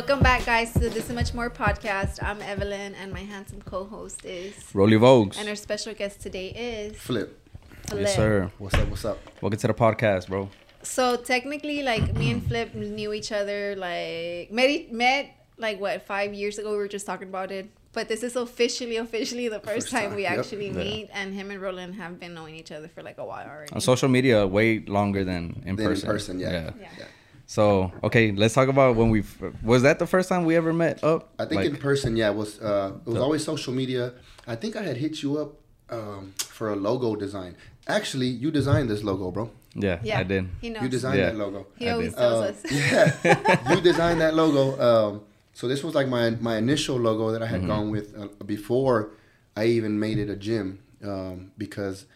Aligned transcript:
Welcome 0.00 0.20
back, 0.20 0.46
guys, 0.46 0.72
to 0.72 0.78
the 0.78 0.88
This 0.88 1.10
Is 1.10 1.14
Much 1.14 1.34
More 1.34 1.50
podcast. 1.50 2.22
I'm 2.22 2.40
Evelyn, 2.40 2.94
and 2.94 3.12
my 3.12 3.20
handsome 3.20 3.60
co-host 3.60 4.24
is 4.24 4.54
Rolly 4.72 4.96
Vogues. 4.96 5.38
And 5.38 5.46
our 5.46 5.54
special 5.54 5.92
guest 5.92 6.22
today 6.22 6.48
is 6.48 6.96
Flip. 6.96 7.38
Flip. 7.86 8.00
Yes, 8.00 8.16
sir. 8.16 8.50
What's 8.56 8.74
up? 8.76 8.88
What's 8.88 9.04
up? 9.04 9.18
Welcome 9.42 9.58
to 9.58 9.66
the 9.66 9.74
podcast, 9.74 10.28
bro. 10.28 10.48
So 10.82 11.16
technically, 11.16 11.82
like 11.82 12.14
me 12.14 12.30
and 12.30 12.42
Flip 12.42 12.74
knew 12.74 13.12
each 13.12 13.30
other, 13.30 13.76
like 13.76 14.50
met 14.50 14.90
met 14.90 15.36
like 15.58 15.78
what 15.78 16.06
five 16.06 16.32
years 16.32 16.56
ago. 16.58 16.70
We 16.70 16.78
were 16.78 16.88
just 16.88 17.04
talking 17.04 17.28
about 17.28 17.52
it, 17.52 17.68
but 17.92 18.08
this 18.08 18.22
is 18.22 18.36
officially, 18.36 18.96
officially 18.96 19.48
the 19.48 19.60
first, 19.60 19.88
First 19.88 19.90
time, 19.90 20.08
time, 20.08 20.16
we 20.16 20.22
yep. 20.22 20.38
actually 20.38 20.68
Yeah. 20.68 20.82
meet. 20.84 21.10
And 21.12 21.34
him 21.34 21.50
and 21.50 21.60
Roland 21.60 21.96
have 21.96 22.18
been 22.18 22.32
knowing 22.32 22.56
each 22.56 22.72
other 22.72 22.88
for 22.88 23.02
like 23.02 23.18
a 23.18 23.24
while 23.26 23.46
already. 23.46 23.70
On 23.74 23.82
social 23.82 24.08
media, 24.08 24.46
way 24.46 24.78
longer 24.78 25.24
than 25.24 25.62
in 25.66 25.76
Than 25.76 25.88
person. 25.88 26.08
in 26.08 26.12
person, 26.14 26.38
yeah. 26.40 26.50
Yeah. 26.52 26.70
yeah. 26.98 27.04
So, 27.50 27.90
okay, 28.04 28.30
let's 28.30 28.54
talk 28.54 28.68
about 28.68 28.94
when 28.94 29.10
we 29.10 29.24
was 29.64 29.82
that 29.82 29.98
the 29.98 30.06
first 30.06 30.28
time 30.28 30.44
we 30.44 30.54
ever 30.54 30.72
met 30.72 31.02
up? 31.02 31.34
I 31.36 31.46
think 31.46 31.62
Like, 31.62 31.70
in 31.70 31.76
person, 31.78 32.16
yeah, 32.16 32.30
it 32.30 32.36
was 32.36 32.60
uh, 32.62 32.92
it 33.04 33.06
was 33.08 33.14
The- 33.16 33.20
always 33.26 33.42
social 33.42 33.74
media. 33.74 34.12
I 34.46 34.54
think 34.54 34.76
I 34.76 34.82
had 34.82 34.96
hit 34.96 35.20
you 35.24 35.36
up 35.42 35.50
um, 35.90 36.32
for 36.38 36.70
a 36.70 36.76
logo 36.76 37.16
design. 37.16 37.56
Actually, 37.88 38.28
you 38.28 38.52
designed 38.52 38.88
this 38.88 39.02
logo, 39.02 39.32
bro. 39.32 39.50
yeah, 39.74 39.98
yeah, 40.04 40.20
I 40.20 40.22
did. 40.22 40.44
He 40.60 40.70
knows. 40.70 40.84
You 40.84 40.88
designed 40.88 41.18
Yeah. 41.18 41.30
that 41.30 41.38
logo. 41.44 41.66
he 41.76 41.88
I 41.88 41.92
always 41.94 42.12
did. 42.14 42.18
tells 42.20 42.44
Uh, 42.44 42.50
us. 42.50 42.58
yeah, 42.70 43.70
you 43.74 43.80
designed 43.80 44.20
that 44.20 44.34
logo. 44.42 44.64
Um, 44.88 45.20
so 45.52 45.66
this 45.66 45.82
was 45.82 45.92
like 45.98 46.06
my 46.06 46.30
my 46.48 46.56
initial 46.56 46.96
logo 47.08 47.32
that 47.32 47.42
I 47.42 47.48
had 47.54 47.66
gone 47.66 47.90
with 47.90 48.06
uh, 48.16 48.28
before 48.46 49.10
I 49.56 49.64
even 49.76 49.98
made 49.98 50.18
it 50.24 50.30
a 50.30 50.36
gym 50.36 50.66
um, 51.02 51.50
because 51.58 52.06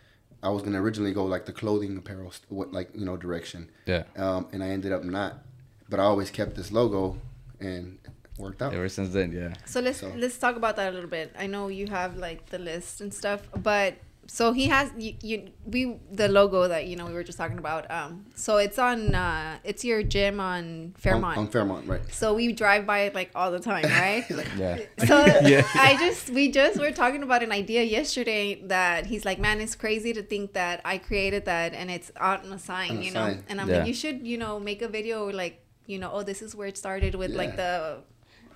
I 0.45 0.49
was 0.51 0.63
gonna 0.63 0.81
originally 0.83 1.13
go 1.13 1.25
like 1.25 1.45
the 1.47 1.53
clothing 1.53 1.97
apparel 1.97 2.31
st- 2.31 2.51
what 2.51 2.73
like 2.73 2.91
you 2.95 3.05
know 3.05 3.17
direction. 3.17 3.71
Yeah. 3.87 4.05
Um, 4.17 4.47
and 4.53 4.63
I 4.63 4.69
ended 4.69 4.93
up 4.93 5.03
not, 5.03 5.33
but 5.89 5.99
I 5.99 6.05
always 6.05 6.31
kept 6.31 6.55
this 6.55 6.71
logo 6.71 7.17
and 7.61 7.99
it 8.05 8.11
worked 8.39 8.61
out. 8.63 8.75
Ever 8.75 8.89
since 8.89 9.11
then, 9.11 9.33
yeah. 9.33 9.55
So 9.65 9.81
let's 9.81 9.99
So- 10.01 10.13
let's 10.17 10.39
talk 10.39 10.57
about 10.57 10.77
that 10.77 10.89
a 10.93 10.95
little 10.95 11.11
bit. 11.11 11.35
I 11.39 11.47
know 11.47 11.69
you 11.69 11.87
have 11.89 12.17
like 12.17 12.41
the 12.51 12.59
list 12.59 13.01
and 13.01 13.13
stuff, 13.13 13.41
but 13.71 13.95
so 14.27 14.53
he 14.53 14.69
has 14.69 14.91
you, 14.97 15.15
you 15.23 15.51
we 15.65 15.97
the 16.11 16.29
logo 16.29 16.67
that 16.69 16.87
you 16.87 16.97
know 16.97 17.07
we 17.07 17.13
were 17.13 17.25
just 17.25 17.39
talking 17.39 17.59
about. 17.59 17.91
Um, 17.91 18.25
so 18.35 18.57
it's 18.57 18.79
on 18.79 19.15
uh, 19.15 19.59
it's 19.65 19.85
your 19.85 20.03
gym 20.03 20.41
on 20.41 20.95
Fairmont. 20.97 21.37
On, 21.39 21.45
on 21.47 21.51
Fairmont, 21.51 21.87
right? 21.87 22.01
so 22.13 22.35
we 22.35 22.53
drive 22.53 22.87
by 22.87 23.01
it 23.01 23.15
like 23.15 23.31
all 23.35 23.51
the 23.51 23.61
time, 23.61 23.85
right? 24.03 24.29
Like, 24.31 24.49
Yeah. 24.57 24.79
So 25.07 25.25
Yeah. 25.43 25.67
I 25.75 25.97
just 25.99 26.31
we 26.31 26.51
just 26.51 26.81
were 26.81 26.91
talking 26.93 27.23
about 27.23 27.43
an 27.43 27.53
idea 27.53 27.83
yesterday 27.83 28.61
that 28.69 29.07
he's 29.07 29.25
like, 29.25 29.39
man, 29.39 29.61
it's 29.61 29.75
crazy 29.75 30.13
to 30.15 30.23
think 30.23 30.53
that 30.55 30.81
I 30.85 30.99
created 30.99 31.45
that 31.47 31.75
and 31.75 31.91
it's 31.91 32.11
on 32.21 32.53
a 32.53 32.59
sign, 32.59 32.91
On 32.93 32.97
a 32.99 33.01
you 33.03 33.11
know. 33.13 33.21
sign. 33.27 33.45
And 33.49 33.61
I'm 33.61 33.69
Yeah. 33.69 33.79
like, 33.79 33.87
you 33.89 33.95
should, 33.95 34.27
you 34.27 34.39
know, 34.39 34.59
make 34.59 34.81
a 34.83 34.89
video 34.89 35.31
like, 35.31 35.61
you 35.87 35.99
know, 35.99 36.11
oh, 36.13 36.23
this 36.23 36.41
is 36.41 36.55
where 36.57 36.67
it 36.69 36.79
started 36.79 37.15
with 37.15 37.33
like 37.33 37.57
the 37.57 37.99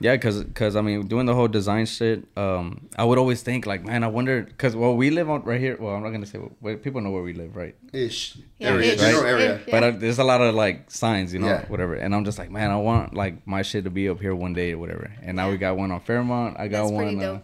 Yeah, 0.00 0.16
cause, 0.16 0.44
cause 0.54 0.76
I 0.76 0.80
mean, 0.80 1.06
doing 1.08 1.26
the 1.26 1.34
whole 1.34 1.48
design 1.48 1.84
shit, 1.86 2.24
um, 2.36 2.88
I 2.96 3.04
would 3.04 3.18
always 3.18 3.42
think 3.42 3.66
like, 3.66 3.84
man, 3.84 4.04
I 4.04 4.06
wonder, 4.06 4.48
cause 4.56 4.76
well, 4.76 4.94
we 4.96 5.10
live 5.10 5.28
on 5.28 5.42
right 5.42 5.60
here. 5.60 5.76
Well, 5.80 5.94
I'm 5.94 6.02
not 6.04 6.10
gonna 6.10 6.24
say, 6.26 6.38
well, 6.60 6.76
people 6.76 7.00
know 7.00 7.10
where 7.10 7.22
we 7.22 7.32
live, 7.32 7.56
right? 7.56 7.74
ish. 7.92 8.36
Yeah, 8.58 8.68
area, 8.70 8.92
ish. 8.92 9.00
general 9.00 9.24
area. 9.24 9.56
Ish. 9.56 9.64
But 9.70 9.82
Yeah. 9.82 9.88
uh, 9.88 9.98
there's 9.98 10.18
a 10.18 10.24
lot 10.24 10.40
of 10.40 10.54
like 10.54 10.90
signs, 10.90 11.32
you 11.34 11.40
know, 11.40 11.48
Yeah. 11.48 11.66
whatever. 11.66 11.94
And 11.96 12.14
I'm 12.14 12.24
just 12.24 12.38
like, 12.38 12.50
man, 12.50 12.70
I 12.70 12.76
want 12.76 13.14
like 13.14 13.44
my 13.46 13.62
shit 13.62 13.84
to 13.84 13.90
be 13.90 14.08
up 14.08 14.20
here 14.20 14.34
one 14.34 14.52
day 14.52 14.72
or 14.72 14.78
whatever. 14.78 15.10
And 15.22 15.36
now 15.36 15.46
Yeah. 15.46 15.52
we 15.52 15.58
got 15.58 15.76
one 15.76 15.90
on 15.90 16.00
Fairmont. 16.00 16.56
I 16.58 16.68
got 16.68 16.82
That's 16.82 16.96
pretty 16.96 17.16
one. 17.16 17.24
Uh, 17.24 17.32
dope. 17.34 17.42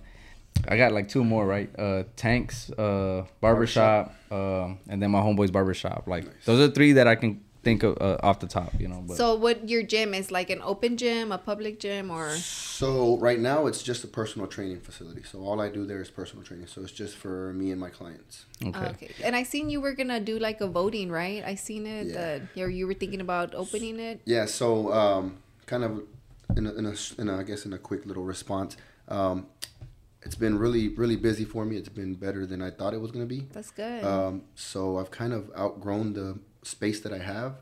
I 0.69 0.77
got 0.77 0.93
like 0.93 1.09
two 1.09 1.25
more, 1.25 1.45
right? 1.45 1.69
Uh, 1.77 2.05
Tanks, 2.15 2.71
uh, 2.71 3.25
barbershop, 3.41 4.15
um, 4.31 4.79
and 4.89 5.03
then 5.03 5.11
my 5.11 5.21
homeboy's 5.21 5.51
barbershop. 5.51 6.05
Like 6.07 6.25
those 6.45 6.61
are 6.61 6.73
three 6.73 6.93
that 6.93 7.09
I 7.09 7.17
can 7.17 7.41
think 7.65 7.83
of 7.83 7.97
uh, 8.01 8.19
off 8.23 8.39
the 8.41 8.47
top, 8.47 8.73
you 8.79 8.89
know. 8.89 9.03
But 9.07 9.17
So 9.17 9.34
what 9.34 9.69
your 9.69 9.83
gym 9.83 10.15
is 10.15 10.31
like 10.31 10.51
an 10.51 10.61
open 10.62 10.97
gym, 10.97 11.33
a 11.33 11.39
public 11.39 11.81
gym, 11.81 12.11
or 12.11 12.31
So 12.37 13.19
right 13.19 13.41
now 13.41 13.67
it's 13.67 13.83
just 13.83 14.05
a 14.05 14.07
personal 14.08 14.47
training 14.47 14.80
facility. 14.80 15.23
So 15.23 15.41
all 15.41 15.61
I 15.61 15.69
do 15.69 15.85
there 15.86 16.01
is 16.01 16.11
personal 16.11 16.45
training. 16.45 16.67
So 16.69 16.83
it's 16.83 16.92
just 16.92 17.17
for 17.17 17.52
me 17.55 17.70
and 17.73 17.80
my 17.80 17.91
clients. 17.91 18.45
okay. 18.64 18.86
Okay. 18.95 19.11
And 19.25 19.35
I 19.35 19.42
seen 19.42 19.70
you 19.70 19.80
were 19.80 19.95
gonna 19.95 20.20
do 20.20 20.39
like 20.39 20.61
a 20.61 20.67
voting, 20.69 21.11
right? 21.11 21.42
I 21.45 21.55
seen 21.57 21.86
it. 21.86 22.07
Yeah. 22.08 22.14
That 22.14 22.42
you 22.55 22.67
you 22.69 22.86
were 22.86 22.95
thinking 22.95 23.20
about 23.20 23.55
opening 23.55 23.98
it. 23.98 24.20
Yeah. 24.25 24.46
So 24.46 24.92
um, 24.92 25.39
kind 25.67 25.85
of 25.85 26.02
in 26.57 26.67
a, 26.67 26.73
in 26.75 26.86
a, 26.86 26.95
in 27.19 27.29
a 27.29 27.39
I 27.39 27.42
guess 27.42 27.67
in 27.67 27.73
a 27.73 27.79
quick 27.79 28.07
little 28.07 28.25
response. 28.25 28.77
Um, 29.08 29.46
it's 30.23 30.35
been 30.36 30.58
really 30.58 30.89
really 30.89 31.17
busy 31.17 31.45
for 31.45 31.64
me. 31.64 31.77
It's 31.77 31.89
been 31.89 32.14
better 32.14 32.46
than 32.46 32.63
I 32.63 32.70
thought 32.70 32.95
it 32.95 33.01
was 33.01 33.11
gonna 33.11 33.27
be. 33.27 33.41
That's 33.52 33.70
good. 33.70 34.05
Um, 34.05 34.42
so 34.55 34.98
I've 34.98 35.11
kind 35.11 35.33
of 35.33 35.51
outgrown 35.57 36.14
the 36.14 36.39
space 36.67 37.01
that 37.01 37.13
I 37.13 37.19
have. 37.19 37.57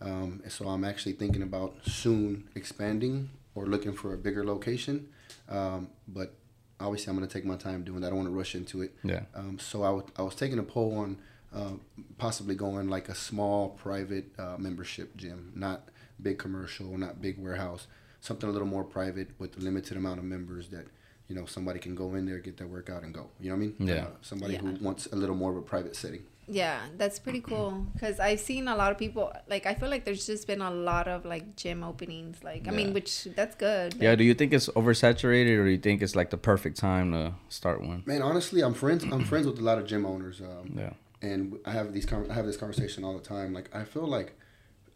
Um, 0.00 0.40
and 0.42 0.50
so 0.52 0.66
I'm 0.68 0.84
actually 0.84 1.12
thinking 1.12 1.42
about 1.42 1.74
soon 1.84 2.48
expanding 2.54 3.30
or 3.54 3.66
looking 3.66 3.92
for 3.92 4.12
a 4.14 4.16
bigger 4.16 4.44
location. 4.44 5.08
Um, 5.48 5.88
but 6.08 6.34
obviously, 6.80 7.10
I'm 7.10 7.16
going 7.16 7.28
to 7.28 7.32
take 7.32 7.44
my 7.44 7.56
time 7.56 7.84
doing 7.84 8.00
that. 8.00 8.08
I 8.08 8.10
don't 8.10 8.18
want 8.18 8.28
to 8.30 8.34
rush 8.36 8.54
into 8.54 8.82
it. 8.82 8.94
Yeah. 9.04 9.22
Um, 9.34 9.58
so 9.58 9.84
I 9.84 10.22
was 10.22 10.34
taking 10.34 10.58
a 10.58 10.62
poll 10.64 10.96
on 10.98 11.18
uh, 11.54 11.72
possibly 12.18 12.54
going 12.54 12.88
like 12.88 13.08
a 13.08 13.14
small 13.14 13.70
private 13.70 14.26
uh, 14.38 14.56
membership 14.58 15.16
gym, 15.16 15.52
not 15.54 15.88
big 16.20 16.38
commercial, 16.38 16.96
not 16.98 17.20
big 17.20 17.38
warehouse, 17.38 17.86
something 18.20 18.48
a 18.48 18.52
little 18.52 18.66
more 18.68 18.84
private 18.84 19.28
with 19.38 19.56
a 19.56 19.60
limited 19.60 19.96
amount 19.96 20.18
of 20.18 20.24
members 20.24 20.68
that 20.70 20.86
you 21.28 21.36
know 21.36 21.44
somebody 21.46 21.78
can 21.78 21.94
go 21.94 22.14
in 22.14 22.26
there, 22.26 22.38
get 22.38 22.56
their 22.56 22.66
workout, 22.66 23.02
and 23.04 23.12
go. 23.14 23.28
You 23.40 23.50
know 23.50 23.56
what 23.56 23.62
I 23.62 23.66
mean? 23.66 23.74
Yeah. 23.78 23.94
Uh, 23.94 24.06
somebody 24.22 24.54
Yeah. 24.54 24.60
who 24.60 24.84
wants 24.84 25.06
a 25.12 25.16
little 25.16 25.34
more 25.36 25.50
of 25.52 25.56
a 25.58 25.62
private 25.62 25.94
setting. 25.94 26.24
Yeah, 26.48 26.80
that's 26.98 27.18
pretty 27.18 27.40
cool. 27.40 27.86
Cause 28.00 28.18
I've 28.18 28.40
seen 28.40 28.66
a 28.68 28.74
lot 28.76 28.90
of 28.92 28.98
people. 28.98 29.32
Like 29.48 29.64
I 29.66 29.74
feel 29.74 29.88
like 29.88 30.04
there's 30.04 30.26
just 30.26 30.46
been 30.46 30.60
a 30.60 30.70
lot 30.70 31.06
of 31.08 31.24
like 31.24 31.56
gym 31.56 31.84
openings. 31.84 32.42
Like 32.42 32.66
I 32.68 32.72
mean, 32.72 32.92
which 32.92 33.28
that's 33.36 33.54
good. 33.54 33.94
Yeah. 34.00 34.14
Do 34.16 34.24
you 34.24 34.34
think 34.34 34.52
it's 34.52 34.68
oversaturated, 34.68 35.56
or 35.58 35.64
do 35.64 35.70
you 35.70 35.78
think 35.78 36.02
it's 36.02 36.16
like 36.16 36.30
the 36.30 36.36
perfect 36.36 36.76
time 36.78 37.12
to 37.12 37.34
start 37.48 37.80
one? 37.80 38.02
Man, 38.06 38.22
honestly, 38.22 38.60
I'm 38.62 38.74
friends. 38.74 39.04
I'm 39.04 39.24
friends 39.24 39.46
with 39.46 39.58
a 39.58 39.62
lot 39.62 39.78
of 39.78 39.86
gym 39.86 40.04
owners, 40.04 40.40
um, 40.40 40.74
Yeah. 40.76 40.92
and 41.22 41.58
I 41.64 41.70
have 41.72 41.92
these. 41.92 42.06
I 42.12 42.32
have 42.34 42.46
this 42.46 42.56
conversation 42.56 43.04
all 43.04 43.14
the 43.16 43.24
time. 43.24 43.52
Like, 43.54 43.74
I 43.74 43.84
feel 43.84 44.06
like 44.06 44.36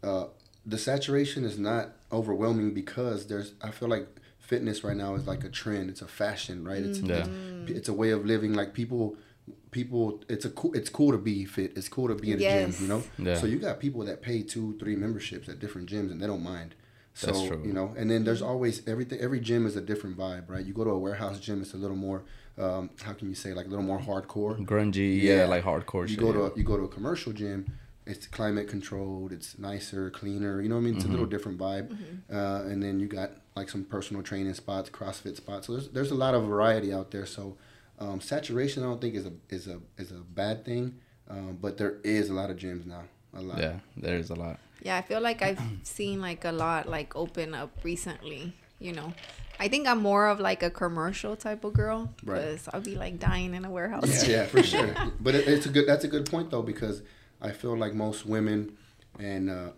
uh, 0.03 0.25
the 0.65 0.77
saturation 0.77 1.45
is 1.45 1.57
not 1.57 1.91
overwhelming 2.11 2.73
because 2.73 3.27
there's. 3.27 3.53
I 3.61 3.71
feel 3.71 3.87
like 3.87 4.07
fitness 4.39 4.83
right 4.83 4.95
now 4.97 5.15
is 5.15 5.25
like 5.27 5.43
a 5.43 5.49
trend. 5.49 5.89
It's 5.89 6.01
a 6.01 6.07
fashion, 6.07 6.65
right? 6.65 6.83
It's 6.83 6.99
Yeah. 6.99 7.21
Mm. 7.23 7.63
it's, 7.69 7.71
it's 7.79 7.89
a 7.89 7.93
way 7.93 8.11
of 8.11 8.25
living. 8.25 8.53
Like 8.53 8.73
people, 8.73 9.15
people. 9.71 10.23
It's 10.29 10.45
a 10.45 10.49
cool. 10.49 10.73
It's 10.73 10.89
cool 10.89 11.11
to 11.11 11.17
be 11.17 11.45
fit. 11.45 11.73
It's 11.75 11.89
cool 11.89 12.07
to 12.07 12.15
be 12.15 12.31
in 12.31 12.37
a 12.41 12.41
gym. 12.41 12.73
You 12.81 12.87
know. 12.87 13.03
Yeah. 13.17 13.35
So 13.37 13.45
you 13.47 13.59
got 13.59 13.79
people 13.79 14.03
that 14.05 14.21
pay 14.21 14.41
two, 14.43 14.77
three 14.79 14.95
memberships 14.95 15.49
at 15.49 15.59
different 15.59 15.89
gyms, 15.89 16.11
and 16.11 16.21
they 16.21 16.27
don't 16.27 16.43
mind. 16.43 16.75
So 17.13 17.27
That's 17.27 17.47
true. 17.47 17.63
you 17.65 17.73
know, 17.73 17.95
and 17.97 18.11
then 18.11 18.23
there's 18.25 18.43
always 18.43 18.87
everything. 18.87 19.19
Every 19.19 19.39
gym 19.39 19.65
is 19.65 19.75
a 19.75 19.81
different 19.81 20.17
vibe, 20.17 20.49
right? 20.49 20.63
You 20.63 20.71
go 20.73 20.83
to 20.83 20.91
a 20.91 20.99
warehouse 20.99 21.39
gym, 21.39 21.61
it's 21.63 21.73
a 21.73 21.77
little 21.77 21.97
more. 21.97 22.23
Um, 22.59 22.91
how 23.01 23.13
can 23.13 23.27
you 23.27 23.33
say 23.35 23.53
like 23.53 23.65
a 23.65 23.69
little 23.69 23.85
more 23.85 23.99
hardcore? 23.99 24.63
Grungy, 24.65 25.21
yeah, 25.21 25.37
Yeah. 25.37 25.45
like 25.47 25.63
hardcore 25.63 26.03
You 26.03 26.09
shit. 26.09 26.19
go 26.19 26.31
to 26.31 26.39
yeah. 26.39 26.49
a, 26.53 26.57
you 26.57 26.63
go 26.63 26.77
to 26.77 26.83
a 26.83 26.87
commercial 26.87 27.33
gym, 27.33 27.65
it's 28.05 28.27
climate 28.27 28.67
controlled, 28.67 29.31
it's 29.31 29.57
nicer, 29.57 30.11
cleaner. 30.11 30.61
You 30.61 30.69
know 30.69 30.75
what 30.75 30.81
I 30.81 30.85
mean? 30.85 30.95
It's 30.97 31.05
a 31.05 31.07
little 31.07 31.25
Mm-hmm. 31.25 31.35
different 31.35 31.57
vibe. 31.57 31.97
Uh, 32.31 32.69
and 32.69 32.83
then 32.83 32.99
you 32.99 33.07
got 33.07 33.31
like 33.55 33.69
some 33.69 33.83
personal 33.83 34.21
training 34.21 34.53
spots, 34.53 34.89
CrossFit 34.91 35.35
spots. 35.37 35.65
So 35.65 35.73
there's 35.73 35.89
there's 35.89 36.11
a 36.11 36.15
lot 36.15 36.35
of 36.35 36.43
variety 36.45 36.93
out 36.93 37.09
there. 37.09 37.25
So 37.25 37.57
um, 37.99 38.21
saturation, 38.21 38.83
I 38.83 38.87
don't 38.87 39.01
think 39.01 39.15
is 39.15 39.25
a 39.25 39.33
is 39.49 39.67
a 39.67 39.79
is 39.97 40.11
a 40.11 40.15
bad 40.15 40.65
thing. 40.65 40.99
Um, 41.29 41.57
but 41.61 41.77
there 41.77 41.95
is 42.03 42.29
a 42.29 42.33
lot 42.33 42.49
of 42.49 42.57
gyms 42.57 42.85
now. 42.85 43.03
A 43.33 43.41
lot. 43.41 43.57
yeah, 43.59 43.79
there's 43.97 44.29
a 44.29 44.35
lot. 44.35 44.59
Yeah, 44.81 44.95
I 44.97 45.01
feel 45.01 45.19
like 45.21 45.41
I've 45.41 45.59
seen 45.83 46.21
like 46.21 46.45
a 46.45 46.51
lot 46.51 46.87
like 46.87 47.15
open 47.15 47.53
up 47.53 47.71
recently. 47.83 48.53
You 48.79 48.93
know, 48.93 49.11
I 49.59 49.67
think 49.67 49.87
I'm 49.87 50.01
more 50.01 50.27
of 50.27 50.39
like 50.39 50.61
a 50.63 50.69
commercial 50.69 51.35
type 51.35 51.63
of 51.63 51.73
girl 51.73 52.13
Right. 52.23 52.39
because 52.39 52.69
I'll 52.71 52.79
be 52.81 52.95
like 52.95 53.17
dying 53.19 53.55
in 53.55 53.65
a 53.65 53.71
warehouse. 53.71 54.27
Yeah, 54.27 54.35
yeah, 54.35 54.45
for 54.45 54.61
sure. 54.63 54.93
But 55.19 55.33
it, 55.35 55.47
it's 55.47 55.65
a 55.65 55.69
good. 55.69 55.87
That's 55.87 56.03
a 56.05 56.07
good 56.07 56.29
point 56.29 56.51
though 56.51 56.61
because 56.61 57.01
I 57.41 57.51
feel 57.51 57.75
like 57.75 57.93
most 57.95 58.25
women, 58.25 58.77
and 59.19 59.49
uh, 59.49 59.69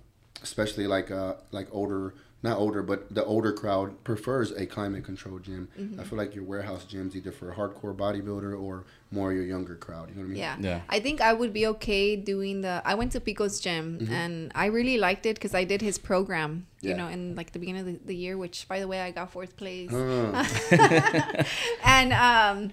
especially 0.43 0.85
like 0.87 1.09
uh, 1.11 1.35
like 1.51 1.67
older, 1.71 2.13
not 2.41 2.57
older, 2.57 2.81
but 2.81 3.13
the 3.13 3.23
older 3.25 3.51
crowd 3.51 4.01
prefers 4.05 4.51
a 4.51 4.65
climate 4.65 5.03
controlled 5.03 5.43
gym. 5.43 5.67
Mm-hmm. 5.77 5.99
I 5.99 6.03
feel 6.05 6.17
like 6.17 6.33
your 6.33 6.45
warehouse 6.45 6.85
gyms 6.89 7.13
either 7.13 7.33
for 7.33 7.51
a 7.51 7.55
hardcore 7.55 7.93
bodybuilder 7.95 8.57
or 8.57 8.85
more 9.11 9.33
your 9.33 9.43
younger 9.43 9.75
crowd. 9.75 10.09
You 10.09 10.15
know 10.15 10.21
what 10.21 10.27
I 10.27 10.29
mean? 10.29 10.37
Yeah. 10.37 10.55
Yeah. 10.59 10.81
I 10.87 11.01
think 11.01 11.19
I 11.19 11.33
would 11.33 11.51
be 11.51 11.67
okay 11.67 12.15
doing 12.15 12.61
the. 12.61 12.81
I 12.85 12.95
went 12.95 13.11
to 13.11 13.19
Pico's 13.19 13.59
gym 13.59 14.07
and 14.09 14.51
I 14.55 14.67
really 14.67 14.97
liked 14.97 15.25
it 15.25 15.35
because 15.35 15.53
I 15.53 15.65
did 15.65 15.81
his 15.81 15.97
program, 15.97 16.67
you 16.79 16.93
know, 16.93 17.07
in 17.07 17.35
like 17.35 17.51
the 17.51 17.59
beginning 17.59 17.81
of 17.81 17.87
the, 17.87 17.99
the 18.05 18.15
year, 18.15 18.37
which 18.37 18.67
by 18.69 18.79
the 18.79 18.87
way, 18.87 19.01
I 19.01 19.11
got 19.11 19.31
fourth 19.31 19.57
place. 19.57 19.91
Uh, 19.91 20.45
and 21.83 22.13
um 22.13 22.71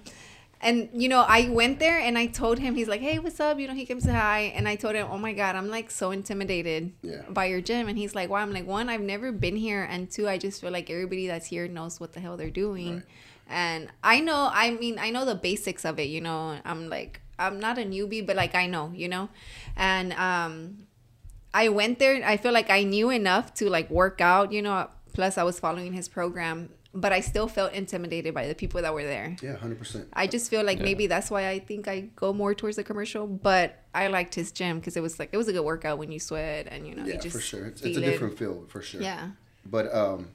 and 0.61 0.89
you 0.95 1.09
know 1.09 1.21
i 1.29 1.49
went 1.51 1.79
there 1.79 1.99
and 1.99 2.17
i 2.17 2.27
told 2.27 2.59
him 2.59 2.75
he's 2.75 2.89
like 2.89 3.01
hey 3.01 3.19
what's 3.19 3.39
up? 3.41 3.59
You 3.59 3.69
know 3.69 3.75
he 3.75 3.85
came 3.85 4.01
to 4.01 4.13
hi. 4.13 4.53
And 4.57 4.67
i 4.67 4.75
told 4.77 4.95
him 4.95 5.07
oh 5.11 5.19
my 5.19 5.33
god 5.33 5.55
i'm 5.57 5.69
like 5.69 5.91
so 5.91 6.11
intimidated 6.11 6.93
Yeah. 7.03 7.23
by 7.29 7.47
your 7.47 7.61
gym. 7.61 7.89
And 7.89 7.99
he's 7.99 8.15
like 8.15 8.31
why? 8.31 8.41
I'm 8.43 8.53
like 8.53 8.67
one 8.67 8.89
i've 8.89 9.01
never 9.03 9.33
been 9.33 9.57
here. 9.57 9.83
And 9.89 10.11
two 10.11 10.29
i 10.29 10.39
just 10.39 10.61
feel 10.61 10.71
like 10.73 10.89
everybody 10.91 11.27
that's 11.27 11.47
here 11.47 11.69
knows 11.69 12.01
what 12.01 12.13
the 12.15 12.21
hell 12.21 12.37
they're 12.37 12.51
doing. 12.51 12.95
Right. 12.97 13.05
and 13.49 13.89
i 14.03 14.19
know 14.21 14.49
i 14.53 14.71
mean 14.71 14.99
i 14.99 15.11
know 15.11 15.25
the 15.25 15.35
basics 15.35 15.85
of 15.85 15.99
it 15.99 16.09
you 16.09 16.21
know. 16.21 16.59
I'm 16.65 16.89
like 16.89 17.21
i'm 17.39 17.61
not 17.61 17.77
a 17.79 17.83
newbie 17.83 18.25
but 18.27 18.35
like 18.37 18.55
i 18.55 18.67
know 18.67 18.93
you 18.95 19.09
know. 19.09 19.29
And 19.77 20.13
um 20.15 20.87
I 21.55 21.71
went 21.71 21.99
there. 21.99 22.23
I 22.23 22.37
feel 22.37 22.53
like 22.53 22.69
I 22.69 22.83
knew 22.83 23.09
enough 23.09 23.55
to 23.55 23.71
like 23.71 23.89
work 23.89 24.21
out, 24.21 24.53
you 24.53 24.61
know, 24.61 24.91
Plus, 25.15 25.39
I 25.39 25.43
was 25.45 25.59
following 25.59 25.95
his 25.95 26.07
program, 26.07 26.69
but 26.97 27.13
I 27.13 27.21
still 27.21 27.47
felt 27.47 27.73
intimidated 27.75 28.33
by 28.35 28.49
the 28.49 28.55
people 28.55 28.81
that 28.83 28.93
were 28.93 29.05
there. 29.05 29.37
Yeah, 29.43 29.57
hundred 29.57 29.79
percent. 29.79 30.09
I 30.13 30.27
just 30.27 30.51
feel 30.51 30.65
like 30.65 30.79
Yeah. 30.79 30.85
maybe 30.85 31.07
that's 31.07 31.31
why 31.31 31.49
I 31.49 31.59
think 31.59 31.87
I 31.87 32.01
go 32.17 32.33
more 32.33 32.55
towards 32.55 32.77
the 32.77 32.85
commercial. 32.85 33.27
But 33.27 33.85
I 33.95 34.09
liked 34.09 34.35
his 34.35 34.51
gym 34.51 34.79
because 34.79 34.97
it 34.97 35.03
was 35.03 35.19
like 35.19 35.29
it 35.33 35.37
was 35.37 35.47
a 35.49 35.53
good 35.53 35.65
workout 35.65 35.99
when 35.99 36.11
you 36.11 36.19
sweat 36.19 36.67
and 36.71 36.87
you 36.87 36.95
know 36.95 37.05
you 37.05 37.13
Yeah, 37.13 37.21
just 37.21 37.37
for 37.37 37.43
sure. 37.43 37.67
It's, 37.67 37.83
it's 37.83 37.97
a 37.97 38.01
feel 38.01 38.09
it. 38.09 38.13
different 38.13 38.39
feel 38.39 38.65
for 38.69 38.83
sure. 38.83 39.03
Yeah. 39.03 39.31
But 39.65 39.95
um, 39.95 40.31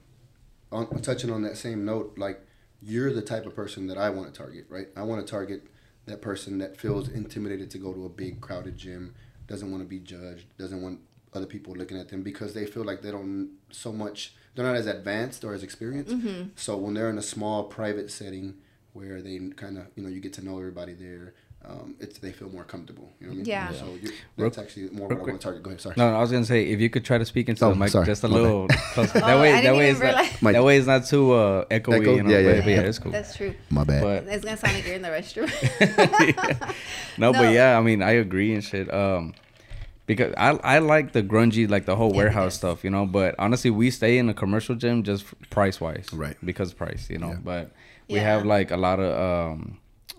on, 0.70 0.86
touching 1.02 1.30
on 1.30 1.42
that 1.42 1.56
same 1.56 1.84
note, 1.84 2.14
like 2.16 2.40
you're 2.80 3.12
the 3.12 3.22
type 3.22 3.44
of 3.46 3.54
person 3.54 3.86
that 3.88 3.98
I 3.98 4.10
want 4.10 4.32
to 4.32 4.38
target, 4.38 4.66
right? 4.68 4.88
I 4.96 5.02
want 5.02 5.24
to 5.26 5.30
target 5.30 5.64
that 6.06 6.20
person 6.22 6.58
that 6.58 6.76
feels 6.76 7.08
intimidated 7.08 7.70
to 7.70 7.78
go 7.78 7.92
to 7.92 8.06
a 8.06 8.08
big 8.08 8.40
crowded 8.40 8.76
gym, 8.76 9.14
doesn't 9.46 9.70
want 9.70 9.82
to 9.82 9.88
be 9.88 9.98
judged, 9.98 10.46
doesn't 10.58 10.82
want 10.82 11.00
other 11.34 11.46
people 11.46 11.74
looking 11.74 11.96
at 11.98 12.08
them 12.08 12.22
because 12.22 12.54
they 12.54 12.66
feel 12.66 12.84
like 12.84 13.02
they 13.02 13.10
don't 13.10 13.50
so 13.70 13.92
much. 13.92 14.34
They're 14.54 14.66
not 14.66 14.76
as 14.76 14.86
advanced 14.86 15.44
or 15.44 15.54
as 15.54 15.62
experienced. 15.62 16.12
Mm-hmm. 16.12 16.48
So 16.56 16.76
when 16.76 16.94
they're 16.94 17.10
in 17.10 17.18
a 17.18 17.22
small 17.22 17.64
private 17.64 18.10
setting 18.10 18.54
where 18.92 19.22
they 19.22 19.38
kind 19.56 19.78
of 19.78 19.86
you 19.96 20.02
know 20.02 20.08
you 20.10 20.20
get 20.20 20.32
to 20.34 20.44
know 20.44 20.58
everybody 20.58 20.92
there. 20.94 21.34
Um, 21.64 21.94
it's 22.00 22.18
they 22.18 22.32
feel 22.32 22.48
more 22.50 22.64
comfortable. 22.64 23.08
You 23.20 23.28
know 23.28 23.30
what 23.30 23.34
I 23.34 23.36
mean? 23.36 23.44
Yeah. 23.46 23.70
So 23.72 23.84
you're, 24.02 24.10
Real- 24.36 24.48
that's 24.50 24.58
actually 24.58 24.90
more 24.90 25.06
real 25.06 25.18
what 25.20 25.28
I 25.28 25.30
want 25.30 25.40
to 25.40 25.44
target. 25.44 25.62
Go 25.62 25.70
ahead. 25.70 25.80
Sorry. 25.80 25.94
No, 25.96 26.10
no, 26.10 26.16
I 26.16 26.20
was 26.20 26.32
gonna 26.32 26.44
say 26.44 26.64
if 26.64 26.80
you 26.80 26.90
could 26.90 27.04
try 27.04 27.18
to 27.18 27.24
speak 27.24 27.48
into 27.48 27.64
Oh, 27.64 27.68
the 27.70 27.76
mic 27.76 27.90
sorry. 27.90 28.04
just 28.04 28.24
a 28.24 28.28
My 28.28 28.34
little 28.36 28.66
closer. 28.94 29.20
That 29.20 29.30
Oh, 29.36 29.40
way, 29.40 29.52
I 29.54 29.60
that 29.62 29.74
way 29.76 29.90
even 29.90 30.02
it's 30.08 30.42
not, 30.42 30.52
that 30.54 30.64
way 30.64 30.76
it's 30.78 30.88
not 30.88 31.04
too 31.06 31.30
uh, 31.30 31.64
echoey. 31.66 32.00
Echo? 32.00 32.16
You 32.16 32.22
know, 32.24 32.30
Yeah, 32.30 32.38
yeah, 32.40 32.52
but, 32.54 32.64
but 32.64 32.68
yeah. 32.70 32.80
yeah, 32.80 32.88
it's 32.88 32.98
cool. 32.98 33.12
That's 33.12 33.36
true. 33.36 33.54
My 33.70 33.84
bad. 33.84 34.02
But 34.02 34.24
It's 34.34 34.44
gonna 34.44 34.56
sound 34.56 34.74
like 34.74 34.84
you're 34.86 34.96
in 34.96 35.02
the 35.02 35.08
restroom. 35.10 36.74
no, 37.18 37.30
No. 37.30 37.38
but 37.40 37.52
yeah, 37.52 37.78
I 37.78 37.80
mean, 37.80 38.02
I 38.02 38.10
agree 38.12 38.54
and 38.54 38.64
shit. 38.64 38.92
Um, 38.92 39.32
because 40.14 40.34
I 40.36 40.50
I 40.76 40.78
like 40.78 41.12
the 41.12 41.22
grungy, 41.22 41.68
like 41.68 41.84
the 41.86 41.96
whole 41.96 42.10
Yeah, 42.10 42.16
warehouse 42.22 42.54
stuff, 42.54 42.84
you 42.84 42.90
know. 42.90 43.04
But 43.06 43.34
honestly, 43.38 43.70
we 43.70 43.90
stay 43.90 44.18
in 44.18 44.28
a 44.28 44.34
commercial 44.34 44.74
gym 44.74 45.02
just 45.02 45.24
price 45.50 45.80
wise, 45.80 46.06
Right. 46.12 46.36
Because 46.44 46.72
price, 46.72 47.08
you 47.10 47.18
know. 47.18 47.30
Yeah. 47.34 47.44
But 47.50 47.64
we 48.08 48.16
Yeah. 48.16 48.22
have 48.30 48.46
like 48.46 48.70
a 48.70 48.76
lot 48.76 48.98
of 49.00 49.10
um. 49.50 49.78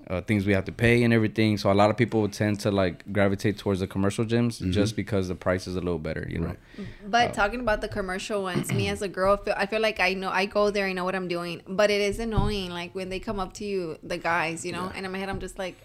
Uh, 0.09 0.19
things 0.19 0.45
we 0.45 0.51
have 0.51 0.65
to 0.65 0.71
pay 0.73 1.01
and 1.05 1.13
everything, 1.13 1.57
so 1.57 1.71
a 1.71 1.77
lot 1.81 1.89
of 1.89 1.95
people 1.95 2.27
tend 2.27 2.59
to 2.59 2.69
like 2.69 2.95
gravitate 3.13 3.57
towards 3.57 3.79
the 3.79 3.87
commercial 3.87 4.25
gyms 4.25 4.59
just 4.69 4.97
because 4.97 5.29
the 5.29 5.35
price 5.45 5.65
is 5.65 5.77
a 5.77 5.79
little 5.79 5.97
better, 5.97 6.27
you 6.29 6.39
know. 6.39 6.47
Mm-hmm. 6.49 6.81
Right. 6.81 7.09
But 7.15 7.33
talking 7.33 7.61
about 7.61 7.79
the 7.79 7.87
commercial 7.87 8.43
ones, 8.43 8.69
me 8.73 8.89
as 8.89 9.01
a 9.01 9.07
girl, 9.07 9.37
feel, 9.37 9.53
I 9.55 9.65
feel 9.65 9.79
like 9.79 10.01
I 10.01 10.13
know 10.13 10.29
I 10.29 10.45
go 10.45 10.71
there, 10.71 10.87
I 10.87 10.93
know 10.97 11.05
what 11.05 11.15
I'm 11.15 11.29
doing, 11.29 11.61
but 11.69 11.89
it 11.89 12.01
is 12.01 12.19
annoying. 12.19 12.69
Like 12.69 12.93
when 12.93 13.07
they 13.07 13.19
come 13.21 13.39
up 13.39 13.53
to 13.59 13.63
you, 13.63 13.97
the 14.03 14.17
guys, 14.17 14.65
you 14.65 14.73
know, 14.73 14.91
and 14.93 15.05
in 15.05 15.11
my 15.13 15.19
head, 15.19 15.29
I'm 15.29 15.39
just 15.39 15.57
like, 15.57 15.77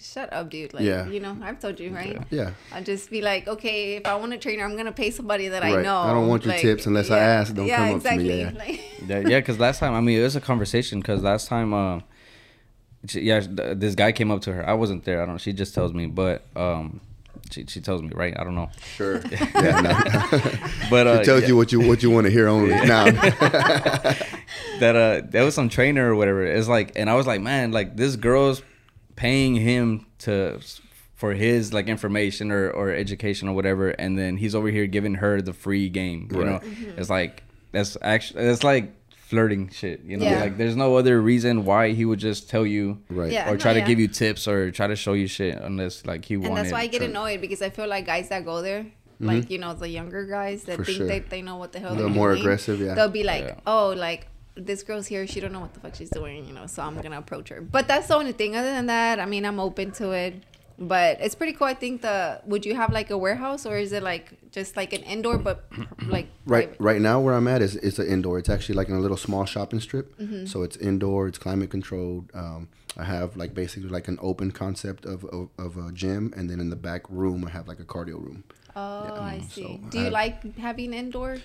shut 0.00 0.32
up, 0.32 0.50
dude. 0.50 0.72
Like, 0.74 0.84
Yeah. 0.84 1.06
you 1.08 1.20
know, 1.20 1.36
I've 1.42 1.58
told 1.60 1.78
you, 1.80 1.94
right? 1.94 2.20
Yeah. 2.30 2.50
I'll 2.72 2.82
just 2.82 3.10
be 3.10 3.20
like, 3.22 3.46
okay, 3.48 3.96
if 3.96 4.06
I 4.06 4.14
want 4.16 4.32
a 4.32 4.38
trainer, 4.38 4.64
I'm 4.64 4.76
gonna 4.76 4.92
pay 4.92 5.10
somebody 5.10 5.48
that 5.48 5.62
I 5.64 5.82
know. 5.82 5.96
I 5.98 6.12
don't 6.12 6.28
want 6.28 6.44
your 6.44 6.52
Like, 6.54 6.62
tips 6.62 6.86
unless 6.86 7.10
I 7.10 7.18
ask. 7.18 7.54
Don't 7.54 7.66
yeah, 7.66 7.76
come 7.88 7.96
up 7.96 8.02
to 8.02 8.16
me. 8.16 8.30
exactly. 8.30 8.38
Yeah, 8.40 8.50
Like, 8.58 8.80
Yeah, 9.24 9.28
yeah. 9.30 9.40
Because 9.40 9.58
last 9.58 9.78
time, 9.80 9.94
I 9.94 10.00
mean, 10.00 10.18
it 10.18 10.22
was 10.22 10.36
a 10.36 10.40
conversation. 10.40 11.00
Because 11.00 11.22
last 11.22 11.48
time, 11.48 11.72
uh, 11.74 12.00
she, 13.06 13.20
yeah, 13.20 13.40
this 13.46 13.94
guy 13.94 14.12
came 14.12 14.30
up 14.30 14.40
to 14.42 14.52
her. 14.52 14.66
I 14.68 14.72
wasn't 14.74 15.04
there. 15.04 15.22
I 15.22 15.26
don't. 15.26 15.38
She 15.38 15.52
just 15.52 15.74
tells 15.74 15.92
me, 15.92 16.06
but 16.06 16.42
um, 16.56 17.00
she 17.50 17.66
she 17.66 17.80
tells 17.82 18.00
me, 18.00 18.10
right? 18.14 18.34
I 18.38 18.44
don't 18.44 18.54
know. 18.54 18.70
Sure. 18.96 19.20
yeah. 19.30 19.80
No. 19.80 19.92
But 20.88 21.06
uh, 21.06 21.10
it 21.20 21.24
tells 21.24 21.42
yeah, 21.42 21.48
you 21.48 21.56
what 21.56 21.70
you 21.72 21.80
what 21.86 22.02
you 22.02 22.10
want 22.10 22.24
to 22.26 22.30
hear 22.30 22.48
only. 22.48 22.70
Now. 22.70 23.04
that 24.80 24.96
uh, 24.96 25.26
there 25.28 25.44
was 25.44 25.54
some 25.54 25.68
trainer 25.68 26.10
or 26.10 26.16
whatever. 26.16 26.44
It's 26.44 26.68
like, 26.68 26.92
and 26.96 27.08
I 27.10 27.14
was 27.14 27.26
like, 27.26 27.40
man, 27.40 27.72
like 27.72 27.96
this 27.96 28.16
girl's 28.16 28.62
paying 29.16 29.56
him 29.56 30.06
to 30.20 30.60
for 31.14 31.32
his 31.34 31.72
like 31.72 31.88
information 31.88 32.50
or 32.50 32.70
or 32.70 32.90
education 32.90 33.48
or 33.48 33.54
whatever, 33.54 33.90
and 33.90 34.18
then 34.18 34.36
he's 34.36 34.54
over 34.54 34.68
here 34.68 34.86
giving 34.86 35.14
her 35.14 35.40
the 35.40 35.52
free 35.52 35.88
game. 35.88 36.28
You 36.32 36.42
Right. 36.42 36.46
know, 36.46 36.60
it's 36.96 37.10
like 37.10 37.42
that's 37.72 37.96
actually 38.02 38.44
it's 38.44 38.64
like 38.64 38.92
flirting 39.16 39.68
shit. 39.70 40.00
You 40.04 40.16
know, 40.18 40.26
Yeah. 40.26 40.40
like 40.40 40.58
there's 40.58 40.76
no 40.76 40.96
other 40.96 41.20
reason 41.20 41.64
why 41.64 41.92
he 41.92 42.04
would 42.04 42.18
just 42.18 42.50
tell 42.50 42.66
you. 42.66 42.98
Right. 43.08 43.32
Yeah. 43.32 43.48
or 43.48 43.52
no, 43.52 43.56
try 43.58 43.72
to 43.72 43.78
yeah. 43.80 43.86
give 43.86 43.98
you 43.98 44.08
tips 44.08 44.46
or 44.46 44.70
try 44.70 44.86
to 44.86 44.96
show 44.96 45.14
you 45.14 45.26
shit 45.26 45.58
unless 45.60 46.04
like 46.04 46.24
he 46.24 46.36
wanted. 46.36 46.48
and 46.50 46.56
that's 46.58 46.72
why 46.72 46.80
I 46.80 46.86
get 46.88 46.98
to- 47.00 47.06
annoyed 47.06 47.40
because 47.40 47.62
I 47.62 47.70
feel 47.70 47.88
like 47.88 48.06
guys 48.06 48.28
that 48.28 48.44
go 48.44 48.60
there, 48.62 48.86
like 49.20 49.50
you 49.50 49.58
know, 49.58 49.72
the 49.74 49.88
younger 49.88 50.26
guys 50.26 50.64
that 50.64 50.72
Mm-hmm. 50.74 50.82
For 50.82 50.84
think 50.84 50.98
sure. 50.98 51.06
that 51.06 51.30
they 51.30 51.40
know 51.42 51.56
what 51.56 51.72
the 51.72 51.78
hell 51.80 51.90
they're 51.94 52.02
little 52.02 52.14
more 52.16 52.30
doing, 52.32 52.42
aggressive, 52.42 52.80
yeah. 52.80 52.94
They'll 52.94 53.08
be 53.08 53.24
like, 53.24 53.44
Yeah. 53.44 53.60
oh, 53.66 53.90
like 53.96 54.26
this 54.56 54.82
girl's 54.82 55.06
here, 55.06 55.26
she 55.26 55.40
don't 55.40 55.52
know 55.52 55.60
what 55.60 55.74
the 55.74 55.80
fuck 55.80 55.94
she's 55.94 56.10
doing, 56.10 56.46
you 56.46 56.52
know, 56.54 56.66
so 56.66 56.82
I'm 56.82 57.00
gonna 57.00 57.18
approach 57.18 57.48
her. 57.48 57.60
But 57.60 57.88
that's 57.88 58.08
the 58.08 58.16
only 58.16 58.32
thing. 58.32 58.54
Other 58.56 58.70
than 58.72 58.86
that, 58.86 59.18
I 59.20 59.26
mean, 59.26 59.44
I'm 59.44 59.58
open 59.60 59.90
to 59.92 60.10
it. 60.12 60.42
But 60.76 61.20
it's 61.20 61.36
pretty 61.36 61.52
cool. 61.52 61.68
I 61.68 61.74
think 61.74 62.02
the 62.02 62.40
would 62.46 62.66
you 62.66 62.74
have 62.74 62.92
like 62.92 63.10
a 63.10 63.16
warehouse 63.16 63.64
or 63.64 63.76
is 63.78 63.92
it 63.92 64.02
like 64.02 64.32
just 64.50 64.76
like 64.76 64.92
an 64.92 65.02
indoor 65.02 65.38
but 65.38 65.64
like 66.08 66.26
Right, 66.46 66.66
private? 66.66 66.76
right 66.80 67.00
now 67.00 67.20
where 67.20 67.34
I'm 67.34 67.46
at 67.46 67.62
is 67.62 67.76
it's 67.76 68.00
an 68.00 68.08
indoor. 68.08 68.38
It's 68.40 68.48
actually 68.48 68.74
like 68.74 68.88
in 68.88 68.96
a 68.96 68.98
little 68.98 69.16
small 69.16 69.44
shopping 69.44 69.78
strip. 69.78 70.18
Mm-hmm. 70.18 70.46
So 70.46 70.64
it's 70.64 70.76
indoor. 70.76 71.28
It's 71.28 71.38
climate 71.38 71.70
controlled. 71.70 72.28
Um, 72.34 72.68
I 72.96 73.04
have 73.04 73.36
like 73.36 73.54
basically 73.54 73.88
like 73.88 74.08
an 74.08 74.18
open 74.20 74.50
concept 74.50 75.04
of, 75.06 75.24
of 75.26 75.48
of 75.58 75.76
a 75.76 75.92
gym, 75.92 76.32
and 76.36 76.50
then 76.50 76.58
in 76.58 76.70
the 76.70 76.76
back 76.90 77.02
room 77.08 77.44
I 77.46 77.50
have 77.50 77.68
like 77.68 77.78
a 77.78 77.84
cardio 77.84 78.20
room. 78.20 78.42
Oh, 78.74 78.80
I 79.20 79.42
so 79.48 79.54
see. 79.54 79.80
I 79.86 79.88
Do 79.90 79.98
you 79.98 80.04
have- 80.04 80.12
like 80.12 80.56
having 80.58 80.92
indoor 80.92 81.38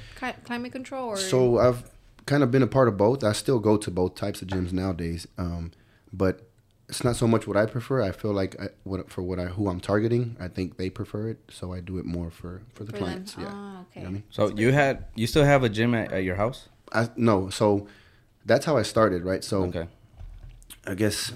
climate 0.46 0.72
control 0.72 1.08
or 1.10 1.18
So 1.18 1.60
I've 1.60 1.84
kind 2.32 2.44
of 2.44 2.50
been 2.52 2.64
a 2.64 2.68
part 2.78 2.88
of 2.88 2.96
both. 3.06 3.24
I 3.24 3.34
still 3.34 3.60
go 3.70 3.74
to 3.86 3.90
both 4.00 4.14
types 4.24 4.42
of 4.42 4.48
gyms 4.48 4.72
nowadays, 4.72 5.28
um, 5.38 5.72
but 6.14 6.34
it's 6.88 7.04
not 7.04 7.16
so 7.16 7.28
much 7.28 7.44
what 7.48 7.58
I 7.58 7.66
prefer. 7.66 8.02
I 8.02 8.12
feel 8.12 8.34
like 8.42 8.52
I, 8.64 8.68
what 8.84 9.10
for 9.14 9.22
what 9.30 9.40
I 9.40 9.46
who 9.56 9.68
I'm 9.72 9.80
targeting, 9.80 10.36
I 10.40 10.48
think 10.48 10.78
they 10.78 10.90
prefer 10.90 11.30
it, 11.34 11.38
so 11.50 11.74
I 11.78 11.80
do 11.82 11.98
it 12.02 12.06
more 12.06 12.30
for 12.40 12.62
for 12.76 12.84
the 12.84 12.92
for 12.94 12.98
them? 13.00 13.04
clients. 13.06 13.36
Yeah. 13.38 13.46
Oh, 13.46 13.50
You 13.50 13.54
know 13.54 13.86
okay. 13.92 14.00
what 14.02 14.08
I 14.08 14.12
mean? 14.12 14.24
So 14.30 14.42
you 14.62 14.72
had 14.72 15.06
you 15.16 15.28
still 15.28 15.46
have 15.54 15.64
a 15.64 15.70
gym 15.70 15.94
at, 15.96 16.12
at 16.12 16.24
your 16.24 16.36
house? 16.44 16.70
I 16.94 17.10
no, 17.16 17.50
so 17.50 17.88
that's 18.46 18.66
how 18.66 18.76
I 18.78 18.84
started, 18.84 19.24
right? 19.24 19.44
So 19.44 19.64
Okay. 19.66 19.88
I 20.88 20.94
guess 20.96 21.32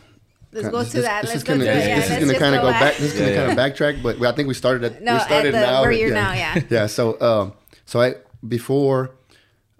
Let's 0.52 0.70
go 0.70 0.80
this- 0.84 0.92
to 0.94 1.02
that. 1.02 1.22
This 1.24 1.30
Let's 1.32 1.38
is 1.38 1.44
go 1.44 1.54
gonna, 1.54 1.66
to 1.66 1.72
it. 1.72 1.76
this, 1.76 1.88
Yeah, 1.88 1.96
this 2.00 2.10
is 2.12 2.20
gonna 2.28 2.40
kind 2.40 2.56
of 2.56 2.62
go 2.62 2.70
back. 2.72 2.82
back. 2.82 2.94
This 2.98 3.14
is 3.14 3.20
gonna 3.20 3.32
Yeah, 3.32 3.46
kind 3.48 3.52
of 3.52 3.58
backtrack, 3.64 4.04
but 4.06 4.22
I 4.24 4.32
think 4.36 4.48
we 4.48 4.54
started 4.54 4.84
at 4.90 5.02
No, 5.02 5.14
we 5.16 5.20
started 5.22 5.54
at 5.56 5.60
the- 5.62 5.72
now. 5.72 5.82
where 5.82 5.92
you're 5.92 6.14
now, 6.14 6.34
yeah. 6.34 6.62
yeah. 6.70 6.86
So, 6.88 7.20
um, 7.22 7.54
so 7.86 8.02
I 8.02 8.16
before 8.48 9.12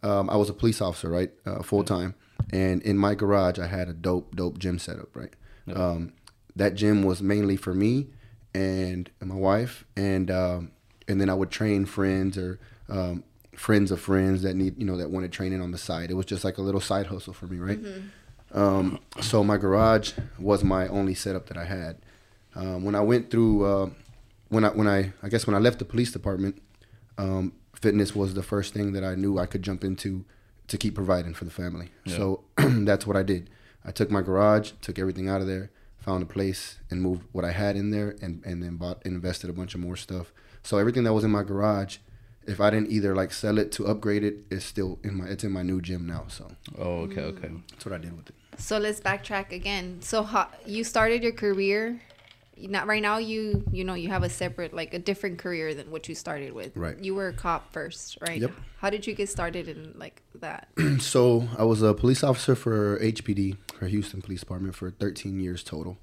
um, 0.04 0.30
I 0.30 0.36
was 0.36 0.50
a 0.50 0.54
police 0.54 0.82
officer, 0.82 1.10
right, 1.10 1.32
uh, 1.46 1.64
full 1.64 1.84
time, 1.84 2.16
and 2.52 2.82
in 2.82 2.98
my 2.98 3.16
garage 3.16 3.60
I 3.60 3.68
had 3.68 3.88
a 3.90 3.94
dope, 3.94 4.36
dope 4.36 4.60
gym 4.60 4.80
setup, 4.80 5.16
right. 5.16 5.34
Um, 5.74 6.14
that 6.56 6.76
gym 6.76 7.04
was 7.04 7.22
mainly 7.22 7.56
for 7.56 7.74
me 7.74 8.08
and 8.54 9.10
my 9.22 9.36
wife, 9.36 9.86
and 9.96 10.30
um, 10.30 10.72
and 11.08 11.20
then 11.20 11.30
I 11.30 11.34
would 11.34 11.52
train 11.52 11.86
friends 11.86 12.38
or 12.38 12.60
um, 12.90 13.24
friends 13.56 13.92
of 13.92 14.00
friends 14.00 14.42
that 14.44 14.56
need 14.56 14.78
you 14.78 14.86
know 14.86 14.98
that 14.98 15.10
wanted 15.10 15.32
training 15.32 15.62
on 15.62 15.72
the 15.72 15.78
side. 15.78 16.12
It 16.12 16.16
was 16.16 16.26
just 16.26 16.44
like 16.44 16.58
a 16.58 16.62
little 16.62 16.82
side 16.82 17.08
hustle 17.08 17.34
for 17.34 17.48
me, 17.48 17.58
right. 17.58 17.80
Um, 18.54 19.00
so 19.22 19.44
my 19.44 19.58
garage 19.58 20.14
was 20.38 20.64
my 20.64 20.88
only 20.88 21.16
setup 21.16 21.48
that 21.48 21.58
I 21.58 21.66
had. 21.66 21.98
Um, 22.56 22.84
when 22.84 22.94
I 22.94 23.00
went 23.02 23.32
through, 23.32 23.66
uh, 23.66 23.90
when 24.50 24.64
I 24.64 24.70
when 24.70 24.88
I 24.88 25.14
I 25.24 25.30
guess 25.30 25.48
when 25.48 25.56
I 25.56 25.60
left 25.60 25.80
the 25.80 25.86
police 25.86 26.12
department, 26.12 26.62
um, 27.18 27.54
fitness 27.84 28.16
was 28.16 28.34
the 28.34 28.44
first 28.54 28.74
thing 28.74 28.94
that 28.94 29.04
I 29.04 29.16
knew 29.16 29.38
I 29.38 29.46
could 29.46 29.62
jump 29.62 29.84
into 29.84 30.24
to 30.70 30.78
keep 30.78 30.96
providing 30.96 31.34
for 31.34 31.44
the 31.46 31.52
family. 31.52 31.90
So 32.08 32.24
that's 32.90 33.06
what 33.06 33.18
I 33.18 33.24
did. 33.24 33.50
I 33.86 33.92
took 33.92 34.10
my 34.10 34.22
garage, 34.22 34.72
took 34.82 34.98
everything 34.98 35.28
out 35.28 35.42
of 35.42 35.48
there, 35.48 35.70
found 35.98 36.24
a 36.24 36.26
place, 36.26 36.62
and 36.90 37.02
moved 37.02 37.24
what 37.34 37.44
I 37.44 37.52
had 37.52 37.76
in 37.76 37.92
there, 37.92 38.10
and 38.22 38.34
and 38.50 38.64
then 38.64 38.78
bought 38.78 39.06
invested 39.06 39.50
a 39.50 39.54
bunch 39.60 39.76
of 39.76 39.82
more 39.82 39.98
stuff. 39.98 40.28
So 40.68 40.78
everything 40.78 41.04
that 41.04 41.14
was 41.14 41.26
in 41.26 41.32
my 41.40 41.44
garage, 41.44 41.98
if 42.54 42.58
I 42.66 42.70
didn't 42.74 42.90
either 42.98 43.14
like 43.22 43.32
sell 43.34 43.58
it 43.64 43.70
to 43.76 43.86
upgrade 43.92 44.24
it, 44.30 44.36
it's 44.50 44.64
still 44.74 44.92
in 45.04 45.14
my 45.20 45.26
it's 45.34 45.44
in 45.44 45.52
my 45.52 45.64
new 45.72 45.80
gym 45.82 46.04
now. 46.16 46.24
So 46.30 46.44
Oh, 46.78 46.96
okay, 47.08 47.24
okay. 47.32 47.52
that's 47.72 47.86
what 47.86 47.94
I 47.94 48.00
did 48.06 48.14
with 48.16 48.28
it. 48.30 48.36
So 48.58 48.78
let's 48.86 49.02
backtrack 49.02 49.52
again. 49.52 49.88
So 50.02 50.24
how, 50.24 50.48
you 50.66 50.84
started 50.86 51.20
your 51.24 51.34
career. 51.46 52.00
Not 52.58 52.88
right 52.88 53.02
now. 53.02 53.18
You 53.18 53.64
you 53.72 53.84
know 53.84 53.94
you 53.94 54.10
have 54.10 54.24
a 54.24 54.30
separate 54.30 54.74
like 54.74 54.94
a 54.94 55.00
different 55.00 55.40
career 55.40 55.74
than 55.74 55.92
what 55.92 56.08
you 56.08 56.16
started 56.16 56.54
with. 56.54 56.76
Right. 56.76 56.98
You 57.00 57.16
were 57.16 57.30
a 57.30 57.34
cop 57.34 57.72
first, 57.74 58.18
right? 58.22 58.40
Yep. 58.42 58.52
How 58.78 58.90
did 58.90 59.08
you 59.08 59.14
get 59.14 59.30
started 59.30 59.68
in 59.68 59.94
like 59.98 60.22
that? 60.36 60.70
So 61.00 61.48
I 61.58 61.64
was 61.64 61.82
a 61.82 61.94
police 61.94 62.24
officer 62.24 62.56
for 62.56 63.00
HPD, 63.00 63.58
for 63.78 63.88
Houston 63.88 64.22
Police 64.22 64.40
Department, 64.42 64.76
for 64.76 64.92
13 64.92 65.40
years 65.40 65.64
total. 65.64 65.98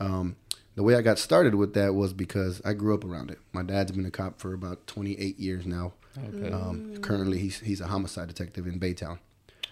Um, 0.00 0.36
the 0.74 0.82
way 0.82 0.94
I 0.94 1.02
got 1.02 1.18
started 1.18 1.54
with 1.54 1.74
that 1.74 1.94
was 1.94 2.12
because 2.12 2.62
I 2.64 2.72
grew 2.72 2.94
up 2.94 3.04
around 3.04 3.30
it. 3.30 3.38
My 3.52 3.62
dad's 3.62 3.92
been 3.92 4.06
a 4.06 4.10
cop 4.10 4.40
for 4.40 4.54
about 4.54 4.86
28 4.86 5.38
years 5.38 5.66
now. 5.66 5.92
Okay. 6.18 6.50
Um, 6.50 6.96
currently, 7.02 7.38
he's 7.38 7.60
he's 7.60 7.80
a 7.80 7.86
homicide 7.86 8.28
detective 8.28 8.66
in 8.66 8.80
Baytown. 8.80 9.18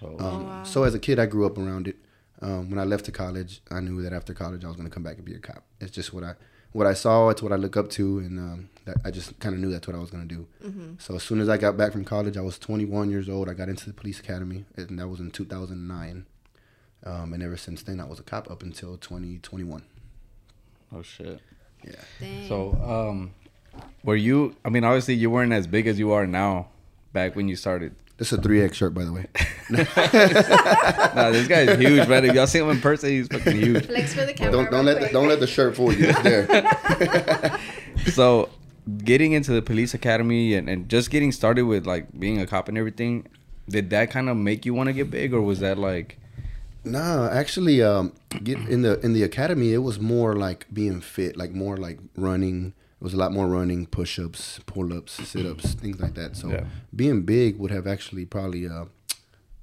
Oh. 0.02 0.18
Um, 0.18 0.46
wow. 0.46 0.62
So 0.64 0.84
as 0.84 0.94
a 0.94 0.98
kid, 0.98 1.18
I 1.18 1.26
grew 1.26 1.46
up 1.46 1.58
around 1.58 1.88
it. 1.88 1.96
Um, 2.40 2.70
when 2.70 2.78
I 2.78 2.84
left 2.84 3.04
to 3.06 3.12
college, 3.12 3.60
I 3.70 3.80
knew 3.80 4.00
that 4.02 4.12
after 4.12 4.32
college, 4.32 4.64
I 4.64 4.68
was 4.68 4.76
going 4.76 4.88
to 4.88 4.94
come 4.94 5.02
back 5.02 5.16
and 5.16 5.24
be 5.24 5.34
a 5.34 5.38
cop. 5.38 5.64
It's 5.80 5.90
just 5.90 6.12
what 6.12 6.22
I 6.24 6.34
what 6.72 6.86
I 6.86 6.94
saw. 6.94 7.30
It's 7.30 7.42
what 7.42 7.52
I 7.52 7.56
look 7.56 7.76
up 7.76 7.90
to, 7.90 8.18
and 8.18 8.38
um, 8.38 8.70
that 8.84 8.96
I 9.04 9.10
just 9.10 9.38
kind 9.40 9.54
of 9.54 9.60
knew 9.60 9.70
that's 9.70 9.86
what 9.86 9.96
I 9.96 9.98
was 9.98 10.10
going 10.10 10.28
to 10.28 10.34
do. 10.34 10.46
So 10.98 11.16
as 11.16 11.22
soon 11.22 11.40
as 11.40 11.48
I 11.48 11.56
got 11.56 11.76
back 11.76 11.92
from 11.92 12.04
college, 12.04 12.36
I 12.36 12.42
was 12.42 12.58
21 12.58 13.10
years 13.10 13.28
old. 13.28 13.48
I 13.48 13.54
got 13.54 13.68
into 13.68 13.86
the 13.86 13.92
police 13.92 14.20
academy, 14.20 14.64
and 14.76 14.98
that 14.98 15.08
was 15.08 15.18
in 15.20 15.30
2009. 15.30 16.26
Um, 17.04 17.32
and 17.32 17.42
ever 17.42 17.56
since 17.56 17.82
then, 17.82 18.00
I 18.00 18.04
was 18.04 18.18
a 18.18 18.22
cop 18.22 18.50
up 18.50 18.62
until 18.62 18.96
2021. 18.96 19.82
oh 20.92 21.02
shit. 21.02 21.40
Yeah. 21.84 21.92
Dang. 22.20 22.48
So, 22.48 22.72
um, 22.82 23.34
were 24.02 24.16
you? 24.16 24.56
I 24.64 24.68
mean, 24.68 24.84
obviously, 24.84 25.14
you 25.14 25.30
weren't 25.30 25.52
as 25.52 25.66
big 25.66 25.86
as 25.86 25.98
you 25.98 26.12
are 26.12 26.26
now 26.26 26.68
back 27.12 27.36
when 27.36 27.48
you 27.48 27.56
started. 27.56 27.94
This 28.18 28.32
is 28.32 28.38
a 28.40 28.42
three 28.42 28.62
X 28.62 28.76
shirt, 28.76 28.94
by 28.94 29.04
the 29.04 29.12
way. 29.12 29.26
nah, 29.70 31.30
this 31.30 31.46
guy's 31.46 31.78
huge, 31.78 32.08
man. 32.08 32.24
If 32.24 32.34
y'all 32.34 32.48
see 32.48 32.58
him 32.58 32.68
in 32.68 32.80
person, 32.80 33.10
he's 33.10 33.28
fucking 33.28 33.56
huge. 33.56 33.86
Flex 33.86 34.12
for 34.12 34.26
the 34.26 34.34
camera. 34.34 34.52
don't 34.52 34.70
don't 34.70 34.84
let 34.84 35.00
the, 35.00 35.08
don't 35.08 35.28
let 35.28 35.38
the 35.38 35.46
shirt 35.46 35.76
fool 35.76 35.92
you. 35.92 36.08
It's 36.08 36.22
there. 36.22 37.58
So, 38.12 38.48
getting 39.04 39.32
into 39.32 39.52
the 39.52 39.60
police 39.60 39.92
academy 39.92 40.54
and, 40.54 40.68
and 40.68 40.88
just 40.88 41.10
getting 41.10 41.30
started 41.30 41.64
with 41.64 41.86
like 41.86 42.18
being 42.18 42.40
a 42.40 42.46
cop 42.46 42.68
and 42.68 42.78
everything, 42.78 43.26
did 43.68 43.90
that 43.90 44.10
kind 44.10 44.28
of 44.28 44.36
make 44.36 44.64
you 44.64 44.72
want 44.72 44.86
to 44.86 44.92
get 44.92 45.10
big, 45.10 45.34
or 45.34 45.42
was 45.42 45.60
that 45.60 45.78
like, 45.78 46.18
Nah, 46.84 47.28
actually, 47.28 47.82
um, 47.82 48.12
get 48.42 48.58
in 48.58 48.82
the 48.82 48.98
in 49.00 49.12
the 49.12 49.22
academy, 49.22 49.74
it 49.74 49.78
was 49.78 50.00
more 50.00 50.36
like 50.36 50.66
being 50.72 51.00
fit, 51.00 51.36
like 51.36 51.52
more 51.52 51.76
like 51.76 51.98
running. 52.16 52.72
It 53.00 53.04
was 53.04 53.14
a 53.14 53.16
lot 53.16 53.32
more 53.32 53.46
running, 53.46 53.86
push-ups, 53.86 54.60
pull-ups, 54.66 55.12
sit-ups, 55.28 55.74
things 55.74 56.00
like 56.00 56.14
that. 56.14 56.36
So 56.36 56.50
Yeah. 56.50 56.64
being 56.94 57.22
big 57.22 57.56
would 57.58 57.70
have 57.70 57.86
actually 57.86 58.26
probably 58.26 58.66
uh, 58.68 58.86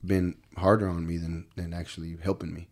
been 0.05 0.35
harder 0.57 0.87
on 0.87 1.05
me 1.05 1.17
than 1.17 1.45
than 1.55 1.73
actually 1.73 2.17
helping 2.21 2.53
me. 2.53 2.67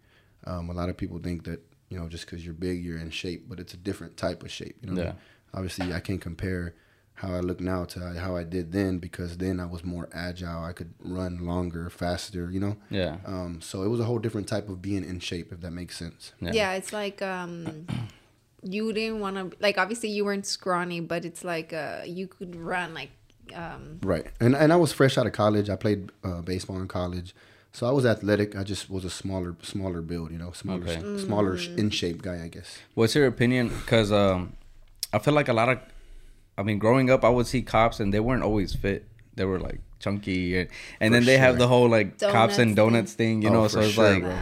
Um, 0.45 0.69
a 0.69 0.73
lot 0.73 0.89
of 0.89 0.95
people 0.97 1.19
think 1.19 1.43
that 1.45 1.59
you 1.89 1.99
know 1.99 2.07
just 2.07 2.25
because 2.25 2.45
you're 2.45 2.53
big, 2.53 2.83
you're 2.83 2.97
in 2.97 3.09
shape, 3.09 3.49
but 3.49 3.59
it's 3.59 3.73
a 3.73 3.77
different 3.77 4.15
type 4.17 4.41
of 4.43 4.51
shape. 4.51 4.77
You 4.81 4.87
know, 4.89 4.93
what 4.95 5.01
I 5.01 5.03
Yeah. 5.05 5.11
mean? 5.11 5.19
obviously 5.55 5.93
I 5.93 5.99
can't 5.99 6.19
compare 6.21 6.73
how 7.15 7.31
I 7.35 7.39
look 7.41 7.59
now 7.59 7.85
to 7.85 7.99
how 8.19 8.35
I 8.35 8.43
did 8.43 8.71
then 8.71 8.97
because 8.97 9.37
then 9.37 9.59
I 9.59 9.65
was 9.65 9.83
more 9.83 10.09
agile. 10.11 10.63
I 10.63 10.73
could 10.73 10.93
run 10.99 11.45
longer, 11.45 11.89
faster. 11.91 12.49
You 12.49 12.59
know. 12.59 12.77
yeah, 12.89 13.17
Um, 13.25 13.61
so 13.61 13.83
it 13.83 13.89
was 13.89 13.99
a 13.99 14.05
whole 14.05 14.17
different 14.19 14.47
type 14.47 14.67
of 14.69 14.81
being 14.81 15.03
in 15.03 15.19
shape, 15.19 15.51
if 15.51 15.59
that 15.61 15.71
makes 15.71 15.95
sense. 15.97 16.31
Yeah, 16.41 16.53
Yeah. 16.53 16.71
it's 16.73 16.91
like 16.93 17.21
um, 17.21 17.85
you 18.63 18.91
didn't 18.93 19.19
want 19.19 19.35
to 19.37 19.57
like. 19.59 19.77
Obviously, 19.77 20.09
you 20.09 20.25
weren't 20.25 20.45
scrawny, 20.45 20.99
but 21.01 21.25
it's 21.25 21.43
like 21.43 21.73
uh, 21.73 22.01
you 22.05 22.27
could 22.27 22.55
run 22.55 22.93
like 22.93 23.11
um, 23.55 23.99
Right. 24.03 24.25
And 24.39 24.55
and 24.55 24.71
I 24.71 24.75
was 24.77 24.91
fresh 24.93 25.17
out 25.17 25.25
of 25.27 25.33
college. 25.33 25.69
I 25.69 25.75
played 25.75 26.11
uh, 26.23 26.41
baseball 26.41 26.77
in 26.77 26.87
college, 26.87 27.35
so 27.71 27.87
I 27.87 27.91
was 27.91 28.05
athletic. 28.05 28.55
I 28.55 28.63
just 28.63 28.89
was 28.89 29.03
a 29.05 29.09
smaller 29.09 29.55
smaller 29.61 30.01
build, 30.01 30.31
you 30.31 30.37
know, 30.37 30.51
smaller 30.51 30.83
Okay. 30.87 31.17
smaller 31.17 31.55
in 31.77 31.89
shape 31.89 32.21
guy, 32.21 32.43
I 32.43 32.47
guess. 32.47 32.79
What's 32.95 33.15
your 33.15 33.27
opinion? 33.27 33.69
Because 33.69 34.11
um, 34.11 34.53
I 35.11 35.19
feel 35.19 35.33
like 35.33 35.49
a 35.49 35.53
lot 35.53 35.69
of, 35.69 35.79
I 36.57 36.63
mean, 36.63 36.79
growing 36.79 37.09
up, 37.09 37.23
I 37.23 37.29
would 37.29 37.47
see 37.47 37.61
cops 37.61 37.99
and 37.99 38.13
they 38.13 38.19
weren't 38.19 38.43
always 38.43 38.73
fit. 38.73 39.05
They 39.35 39.45
were 39.45 39.59
like 39.59 39.79
chunky, 39.99 40.57
and, 40.59 40.69
and 40.99 41.13
then 41.13 41.25
they 41.25 41.37
have 41.37 41.57
the 41.57 41.67
whole 41.67 41.89
like 41.89 42.19
cops 42.19 42.57
and 42.59 42.75
Donuts 42.75 42.91
donuts 42.93 43.13
thing, 43.13 43.41
you 43.41 43.49
Oh, 43.49 43.53
know. 43.53 43.67
So 43.67 43.81
it's 43.81 43.93
sure, 43.93 44.13
like, 44.13 44.23
bro. 44.23 44.39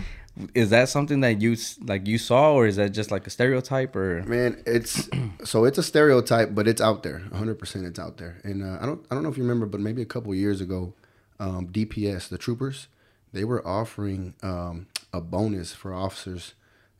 Is 0.53 0.69
that 0.71 0.89
something 0.89 1.21
that 1.21 1.41
you 1.41 1.55
like 1.83 2.07
you 2.07 2.17
saw, 2.17 2.53
or 2.53 2.65
is 2.67 2.75
that 2.77 2.89
just 2.91 3.11
like 3.11 3.27
a 3.27 3.29
stereotype, 3.29 3.95
or 3.95 4.23
Man, 4.23 4.61
it's 4.65 5.09
so 5.43 5.65
it's 5.65 5.77
a 5.77 5.83
stereotype, 5.83 6.53
but 6.55 6.67
it's 6.67 6.81
out 6.81 7.03
there. 7.03 7.21
100% 7.31 7.85
it's 7.87 7.99
out 7.99 8.17
there. 8.17 8.39
And 8.43 8.63
uh, 8.63 8.77
I 8.81 8.85
don't 8.85 9.05
I 9.11 9.15
don't 9.15 9.23
know 9.23 9.29
if 9.29 9.37
you 9.37 9.43
remember, 9.43 9.65
but 9.65 9.79
maybe 9.79 10.01
a 10.01 10.05
couple 10.05 10.33
years 10.35 10.61
ago, 10.61 10.93
um, 11.39 11.67
DPS, 11.67 12.29
the 12.29 12.37
troopers, 12.37 12.87
they 13.33 13.43
were 13.43 13.65
offering 13.67 14.33
um, 14.43 14.87
a 15.13 15.21
bonus 15.21 15.73
for 15.73 15.93
officers 15.93 16.53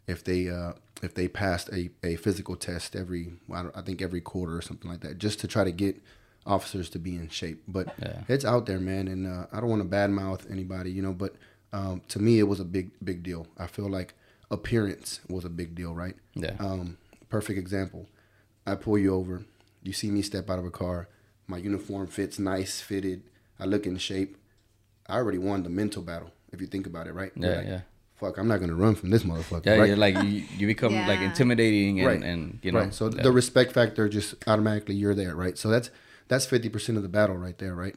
if 0.07 0.23
they 0.23 0.49
uh, 0.49 0.73
if 1.03 1.13
they 1.13 1.27
passed 1.27 1.69
a, 1.69 1.89
a 2.03 2.15
physical 2.17 2.55
test 2.55 2.95
every 2.95 3.33
I, 3.53 3.65
I 3.75 3.81
think 3.81 4.01
every 4.01 4.21
quarter 4.21 4.55
or 4.57 4.61
something 4.61 4.89
like 4.89 5.01
that, 5.01 5.17
just 5.17 5.39
to 5.41 5.47
try 5.47 5.63
to 5.63 5.71
get 5.71 6.01
officers 6.45 6.89
to 6.89 6.97
be 6.99 7.15
in 7.15 7.29
shape. 7.29 7.61
But 7.67 7.93
Yeah. 8.01 8.21
it's 8.27 8.43
out 8.45 8.65
there, 8.65 8.79
man. 8.79 9.07
And 9.07 9.27
uh, 9.27 9.45
I 9.51 9.59
don't 9.59 9.69
want 9.69 9.83
to 9.83 9.87
badmouth 9.87 10.49
anybody, 10.51 10.91
you 10.91 11.01
know, 11.03 11.13
but 11.13 11.35
um, 11.73 12.01
to 12.09 12.19
me, 12.19 12.39
it 12.39 12.47
was 12.47 12.59
a 12.59 12.65
big 12.65 12.91
big 13.03 13.23
deal. 13.23 13.47
I 13.57 13.67
feel 13.67 13.89
like 13.89 14.13
appearance 14.49 15.19
was 15.29 15.45
a 15.45 15.49
big 15.49 15.75
deal, 15.75 15.93
right? 15.93 16.15
yeah, 16.35 16.55
Um, 16.59 16.97
perfect 17.29 17.57
example. 17.59 18.07
I 18.65 18.75
pull 18.75 18.97
you 18.97 19.13
over. 19.13 19.43
You 19.81 19.93
see 19.93 20.11
me 20.11 20.21
step 20.21 20.49
out 20.49 20.59
of 20.59 20.65
a 20.65 20.71
car. 20.71 21.07
My 21.47 21.57
uniform 21.57 22.07
fits 22.07 22.37
nice, 22.39 22.81
fitted. 22.81 23.23
I 23.59 23.65
look 23.65 23.85
in 23.85 23.97
shape. 23.97 24.37
I 25.07 25.15
already 25.15 25.37
won 25.37 25.63
the 25.63 25.69
mental 25.69 26.01
battle. 26.01 26.31
If 26.51 26.61
you 26.61 26.67
think 26.67 26.85
about 26.85 27.07
it, 27.07 27.13
right? 27.13 27.31
Yeah, 27.35 27.55
like, 27.57 27.65
yeah, 27.67 27.81
Fuck, 28.17 28.37
I'm 28.37 28.47
not 28.47 28.59
gonna 28.59 28.75
run 28.75 28.95
from 28.95 29.09
this 29.09 29.23
motherfucker. 29.23 29.65
yeah. 29.65 29.75
right? 29.77 29.87
You're 29.87 29.97
like 29.97 30.15
you, 30.23 30.43
you 30.57 30.67
become 30.67 30.93
like 30.93 31.21
intimidating, 31.21 31.99
and, 31.99 32.07
Right. 32.07 32.21
and 32.23 32.59
you 32.61 32.71
know, 32.71 32.79
right. 32.81 32.93
So 32.93 33.09
yeah. 33.09 33.23
the 33.23 33.31
respect 33.31 33.71
factor 33.71 34.07
just 34.09 34.35
automatically 34.47 34.95
you're 34.95 35.15
there, 35.15 35.35
right? 35.35 35.57
So 35.57 35.69
that's 35.69 35.89
that's 36.27 36.45
fifty 36.45 36.69
percent 36.69 36.97
of 36.97 37.03
the 37.03 37.09
battle 37.09 37.37
right 37.37 37.57
there, 37.57 37.73
right? 37.73 37.95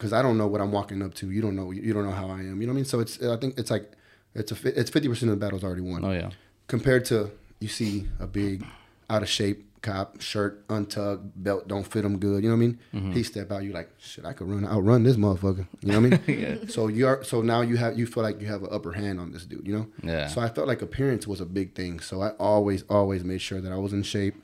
Because 0.00 0.14
I 0.14 0.22
don't 0.22 0.38
know 0.38 0.46
what 0.46 0.62
I'm 0.62 0.72
walking 0.72 1.02
up 1.02 1.12
to. 1.20 1.30
You 1.30 1.42
don't 1.42 1.54
know. 1.54 1.70
You 1.72 1.92
don't 1.92 2.04
know 2.06 2.10
how 2.22 2.28
I 2.30 2.40
am. 2.40 2.60
You 2.62 2.66
know 2.66 2.72
what 2.72 2.76
I 2.80 2.80
mean? 2.80 2.84
So 2.86 3.00
it's 3.00 3.20
I 3.22 3.36
think 3.36 3.58
it's 3.58 3.70
like 3.70 3.92
it's 4.34 4.50
a 4.50 4.56
it's 4.80 4.88
fifty 4.90 5.08
percent 5.08 5.30
of 5.30 5.38
the 5.38 5.44
battle's 5.44 5.62
already 5.62 5.82
won. 5.82 6.04
oh 6.04 6.12
yeah, 6.12 6.30
compared 6.68 7.04
to 7.06 7.30
you 7.60 7.68
see 7.68 8.08
a 8.18 8.26
big 8.26 8.64
out 9.10 9.22
of 9.22 9.28
shape 9.28 9.66
cop 9.82 10.20
shirt 10.20 10.62
untucked 10.68 11.22
belt 11.42 11.66
don't 11.66 11.86
fit 11.86 12.04
him 12.04 12.18
good 12.18 12.42
you 12.44 12.50
know 12.50 12.54
what 12.54 12.62
i 12.62 12.66
mean 12.66 12.78
Mm-hmm. 12.94 13.12
he 13.12 13.22
step 13.22 13.50
out 13.50 13.62
you 13.64 13.72
like 13.72 13.88
shit 13.98 14.26
i 14.26 14.34
could 14.34 14.46
run 14.46 14.66
I'll 14.66 14.82
run 14.82 15.04
this 15.04 15.16
motherfucker 15.16 15.66
you 15.80 15.88
know 15.92 16.00
what 16.02 16.12
i 16.12 16.22
mean 16.26 16.38
yeah. 16.60 16.68
so 16.68 16.88
you're 16.88 17.24
so 17.24 17.40
now 17.40 17.62
you 17.62 17.78
have 17.78 17.98
you 17.98 18.06
feel 18.06 18.22
like 18.22 18.42
you 18.42 18.46
have 18.46 18.62
an 18.62 18.68
upper 18.70 18.92
hand 18.92 19.18
on 19.18 19.32
this 19.32 19.46
dude 19.46 19.66
you 19.66 19.74
know 19.74 19.86
Yeah. 20.02 20.26
so 20.28 20.42
i 20.42 20.50
felt 20.50 20.68
like 20.68 20.82
appearance 20.82 21.26
was 21.26 21.40
a 21.40 21.46
big 21.46 21.74
thing 21.74 21.98
so 21.98 22.20
i 22.20 22.28
always 22.32 22.82
always 22.90 23.24
made 23.24 23.40
sure 23.40 23.62
that 23.62 23.72
i 23.72 23.76
was 23.76 23.94
in 23.94 24.02
shape 24.02 24.34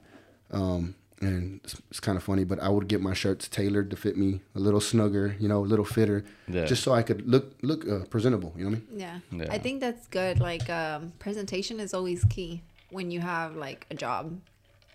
um 0.53 0.95
and 1.21 1.61
it's, 1.65 1.75
it's 1.91 2.01
kind 2.01 2.17
of 2.19 2.23
funny 2.23 2.45
but 2.45 2.59
i 2.61 2.69
would 2.69 2.89
get 2.89 3.01
my 3.01 3.15
shirts 3.15 3.49
tailored 3.49 3.91
to 3.91 3.97
fit 3.97 4.17
me 4.17 4.41
a 4.55 4.59
little 4.59 4.81
snugger 4.81 5.35
you 5.41 5.49
know 5.49 5.61
a 5.61 5.69
little 5.73 5.85
fitter 5.85 6.25
Yeah. 6.47 6.65
just 6.67 6.83
so 6.83 6.93
i 6.93 7.03
could 7.03 7.27
look 7.27 7.55
look 7.63 7.89
uh, 7.89 8.05
presentable 8.11 8.53
you 8.57 8.65
know 8.65 8.71
what 8.71 8.79
i 8.79 8.95
mean 8.95 9.01
yeah. 9.01 9.19
Yeah. 9.33 9.47
I 9.51 9.59
think 9.59 9.81
that's 9.81 10.07
good. 10.09 10.41
Like 10.41 10.69
um, 10.69 11.13
presentation 11.19 11.81
is 11.81 11.95
always 11.95 12.23
key 12.25 12.63
when 12.91 13.11
you 13.11 13.21
have 13.21 13.57
like 13.57 13.87
a 13.91 13.95
job. 13.95 14.39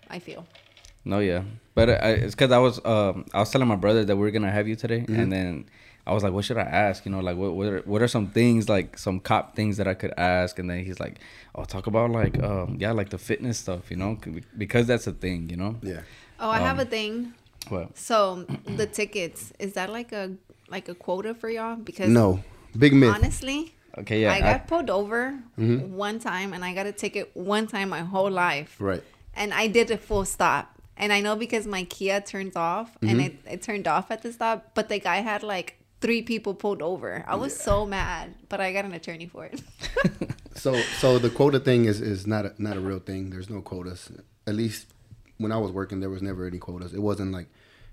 I 0.08 0.18
feel. 0.18 0.44
No, 1.04 1.18
yeah, 1.20 1.42
but 1.74 1.88
I, 1.90 2.10
it's 2.24 2.34
because 2.34 2.52
I 2.52 2.58
was 2.58 2.78
um 2.84 3.24
I 3.34 3.38
was 3.40 3.50
telling 3.50 3.66
my 3.68 3.76
brother 3.76 4.04
that 4.04 4.16
we 4.16 4.26
are 4.28 4.30
gonna 4.30 4.50
have 4.58 4.68
you 4.68 4.76
today, 4.76 5.00
Mm-hmm. 5.00 5.20
and 5.20 5.32
then 5.32 5.64
I 6.06 6.12
was 6.12 6.22
like, 6.24 6.32
what 6.32 6.44
should 6.44 6.58
I 6.58 6.62
ask? 6.62 7.04
You 7.06 7.12
know, 7.12 7.20
like 7.20 7.36
what 7.36 7.54
what 7.54 7.66
are, 7.68 7.80
what 7.82 8.02
are 8.02 8.08
some 8.08 8.26
things 8.28 8.68
like 8.68 8.98
some 8.98 9.20
cop 9.20 9.54
things 9.54 9.76
that 9.76 9.86
I 9.86 9.94
could 9.94 10.12
ask? 10.16 10.58
And 10.58 10.68
then 10.68 10.84
he's 10.84 10.98
like, 10.98 11.20
oh, 11.54 11.64
talk 11.64 11.86
about 11.86 12.10
like 12.10 12.42
um 12.42 12.76
yeah 12.80 12.92
like 12.92 13.10
the 13.10 13.18
fitness 13.18 13.58
stuff, 13.58 13.90
you 13.90 13.96
know, 13.96 14.18
because 14.58 14.86
that's 14.86 15.06
a 15.06 15.12
thing, 15.12 15.48
you 15.50 15.56
know. 15.56 15.76
yeah 15.82 16.00
Oh, 16.40 16.50
I 16.50 16.58
have 16.58 16.78
Um, 16.78 16.86
a 16.86 16.90
thing. 16.90 17.34
Well, 17.70 17.90
So 17.94 18.46
the 18.66 18.86
tickets 18.86 19.52
is 19.60 19.74
that 19.74 19.90
like 19.90 20.10
a 20.12 20.32
like 20.68 20.88
a 20.88 20.94
quota 20.94 21.34
for 21.34 21.48
y'all? 21.48 21.76
Because 21.76 22.10
no 22.10 22.42
big 22.76 22.92
myth 22.94 23.14
honestly, 23.14 23.74
okay, 23.98 24.22
yeah, 24.22 24.32
I 24.32 24.36
I- 24.38 24.40
got 24.40 24.66
pulled 24.66 24.90
over 24.90 25.38
one 25.56 26.18
time 26.18 26.52
and 26.54 26.64
I 26.64 26.74
got 26.74 26.86
a 26.86 26.92
ticket 26.92 27.30
one 27.34 27.66
time 27.68 27.90
my 27.90 28.00
whole 28.00 28.30
life. 28.30 28.76
right 28.80 29.02
And 29.34 29.54
I 29.54 29.68
did 29.68 29.90
a 29.90 29.96
full 29.98 30.24
stop. 30.24 30.66
And 30.96 31.12
I 31.12 31.20
know 31.20 31.36
because 31.36 31.66
my 31.66 31.84
Kia 31.84 32.20
turns 32.20 32.54
off 32.56 32.98
and 33.00 33.20
it, 33.20 33.34
it 33.46 33.62
turned 33.62 33.86
off 33.88 34.10
at 34.10 34.22
the 34.22 34.32
stop, 34.32 34.72
but 34.74 34.88
the 34.88 34.98
guy 34.98 35.18
had 35.20 35.42
like 35.42 35.78
three 36.02 36.22
people 36.22 36.52
pulled 36.54 36.82
over. 36.82 37.24
I 37.26 37.36
was 37.36 37.56
so 37.56 37.86
mad, 37.86 38.34
but 38.50 38.60
I 38.60 38.72
got 38.72 38.84
an 38.84 38.92
attorney 38.92 39.26
for 39.26 39.46
it. 39.46 39.62
So 40.54 40.74
so 41.00 41.18
the 41.18 41.30
quota 41.30 41.58
thing 41.58 41.86
is 41.86 42.00
is 42.00 42.26
not 42.26 42.44
a, 42.46 42.52
not 42.58 42.76
a 42.76 42.80
real 42.80 42.98
thing. 43.00 43.30
There's 43.30 43.48
no 43.48 43.62
quotas. 43.62 44.12
At 44.46 44.54
least 44.54 44.86
when 45.38 45.50
I 45.50 45.56
was 45.56 45.72
working, 45.72 46.00
there 46.00 46.10
was 46.10 46.22
never 46.22 46.46
any 46.46 46.58
quotas. 46.58 46.92
It 46.92 47.00
wasn't 47.00 47.32
like, 47.32 47.48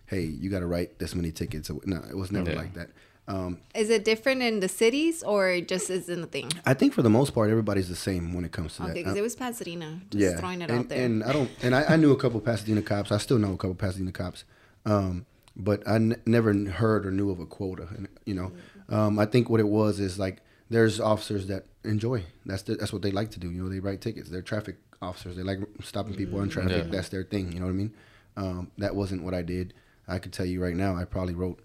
hey, 0.06 0.22
you 0.42 0.50
got 0.51 0.60
to 0.60 0.68
write 0.68 1.00
this 1.00 1.16
many 1.16 1.32
tickets. 1.32 1.72
No, 1.86 1.98
it 2.10 2.18
was 2.18 2.32
never 2.32 2.51
Yeah. 2.51 2.58
like 2.58 2.74
that. 2.74 2.89
Um, 3.28 3.60
Is 3.74 3.89
it 3.89 4.04
different 4.04 4.42
in 4.42 4.60
the 4.60 4.68
cities 4.68 5.24
or 5.24 5.50
it 5.50 5.68
just 5.70 5.89
isn't 5.89 6.24
a 6.24 6.28
thing? 6.28 6.50
I 6.66 6.74
think 6.74 6.94
for 6.94 7.01
the 7.01 7.10
most 7.20 7.34
part, 7.34 7.50
everybody's 7.50 7.88
the 7.88 7.96
same 8.10 8.34
when 8.36 8.44
it 8.44 8.51
comes 8.51 8.75
to 8.75 8.84
Okay, 8.84 8.88
that. 8.89 8.96
because 8.96 9.16
Uh, 9.16 9.20
it 9.20 9.22
was 9.30 9.36
Pasadena. 9.36 10.01
Just 10.12 10.22
yeah, 10.24 10.36
throwing 10.39 10.62
it 10.62 10.70
and, 10.70 10.80
out 10.80 10.89
there. 10.89 11.06
And 11.06 11.24
I 11.24 11.32
don't, 11.32 11.50
and 11.63 11.74
I, 11.74 11.84
I 11.94 11.96
knew 11.96 12.12
a 12.12 12.18
couple 12.18 12.39
Pasadena 12.42 12.82
cops. 12.82 13.12
I 13.12 13.20
still 13.20 13.38
know 13.39 13.54
a 13.54 13.58
couple 13.58 13.75
Pasadena 13.75 14.12
cops, 14.12 14.44
um, 14.86 15.25
but 15.60 15.88
I 15.88 15.96
n- 15.96 16.22
never 16.25 16.54
heard 16.54 17.06
or 17.06 17.12
knew 17.12 17.30
of 17.30 17.39
a 17.39 17.46
quota. 17.46 17.88
And, 17.96 18.08
you 18.25 18.34
know, 18.34 18.51
um, 18.89 19.20
I 19.20 19.25
think 19.25 19.50
what 19.50 19.60
it 19.60 19.68
was 19.68 20.00
is 20.00 20.18
like 20.18 20.42
there's 20.70 21.00
officers 21.00 21.48
that 21.48 21.66
enjoy. 21.84 22.24
That's 22.46 22.63
the, 22.63 22.75
that's 22.75 22.92
what 22.94 23.01
they 23.01 23.12
like 23.12 23.32
to 23.32 23.39
do. 23.39 23.51
You 23.51 23.63
know, 23.63 23.70
they 23.70 23.80
write 23.80 24.01
tickets. 24.01 24.30
They're 24.30 24.42
traffic 24.42 24.78
officers. 25.01 25.36
They 25.36 25.44
like 25.44 25.60
stopping 25.84 26.16
people 26.16 26.39
on 26.39 26.50
traffic. 26.50 26.86
Yeah. 26.86 26.92
That's 26.92 27.10
their 27.10 27.24
thing. 27.24 27.51
You 27.51 27.60
know 27.60 27.66
what 27.68 27.72
I 27.74 27.75
mean? 27.75 27.94
Um, 28.38 28.72
that 28.78 28.96
wasn't 28.96 29.24
what 29.24 29.34
I 29.34 29.42
did. 29.42 29.74
I 30.08 30.18
could 30.18 30.34
tell 30.34 30.46
you 30.46 30.62
right 30.63 30.75
now, 30.75 30.96
I 30.96 31.06
probably 31.06 31.36
wrote 31.36 31.60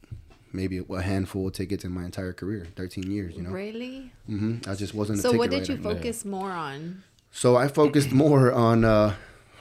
maybe 0.52 0.84
a 0.90 1.02
handful 1.02 1.46
of 1.48 1.52
tickets 1.54 1.84
in 1.84 1.90
my 1.92 2.04
entire 2.04 2.32
career, 2.32 2.66
13 2.76 3.10
years. 3.10 3.34
You 3.36 3.42
know, 3.42 3.50
Really? 3.50 4.12
Mm-hmm. 4.28 4.68
I 4.70 4.74
just 4.74 4.94
wasn't. 4.94 5.20
So 5.20 5.32
a 5.32 5.36
what 5.38 5.50
ticket 5.50 5.66
did 5.68 5.78
you 5.78 5.84
writer. 5.84 5.96
focus 5.98 6.24
more 6.24 6.50
on? 6.50 7.02
So 7.30 7.56
I 7.56 7.68
focused 7.68 8.12
more 8.12 8.52
on 8.52 8.84
uh, 8.84 9.14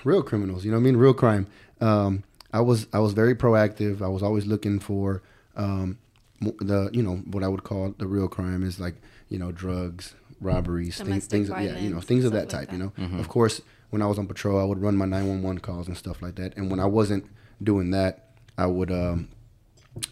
real 0.03 0.21
criminals. 0.21 0.65
You 0.65 0.71
know 0.71 0.77
what 0.77 0.81
I 0.81 0.85
mean? 0.85 0.97
Real 0.97 1.13
crime. 1.13 1.47
Um, 1.81 2.23
I 2.53 2.61
was 2.61 2.87
I 2.93 2.99
was 2.99 3.13
very 3.13 3.35
proactive. 3.35 4.01
I 4.01 4.07
was 4.07 4.23
always 4.23 4.45
looking 4.45 4.79
for 4.79 5.23
um, 5.55 5.97
the 6.39 6.89
you 6.93 7.01
know 7.03 7.15
what 7.17 7.43
I 7.43 7.47
would 7.47 7.63
call 7.63 7.93
the 7.97 8.07
real 8.07 8.27
crime 8.27 8.63
is 8.63 8.79
like 8.79 8.95
you 9.29 9.39
know 9.39 9.51
drugs, 9.51 10.13
robberies, 10.39 10.97
things, 10.97 11.07
Domestic 11.07 11.31
things 11.31 11.49
of, 11.49 11.59
yeah, 11.61 11.79
you 11.79 11.89
know 11.89 11.99
things 11.99 12.23
of 12.23 12.29
stuff 12.31 12.49
that 12.49 12.55
like 12.55 12.67
type. 12.69 12.77
You 12.77 12.91
that. 12.95 13.09
know, 13.11 13.19
of 13.19 13.27
course, 13.27 13.61
when 13.89 14.01
I 14.01 14.05
was 14.05 14.19
on 14.19 14.27
patrol, 14.27 14.59
I 14.59 14.63
would 14.63 14.81
run 14.81 14.95
my 14.95 15.05
nine 15.05 15.27
one 15.27 15.41
one 15.41 15.57
calls 15.57 15.87
and 15.87 15.97
stuff 15.97 16.21
like 16.21 16.35
that. 16.35 16.55
And 16.55 16.69
when 16.69 16.79
I 16.79 16.85
wasn't 16.85 17.25
doing 17.61 17.91
that, 17.91 18.29
I 18.57 18.67
would 18.67 18.91
um, 18.91 19.29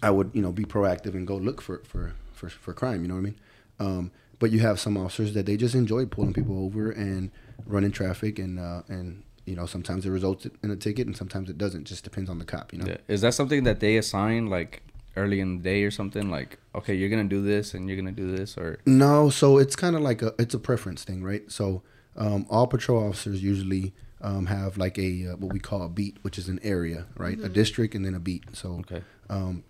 I 0.01 0.09
would 0.09 0.31
you 0.33 0.41
know 0.41 0.51
be 0.51 0.65
proactive 0.65 1.13
and 1.13 1.27
go 1.27 1.35
look 1.37 1.61
for 1.61 1.81
for 1.85 2.13
for, 2.33 2.49
for 2.49 2.73
crime. 2.73 3.03
You 3.03 3.07
know 3.07 3.15
what 3.15 3.19
I 3.19 3.23
mean? 3.23 3.39
Um, 3.79 4.11
but 4.39 4.51
you 4.51 4.59
have 4.59 4.79
some 4.79 4.97
officers 4.97 5.35
that 5.35 5.45
they 5.45 5.57
just 5.57 5.75
enjoy 5.75 6.07
pulling 6.07 6.33
people 6.33 6.57
over 6.65 6.89
and 6.89 7.29
running 7.67 7.91
traffic, 7.91 8.39
and 8.39 8.59
uh, 8.59 8.81
and 8.87 9.23
you 9.45 9.55
know 9.55 9.65
sometimes 9.65 10.05
it 10.05 10.09
results 10.09 10.47
in 10.63 10.71
a 10.71 10.75
ticket, 10.75 11.07
and 11.07 11.15
sometimes 11.15 11.49
it 11.49 11.57
doesn't. 11.57 11.85
Just 11.85 12.03
depends 12.03 12.29
on 12.29 12.39
the 12.39 12.45
cop. 12.45 12.73
You 12.73 12.79
know? 12.79 12.87
yeah. 12.87 12.97
is 13.07 13.21
that 13.21 13.33
something 13.33 13.63
that 13.63 13.79
they 13.79 13.97
assign 13.97 14.47
like 14.47 14.83
early 15.15 15.39
in 15.39 15.57
the 15.57 15.63
day 15.63 15.83
or 15.83 15.91
something? 15.91 16.29
Like, 16.29 16.59
okay, 16.75 16.93
you're 16.93 17.09
gonna 17.09 17.23
do 17.23 17.41
this 17.41 17.73
and 17.73 17.87
you're 17.87 17.97
gonna 17.97 18.11
do 18.11 18.35
this, 18.35 18.57
or 18.57 18.79
No, 18.85 19.29
so 19.29 19.57
it's 19.57 19.75
kind 19.75 19.95
of 19.95 20.01
like 20.01 20.21
a 20.21 20.33
it's 20.39 20.53
a 20.53 20.59
preference 20.59 21.03
thing, 21.03 21.23
right? 21.23 21.49
So 21.51 21.83
um, 22.15 22.45
all 22.49 22.67
patrol 22.67 23.07
officers 23.07 23.43
usually 23.43 23.93
um, 24.21 24.45
have 24.47 24.77
like 24.77 24.97
a 24.97 25.31
uh, 25.31 25.35
what 25.37 25.53
we 25.53 25.59
call 25.59 25.83
a 25.83 25.89
beat, 25.89 26.17
which 26.21 26.37
is 26.37 26.47
an 26.47 26.59
area, 26.63 27.07
right? 27.17 27.39
A 27.39 27.49
district 27.49 27.95
and 27.95 28.05
then 28.05 28.15
a 28.15 28.19
beat. 28.19 28.43
So 28.53 28.81
okay, 28.81 29.03
um, 29.29 29.63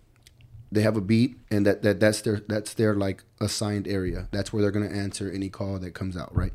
they 0.71 0.81
have 0.81 0.95
a 0.95 1.01
beat, 1.01 1.37
and 1.49 1.65
that, 1.65 1.81
that 1.83 1.99
that's 1.99 2.21
their 2.21 2.41
that's 2.47 2.73
their 2.73 2.95
like 2.95 3.23
assigned 3.39 3.87
area. 3.87 4.27
That's 4.31 4.51
where 4.51 4.61
they're 4.61 4.71
gonna 4.71 4.87
answer 4.87 5.31
any 5.31 5.49
call 5.49 5.79
that 5.79 5.93
comes 5.93 6.17
out, 6.17 6.35
right? 6.35 6.53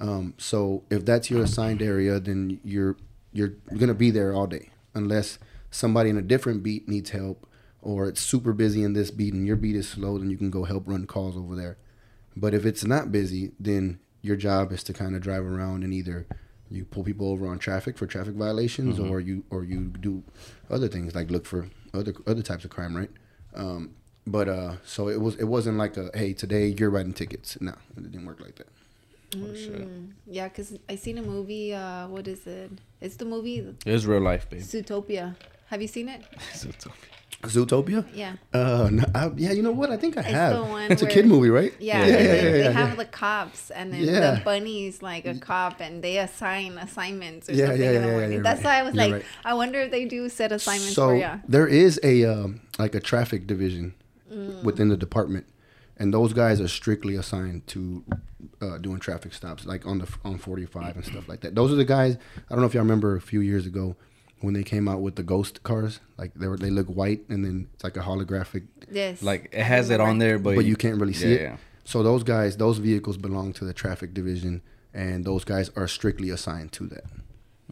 Um, 0.00 0.34
so 0.38 0.82
if 0.90 1.04
that's 1.04 1.30
your 1.30 1.42
assigned 1.42 1.82
area, 1.82 2.20
then 2.20 2.60
you're 2.64 2.96
you're 3.32 3.54
gonna 3.76 3.94
be 3.94 4.10
there 4.10 4.32
all 4.34 4.46
day, 4.46 4.70
unless 4.94 5.38
somebody 5.70 6.10
in 6.10 6.16
a 6.16 6.22
different 6.22 6.62
beat 6.62 6.88
needs 6.88 7.10
help, 7.10 7.46
or 7.82 8.06
it's 8.06 8.20
super 8.20 8.52
busy 8.52 8.82
in 8.82 8.92
this 8.92 9.10
beat 9.10 9.34
and 9.34 9.46
your 9.46 9.56
beat 9.56 9.76
is 9.76 9.88
slow, 9.88 10.18
then 10.18 10.30
you 10.30 10.36
can 10.36 10.50
go 10.50 10.64
help 10.64 10.84
run 10.86 11.06
calls 11.06 11.36
over 11.36 11.56
there. 11.56 11.76
But 12.36 12.54
if 12.54 12.64
it's 12.66 12.84
not 12.84 13.10
busy, 13.12 13.52
then 13.58 13.98
your 14.22 14.36
job 14.36 14.72
is 14.72 14.82
to 14.84 14.92
kind 14.92 15.14
of 15.14 15.22
drive 15.22 15.44
around 15.44 15.82
and 15.84 15.92
either 15.92 16.26
you 16.70 16.84
pull 16.84 17.04
people 17.04 17.28
over 17.30 17.46
on 17.46 17.58
traffic 17.58 17.96
for 17.98 18.06
traffic 18.06 18.34
violations, 18.34 18.98
or 18.98 19.20
you 19.20 19.44
or 19.50 19.64
you 19.64 19.92
do 20.00 20.22
other 20.70 20.88
things 20.88 21.14
like 21.14 21.30
look 21.30 21.46
for 21.46 21.68
other 21.92 22.14
other 22.26 22.42
types 22.42 22.64
of 22.64 22.70
crime, 22.70 22.96
right? 22.96 23.10
Um, 23.54 23.94
but 24.26 24.48
uh, 24.48 24.76
so 24.84 25.08
it 25.08 25.20
was 25.20 25.36
it 25.36 25.44
wasn't 25.44 25.76
like 25.78 25.96
a 25.96 26.10
hey 26.14 26.32
today 26.32 26.66
you're 26.68 26.90
writing 26.90 27.12
tickets. 27.12 27.58
No, 27.60 27.74
it 27.96 28.10
didn't 28.10 28.26
work 28.26 28.40
like 28.40 28.56
that. 28.56 28.68
Shit, 29.54 29.88
Mm, 29.88 30.10
yeah, 30.26 30.48
because 30.48 30.78
I 30.88 30.96
seen 30.96 31.18
a 31.18 31.22
movie. 31.22 31.74
Uh, 31.74 32.08
what 32.08 32.26
is 32.28 32.46
it? 32.46 32.70
It's 33.00 33.16
the 33.16 33.24
movie 33.24 33.64
It's 33.86 34.04
real 34.04 34.20
life, 34.20 34.48
babe. 34.50 34.60
Zootopia. 34.62 35.34
Have 35.70 35.82
you 35.82 35.88
seen 35.88 36.08
it? 36.08 36.22
Zootopia. 36.52 36.92
Zootopia? 37.42 38.06
Yeah. 38.14 38.36
Uh, 38.54 38.88
no, 38.90 39.04
I, 39.14 39.30
yeah, 39.36 39.52
you 39.52 39.62
know 39.62 39.72
what? 39.72 39.90
I 39.90 39.98
think 39.98 40.16
I 40.16 40.20
It's 40.20 40.30
have. 40.30 40.56
the 40.56 40.62
one 40.62 40.90
it's 40.90 41.02
a 41.02 41.06
kid 41.06 41.26
movie, 41.26 41.50
right? 41.50 41.74
Yeah, 41.78 41.98
Yeah, 41.98 42.04
and 42.04 42.12
yeah, 42.12 42.16
they, 42.32 42.36
yeah, 42.44 42.50
they 42.52 42.62
yeah, 42.64 42.70
have 42.70 42.88
yeah. 42.90 42.94
the 42.94 43.04
cops, 43.04 43.70
and 43.70 43.92
then 43.92 44.00
Yeah. 44.02 44.20
the 44.36 44.40
bunny's 44.44 45.02
like 45.02 45.26
a 45.26 45.34
cop, 45.34 45.80
and 45.80 46.02
they 46.02 46.18
assign 46.18 46.78
assignments 46.78 47.48
or 47.50 47.52
Yeah, 47.52 47.66
something 47.66 47.82
yeah, 47.82 47.88
in 47.90 47.94
yeah, 47.94 48.26
the 48.28 48.34
yeah, 48.36 48.40
That's 48.42 48.64
right. 48.64 48.70
why 48.70 48.78
I 48.80 48.82
was 48.82 48.94
You're 48.94 49.04
like, 49.04 49.12
right. 49.14 49.24
I 49.44 49.54
wonder 49.54 49.80
if 49.80 49.90
they 49.90 50.04
do 50.06 50.28
set 50.30 50.52
assignments 50.52 50.94
so 50.94 51.08
for 51.08 51.16
ya. 51.16 51.38
there 51.46 51.66
is 51.66 52.00
a 52.02 52.24
um, 52.24 52.60
like 52.78 52.94
a 52.94 53.00
traffic 53.00 53.46
division 53.46 53.94
Mm. 54.32 54.62
within 54.64 54.88
the 54.88 54.96
department, 54.96 55.44
and 55.98 56.12
those 56.12 56.32
guys 56.32 56.60
are 56.60 56.68
strictly 56.68 57.16
assigned 57.16 57.66
to 57.68 58.04
uh, 58.60 58.78
doing 58.78 58.98
traffic 58.98 59.32
stops, 59.32 59.64
like 59.66 59.86
on 59.86 59.98
the 59.98 60.08
on 60.24 60.38
45 60.38 60.96
and 60.96 61.04
stuff 61.04 61.28
like 61.28 61.40
that. 61.40 61.54
Those 61.54 61.72
are 61.72 61.76
the 61.76 61.84
guys. 61.84 62.16
I 62.36 62.50
don't 62.50 62.60
know 62.60 62.66
if 62.66 62.74
y'all 62.74 62.82
remember 62.82 63.16
a 63.16 63.20
few 63.20 63.40
years 63.40 63.66
ago 63.66 63.96
when 64.40 64.54
they 64.54 64.62
came 64.62 64.88
out 64.88 65.00
with 65.00 65.16
the 65.16 65.22
ghost 65.22 65.62
cars. 65.62 66.00
Like 66.18 66.34
they 66.34 66.46
were, 66.46 66.56
they 66.56 66.70
look 66.70 66.88
white, 66.88 67.22
and 67.28 67.44
then 67.44 67.68
it's 67.74 67.84
like 67.84 67.96
a 67.96 68.00
holographic, 68.00 68.66
Yes. 68.90 69.22
Like 69.22 69.50
it 69.52 69.62
has 69.64 69.90
it 69.90 70.00
on 70.00 70.18
there, 70.18 70.38
but 70.38 70.56
but 70.56 70.64
you 70.64 70.76
can't 70.76 71.00
really 71.00 71.12
see 71.14 71.30
yeah, 71.30 71.34
it. 71.34 71.42
yeah. 71.42 71.56
So 71.84 72.02
those 72.02 72.22
guys, 72.22 72.56
those 72.56 72.78
vehicles 72.78 73.16
belong 73.16 73.52
to 73.54 73.64
the 73.64 73.72
traffic 73.74 74.14
division, 74.14 74.62
and 74.92 75.24
those 75.24 75.44
guys 75.44 75.70
are 75.76 75.86
strictly 75.88 76.30
assigned 76.30 76.72
to 76.72 76.86
that. 76.88 77.04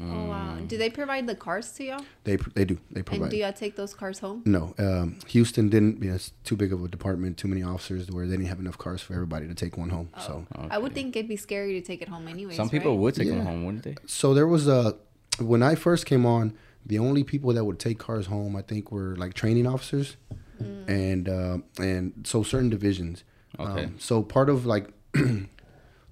Oh 0.00 0.25
wow! 0.25 0.58
Do 0.66 0.78
they 0.78 0.88
provide 0.88 1.26
the 1.26 1.34
cars 1.34 1.70
to 1.72 1.84
y'all? 1.84 2.04
They 2.25 2.37
they 2.54 2.64
do 2.64 2.78
they 2.90 3.02
provide. 3.02 3.22
And 3.22 3.30
do 3.30 3.37
y'all 3.37 3.52
take 3.52 3.76
those 3.76 3.92
cars 3.92 4.20
home? 4.20 4.42
No, 4.46 4.75
um, 4.78 5.18
Houston 5.28 5.68
didn't. 5.68 6.02
You 6.02 6.11
know, 6.11 6.14
it's 6.16 6.32
too 6.44 6.56
big 6.56 6.72
of 6.72 6.82
a 6.82 6.88
department, 6.88 7.37
too 7.37 7.49
many 7.49 7.62
officers, 7.62 8.11
where 8.11 8.26
they 8.26 8.37
didn't 8.37 8.49
have 8.49 8.61
enough 8.61 8.78
cars 8.78 9.02
for 9.02 9.12
everybody 9.12 9.46
to 9.49 9.54
take 9.54 9.76
one 9.76 9.90
home. 9.90 10.08
So, 10.18 10.46
I 10.70 10.78
would 10.78 10.94
think 10.94 11.14
it'd 11.14 11.28
be 11.28 11.37
scary 11.37 11.75
to 11.75 11.87
take 11.87 12.00
it 12.00 12.08
home 12.08 12.26
anyways. 12.26 12.56
Some 12.56 12.70
people 12.70 12.92
right? 12.92 13.00
would 13.00 13.14
take 13.14 13.28
them 13.28 13.44
home, 13.44 13.64
wouldn't 13.66 13.84
they? 13.84 13.96
so 14.06 14.32
there 14.32 14.46
was 14.46 14.66
a 14.66 14.96
when 15.38 15.62
I 15.62 15.75
first 15.75 16.06
came 16.06 16.26
on, 16.26 16.54
the 16.84 16.99
only 16.99 17.25
people 17.25 17.52
that 17.52 17.64
would 17.64 17.78
take 17.78 17.99
cars 17.99 18.26
home, 18.26 18.56
I 18.56 18.62
think, 18.62 18.90
were 18.90 19.16
like 19.16 19.34
training 19.34 19.66
officers, 19.66 20.16
and 20.58 21.28
uh, 21.28 21.58
and 21.78 22.12
so 22.25 22.43
certain 22.43 22.71
divisions. 22.71 23.25
Okay. 23.58 23.84
Um, 23.84 23.97
so 23.99 24.23
part 24.23 24.49
of 24.49 24.67
like, 24.67 24.88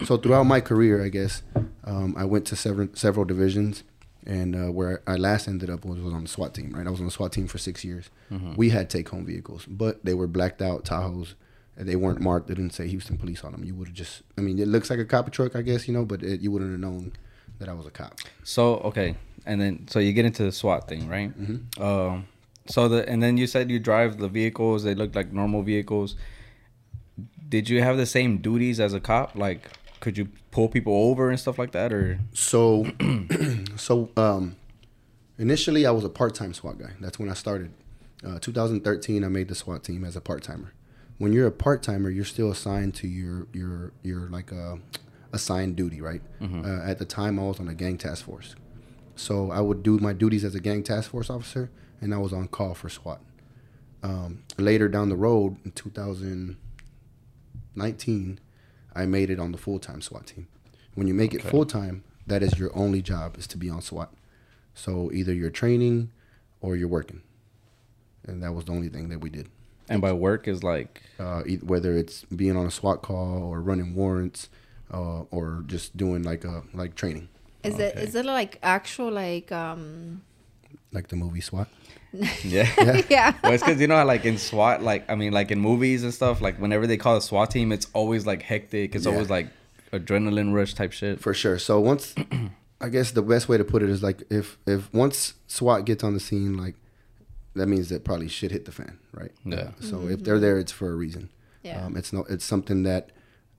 so 0.05 0.17
throughout 0.17 0.45
my 0.45 0.61
career, 0.61 1.05
I 1.05 1.09
guess, 1.09 1.43
um, 1.85 2.15
I 2.17 2.25
went 2.25 2.47
to 2.49 2.57
several 2.57 2.89
several 2.95 3.25
divisions, 3.25 3.85
and 4.27 4.55
uh, 4.57 4.73
where 4.73 5.03
I 5.07 5.17
last 5.17 5.49
ended 5.49 5.71
up 5.71 5.85
was, 5.85 6.01
was 6.01 6.13
on 6.13 6.23
the 6.23 6.29
SWAT 6.29 6.55
team. 6.55 6.73
Right, 6.75 6.87
I 6.87 6.91
was 6.91 7.01
on 7.01 7.07
the 7.07 7.13
SWAT 7.13 7.33
team 7.33 7.47
for 7.47 7.59
six 7.59 7.85
years. 7.85 8.11
We 8.57 8.71
had 8.71 8.89
take 8.91 9.09
home 9.09 9.27
vehicles, 9.27 9.67
but 9.67 10.05
they 10.05 10.15
were 10.15 10.27
blacked 10.29 10.63
out 10.63 10.85
Tahoes. 10.85 11.35
and 11.77 11.89
They 11.89 11.97
weren't 11.97 12.21
marked. 12.21 12.47
They 12.49 12.55
didn't 12.55 12.75
say 12.75 12.87
Houston 12.87 13.19
Police 13.19 13.43
on 13.43 13.53
them. 13.53 13.65
You 13.65 13.75
would 13.75 13.89
have 13.89 13.97
just, 13.97 14.23
I 14.39 14.41
mean, 14.41 14.59
it 14.59 14.69
looks 14.69 14.89
like 14.91 14.99
a 15.01 15.05
cop 15.05 15.31
truck, 15.33 15.57
I 15.57 15.63
guess, 15.63 15.89
you 15.89 15.95
know, 15.95 16.05
but 16.05 16.23
it, 16.23 16.41
you 16.41 16.51
wouldn't 16.53 16.71
have 16.71 16.81
known 16.81 17.13
that 17.59 17.69
I 17.69 17.73
was 17.73 17.87
a 17.87 17.91
cop. 17.91 18.19
So 18.45 18.77
okay, 18.79 19.17
and 19.47 19.61
then 19.61 19.89
so 19.89 19.99
you 19.99 20.13
get 20.13 20.25
into 20.25 20.45
the 20.45 20.53
SWAT 20.53 20.89
thing, 20.89 21.09
right? 21.09 21.31
Mm-hmm. 21.39 21.83
Um, 21.83 22.27
so 22.67 22.89
the 22.89 23.09
and 23.09 23.23
then 23.23 23.37
you 23.37 23.47
said 23.47 23.71
you 23.71 23.79
drive 23.81 24.19
the 24.19 24.29
vehicles; 24.29 24.85
they 24.85 24.95
look 24.95 25.15
like 25.15 25.33
normal 25.33 25.63
vehicles. 25.63 26.15
Did 27.49 27.69
you 27.69 27.83
have 27.83 27.97
the 27.97 28.07
same 28.07 28.39
duties 28.39 28.79
as 28.79 28.95
a 28.95 29.01
cop? 29.01 29.35
Like, 29.35 29.69
could 30.01 30.17
you 30.19 30.29
pull 30.51 30.69
people 30.69 30.95
over 30.95 31.31
and 31.31 31.39
stuff 31.39 31.59
like 31.59 31.71
that, 31.73 31.93
or 31.93 32.19
So, 32.33 32.87
so 33.77 34.11
um, 34.17 34.57
initially 35.39 35.87
I 35.87 35.91
was 35.91 36.05
a 36.05 36.09
part-time 36.09 36.55
SWAT 36.55 36.79
guy. 36.79 36.93
That's 37.01 37.19
when 37.19 37.29
I 37.29 37.35
started. 37.35 37.73
Uh, 38.27 38.39
2013, 38.39 39.25
I 39.25 39.29
made 39.29 39.49
the 39.49 39.55
SWAT 39.55 39.85
team 39.85 40.05
as 40.05 40.17
a 40.17 40.21
part-timer. 40.21 40.73
When 41.19 41.33
you're 41.33 41.47
a 41.47 41.53
part-timer, 41.53 42.11
you're 42.11 42.25
still 42.25 42.51
assigned 42.51 42.95
to 42.97 43.07
your 43.07 43.47
your 43.53 43.93
your 44.03 44.29
like 44.31 44.53
uh, 44.53 44.77
assigned 45.33 45.77
duty, 45.77 46.01
right? 46.01 46.23
Uh, 46.65 46.81
at 46.83 46.99
the 46.99 47.05
time, 47.05 47.39
I 47.39 47.43
was 47.43 47.61
on 47.61 47.69
a 47.69 47.75
gang 47.75 47.99
task 47.99 48.25
force, 48.25 48.55
so 49.17 49.51
I 49.51 49.61
would 49.61 49.83
do 49.83 49.99
my 49.99 50.13
duties 50.15 50.45
as 50.45 50.55
a 50.55 50.61
gang 50.61 50.83
task 50.83 51.11
force 51.11 51.29
officer, 51.31 51.71
and 52.01 52.15
I 52.15 52.19
was 52.19 52.33
on 52.33 52.49
call 52.49 52.75
for 52.75 52.89
SWAT. 52.89 53.21
Um, 54.03 54.45
later 54.57 54.89
down 54.89 55.11
the 55.11 55.17
road, 55.17 55.59
in 55.65 55.73
2019, 55.73 58.41
I 58.95 59.07
made 59.07 59.31
it 59.31 59.39
on 59.39 59.53
the 59.53 59.59
full-time 59.59 60.01
SWAT 60.03 60.27
team. 60.27 60.47
When 60.95 61.07
you 61.07 61.15
make 61.15 61.35
it 61.35 61.43
full 61.43 61.65
time, 61.65 62.03
that 62.27 62.43
is 62.43 62.59
your 62.59 62.77
only 62.77 63.03
job 63.03 63.37
is 63.39 63.47
to 63.49 63.57
be 63.59 63.71
on 63.71 63.81
SWAT. 63.83 64.13
So 64.75 65.11
either 65.13 65.33
you're 65.33 65.51
training 65.51 66.11
or 66.61 66.77
you're 66.77 66.89
working, 66.89 67.23
and 68.27 68.43
that 68.43 68.53
was 68.53 68.65
the 68.65 68.73
only 68.73 68.89
thing 68.89 69.09
that 69.11 69.21
we 69.21 69.31
did. 69.31 69.49
and 69.89 70.01
by 70.01 70.13
work 70.13 70.47
is 70.47 70.63
like 70.63 71.03
Uh, 71.19 71.43
whether 71.63 71.93
it's 71.97 72.25
being 72.25 72.57
on 72.57 72.65
a 72.67 72.71
SWAT 72.71 73.03
call 73.03 73.43
or 73.43 73.61
running 73.61 73.95
warrants, 73.95 74.49
uh, 74.93 75.23
or 75.31 75.65
just 75.67 75.97
doing 75.97 76.23
like 76.23 76.45
a 76.45 76.63
like 76.75 76.95
training, 76.95 77.29
Is 77.65 77.79
it 77.79 77.95
Okay. 77.97 78.05
is 78.07 78.15
it 78.15 78.25
like 78.25 78.59
actual 78.63 79.11
like 79.11 79.51
um 79.53 80.23
like 80.93 81.09
the 81.09 81.17
movie 81.17 81.41
SWAT. 81.41 81.69
yeah. 82.13 82.29
Yeah. 82.45 83.03
yeah. 83.09 83.35
well, 83.43 83.53
it's 83.53 83.63
because 83.63 83.81
you 83.81 83.87
know 83.87 84.05
like 84.05 84.25
in 84.25 84.39
SWAT, 84.39 84.83
like 84.83 85.09
I 85.11 85.15
mean, 85.15 85.33
like 85.33 85.51
in 85.51 85.61
movies 85.61 86.03
and 86.03 86.13
stuff, 86.13 86.41
like 86.41 86.57
whenever 86.61 86.87
they 86.87 86.97
call 86.97 87.17
a 87.17 87.23
SWAT 87.23 87.51
team, 87.51 87.73
it's 87.73 87.87
always 87.93 88.27
like 88.27 88.43
hectic. 88.43 88.95
It's 88.95 89.07
Yeah. 89.07 89.13
always 89.13 89.31
like 89.31 89.49
adrenaline 89.93 90.53
rush 90.55 90.75
type 90.75 90.93
shit. 90.93 91.21
For 91.21 91.35
sure. 91.35 91.59
So 91.59 91.79
once, 91.81 92.15
I 92.81 92.89
guess 92.89 93.11
the 93.13 93.23
best 93.23 93.49
way 93.49 93.59
to 93.59 93.65
put 93.65 93.83
it 93.83 93.91
is 93.91 94.03
like 94.03 94.23
if 94.31 94.59
if 94.67 94.93
once 94.93 95.35
SWAT 95.47 95.85
gets 95.85 96.03
on 96.03 96.15
the 96.15 96.21
scene, 96.21 96.57
like 96.57 96.75
that 97.55 97.67
means 97.67 97.89
that 97.91 98.05
probably 98.05 98.29
shit 98.29 98.51
hit 98.53 98.65
the 98.65 98.73
fan, 98.73 98.99
right? 99.13 99.33
Yeah. 99.45 99.57
Uh, 99.57 99.71
so 99.81 100.09
if 100.09 100.23
they're 100.25 100.39
there, 100.39 100.59
it's 100.59 100.73
for 100.73 100.91
a 100.91 100.95
reason. 100.95 101.29
Yeah. 101.63 101.85
Um, 101.85 101.97
it's 101.97 102.13
no, 102.13 102.25
it's 102.29 102.45
something 102.45 102.85
that 102.85 103.11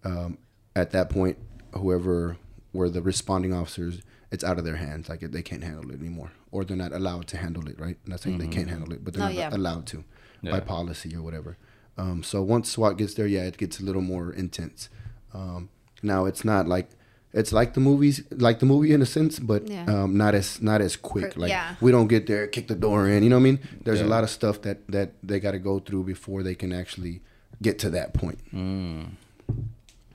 um, 0.04 0.38
at 0.76 0.92
that 0.92 1.10
point, 1.10 1.38
whoever 1.74 2.38
were 2.74 2.90
the 2.90 3.02
responding 3.02 3.54
officers, 3.54 4.02
it's 4.32 4.44
out 4.44 4.58
of 4.58 4.66
their 4.66 4.78
hands. 4.78 5.08
Like 5.08 5.20
they 5.20 5.42
can't 5.44 5.64
handle 5.64 5.90
it 5.92 6.00
anymore, 6.00 6.32
or 6.52 6.64
they're 6.66 6.78
not 6.78 6.92
allowed 6.94 7.28
to 7.28 7.38
handle 7.38 7.68
it. 7.68 7.80
Right? 7.80 7.98
I'm 8.06 8.12
not 8.12 8.20
saying 8.22 8.38
they 8.38 8.48
can't 8.48 8.70
handle 8.70 8.92
it, 8.94 9.04
but 9.04 9.14
they're 9.14 9.22
No, 9.22 9.28
not 9.28 9.36
yeah. 9.36 9.50
allowed 9.56 9.86
to 9.88 10.04
Yeah. 10.42 10.52
by 10.52 10.60
policy 10.60 11.16
or 11.16 11.22
whatever. 11.22 11.58
Um, 11.98 12.24
so 12.24 12.42
once 12.42 12.70
SWAT 12.72 12.98
gets 12.98 13.14
there, 13.14 13.28
yeah, 13.28 13.44
it 13.44 13.58
gets 13.58 13.80
a 13.80 13.84
little 13.84 14.02
more 14.02 14.32
intense. 14.34 14.90
Um, 15.34 15.70
now 16.02 16.26
it's 16.26 16.44
not 16.46 16.68
like 16.68 16.90
it's 17.34 17.54
like 17.54 17.74
the 17.76 17.80
movies, 17.80 18.24
like 18.32 18.60
the 18.60 18.66
movie 18.66 18.92
in 18.92 19.02
a 19.02 19.06
sense, 19.06 19.40
but 19.40 19.66
Yeah. 19.70 19.86
um, 19.86 20.18
not 20.18 20.36
as 20.36 20.62
not 20.62 20.82
as 20.82 20.96
quick. 20.98 21.38
Like 21.38 21.50
yeah. 21.50 21.76
we 21.80 21.92
don't 21.92 22.08
get 22.08 22.28
there, 22.28 22.48
kick 22.48 22.68
the 22.68 22.76
door 22.76 23.08
in. 23.08 23.24
You 23.24 23.30
know 23.30 23.38
what 23.38 23.42
I 23.48 23.52
mean? 23.52 23.60
There's 23.86 24.00
Yeah. 24.02 24.08
a 24.08 24.16
lot 24.16 24.24
of 24.24 24.30
stuff 24.30 24.62
that 24.64 24.80
that 24.90 25.12
they 25.24 25.40
got 25.40 25.52
to 25.52 25.60
go 25.60 25.80
through 25.80 26.04
before 26.04 26.44
they 26.44 26.56
can 26.56 26.74
actually 26.74 27.22
get 27.62 27.78
to 27.80 27.90
that 27.92 28.14
point. 28.14 28.40
Mm. 28.54 29.12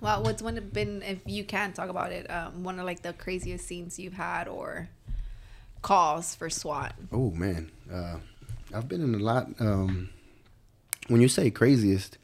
Well, 0.01 0.22
what's 0.22 0.42
one 0.42 0.61
been 0.72 1.03
if 1.03 1.20
you 1.25 1.44
can 1.44 1.72
talk 1.72 1.88
about 1.88 2.12
it? 2.12 2.31
Um, 2.31 2.62
one 2.64 2.79
of 2.79 2.85
like 2.85 3.03
the 3.03 3.12
craziest 3.14 3.66
scenes 3.66 3.99
you've 3.99 4.12
had 4.14 4.46
or 4.49 4.88
calls 5.90 6.35
for 6.35 6.51
SWAT. 6.51 6.94
Oh 7.12 7.31
man, 7.31 7.70
uh, 7.92 8.16
I've 8.75 8.88
been 8.88 9.03
in 9.03 9.14
a 9.14 9.18
lot. 9.18 9.46
Um, 9.61 10.09
when 11.07 11.20
you 11.20 11.29
say 11.29 11.49
craziest, 11.49 12.18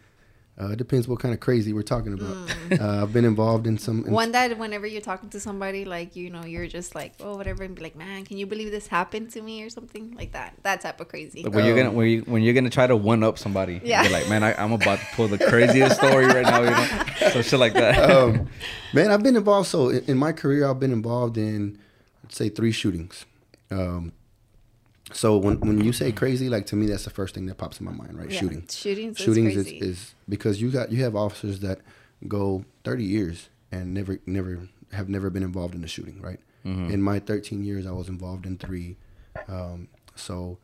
uh, 0.60 0.70
it 0.72 0.78
depends 0.78 1.06
what 1.06 1.20
kind 1.20 1.32
of 1.32 1.38
crazy 1.38 1.72
we're 1.72 1.82
talking 1.94 2.12
about. 2.12 2.36
Uh, 2.80 3.02
I've 3.02 3.12
been 3.12 3.24
involved 3.24 3.68
in 3.68 3.78
some. 3.78 4.04
in- 4.04 4.10
One 4.12 4.32
that 4.32 4.58
whenever 4.58 4.84
you're 4.84 5.00
talking 5.00 5.30
to 5.30 5.38
somebody, 5.38 5.84
like 5.84 6.16
you 6.16 6.28
know, 6.28 6.44
you're 6.44 6.66
just 6.66 6.96
like, 6.96 7.12
oh, 7.20 7.36
whatever, 7.36 7.62
and 7.62 7.76
be 7.76 7.82
like, 7.82 7.94
man, 7.94 8.24
can 8.24 8.36
you 8.36 8.46
believe 8.46 8.72
this 8.72 8.88
happened 8.88 9.30
to 9.34 9.40
me 9.40 9.62
or 9.62 9.70
something 9.70 10.12
like 10.16 10.32
that? 10.32 10.54
That 10.64 10.80
type 10.80 11.00
of 11.00 11.06
crazy. 11.06 11.44
Like 11.44 11.54
when 11.54 11.64
you're 11.64 11.78
Um, 11.78 11.84
gonna 11.84 11.96
when, 11.96 12.08
you, 12.08 12.20
when 12.22 12.42
you're 12.42 12.54
gonna 12.54 12.68
try 12.68 12.88
to 12.88 12.96
one 12.96 13.22
up 13.22 13.38
somebody, 13.38 13.80
Yeah. 13.84 14.02
you're 14.02 14.10
like, 14.18 14.28
man, 14.28 14.42
I, 14.42 14.54
I'm 14.60 14.72
about 14.72 14.98
to 14.98 15.06
pull 15.14 15.28
the 15.28 15.38
craziest 15.38 15.96
story 15.98 16.26
right 16.26 16.42
now, 16.44 16.62
you 16.62 16.70
know, 16.70 17.30
so 17.30 17.42
shit 17.42 17.60
like 17.60 17.74
that. 17.74 18.10
um, 18.16 18.48
man, 18.92 19.12
I've 19.12 19.22
been 19.22 19.36
involved. 19.36 19.68
So 19.68 19.90
in, 19.90 20.02
in 20.08 20.16
my 20.18 20.32
career, 20.32 20.68
I've 20.68 20.80
been 20.80 20.92
involved 20.92 21.36
in, 21.38 21.78
let's 22.24 22.36
say, 22.36 22.48
three 22.48 22.72
shootings. 22.72 23.24
Um, 23.72 24.12
So 25.12 25.36
when 25.36 25.58
when 25.60 25.84
you 25.84 25.92
say 25.92 26.12
crazy, 26.12 26.48
like 26.48 26.66
to 26.66 26.76
me, 26.76 26.86
that's 26.86 27.04
the 27.04 27.10
first 27.10 27.34
thing 27.34 27.46
that 27.46 27.56
pops 27.56 27.80
in 27.80 27.86
my 27.86 27.92
mind, 27.92 28.18
right? 28.18 28.30
Yeah. 28.30 28.40
Shooting. 28.40 28.66
Shootings. 28.68 29.18
Shootings 29.18 29.56
is, 29.56 29.66
crazy. 29.66 29.78
is 29.78 30.14
because 30.28 30.60
you 30.62 30.70
got 30.70 30.92
you 30.92 31.02
have 31.04 31.14
officers 31.16 31.60
that 31.60 31.80
go 32.28 32.64
30 32.84 33.04
years 33.04 33.48
and 33.70 33.92
never 33.92 34.18
never 34.26 34.68
have 34.92 35.08
never 35.08 35.28
been 35.30 35.42
involved 35.42 35.74
in 35.74 35.82
a 35.84 35.88
shooting, 35.88 36.20
right? 36.20 36.40
Mm-hmm. 36.64 36.90
In 36.90 37.02
my 37.02 37.18
13 37.18 37.64
years, 37.64 37.86
I 37.86 37.90
was 37.90 38.08
involved 38.08 38.46
in 38.46 38.56
three. 38.56 38.96
Um, 39.48 39.88
so 40.14 40.58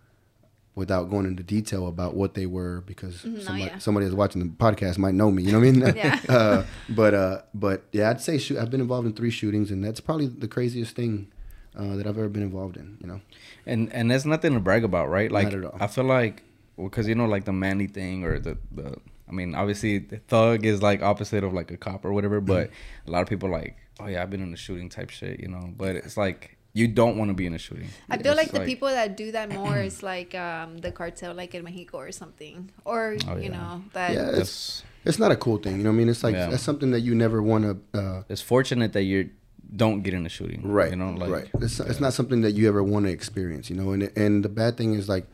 without 0.74 1.10
going 1.10 1.26
into 1.26 1.42
detail 1.42 1.88
about 1.88 2.14
what 2.14 2.34
they 2.34 2.46
were, 2.46 2.82
because 2.86 3.24
no, 3.24 3.40
somebody, 3.40 3.64
yeah. 3.64 3.78
somebody 3.78 4.06
that's 4.06 4.14
watching 4.16 4.40
the 4.40 4.48
podcast 4.48 4.96
might 4.98 5.14
know 5.14 5.30
me, 5.30 5.42
you 5.42 5.50
know 5.50 5.58
what 5.58 5.66
I 5.66 5.72
mean? 5.72 5.96
Yeah. 5.96 6.20
uh, 6.28 6.64
but 6.90 7.14
uh, 7.14 7.42
but 7.52 7.84
yeah, 7.92 8.10
I'd 8.10 8.20
say 8.20 8.38
shoot, 8.38 8.58
I've 8.58 8.70
been 8.70 8.80
involved 8.80 9.06
in 9.06 9.12
three 9.14 9.30
shootings, 9.30 9.70
and 9.72 9.84
that's 9.84 10.00
probably 10.00 10.26
the 10.28 10.48
craziest 10.48 10.94
thing 10.94 11.32
uh, 11.78 11.96
that 11.96 12.06
I've 12.06 12.18
ever 12.18 12.28
been 12.28 12.42
involved 12.42 12.76
in. 12.76 12.98
You 13.00 13.06
know, 13.06 13.20
and 13.66 13.92
and 13.92 14.10
that's 14.10 14.24
nothing 14.24 14.52
to 14.54 14.60
brag 14.60 14.84
about, 14.84 15.08
right? 15.08 15.30
Like 15.32 15.52
at 15.52 15.64
all. 15.64 15.76
I 15.80 15.86
feel 15.86 16.04
like 16.04 16.42
because 16.76 17.08
you 17.08 17.14
know 17.14 17.26
like 17.26 17.44
the 17.44 17.52
manly 17.52 17.86
thing 17.86 18.24
or 18.24 18.38
the 18.38 18.58
the 18.72 18.96
I 19.28 19.32
mean 19.32 19.54
obviously 19.54 19.98
the 19.98 20.18
thug 20.18 20.64
is 20.64 20.82
like 20.82 21.02
opposite 21.02 21.42
of 21.44 21.52
like 21.52 21.70
a 21.70 21.76
cop 21.76 22.04
or 22.04 22.12
whatever, 22.12 22.40
but 22.40 22.68
Mm-hmm. 22.68 23.08
a 23.08 23.10
lot 23.12 23.22
of 23.22 23.28
people 23.28 23.48
like 23.50 23.76
oh 24.00 24.06
yeah 24.06 24.22
I've 24.22 24.30
been 24.30 24.42
in 24.42 24.52
a 24.52 24.56
shooting 24.56 24.88
type 24.88 25.10
shit, 25.10 25.40
you 25.40 25.48
know. 25.48 25.72
But 25.76 25.96
it's 25.96 26.16
like 26.16 26.56
you 26.74 26.86
don't 26.86 27.16
want 27.16 27.28
to 27.30 27.34
be 27.34 27.46
in 27.46 27.54
a 27.54 27.58
shooting. 27.58 27.88
I 28.10 28.18
feel 28.18 28.32
It's 28.38 28.52
like 28.52 28.52
the 28.52 28.60
people 28.66 28.88
that 28.88 29.16
do 29.16 29.32
that 29.32 29.48
more 29.52 29.78
is 29.90 30.02
like 30.02 30.34
um, 30.34 30.78
the 30.78 30.92
cartel, 30.92 31.34
like 31.34 31.54
in 31.54 31.64
Mexico 31.64 31.98
or 31.98 32.12
something, 32.12 32.70
or 32.84 33.16
Oh, 33.26 33.36
you 33.36 33.48
know 33.48 33.82
that. 33.94 34.12
Yeah, 34.14 34.30
That's 34.30 34.84
it's 35.04 35.18
not 35.18 35.32
a 35.32 35.36
cool 35.36 35.56
thing. 35.58 35.78
You 35.78 35.82
know 35.84 35.90
what 35.90 35.94
I 35.94 35.98
mean? 35.98 36.08
It's 36.08 36.22
like 36.22 36.34
Yeah. 36.36 36.50
that's 36.50 36.62
something 36.62 36.90
that 36.92 37.00
you 37.00 37.14
never 37.14 37.42
want 37.42 37.64
to. 37.64 37.98
Uh, 37.98 38.22
it's 38.28 38.42
fortunate 38.42 38.92
that 38.92 39.02
you 39.04 39.30
don't 39.74 40.02
get 40.02 40.14
in 40.14 40.24
a 40.24 40.28
shooting, 40.28 40.62
right 40.66 40.90
You 40.90 40.96
know, 40.96 41.10
like 41.10 41.30
right. 41.30 41.50
It's, 41.60 41.78
it's 41.80 42.00
not 42.00 42.12
something 42.14 42.40
that 42.42 42.52
you 42.52 42.68
ever 42.68 42.82
want 42.82 43.04
to 43.06 43.12
experience 43.12 43.68
you 43.70 43.76
know 43.76 43.90
and 43.92 44.10
and 44.16 44.44
the 44.44 44.48
bad 44.48 44.76
thing 44.76 44.94
is 44.94 45.08
like 45.08 45.26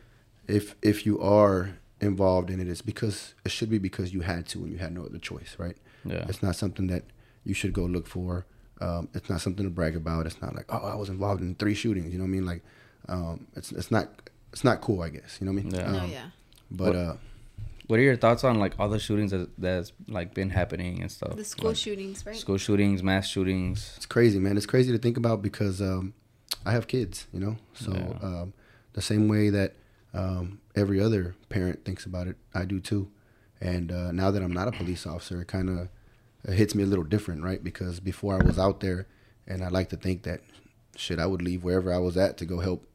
if 0.48 0.74
if 0.82 1.06
you 1.06 1.20
are 1.20 1.76
involved 2.00 2.50
in 2.50 2.60
it 2.60 2.68
it's 2.68 2.82
because 2.82 3.34
it 3.44 3.50
should 3.52 3.70
be 3.70 3.78
because 3.78 4.12
you 4.12 4.20
had 4.22 4.46
to 4.48 4.58
and 4.64 4.72
you 4.72 4.78
had 4.78 4.92
no 4.92 5.04
other 5.04 5.18
choice 5.18 5.56
right? 5.58 5.76
Yeah, 6.04 6.26
it's 6.28 6.42
not 6.42 6.56
something 6.56 6.86
that 6.88 7.04
you 7.44 7.54
should 7.54 7.72
go 7.72 7.84
look 7.84 8.06
for. 8.06 8.44
Um, 8.80 9.08
it's 9.14 9.30
not 9.30 9.40
something 9.40 9.64
to 9.64 9.70
brag 9.70 9.94
about. 9.96 10.26
It's 10.26 10.40
not 10.42 10.54
like 10.54 10.66
oh 10.68 10.84
i 10.94 10.96
was 10.96 11.08
involved 11.08 11.40
in 11.40 11.54
three 11.54 11.74
shootings 11.74 12.12
you 12.12 12.18
know 12.18 12.24
what 12.24 12.28
i 12.28 12.38
mean? 12.38 12.46
Like 12.46 12.62
um, 13.08 13.46
it's 13.56 13.70
it's 13.72 13.90
not 13.90 14.08
it's 14.52 14.64
not 14.64 14.80
cool 14.80 15.00
i 15.02 15.08
guess 15.10 15.38
you 15.40 15.46
know 15.46 15.52
what 15.52 15.60
i 15.60 15.64
mean? 15.64 15.74
Yeah. 15.74 15.92
no, 15.92 15.98
Um, 16.00 16.10
yeah. 16.10 16.26
but 16.70 16.86
What- 16.88 16.96
uh 16.96 17.14
What 17.86 17.98
are 17.98 18.02
your 18.02 18.16
thoughts 18.16 18.44
on 18.44 18.58
like 18.58 18.74
all 18.78 18.88
the 18.88 18.98
shootings 18.98 19.30
that 19.32 19.50
that's 19.58 19.92
like 20.08 20.32
been 20.34 20.50
happening 20.50 21.02
and 21.02 21.10
stuff? 21.10 21.36
The 21.36 21.44
school 21.44 21.68
Like, 21.70 21.76
shootings, 21.76 22.24
right? 22.24 22.36
school 22.36 22.56
shootings, 22.56 23.02
mass 23.02 23.26
shootings. 23.28 23.92
It's 23.96 24.06
crazy, 24.06 24.38
man. 24.38 24.56
It's 24.56 24.66
crazy 24.66 24.90
to 24.92 24.98
think 24.98 25.16
about 25.16 25.42
because 25.42 25.82
um, 25.82 26.14
I 26.64 26.72
have 26.72 26.86
kids, 26.86 27.26
you 27.32 27.40
know. 27.40 27.56
So 27.74 27.92
Yeah. 27.92 28.26
um, 28.26 28.52
the 28.94 29.02
same 29.02 29.28
way 29.28 29.50
that 29.50 29.74
um, 30.14 30.60
every 30.74 31.00
other 31.00 31.34
parent 31.50 31.84
thinks 31.84 32.06
about 32.06 32.26
it, 32.26 32.36
I 32.54 32.64
do 32.64 32.80
too. 32.80 33.10
And 33.60 33.92
uh, 33.92 34.12
now 34.12 34.30
that 34.30 34.42
I'm 34.42 34.52
not 34.52 34.68
a 34.68 34.72
police 34.72 35.06
officer, 35.06 35.42
it 35.42 35.48
kind 35.48 35.68
of 35.68 35.88
hits 36.54 36.74
me 36.74 36.82
a 36.84 36.86
little 36.86 37.04
different, 37.04 37.42
right? 37.42 37.62
Because 37.62 38.00
before 38.00 38.40
I 38.40 38.44
was 38.44 38.58
out 38.58 38.80
there, 38.80 39.06
and 39.46 39.62
I 39.62 39.68
like 39.68 39.90
to 39.90 39.96
think 39.96 40.22
that 40.22 40.40
shit, 40.96 41.18
I 41.18 41.26
would 41.26 41.42
leave 41.42 41.64
wherever 41.64 41.92
I 41.92 41.98
was 41.98 42.16
at 42.16 42.38
to 42.38 42.46
go 42.46 42.60
help 42.60 42.86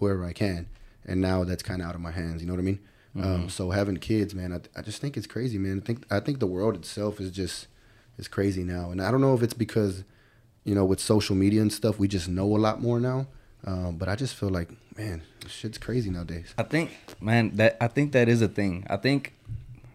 whoever 0.00 0.24
I 0.24 0.32
can. 0.32 0.68
And 1.04 1.20
now 1.20 1.44
that's 1.44 1.62
kind 1.62 1.82
of 1.82 1.88
out 1.88 1.94
of 1.94 2.00
my 2.00 2.10
hands. 2.10 2.40
You 2.40 2.48
know 2.48 2.54
what 2.54 2.58
I 2.60 2.64
mean? 2.64 2.80
Um, 3.20 3.48
so 3.48 3.70
having 3.70 3.96
kids, 3.98 4.34
man, 4.34 4.52
I, 4.52 4.78
I 4.78 4.82
just 4.82 5.00
think 5.00 5.16
it's 5.16 5.26
crazy, 5.26 5.56
man. 5.58 5.80
I 5.82 5.86
think 5.86 6.04
I 6.10 6.20
think 6.20 6.40
the 6.40 6.46
world 6.46 6.74
itself 6.74 7.20
is 7.20 7.30
just 7.30 7.68
is 8.18 8.28
crazy 8.28 8.64
now, 8.64 8.90
and 8.90 9.00
I 9.00 9.10
don't 9.10 9.20
know 9.20 9.34
if 9.34 9.42
it's 9.42 9.54
because 9.54 10.04
you 10.64 10.74
know 10.74 10.84
with 10.84 11.00
social 11.00 11.36
media 11.36 11.62
and 11.62 11.72
stuff, 11.72 11.98
we 11.98 12.08
just 12.08 12.28
know 12.28 12.56
a 12.56 12.58
lot 12.58 12.82
more 12.82 12.98
now. 12.98 13.26
Um, 13.66 13.96
but 13.96 14.08
I 14.08 14.16
just 14.16 14.34
feel 14.34 14.50
like, 14.50 14.68
man, 14.98 15.22
shit's 15.46 15.78
crazy 15.78 16.10
nowadays. 16.10 16.52
I 16.58 16.64
think, 16.64 16.90
man, 17.20 17.56
that 17.56 17.76
I 17.80 17.88
think 17.88 18.12
that 18.12 18.28
is 18.28 18.42
a 18.42 18.48
thing. 18.48 18.84
I 18.90 18.96
think 18.96 19.32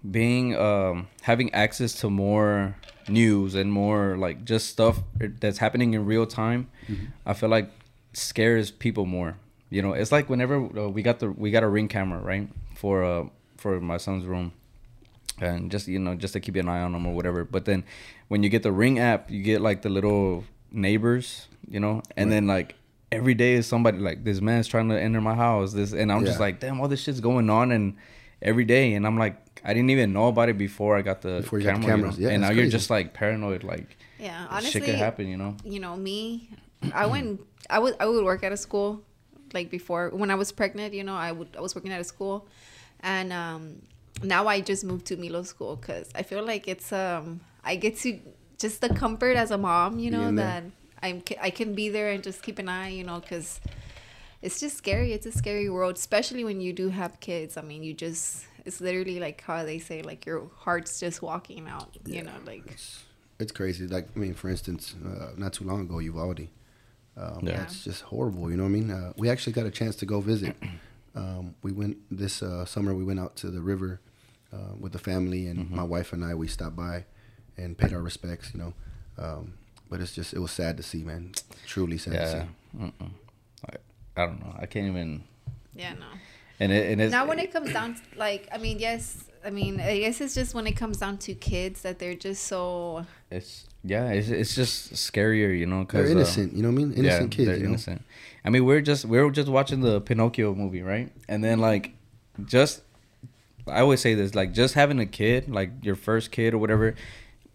being 0.09 0.55
um 0.55 1.07
having 1.23 1.53
access 1.53 1.93
to 2.01 2.09
more 2.09 2.75
news 3.09 3.53
and 3.53 3.71
more 3.71 4.15
like 4.17 4.45
just 4.45 4.67
stuff 4.69 4.99
that's 5.19 5.57
happening 5.57 5.93
in 5.93 6.05
real 6.05 6.25
time, 6.25 6.69
I 7.25 7.33
feel 7.33 7.49
like 7.49 7.69
scares 8.13 8.71
people 8.71 9.05
more. 9.05 9.35
You 9.69 9.81
know, 9.81 9.93
it's 9.93 10.11
like 10.11 10.29
whenever 10.29 10.55
uh, 10.57 10.89
we 10.89 11.01
got 11.01 11.19
the 11.19 11.29
we 11.31 11.51
got 11.51 11.63
a 11.63 11.67
ring 11.67 11.87
camera 11.87 12.19
right 12.19 12.47
for 12.75 13.03
uh 13.03 13.25
for 13.57 13.79
my 13.79 13.97
son's 13.97 14.25
room, 14.25 14.51
and 15.39 15.69
just 15.71 15.87
you 15.87 15.99
know 15.99 16.15
just 16.15 16.33
to 16.33 16.39
keep 16.39 16.55
an 16.55 16.67
eye 16.67 16.81
on 16.81 16.91
them 16.93 17.05
or 17.05 17.13
whatever. 17.13 17.43
But 17.43 17.65
then 17.65 17.83
when 18.27 18.43
you 18.43 18.49
get 18.49 18.63
the 18.63 18.71
ring 18.71 18.99
app, 18.99 19.29
you 19.29 19.43
get 19.43 19.61
like 19.61 19.81
the 19.81 19.89
little 19.89 20.43
neighbors, 20.71 21.47
you 21.69 21.79
know, 21.79 22.01
and 22.17 22.29
Right. 22.29 22.35
then 22.35 22.47
like 22.47 22.75
every 23.11 23.33
day 23.33 23.53
is 23.53 23.65
somebody 23.67 23.97
like 23.99 24.23
this 24.23 24.39
man's 24.41 24.67
trying 24.67 24.89
to 24.89 24.99
enter 24.99 25.21
my 25.21 25.35
house. 25.35 25.73
This 25.73 25.93
and 25.93 26.11
I'm 26.11 26.25
just 26.25 26.39
like, 26.39 26.59
damn, 26.59 26.79
all 26.81 26.87
this 26.87 27.01
shit's 27.01 27.19
going 27.19 27.49
on 27.49 27.71
and 27.71 27.95
every 28.41 28.65
day, 28.65 28.93
and 28.93 29.05
I'm 29.05 29.17
like, 29.17 29.35
I 29.63 29.73
didn't 29.73 29.89
even 29.91 30.13
know 30.13 30.27
about 30.29 30.49
it 30.49 30.57
before 30.57 30.97
I 30.97 31.01
got 31.03 31.21
the 31.21 31.41
Before 31.41 31.59
you 31.59 31.65
got 31.65 31.81
camera, 31.81 31.91
the 31.91 31.97
you 31.97 32.03
know? 32.05 32.15
Yeah, 32.17 32.29
and 32.29 32.41
now 32.41 32.49
it's 32.49 32.57
you're 32.57 32.67
just 32.67 32.89
like 32.89 33.13
paranoid, 33.13 33.63
like 33.63 33.97
Yeah, 34.17 34.43
shit 34.45 34.51
honestly, 34.51 34.81
could 34.81 34.95
happen, 34.95 35.27
you 35.27 35.37
know. 35.37 35.55
you 35.63 35.79
know 35.79 35.95
me 35.95 36.49
i 36.93 37.05
went 37.05 37.41
i 37.69 37.77
would 37.77 37.93
i 37.99 38.05
would 38.05 38.23
work 38.23 38.41
at 38.41 38.53
a 38.53 38.57
school 38.57 39.03
like 39.53 39.69
before 39.69 40.09
when 40.09 40.31
i 40.31 40.35
was 40.35 40.51
pregnant 40.51 40.93
you 40.93 41.03
know 41.03 41.15
i 41.15 41.31
would 41.31 41.49
i 41.57 41.61
was 41.61 41.75
working 41.75 41.91
at 41.91 42.01
a 42.01 42.03
school. 42.03 42.47
And 43.01 43.31
um 43.31 43.81
now 44.23 44.47
i 44.47 44.59
just 44.59 44.83
moved 44.83 45.05
to 45.07 45.15
milo 45.17 45.43
school 45.43 45.77
because 45.77 46.09
i 46.15 46.23
feel 46.23 46.43
like 46.43 46.67
it's 46.67 46.91
um 46.91 47.39
i 47.63 47.75
get 47.75 47.97
to 47.97 48.19
just 48.57 48.81
the 48.81 48.89
comfort 48.89 49.37
as 49.37 49.51
a 49.51 49.57
mom 49.57 49.99
you 49.99 50.11
know 50.11 50.31
that 50.35 50.63
i'm 51.01 51.23
i 51.41 51.49
can 51.49 51.73
be 51.73 51.87
there 51.89 52.11
and 52.11 52.21
just 52.23 52.43
keep 52.43 52.59
an 52.59 52.67
eye 52.67 52.89
you 52.89 53.03
know 53.03 53.19
because 53.19 53.61
it's 54.41 54.59
just 54.59 54.77
scary. 54.77 55.11
It's 55.11 55.25
a 55.25 55.31
scary 55.31 55.69
world 55.69 55.95
especially 55.95 56.43
when 56.45 56.61
you 56.61 56.71
do 56.73 56.89
have 56.89 57.19
kids. 57.19 57.57
I 57.57 57.61
mean 57.61 57.83
you 57.83 57.93
just 57.93 58.45
it's 58.65 58.81
literally 58.81 59.19
like 59.19 59.41
how 59.41 59.63
they 59.63 59.79
say 59.79 60.01
like 60.01 60.25
your 60.25 60.49
heart's 60.57 60.99
just 60.99 61.21
walking 61.21 61.67
out 61.67 61.89
you 62.05 62.23
know 62.23 62.31
like 62.45 62.63
It's, 62.71 63.03
it's 63.39 63.51
crazy. 63.51 63.87
Like 63.87 64.07
I 64.15 64.19
mean, 64.19 64.33
for 64.33 64.49
instance, 64.49 64.95
uh, 65.05 65.31
not 65.37 65.53
too 65.53 65.63
long 65.63 65.81
ago, 65.81 65.99
Uvalde. 65.99 66.47
Um, 67.19 67.39
Yeah. 67.47 67.57
That's 67.57 67.83
just 67.83 68.01
horrible. 68.03 68.49
You 68.49 68.57
know 68.57 68.63
what 68.63 68.69
I 68.69 68.79
mean? 68.79 68.91
Uh, 68.91 69.13
we 69.17 69.29
actually 69.29 69.53
got 69.53 69.65
a 69.65 69.71
chance 69.71 69.95
to 69.97 70.05
go 70.05 70.21
visit. 70.21 70.55
Um, 71.15 71.55
we 71.63 71.71
went 71.71 71.97
this 72.11 72.41
uh, 72.43 72.65
summer. 72.65 72.93
We 72.93 73.03
went 73.03 73.19
out 73.19 73.35
to 73.37 73.49
the 73.49 73.61
river 73.61 73.99
uh, 74.53 74.75
with 74.79 74.91
the 74.93 74.99
family, 74.99 75.47
and 75.47 75.59
Mm-hmm. 75.59 75.75
my 75.75 75.83
wife 75.83 76.13
and 76.13 76.23
I. 76.23 76.35
We 76.35 76.47
stopped 76.47 76.75
by 76.75 77.05
and 77.57 77.75
paid 77.75 77.93
our 77.93 78.01
respects. 78.01 78.53
You 78.53 78.59
know, 78.61 78.73
um, 79.17 79.53
but 79.89 79.99
it's 80.01 80.13
just 80.13 80.33
it 80.35 80.39
was 80.39 80.51
sad 80.51 80.77
to 80.77 80.83
see, 80.83 81.03
man. 81.03 81.31
Truly 81.65 81.97
sad 81.97 82.13
to 82.13 82.19
Yeah, 82.19 82.43
see. 82.43 82.77
Mm-mm. 82.85 83.11
I, 83.67 83.73
I 84.21 84.25
don't 84.27 84.39
know. 84.39 84.53
I 84.59 84.65
can't 84.67 84.85
even. 84.87 85.23
yeah 85.75 85.93
no 85.93 86.05
And 86.59 86.71
it 86.71 86.91
and 86.91 87.01
it's 87.01 87.11
now 87.11 87.25
when 87.27 87.39
it 87.39 87.51
comes 87.51 87.73
down 87.73 87.95
to, 87.95 88.01
like 88.15 88.47
i 88.53 88.57
mean 88.57 88.77
yes 88.79 89.25
i 89.45 89.49
mean 89.49 89.79
i 89.79 89.99
guess 89.99 90.19
it's 90.21 90.35
just 90.35 90.53
when 90.53 90.67
it 90.67 90.73
comes 90.73 90.97
down 90.97 91.17
to 91.17 91.33
kids 91.33 91.81
that 91.81 91.99
they're 91.99 92.15
just 92.15 92.45
so 92.45 93.05
it's 93.31 93.65
yeah, 93.81 94.09
it's 94.09 94.27
it's 94.27 94.55
just 94.55 94.91
scarier, 94.93 95.57
you 95.57 95.65
know, 95.65 95.85
They're 95.85 96.03
because 96.03 96.11
innocent. 96.11 96.51
you 96.53 96.63
know 96.63 96.69
what 96.69 96.81
I 96.81 96.83
mean? 96.83 96.93
Innocent 96.97 97.31
kids. 97.31 97.47
they're 97.47 97.55
You 97.55 97.63
know? 97.63 97.69
innocent. 97.69 98.01
I 98.43 98.49
mean, 98.49 98.65
we're 98.65 98.81
just 98.81 99.05
we're 99.05 99.29
just 99.31 99.47
watching 99.47 99.79
the 99.79 100.01
Pinocchio 100.01 100.53
movie, 100.53 100.81
right? 100.81 101.09
And 101.29 101.41
then 101.41 101.59
like, 101.59 101.93
just 102.43 102.81
I 103.69 103.79
always 103.79 104.01
say 104.01 104.15
this, 104.15 104.35
like 104.35 104.51
just 104.51 104.73
having 104.73 104.99
a 104.99 105.05
kid, 105.05 105.49
like 105.49 105.71
your 105.81 105.95
first 105.95 106.31
kid 106.31 106.53
or 106.53 106.57
whatever, 106.57 106.93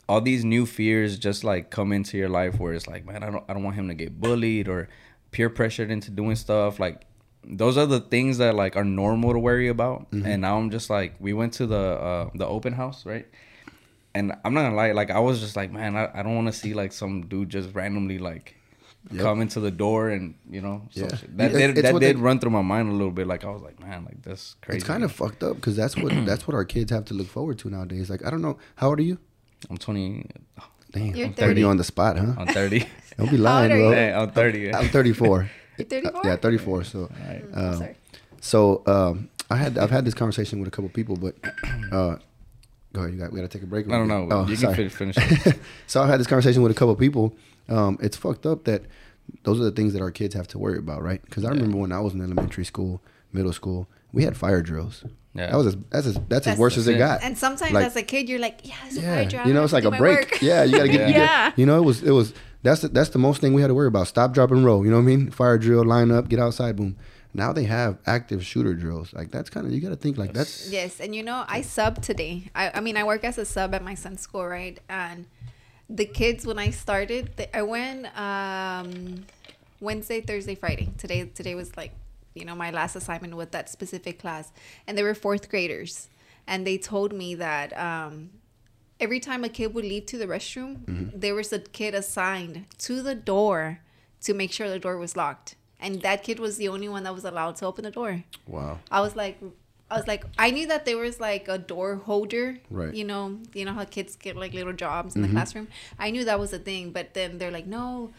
all 0.08 0.22
these 0.22 0.46
new 0.46 0.64
fears 0.64 1.18
just 1.18 1.44
like 1.44 1.68
come 1.68 1.92
into 1.92 2.16
your 2.16 2.30
life 2.30 2.58
where 2.58 2.72
it's 2.72 2.86
like, 2.86 3.04
man, 3.04 3.22
I 3.22 3.30
don't 3.30 3.44
I 3.46 3.52
don't 3.52 3.62
want 3.62 3.76
him 3.76 3.88
to 3.88 3.94
get 3.94 4.18
bullied 4.18 4.66
or 4.66 4.88
peer 5.30 5.50
pressured 5.50 5.90
into 5.90 6.10
doing 6.10 6.36
stuff 6.36 6.80
like. 6.80 7.02
Those 7.46 7.76
are 7.76 7.86
the 7.86 8.00
things 8.00 8.38
that 8.38 8.54
like 8.54 8.76
are 8.76 8.84
normal 8.84 9.32
to 9.32 9.38
worry 9.38 9.68
about, 9.68 10.10
Mm-hmm. 10.10 10.26
and 10.26 10.42
now 10.42 10.56
I'm 10.58 10.70
just 10.70 10.88
like, 10.90 11.14
we 11.20 11.32
went 11.32 11.52
to 11.54 11.66
the 11.66 11.76
uh, 11.78 12.30
the 12.34 12.46
open 12.46 12.72
house, 12.72 13.04
right? 13.06 13.26
and 14.16 14.32
I'm 14.44 14.54
not 14.54 14.62
gonna 14.62 14.76
lie, 14.76 14.92
like 14.92 15.10
I 15.10 15.18
was 15.18 15.40
just 15.40 15.56
like, 15.56 15.72
man, 15.72 15.96
I, 15.96 16.08
I 16.14 16.22
don't 16.22 16.36
want 16.36 16.46
to 16.46 16.52
see 16.52 16.72
like 16.72 16.92
some 16.92 17.26
dude 17.26 17.48
just 17.50 17.74
randomly 17.74 18.18
like 18.18 18.54
Yep. 19.10 19.20
come 19.22 19.42
into 19.42 19.60
the 19.60 19.70
door 19.72 20.08
and 20.08 20.34
you 20.48 20.60
know, 20.62 20.86
some 20.90 21.02
Yeah. 21.10 21.16
shit. 21.16 21.36
that 21.36 21.44
It's- 21.50 21.60
did 21.60 21.78
it's 21.78 21.82
that 21.92 22.00
did 22.00 22.16
they- 22.16 22.20
run 22.20 22.38
through 22.38 22.52
my 22.52 22.62
mind 22.62 22.88
a 22.90 22.92
little 22.92 23.10
bit. 23.10 23.26
Like 23.26 23.44
I 23.44 23.50
was 23.50 23.60
like, 23.60 23.78
man, 23.80 24.04
like 24.04 24.22
that's 24.22 24.54
crazy. 24.62 24.78
It's 24.78 24.86
kind 24.86 25.02
of 25.04 25.10
fucked 25.12 25.42
up 25.42 25.56
because 25.56 25.74
that's 25.76 25.96
what 25.96 26.12
that's 26.30 26.46
what 26.46 26.54
our 26.54 26.64
kids 26.64 26.90
have 26.92 27.04
to 27.06 27.14
look 27.14 27.26
forward 27.26 27.58
to 27.58 27.70
nowadays. 27.70 28.08
Like 28.08 28.24
I 28.24 28.30
don't 28.30 28.40
know, 28.40 28.56
how 28.76 28.88
old 28.90 29.00
are 29.00 29.02
you? 29.02 29.18
I'm 29.68 29.76
20, 29.78 30.30
Damn, 30.92 31.14
You're 31.16 31.26
I'm 31.26 31.34
30. 31.34 31.60
you 31.60 31.68
on 31.68 31.76
the 31.76 31.84
spot, 31.84 32.16
huh? 32.16 32.34
I'm 32.38 32.46
30. 32.46 32.86
Don't 33.18 33.30
be 33.30 33.36
lying, 33.36 33.70
bro. 33.72 33.88
you? 33.90 33.94
hey, 33.94 34.12
I'm 34.12 34.30
30. 34.30 34.74
I'm 34.74 34.88
34. 34.88 35.50
You're 35.78 35.86
34? 35.86 36.20
Yeah, 36.24 36.36
34. 36.36 36.84
So, 36.84 36.98
Alright. 37.00 37.44
I'm 37.54 37.64
um, 37.64 37.78
sorry. 37.78 37.96
so 38.40 38.82
um, 38.86 39.28
I 39.50 39.56
had 39.56 39.78
I've 39.78 39.90
had 39.90 40.04
this 40.04 40.14
conversation 40.14 40.60
with 40.60 40.68
a 40.68 40.70
couple 40.70 40.88
people, 40.90 41.16
but 41.16 41.34
uh, 41.92 42.16
go 42.92 43.00
ahead. 43.00 43.12
You 43.12 43.18
got 43.18 43.32
we 43.32 43.40
got 43.40 43.50
to 43.50 43.58
take 43.58 43.62
a 43.62 43.66
break. 43.66 43.86
I 43.86 43.90
don't 43.90 44.08
know. 44.08 44.28
Oh, 44.30 44.46
you 44.46 44.56
sorry. 44.56 44.74
can 44.74 44.88
finish. 44.90 45.16
finish. 45.16 45.56
so 45.86 46.02
I've 46.02 46.08
had 46.08 46.20
this 46.20 46.26
conversation 46.26 46.62
with 46.62 46.72
a 46.72 46.74
couple 46.74 46.94
people. 46.96 47.34
Um, 47.68 47.98
it's 48.02 48.16
fucked 48.16 48.46
up 48.46 48.64
that 48.64 48.82
those 49.42 49.60
are 49.60 49.64
the 49.64 49.72
things 49.72 49.92
that 49.94 50.02
our 50.02 50.10
kids 50.10 50.34
have 50.34 50.48
to 50.48 50.58
worry 50.58 50.78
about, 50.78 51.02
right? 51.02 51.22
Because 51.24 51.44
I 51.44 51.50
remember 51.50 51.78
when 51.78 51.92
I 51.92 52.00
was 52.00 52.14
in 52.14 52.20
elementary 52.20 52.64
school, 52.64 53.00
middle 53.32 53.52
school, 53.52 53.88
we 54.12 54.24
had 54.24 54.36
fire 54.36 54.62
drills. 54.62 55.04
Yeah. 55.34 55.50
That 55.50 55.56
was 55.56 55.66
as, 55.68 55.76
that's 55.90 56.06
as, 56.06 56.18
that's, 56.28 56.46
as 56.46 56.58
worse 56.58 56.76
as 56.76 56.86
it 56.86 56.98
That's 56.98 57.22
got. 57.22 57.26
And 57.26 57.36
sometimes 57.36 57.72
Like- 57.72 57.86
as 57.86 57.96
a 57.96 58.02
kid, 58.02 58.28
you're 58.28 58.38
like, 58.38 58.60
yeah, 58.62 58.74
it's 58.86 58.96
a 58.96 59.00
yeah, 59.00 59.14
fire 59.14 59.24
drill. 59.28 59.46
you 59.48 59.54
know, 59.54 59.64
it's 59.64 59.72
like 59.72 59.84
a 59.84 59.90
break. 59.90 60.40
Yeah, 60.40 60.62
you 60.62 60.76
gotta 60.76 60.88
get, 60.88 61.08
you 61.08 61.14
Yeah. 61.20 61.50
get, 61.50 61.58
you 61.58 61.66
know, 61.66 61.78
it 61.78 61.84
was, 61.84 62.02
it 62.02 62.12
was. 62.12 62.32
That's 62.64 62.80
the, 62.80 62.88
that's 62.88 63.10
the 63.10 63.18
most 63.18 63.42
thing 63.42 63.52
we 63.52 63.60
had 63.60 63.68
to 63.68 63.74
worry 63.74 63.88
about. 63.88 64.08
Stop, 64.08 64.32
drop, 64.32 64.50
and 64.50 64.64
roll. 64.64 64.84
You 64.86 64.90
know 64.90 64.96
what 64.96 65.02
I 65.02 65.16
mean? 65.16 65.30
Fire 65.30 65.58
drill, 65.58 65.84
line 65.84 66.10
up, 66.10 66.28
get 66.28 66.40
outside, 66.40 66.76
boom. 66.76 66.96
now 67.34 67.52
they 67.52 67.64
have 67.64 67.98
active 68.06 68.44
shooter 68.44 68.72
drills. 68.72 69.12
Like 69.12 69.30
that's 69.30 69.50
kind 69.50 69.66
of 69.66 69.72
you 69.72 69.82
got 69.82 69.90
to 69.90 69.96
think 69.96 70.16
like 70.16 70.32
that's 70.32 70.70
Yes, 70.70 70.98
and 70.98 71.14
you 71.14 71.22
know, 71.22 71.44
I 71.46 71.60
sub 71.60 72.00
today. 72.00 72.50
I, 72.54 72.70
I 72.76 72.80
mean, 72.80 72.96
I 72.96 73.04
work 73.04 73.22
as 73.22 73.36
a 73.36 73.44
sub 73.44 73.74
at 73.74 73.84
my 73.84 73.94
son's 73.94 74.22
school, 74.22 74.46
right? 74.46 74.80
And 74.88 75.26
the 75.90 76.06
kids, 76.06 76.46
when 76.46 76.58
I 76.58 76.70
started, 76.70 77.36
they, 77.36 77.50
I 77.52 77.60
went 77.60 78.06
um, 78.18 79.26
Wednesday, 79.80 80.22
Thursday, 80.22 80.54
Friday. 80.54 80.90
Today, 80.96 81.26
today 81.26 81.54
was 81.54 81.76
like, 81.76 81.92
you 82.32 82.46
know, 82.46 82.54
my 82.54 82.70
last 82.70 82.96
assignment 82.96 83.36
with 83.36 83.50
that 83.50 83.68
specific 83.68 84.18
class, 84.18 84.50
and 84.86 84.96
they 84.96 85.02
were 85.02 85.14
fourth 85.14 85.50
graders, 85.50 86.08
and 86.46 86.66
they 86.66 86.78
told 86.78 87.12
me 87.12 87.34
that 87.34 87.78
um, 87.78 88.30
every 89.00 89.20
time 89.20 89.44
a 89.44 89.48
kid 89.48 89.74
would 89.74 89.84
leave 89.84 90.06
to 90.06 90.18
the 90.18 90.26
restroom, 90.26 91.10
there 91.14 91.34
was 91.34 91.52
a 91.52 91.58
kid 91.58 91.94
assigned 91.94 92.66
to 92.78 93.02
the 93.02 93.14
door 93.14 93.80
to 94.22 94.34
make 94.34 94.52
sure 94.52 94.68
the 94.70 94.78
door 94.78 94.96
was 94.98 95.16
locked, 95.16 95.56
and 95.80 96.02
that 96.02 96.22
kid 96.22 96.38
was 96.38 96.56
the 96.56 96.68
only 96.68 96.88
one 96.88 97.02
that 97.04 97.14
was 97.14 97.24
allowed 97.24 97.56
to 97.56 97.66
open 97.66 97.84
the 97.84 97.90
door. 97.90 98.24
wow. 98.46 98.78
I 98.90 99.00
was 99.00 99.14
like, 99.16 99.38
I 99.90 99.98
was 99.98 100.06
like, 100.08 100.24
I 100.38 100.50
knew 100.50 100.66
that 100.68 100.86
there 100.86 100.96
was 100.96 101.20
like 101.20 101.46
a 101.46 101.58
door 101.58 101.96
holder, 101.96 102.58
Right. 102.70 102.94
You 102.94 103.04
know, 103.04 103.38
you 103.52 103.64
know 103.66 103.74
how 103.74 103.84
kids 103.84 104.16
get 104.16 104.34
like 104.34 104.54
little 104.54 104.72
jobs 104.72 105.14
in 105.14 105.22
the 105.22 105.28
classroom. 105.28 105.68
I 105.98 106.10
knew 106.10 106.24
that 106.24 106.40
was 106.40 106.52
a 106.54 106.58
thing, 106.58 106.90
but 106.90 107.12
then 107.14 107.36
they're 107.38 107.50
like, 107.50 107.66
no, 107.66 108.10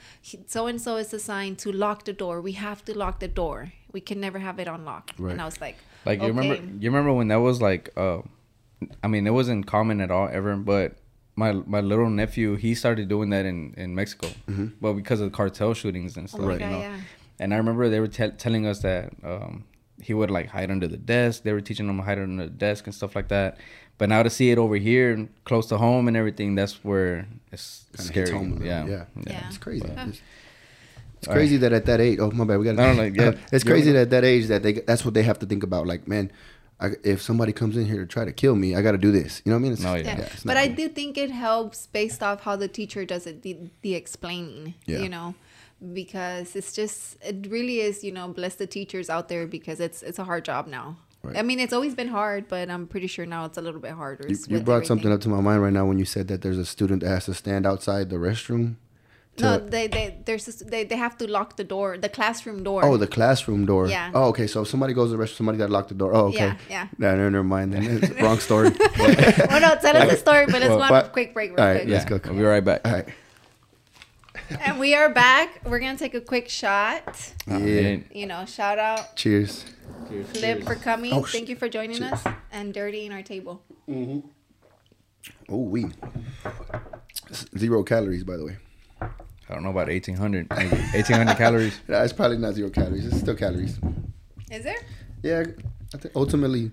so 0.45 0.67
and 0.67 0.79
so 0.79 0.97
is 0.97 1.11
assigned 1.13 1.57
to 1.59 1.71
lock 1.71 2.05
the 2.05 2.13
door. 2.13 2.39
We 2.39 2.51
have 2.53 2.85
to 2.85 2.97
lock 2.97 3.19
the 3.19 3.27
door. 3.27 3.73
We 3.91 3.99
can 3.99 4.19
never 4.19 4.39
have 4.39 4.59
it 4.59 4.67
unlocked. 4.67 5.19
Right. 5.19 5.31
And 5.31 5.41
I 5.41 5.45
was 5.45 5.59
like, 5.59 5.77
Like 6.05 6.21
you 6.21 6.27
remember, 6.27 6.55
you 6.79 6.89
remember 6.91 7.11
when 7.13 7.29
that 7.29 7.37
was 7.41 7.61
like, 7.61 7.89
uh, 7.97 8.21
I 9.03 9.07
mean, 9.07 9.25
it 9.27 9.31
wasn't 9.31 9.65
common 9.67 10.01
at 10.01 10.11
all 10.11 10.27
ever. 10.31 10.55
But 10.55 10.97
my 11.35 11.51
my 11.53 11.81
little 11.81 12.09
nephew, 12.09 12.55
he 12.55 12.75
started 12.75 13.07
doing 13.07 13.29
that 13.31 13.45
in 13.45 13.73
in 13.77 13.95
Mexico, 13.95 14.29
but 14.81 14.93
because 14.93 15.21
of 15.21 15.31
cartel 15.31 15.73
shootings 15.73 16.17
and 16.17 16.29
stuff, 16.29 16.41
Oh 16.41 16.47
my 16.47 16.53
you 16.53 16.59
know. 16.59 16.79
yeah. 16.79 16.97
And 17.39 17.53
I 17.53 17.57
remember 17.57 17.89
they 17.89 17.99
were 17.99 18.07
te- 18.07 18.31
telling 18.37 18.65
us 18.65 18.79
that 18.79 19.11
um, 19.23 19.65
he 20.01 20.13
would 20.13 20.31
like 20.31 20.47
hide 20.47 20.71
under 20.71 20.87
the 20.87 20.97
desk. 20.97 21.43
They 21.43 21.51
were 21.51 21.59
teaching 21.61 21.87
him 21.89 21.97
to 21.97 22.03
hide 22.03 22.17
under 22.19 22.43
the 22.45 22.49
desk 22.49 22.85
and 22.87 22.95
stuff 22.95 23.15
like 23.15 23.27
that. 23.29 23.57
But 23.97 24.09
now 24.09 24.23
to 24.23 24.29
see 24.29 24.51
it 24.51 24.57
over 24.57 24.75
here, 24.75 25.27
close 25.45 25.67
to 25.67 25.77
home 25.77 26.07
and 26.07 26.15
everything, 26.17 26.55
that's 26.55 26.83
where 26.83 27.27
it's 27.51 27.85
Kinda 27.95 28.03
scary. 28.11 28.31
home 28.31 28.61
yeah. 28.63 28.85
yeah. 28.85 29.05
Yeah. 29.27 29.47
It's 29.47 29.57
crazy. 29.57 29.85
Huh. 29.87 30.05
It's, 30.09 30.21
it's 31.17 31.27
crazy 31.27 31.57
that 31.57 31.73
at 31.73 31.85
that 31.87 31.99
age. 32.01 32.19
Oh 32.19 32.29
my 32.31 32.43
bad. 32.45 32.59
We 32.59 32.65
got. 32.65 32.75
No, 32.75 32.93
no, 32.93 33.03
yeah. 33.21 33.33
it's 33.51 33.63
crazy 33.63 33.89
right. 33.91 33.93
that 33.93 34.01
at 34.01 34.09
that 34.11 34.23
age 34.23 34.47
that 34.47 34.63
they. 34.63 34.73
That's 34.73 35.03
what 35.03 35.13
they 35.13 35.23
have 35.23 35.39
to 35.39 35.45
think 35.45 35.63
about. 35.63 35.87
Like, 35.87 36.07
man, 36.07 36.31
I, 36.79 36.89
if 37.03 37.21
somebody 37.21 37.53
comes 37.53 37.77
in 37.77 37.85
here 37.85 37.99
to 38.01 38.05
try 38.05 38.25
to 38.25 38.33
kill 38.33 38.55
me, 38.55 38.75
I 38.75 38.81
got 38.81 38.91
to 38.91 38.97
do 38.97 39.11
this. 39.11 39.41
You 39.45 39.51
know 39.51 39.55
what 39.55 39.59
I 39.59 39.63
mean? 39.63 39.73
It's, 39.73 39.85
oh, 39.85 39.89
No, 39.91 39.95
yeah. 39.95 40.17
Yeah. 40.17 40.25
it's 40.25 40.43
but 40.43 40.57
I 40.57 40.67
cool. 40.67 40.75
do 40.75 40.89
think 40.89 41.17
it 41.17 41.31
helps 41.31 41.87
based 41.87 42.21
off 42.21 42.41
how 42.41 42.55
the 42.57 42.67
teacher 42.67 43.05
does 43.05 43.25
it, 43.27 43.41
the, 43.43 43.57
the 43.81 43.95
explaining, 43.95 44.73
Yeah. 44.85 44.99
you 44.99 45.07
know, 45.09 45.35
because 45.93 46.55
it's 46.55 46.73
just, 46.73 47.17
it 47.23 47.47
really 47.49 47.79
is, 47.79 48.03
you 48.03 48.11
know, 48.11 48.27
bless 48.27 48.55
the 48.55 48.67
teachers 48.67 49.09
out 49.09 49.29
there 49.29 49.47
because 49.47 49.79
it's, 49.79 50.03
it's 50.03 50.19
a 50.19 50.23
hard 50.25 50.43
job 50.45 50.67
now. 50.67 50.97
Right. 51.23 51.37
I 51.37 51.41
mean, 51.41 51.59
it's 51.59 51.73
always 51.73 51.95
been 51.95 52.09
hard, 52.09 52.47
but 52.47 52.69
I'm 52.69 52.85
pretty 52.87 53.07
sure 53.07 53.25
now 53.25 53.45
it's 53.45 53.57
a 53.57 53.61
little 53.61 53.79
bit 53.81 53.91
harder. 53.93 54.27
You, 54.27 54.37
you 54.47 54.59
brought 54.59 54.85
something 54.85 55.11
up 55.11 55.21
to 55.21 55.29
my 55.29 55.41
mind 55.41 55.61
right 55.61 55.73
now 55.73 55.85
when 55.85 55.97
you 55.97 56.05
said 56.05 56.27
that 56.27 56.41
there's 56.43 56.57
a 56.59 56.65
student 56.65 57.01
that 57.01 57.09
has 57.09 57.25
to 57.25 57.33
stand 57.33 57.65
outside 57.65 58.09
the 58.09 58.17
restroom. 58.17 58.75
No, 59.37 59.57
they, 59.57 59.87
they, 59.87 60.17
there's, 60.25 60.45
this, 60.45 60.55
they, 60.57 60.85
they 60.85 60.95
have 60.95 61.17
to 61.17 61.29
lock 61.29 61.57
the 61.57 61.63
door, 61.63 61.97
the 61.97 62.07
classroom 62.07 62.63
door. 62.63 62.85
Oh, 62.85 62.95
the 62.95 63.07
classroom 63.07 63.65
door. 63.65 63.87
Yeah. 63.87 64.11
Oh, 64.13 64.29
okay. 64.29 64.47
So 64.47 64.61
if 64.61 64.69
somebody 64.69 64.93
goes 64.93 65.11
to 65.11 65.17
the 65.17 65.23
restroom, 65.23 65.35
somebody 65.35 65.57
got 65.57 65.67
to 65.67 65.73
lock 65.73 65.89
the 65.89 65.93
door. 65.93 66.15
Oh, 66.15 66.27
okay. 66.27 66.37
Yeah, 66.37 66.57
yeah. 66.69 66.87
Nah, 66.97 67.15
no, 67.15 67.29
never 67.29 67.43
mind. 67.43 67.73
Then 67.73 67.83
It's 67.83 68.21
wrong 68.21 68.39
story. 68.39 68.67
oh 68.99 69.59
no, 69.59 69.75
tell 69.81 69.97
us 69.97 70.11
the 70.11 70.17
story, 70.17 70.45
but 70.45 70.61
let's 70.61 70.69
Well, 70.69 70.87
go 70.87 70.95
on 70.95 71.05
a 71.05 71.09
quick 71.09 71.33
break 71.33 71.51
real 71.51 71.59
all 71.59 71.65
right, 71.67 71.81
quick. 71.81 71.89
Let's 71.89 72.09
yeah. 72.09 72.17
go. 72.17 72.29
We'll 72.29 72.39
be 72.39 72.45
right 72.45 72.63
back. 72.63 72.81
All 72.85 72.93
right. 72.93 73.07
And 74.61 74.79
we 74.79 74.93
are 74.93 75.09
back. 75.09 75.61
We're 75.65 75.79
gonna 75.79 75.97
take 75.97 76.13
a 76.13 76.21
quick 76.21 76.49
shot. 76.49 77.33
Yeah. 77.47 77.97
You 78.11 78.27
know, 78.27 78.45
shout 78.45 78.77
out 78.77 79.15
Cheers. 79.15 79.65
Cheers. 80.07 80.27
Flip 80.27 80.63
for 80.63 80.75
coming. 80.75 81.13
Oh, 81.13 81.23
sh- 81.25 81.31
Thank 81.33 81.49
you 81.49 81.55
for 81.55 81.67
joining 81.67 82.03
us. 82.03 82.23
And 82.51 82.73
dirtying 82.73 83.11
our 83.11 83.23
table. 83.23 83.63
Mhm. 83.89 84.23
Oh, 85.49 85.57
we. 85.63 85.87
Zero 87.57 87.83
calories, 87.83 88.23
by 88.23 88.37
the 88.37 88.45
way. 88.45 88.57
I 89.49 89.53
don't 89.53 89.63
know 89.63 89.69
about 89.69 89.87
1800, 89.87 90.49
maybe 90.49 90.69
1800 90.75 91.35
calories. 91.37 91.79
Yeah, 91.87 92.03
it's 92.03 92.13
probably 92.13 92.37
not 92.37 92.53
zero 92.55 92.69
calories. 92.69 93.05
It's 93.05 93.19
still 93.19 93.35
calories. 93.35 93.79
Is 94.51 94.63
there? 94.63 94.75
Yeah, 95.21 95.43
I 95.93 95.97
think 95.97 96.15
ultimately 96.15 96.71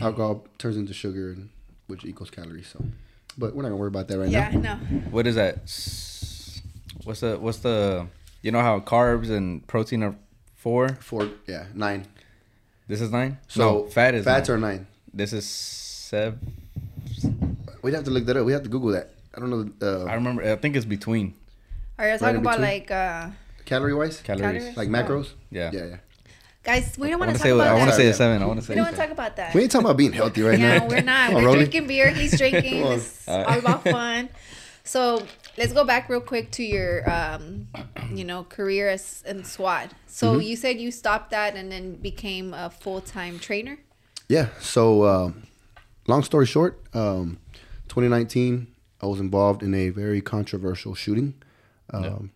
alcohol 0.00 0.46
turns 0.58 0.76
into 0.76 0.94
sugar, 0.94 1.36
which 1.88 2.04
equals 2.04 2.30
calories. 2.30 2.68
So, 2.68 2.84
but 3.36 3.54
we're 3.54 3.62
not 3.62 3.68
gonna 3.70 3.76
worry 3.80 3.88
about 3.88 4.08
that 4.08 4.18
right 4.18 4.28
Yeah, 4.28 4.50
now. 4.50 4.78
Yeah, 4.90 4.98
no. 4.98 4.98
What 5.10 5.26
is 5.26 5.34
that? 5.34 5.56
What's 7.04 7.20
the 7.20 7.36
what's 7.38 7.58
the 7.58 8.06
you 8.42 8.52
know 8.52 8.60
how 8.60 8.78
carbs 8.80 9.30
and 9.30 9.66
protein 9.66 10.02
are 10.04 10.14
four? 10.54 10.88
Four, 11.00 11.28
yeah, 11.46 11.66
nine. 11.74 12.06
This 12.86 13.00
is 13.00 13.10
nine. 13.10 13.38
So 13.48 13.60
no, 13.60 13.86
fat 13.88 14.14
is 14.14 14.24
fats 14.24 14.48
nine. 14.48 14.56
are 14.56 14.60
nine. 14.60 14.86
This 15.12 15.32
is 15.32 15.46
seven. 15.46 16.38
We'd 17.82 17.94
have 17.94 18.04
to 18.04 18.10
look 18.10 18.24
that 18.26 18.36
up. 18.36 18.46
We 18.46 18.52
have 18.52 18.62
to 18.62 18.68
Google 18.68 18.90
that. 18.92 19.10
I 19.36 19.40
don't 19.40 19.50
know 19.50 19.70
uh, 19.86 20.04
I 20.04 20.14
remember. 20.14 20.42
I 20.42 20.56
think 20.56 20.76
it's 20.76 20.84
between 20.86 21.34
Are 21.98 22.10
you 22.10 22.18
talking 22.18 22.36
in 22.36 22.40
about 22.40 22.60
like 22.60 22.90
uh 22.90 23.28
calorie 23.64 23.94
wise, 23.94 24.20
calories. 24.20 24.62
Calories? 24.64 24.76
like 24.76 24.88
macros. 24.88 25.28
Yeah. 25.50 25.70
yeah, 25.72 25.84
yeah. 25.86 25.96
guys, 26.62 26.96
we 26.98 27.08
don't 27.10 27.18
want 27.20 27.30
to 27.32 27.36
talk 27.38 27.42
say. 27.44 27.50
about 27.50 27.68
I 27.68 27.74
want 27.74 27.90
to 27.90 27.96
say 27.96 28.04
Yeah. 28.04 28.10
a 28.10 28.14
seven. 28.14 28.42
I 28.42 28.46
want 28.46 28.60
to 28.60 28.66
say. 28.66 28.72
we 28.72 28.76
don't 28.76 28.84
want 28.86 28.96
to 28.96 29.02
talk 29.02 29.10
about 29.10 29.36
that. 29.36 29.54
We 29.54 29.62
ain't 29.62 29.70
talking 29.70 29.86
about 29.86 29.96
being 29.96 30.12
healthy 30.12 30.42
right 30.42 30.58
yeah, 30.64 30.78
now. 30.78 30.86
we're 30.86 31.00
not. 31.02 31.28
Come 31.28 31.36
on, 31.36 31.42
we're 31.42 31.46
Rolly. 31.48 31.58
drinking 31.60 31.86
beer. 31.86 32.10
He's 32.10 32.36
drinking. 32.36 32.82
Come 32.82 32.92
on. 32.92 32.98
It's 32.98 33.28
all 33.28 33.58
about 33.58 33.84
fun. 33.98 34.28
So 34.82 35.24
let's 35.56 35.72
go 35.72 35.84
back 35.84 36.08
real 36.10 36.20
quick 36.20 36.50
to 36.52 36.62
your, 36.62 37.08
um, 37.10 37.68
you 38.12 38.24
know, 38.24 38.44
career 38.44 38.88
as 38.90 39.22
in 39.26 39.44
SWAT. 39.44 39.90
So 40.06 40.32
Mm-hmm. 40.32 40.40
you 40.42 40.56
said 40.56 40.78
you 40.80 40.90
stopped 40.90 41.30
that 41.30 41.54
and 41.56 41.72
then 41.72 41.94
became 41.94 42.52
a 42.52 42.68
full 42.70 43.00
time 43.00 43.38
trainer. 43.38 43.78
Yeah. 44.28 44.48
So, 44.60 45.04
um, 45.06 45.44
long 46.06 46.22
story 46.22 46.46
short, 46.46 46.82
um, 46.92 47.38
2019, 47.88 48.66
I 49.00 49.06
was 49.06 49.20
involved 49.20 49.62
in 49.62 49.74
a 49.74 49.88
very 49.90 50.20
controversial 50.20 50.94
shooting, 50.94 51.34
um, 51.96 52.30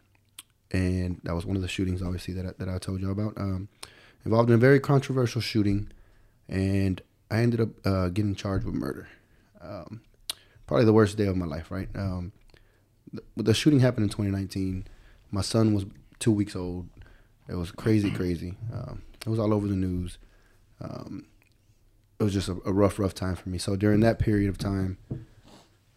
and 0.70 1.20
that 1.24 1.34
was 1.34 1.46
one 1.46 1.56
of 1.56 1.62
the 1.62 1.68
shootings, 1.68 2.02
obviously, 2.02 2.34
that 2.34 2.46
I, 2.46 2.52
that 2.58 2.68
I 2.68 2.78
told 2.78 3.00
y'all 3.00 3.12
about. 3.12 3.34
Um, 3.36 3.68
involved 4.24 4.50
in 4.50 4.54
a 4.54 4.58
very 4.58 4.80
controversial 4.80 5.40
shooting, 5.40 5.90
and 6.48 7.00
I 7.30 7.40
ended 7.40 7.60
up 7.60 7.68
uh, 7.86 8.08
getting 8.08 8.34
charged 8.34 8.64
with 8.64 8.74
murder. 8.74 9.08
Um, 9.60 10.02
probably 10.66 10.84
the 10.84 10.92
worst 10.92 11.16
day 11.16 11.26
of 11.26 11.36
my 11.36 11.46
life, 11.46 11.70
right? 11.70 11.88
Um, 11.94 12.32
the, 13.12 13.22
the 13.36 13.54
shooting 13.54 13.80
happened 13.80 14.04
in 14.04 14.10
2019. 14.10 14.86
My 15.30 15.40
son 15.40 15.74
was 15.74 15.86
two 16.18 16.32
weeks 16.32 16.54
old. 16.54 16.88
It 17.48 17.54
was 17.54 17.70
crazy, 17.70 18.10
crazy. 18.10 18.54
Um, 18.72 19.02
it 19.24 19.28
was 19.28 19.38
all 19.38 19.54
over 19.54 19.66
the 19.66 19.74
news. 19.74 20.18
Um, 20.80 21.26
it 22.20 22.24
was 22.24 22.32
just 22.32 22.48
a, 22.48 22.52
a 22.66 22.72
rough, 22.72 22.98
rough 22.98 23.14
time 23.14 23.36
for 23.36 23.48
me. 23.48 23.58
So 23.58 23.76
during 23.76 24.00
that 24.00 24.18
period 24.18 24.48
of 24.48 24.58
time, 24.58 24.98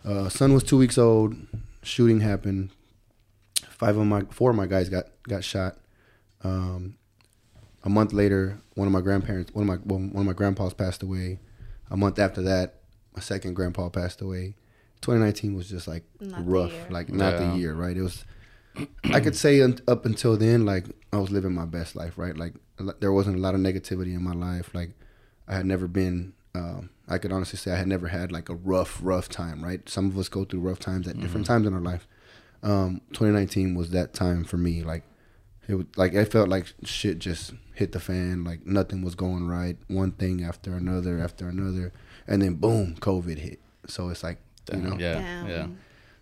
uh, 0.06 0.30
son 0.30 0.54
was 0.54 0.64
two 0.64 0.78
weeks 0.78 0.98
old. 0.98 1.36
Shooting 1.84 2.22
happened. 2.22 2.70
Five 3.82 3.98
of 3.98 4.06
my, 4.06 4.22
four 4.30 4.52
of 4.52 4.56
my 4.56 4.68
guys 4.68 4.90
got 4.90 5.06
got 5.28 5.44
shot. 5.44 5.78
Um, 6.44 6.98
a 7.84 7.90
month 7.90 8.14
later, 8.14 8.60
one 8.76 8.86
of 8.88 8.94
my 8.94 9.02
grandparents, 9.02 9.52
one 9.56 9.68
of 9.68 9.68
my 9.68 9.80
well, 9.84 10.00
one 10.00 10.22
of 10.22 10.26
my 10.28 10.34
grandpas 10.34 10.76
passed 10.76 11.02
away. 11.02 11.40
A 11.90 11.98
month 11.98 12.20
after 12.20 12.44
that, 12.44 12.76
my 13.16 13.22
second 13.24 13.56
grandpa 13.56 13.90
passed 13.90 14.22
away. 14.22 14.54
2019 15.02 15.56
was 15.56 15.68
just 15.68 15.88
like 15.88 16.04
Not 16.20 16.48
rough, 16.48 16.92
like 16.92 17.10
not 17.10 17.34
Yeah. 17.34 17.54
the 17.54 17.58
year, 17.58 17.74
right? 17.74 17.98
It 17.98 18.04
was. 18.04 18.24
I 19.06 19.20
could 19.20 19.36
say 19.36 19.60
un- 19.62 19.80
up 19.88 20.06
until 20.06 20.38
then, 20.38 20.64
like 20.64 20.86
I 21.12 21.18
was 21.18 21.32
living 21.32 21.56
my 21.56 21.66
best 21.66 21.96
life, 21.96 22.20
right? 22.20 22.38
Like 22.38 22.54
there 23.00 23.12
wasn't 23.12 23.38
a 23.38 23.40
lot 23.40 23.56
of 23.56 23.62
negativity 23.62 24.14
in 24.14 24.24
my 24.24 24.34
life. 24.34 24.76
Like 24.76 24.92
I 25.48 25.56
had 25.56 25.66
never 25.66 25.88
been. 25.88 26.34
Um, 26.54 26.92
I 27.08 27.18
could 27.18 27.32
honestly 27.32 27.58
say 27.58 27.72
I 27.72 27.78
had 27.78 27.88
never 27.88 28.10
had 28.10 28.32
like 28.32 28.48
a 28.48 28.56
rough, 28.56 29.00
rough 29.02 29.28
time. 29.28 29.64
Right? 29.64 29.90
Some 29.90 30.06
of 30.06 30.20
us 30.20 30.30
go 30.30 30.46
through 30.46 30.60
rough 30.60 30.78
times 30.78 31.08
at 31.08 31.20
different 31.20 31.48
times 31.48 31.66
in 31.66 31.74
our 31.74 31.82
life. 31.82 32.08
Um, 32.64 33.02
2019 33.14 33.76
was 33.76 33.90
that 33.92 34.14
time 34.14 34.44
for 34.44 34.58
me. 34.58 34.84
Like 34.84 35.04
it 35.68 35.76
was 35.76 35.86
like 35.96 36.16
I 36.16 36.26
felt 36.26 36.50
like 36.50 36.74
shit 36.84 37.20
just 37.20 37.54
hit 37.74 37.92
the 37.92 38.00
fan. 38.00 38.44
Like 38.44 38.66
nothing 38.66 39.02
was 39.02 39.16
going 39.16 39.48
right. 39.48 39.78
One 39.88 40.12
thing 40.12 40.44
after 40.44 40.74
another 40.76 41.20
after 41.20 41.48
another, 41.48 41.92
and 42.28 42.42
then 42.42 42.56
boom, 42.56 42.96
COVID 43.00 43.38
hit. 43.38 43.60
So 43.88 44.10
it's 44.10 44.24
like 44.24 44.40
you 44.72 44.80
know. 44.80 44.98
Yeah. 44.98 45.14
Damn. 45.14 45.50
Yeah. 45.50 45.68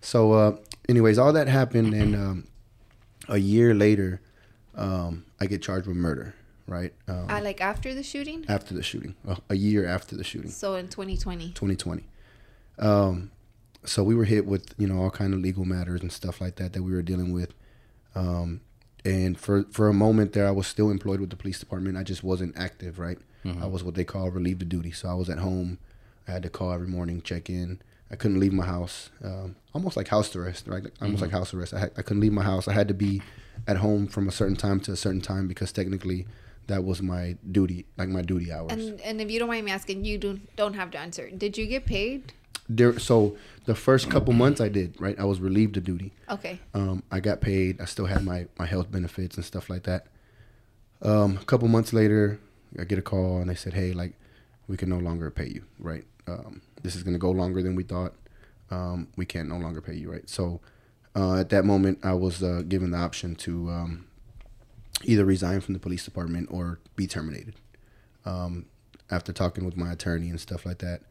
So, 0.01 0.31
uh, 0.31 0.55
anyways, 0.87 1.17
all 1.17 1.33
that 1.33 1.49
happened, 1.49 1.93
and 1.93 2.15
um, 2.15 2.47
a 3.27 3.37
year 3.37 3.73
later, 3.73 4.21
um, 4.75 5.25
I 5.41 5.45
get 5.45 5.61
charged 5.61 5.87
with 5.87 5.97
murder. 5.97 6.35
Right 6.67 6.93
um, 7.07 7.27
Uh, 7.29 7.41
like 7.41 7.61
after 7.61 7.95
the 7.95 8.03
shooting? 8.03 8.45
after 8.47 8.75
the 8.75 8.83
shooting, 8.83 9.15
uh, 9.27 9.37
a 9.49 9.55
year 9.55 9.87
after 9.87 10.15
the 10.15 10.23
shooting. 10.23 10.51
So 10.51 10.75
in 10.75 10.87
2020. 10.87 11.47
2020. 11.49 12.05
Um, 12.77 13.31
so 13.85 14.03
we 14.03 14.15
were 14.15 14.25
hit 14.25 14.45
with 14.45 14.73
you 14.77 14.87
know 14.87 15.01
all 15.01 15.11
kind 15.11 15.33
of 15.33 15.39
legal 15.39 15.65
matters 15.65 16.01
and 16.01 16.11
stuff 16.11 16.41
like 16.41 16.55
that 16.57 16.73
that 16.73 16.83
we 16.83 16.91
were 16.91 17.01
dealing 17.01 17.33
with. 17.33 17.53
Um, 18.15 18.61
and 19.05 19.39
for 19.39 19.63
for 19.71 19.87
a 19.87 19.93
moment 19.93 20.33
there, 20.33 20.47
I 20.47 20.51
was 20.51 20.67
still 20.67 20.89
employed 20.89 21.19
with 21.21 21.29
the 21.29 21.35
police 21.35 21.59
department. 21.59 21.97
I 21.97 22.03
just 22.03 22.23
wasn't 22.23 22.57
active, 22.57 22.99
right? 22.99 23.17
I 23.61 23.65
was 23.67 23.83
what 23.83 23.95
they 23.95 24.03
call 24.03 24.29
relieved 24.29 24.61
of 24.61 24.69
duty. 24.69 24.91
So 24.91 25.07
I 25.09 25.13
was 25.13 25.29
at 25.29 25.39
home. 25.39 25.79
I 26.27 26.31
had 26.31 26.43
to 26.43 26.49
call 26.49 26.71
every 26.73 26.87
morning, 26.87 27.21
check 27.21 27.49
in. 27.49 27.81
I 28.11 28.15
couldn't 28.15 28.39
leave 28.39 28.53
my 28.53 28.65
house, 28.65 29.09
um, 29.23 29.55
almost 29.73 29.95
like 29.95 30.09
house 30.09 30.35
arrest, 30.35 30.67
right? 30.67 30.83
Almost 31.01 31.21
like 31.21 31.31
house 31.31 31.53
arrest. 31.53 31.73
I, 31.73 31.79
had, 31.79 31.91
I 31.97 32.01
couldn't 32.01 32.21
leave 32.21 32.33
my 32.33 32.43
house. 32.43 32.67
I 32.67 32.73
had 32.73 32.87
to 32.89 32.93
be 32.93 33.21
at 33.67 33.77
home 33.77 34.07
from 34.07 34.27
a 34.27 34.31
certain 34.31 34.55
time 34.55 34.79
to 34.81 34.91
a 34.91 34.95
certain 34.95 35.21
time 35.21 35.47
because 35.47 35.71
technically 35.71 36.27
that 36.67 36.83
was 36.83 37.01
my 37.01 37.37
duty, 37.51 37.85
like 37.97 38.09
my 38.09 38.21
duty 38.21 38.51
hours. 38.51 38.71
And 38.73 38.99
and 39.01 39.21
if 39.21 39.31
you 39.31 39.39
don't 39.39 39.47
mind 39.47 39.65
me 39.65 39.71
asking, 39.71 40.05
you 40.05 40.17
don't 40.17 40.53
don't 40.55 40.73
have 40.73 40.91
to 40.91 40.99
answer. 40.99 41.29
Did 41.29 41.57
you 41.57 41.65
get 41.65 41.85
paid? 41.85 42.33
There, 42.67 42.99
so 42.99 43.37
the 43.65 43.75
first 43.75 44.09
couple 44.09 44.33
months 44.33 44.59
I 44.59 44.69
did, 44.69 44.99
right? 44.99 45.17
I 45.19 45.25
was 45.25 45.39
relieved 45.39 45.77
of 45.77 45.83
duty. 45.83 46.11
Okay. 46.29 46.59
Um, 46.73 47.03
I 47.11 47.19
got 47.19 47.41
paid. 47.41 47.79
I 47.79 47.85
still 47.85 48.05
had 48.05 48.23
my, 48.23 48.47
my 48.57 48.65
health 48.65 48.91
benefits 48.91 49.35
and 49.37 49.45
stuff 49.45 49.69
like 49.69 49.83
that. 49.83 50.07
Um, 51.01 51.37
a 51.41 51.45
couple 51.45 51.67
months 51.67 51.93
later, 51.93 52.39
I 52.77 52.83
get 52.83 52.99
a 52.99 53.01
call 53.01 53.39
and 53.39 53.49
they 53.49 53.55
said, 53.55 53.73
"Hey, 53.73 53.93
like, 53.93 54.13
we 54.67 54.75
can 54.77 54.89
no 54.89 54.97
longer 54.97 55.29
pay 55.31 55.47
you, 55.47 55.63
right? 55.79 56.03
Um, 56.27 56.61
this 56.83 56.95
is 56.95 57.03
gonna 57.03 57.17
go 57.17 57.31
longer 57.31 57.61
than 57.61 57.75
we 57.75 57.83
thought. 57.83 58.13
Um, 58.69 59.07
we 59.15 59.25
can't 59.25 59.49
no 59.49 59.57
longer 59.57 59.81
pay 59.81 59.95
you, 59.95 60.11
right?" 60.11 60.29
So 60.29 60.59
uh, 61.15 61.35
at 61.37 61.49
that 61.49 61.65
moment, 61.65 61.99
I 62.03 62.13
was 62.13 62.43
uh, 62.43 62.63
given 62.67 62.91
the 62.91 62.97
option 62.97 63.35
to 63.35 63.69
um, 63.69 64.05
either 65.03 65.25
resign 65.25 65.61
from 65.61 65.73
the 65.73 65.79
police 65.79 66.05
department 66.05 66.49
or 66.51 66.79
be 66.95 67.07
terminated. 67.07 67.55
Um, 68.25 68.65
after 69.09 69.33
talking 69.33 69.65
with 69.65 69.75
my 69.75 69.91
attorney 69.91 70.29
and 70.29 70.39
stuff 70.39 70.65
like 70.65 70.79
that, 70.79 71.01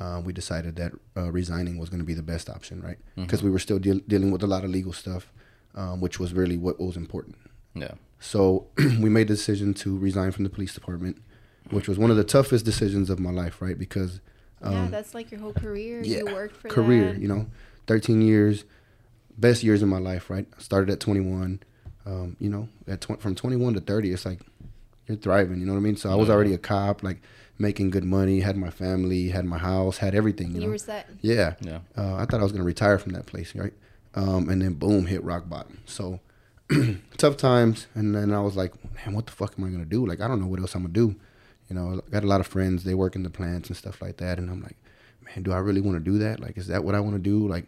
uh, 0.00 0.20
we 0.24 0.32
decided 0.32 0.76
that 0.76 0.92
uh, 1.16 1.30
resigning 1.30 1.78
was 1.78 1.88
going 1.88 2.00
to 2.00 2.04
be 2.06 2.14
the 2.14 2.22
best 2.22 2.48
option, 2.50 2.80
right? 2.82 2.98
Because 3.16 3.42
we 3.42 3.50
were 3.50 3.58
still 3.58 3.78
deal 3.78 4.00
dealing 4.08 4.30
with 4.30 4.42
a 4.42 4.46
lot 4.46 4.64
of 4.64 4.70
legal 4.70 4.92
stuff, 4.92 5.32
um, 5.74 6.00
which 6.00 6.18
was 6.18 6.32
really 6.32 6.56
what 6.56 6.80
was 6.80 6.96
important. 6.96 7.36
Yeah. 7.74 7.92
So 8.20 8.66
we 9.00 9.08
made 9.10 9.28
the 9.28 9.34
decision 9.34 9.74
to 9.74 9.96
resign 9.96 10.32
from 10.32 10.44
the 10.44 10.50
police 10.50 10.74
department, 10.74 11.18
which 11.70 11.88
was 11.88 11.98
one 11.98 12.10
of 12.10 12.16
the 12.16 12.24
toughest 12.24 12.64
decisions 12.64 13.10
of 13.10 13.18
my 13.20 13.30
life, 13.30 13.60
right? 13.62 13.78
Because 13.78 14.20
yeah, 14.64 14.88
that's 14.90 15.12
like 15.14 15.30
your 15.30 15.40
whole 15.40 15.52
career. 15.52 16.02
you 16.02 16.24
worked 16.26 16.56
for 16.56 16.68
Um, 16.68 16.74
career, 16.74 17.12
that. 17.12 17.20
you 17.20 17.28
know, 17.28 17.46
13 17.86 18.22
years, 18.22 18.64
best 19.36 19.62
years 19.62 19.82
of 19.82 19.88
my 19.88 19.98
life, 19.98 20.30
right? 20.30 20.46
I 20.56 20.62
started 20.62 20.90
at 20.90 21.00
21, 21.00 21.60
um, 22.06 22.36
you 22.40 22.48
know, 22.48 22.68
at 22.88 23.02
tw- 23.02 23.20
from 23.20 23.34
21 23.34 23.74
to 23.74 23.80
30, 23.80 24.12
it's 24.12 24.24
like 24.24 24.40
you're 25.06 25.18
thriving, 25.18 25.60
you 25.60 25.66
know 25.66 25.72
what 25.74 25.80
I 25.80 25.82
mean? 25.82 25.96
So 25.96 26.10
I 26.10 26.14
was 26.14 26.30
already 26.30 26.54
a 26.54 26.58
cop, 26.58 27.02
like 27.02 27.20
making 27.58 27.90
good 27.90 28.04
money, 28.04 28.40
had 28.40 28.56
my 28.56 28.70
family, 28.70 29.28
had 29.28 29.44
my 29.44 29.58
house, 29.58 29.98
had 29.98 30.14
everything, 30.14 30.48
you, 30.48 30.54
You 30.54 30.60
know. 30.62 30.68
were 30.72 30.78
set. 30.78 31.08
Yeah. 31.20 31.54
Yeah. 31.60 31.80
Uh, 31.96 32.16
I 32.16 32.24
thought 32.24 32.40
I 32.40 32.42
was 32.42 32.52
going 32.52 32.62
to 32.62 32.66
retire 32.66 32.98
from 32.98 33.12
that 33.12 33.26
place, 33.26 33.54
right? 33.54 33.72
Um, 34.14 34.48
and 34.48 34.60
then 34.62 34.74
boom, 34.74 35.06
hit 35.06 35.22
rock 35.22 35.48
bottom. 35.48 35.78
So 35.86 36.20
tough 37.16 37.36
times. 37.36 37.86
And 37.94 38.14
then 38.14 38.32
I 38.32 38.40
was 38.40 38.56
like, 38.56 38.72
man, 38.94 39.14
what 39.14 39.26
the 39.26 39.32
fuck 39.32 39.54
am 39.58 39.64
I 39.64 39.68
going 39.68 39.82
to 39.84 39.88
do? 39.88 40.06
Like, 40.06 40.20
I 40.20 40.28
don't 40.28 40.40
know 40.40 40.46
what 40.46 40.60
else 40.60 40.74
I'm 40.74 40.82
going 40.82 40.94
to 40.94 41.00
do. 41.08 41.16
You 41.68 41.76
know, 41.76 42.00
I 42.06 42.10
got 42.10 42.24
a 42.24 42.26
lot 42.26 42.40
of 42.40 42.46
friends, 42.46 42.84
they 42.84 42.94
work 42.94 43.14
in 43.16 43.22
the 43.22 43.30
plants 43.30 43.68
and 43.68 43.76
stuff 43.76 44.02
like 44.02 44.16
that. 44.18 44.38
And 44.38 44.50
I'm 44.50 44.62
like, 44.62 44.76
man, 45.22 45.42
do 45.42 45.52
I 45.52 45.58
really 45.58 45.80
want 45.80 45.96
to 45.96 46.10
do 46.10 46.18
that? 46.18 46.40
Like, 46.40 46.58
is 46.58 46.66
that 46.66 46.84
what 46.84 46.94
I 46.94 47.00
want 47.00 47.14
to 47.16 47.22
do? 47.22 47.46
Like, 47.48 47.66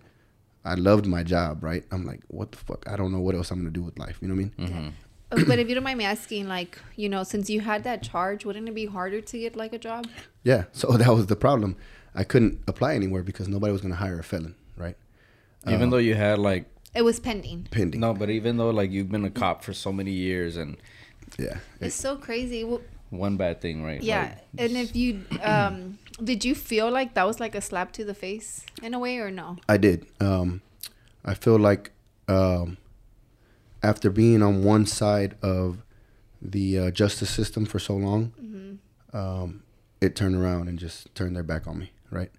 I 0.65 0.75
loved 0.75 1.07
my 1.07 1.23
job, 1.23 1.63
right? 1.63 1.85
I'm 1.93 2.05
like, 2.05 2.21
what 2.29 2.51
the 2.51 2.59
fuck? 2.59 2.85
I 2.89 2.97
don't 2.97 3.13
know 3.13 3.21
what 3.21 3.35
else 3.37 3.51
I'm 3.53 3.61
going 3.61 3.73
to 3.73 3.79
do 3.79 3.85
with 3.85 3.99
life. 3.99 4.19
You 4.21 4.29
know 4.29 4.35
what 4.35 4.41
I 4.41 4.67
mean? 4.67 4.69
Mm-hmm. 4.69 4.89
Uh, 5.33 5.43
but 5.47 5.59
if 5.59 5.69
you 5.69 5.75
don't 5.75 5.85
mind 5.85 5.99
me 5.99 6.05
asking, 6.05 6.47
like, 6.49 6.79
you 6.95 7.09
know, 7.09 7.23
since 7.25 7.51
you 7.51 7.61
had 7.61 7.83
that 7.85 8.03
charge, 8.03 8.45
wouldn't 8.45 8.69
it 8.69 8.75
be 8.75 8.87
harder 8.87 9.21
to 9.21 9.39
get 9.39 9.57
like 9.57 9.73
a 9.73 9.79
job? 9.79 10.07
Yeah. 10.45 10.65
So 10.73 10.93
that 10.97 11.09
was 11.15 11.27
the 11.27 11.37
problem. 11.37 11.77
I 12.15 12.25
couldn't 12.25 12.61
apply 12.69 12.95
anywhere 12.95 13.23
because 13.23 13.49
nobody 13.49 13.73
was 13.73 13.81
going 13.81 13.93
to 13.93 13.99
hire 13.99 14.19
a 14.19 14.25
felon, 14.25 14.55
right? 14.77 14.97
Even 15.69 15.91
though 15.91 15.99
you 15.99 16.15
had 16.15 16.39
like 16.39 16.65
It 16.95 17.03
was 17.03 17.19
pending. 17.19 17.67
Pending. 17.71 18.01
no, 18.01 18.15
but 18.15 18.31
even 18.31 18.57
though 18.57 18.71
like 18.71 18.91
you've 18.93 19.11
been 19.11 19.25
a 19.25 19.31
cop 19.31 19.65
for 19.65 19.73
so 19.73 19.93
many 19.93 20.13
years 20.13 20.57
and 20.57 20.77
Yeah. 21.39 21.59
It's 21.81 21.97
so 21.97 22.17
crazy. 22.17 22.63
Well, 22.65 22.81
one 23.11 23.37
bad 23.37 23.61
thing, 23.61 23.83
right? 23.85 24.03
yeah, 24.03 24.23
Like, 24.23 24.39
and 24.59 24.77
if 24.77 24.95
you 24.97 25.25
um, 25.43 25.99
did 26.23 26.45
you 26.45 26.55
feel 26.55 26.91
like 26.91 27.15
that 27.15 27.27
was 27.27 27.41
like 27.41 27.55
a 27.55 27.61
slap 27.61 27.93
to 27.93 28.05
the 28.05 28.15
face 28.15 28.65
in 28.83 28.95
a 28.95 28.99
way 28.99 29.19
or 29.19 29.31
no? 29.31 29.57
I 29.69 29.77
did. 29.77 30.07
Um, 30.21 30.63
I 31.25 31.35
feel 31.35 31.59
like 31.59 31.91
um, 32.29 32.77
after 33.83 34.11
being 34.11 34.43
on 34.43 34.65
one 34.65 34.87
side 34.87 35.37
of 35.43 35.83
the 36.43 36.79
uh, 36.79 36.91
justice 36.91 37.31
system 37.31 37.67
for 37.67 37.79
so 37.79 37.95
long, 37.95 38.33
um, 39.13 39.63
it 40.01 40.15
turned 40.15 40.37
around 40.37 40.69
and 40.69 40.79
just 40.79 41.15
turned 41.15 41.35
their 41.35 41.43
back 41.43 41.67
on 41.67 41.79
me. 41.79 41.93
Right, 42.11 42.31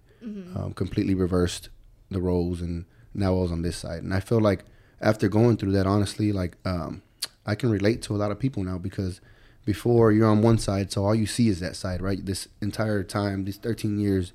um, 0.56 0.74
completely 0.74 1.14
reversed 1.14 1.70
the 2.10 2.22
roles, 2.22 2.62
and 2.62 2.86
now 3.14 3.36
I 3.38 3.42
was 3.42 3.52
on 3.52 3.62
this 3.64 3.78
side. 3.78 4.02
And 4.04 4.14
I 4.14 4.20
feel 4.22 4.40
like 4.40 4.64
after 5.02 5.28
going 5.28 5.58
through 5.58 5.74
that, 5.74 5.86
honestly, 5.86 6.32
like 6.32 6.58
um, 6.66 7.02
I 7.46 7.56
can 7.56 7.70
relate 7.70 8.02
to 8.04 8.16
a 8.16 8.18
lot 8.18 8.32
of 8.32 8.40
people 8.40 8.64
now 8.64 8.78
because 8.78 9.22
before 9.66 10.12
you're 10.14 10.28
on 10.30 10.42
one 10.42 10.58
side, 10.58 10.92
so 10.92 11.04
all 11.06 11.14
you 11.14 11.26
see 11.26 11.50
is 11.50 11.60
that 11.60 11.76
side, 11.76 12.02
right? 12.02 12.26
This 12.26 12.48
entire 12.62 13.04
time, 13.04 13.44
these 13.44 13.58
13 13.58 14.00
years, 14.00 14.32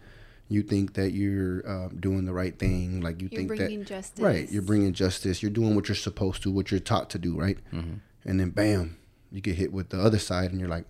you 0.52 0.62
think 0.62 0.94
that 0.94 1.12
you're 1.12 1.66
uh, 1.68 1.88
doing 1.98 2.24
the 2.24 2.32
right 2.32 2.58
thing, 2.58 3.00
like 3.00 3.20
you 3.20 3.28
You're 3.30 3.38
think 3.38 3.48
bringing 3.48 3.80
that 3.80 3.88
justice. 3.88 4.20
right, 4.22 4.50
you're 4.50 4.62
bringing 4.62 4.92
justice, 4.92 5.42
you're 5.42 5.50
doing 5.50 5.74
what 5.74 5.88
you're 5.88 5.94
supposed 5.96 6.42
to, 6.42 6.50
what 6.50 6.70
you're 6.70 6.80
taught 6.80 7.10
to 7.10 7.18
do, 7.18 7.38
right? 7.38 7.58
And 7.72 8.38
then 8.40 8.50
bam, 8.50 8.96
you 9.30 9.40
get 9.40 9.56
hit 9.56 9.72
with 9.72 9.88
the 9.90 10.00
other 10.00 10.18
side, 10.18 10.50
and 10.52 10.60
you're 10.60 10.68
like, 10.68 10.84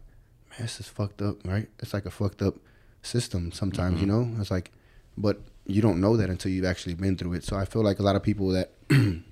man, 0.50 0.62
this 0.62 0.80
is 0.80 0.88
fucked 0.88 1.22
up, 1.22 1.36
right? 1.46 1.68
It's 1.80 1.94
like 1.94 2.04
a 2.06 2.10
fucked 2.10 2.42
up 2.42 2.56
system 3.02 3.52
sometimes, 3.52 4.00
you 4.00 4.06
know. 4.06 4.28
It's 4.40 4.50
like, 4.50 4.70
but 5.16 5.40
you 5.66 5.80
don't 5.80 6.00
know 6.00 6.16
that 6.16 6.28
until 6.28 6.50
you've 6.52 6.64
actually 6.64 6.94
been 6.94 7.16
through 7.16 7.34
it. 7.34 7.44
So 7.44 7.56
I 7.56 7.64
feel 7.64 7.82
like 7.82 7.98
a 7.98 8.02
lot 8.02 8.16
of 8.16 8.22
people 8.22 8.48
that 8.48 8.72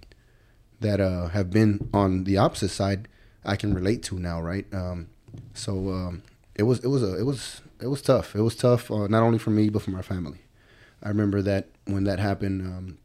that 0.80 1.00
uh, 1.00 1.28
have 1.28 1.50
been 1.50 1.88
on 1.92 2.24
the 2.24 2.36
opposite 2.38 2.70
side, 2.70 3.08
I 3.44 3.56
can 3.56 3.74
relate 3.74 4.02
to 4.04 4.18
now, 4.18 4.40
right? 4.40 4.66
Um, 4.72 5.08
so 5.54 5.90
um, 5.90 6.22
it 6.54 6.62
was 6.64 6.80
it 6.80 6.88
was 6.88 7.02
a 7.02 7.18
it 7.18 7.24
was 7.24 7.60
it 7.82 7.88
was 7.88 8.02
tough. 8.02 8.34
It 8.34 8.42
was 8.42 8.54
tough 8.56 8.90
uh, 8.90 9.06
not 9.08 9.22
only 9.22 9.38
for 9.38 9.50
me 9.50 9.68
but 9.68 9.82
for 9.82 9.90
my 9.90 10.02
family. 10.02 10.38
I 11.02 11.08
remember 11.08 11.40
that 11.42 11.68
when 11.86 12.04
that 12.04 12.18
happened, 12.18 12.62
um, 12.62 12.98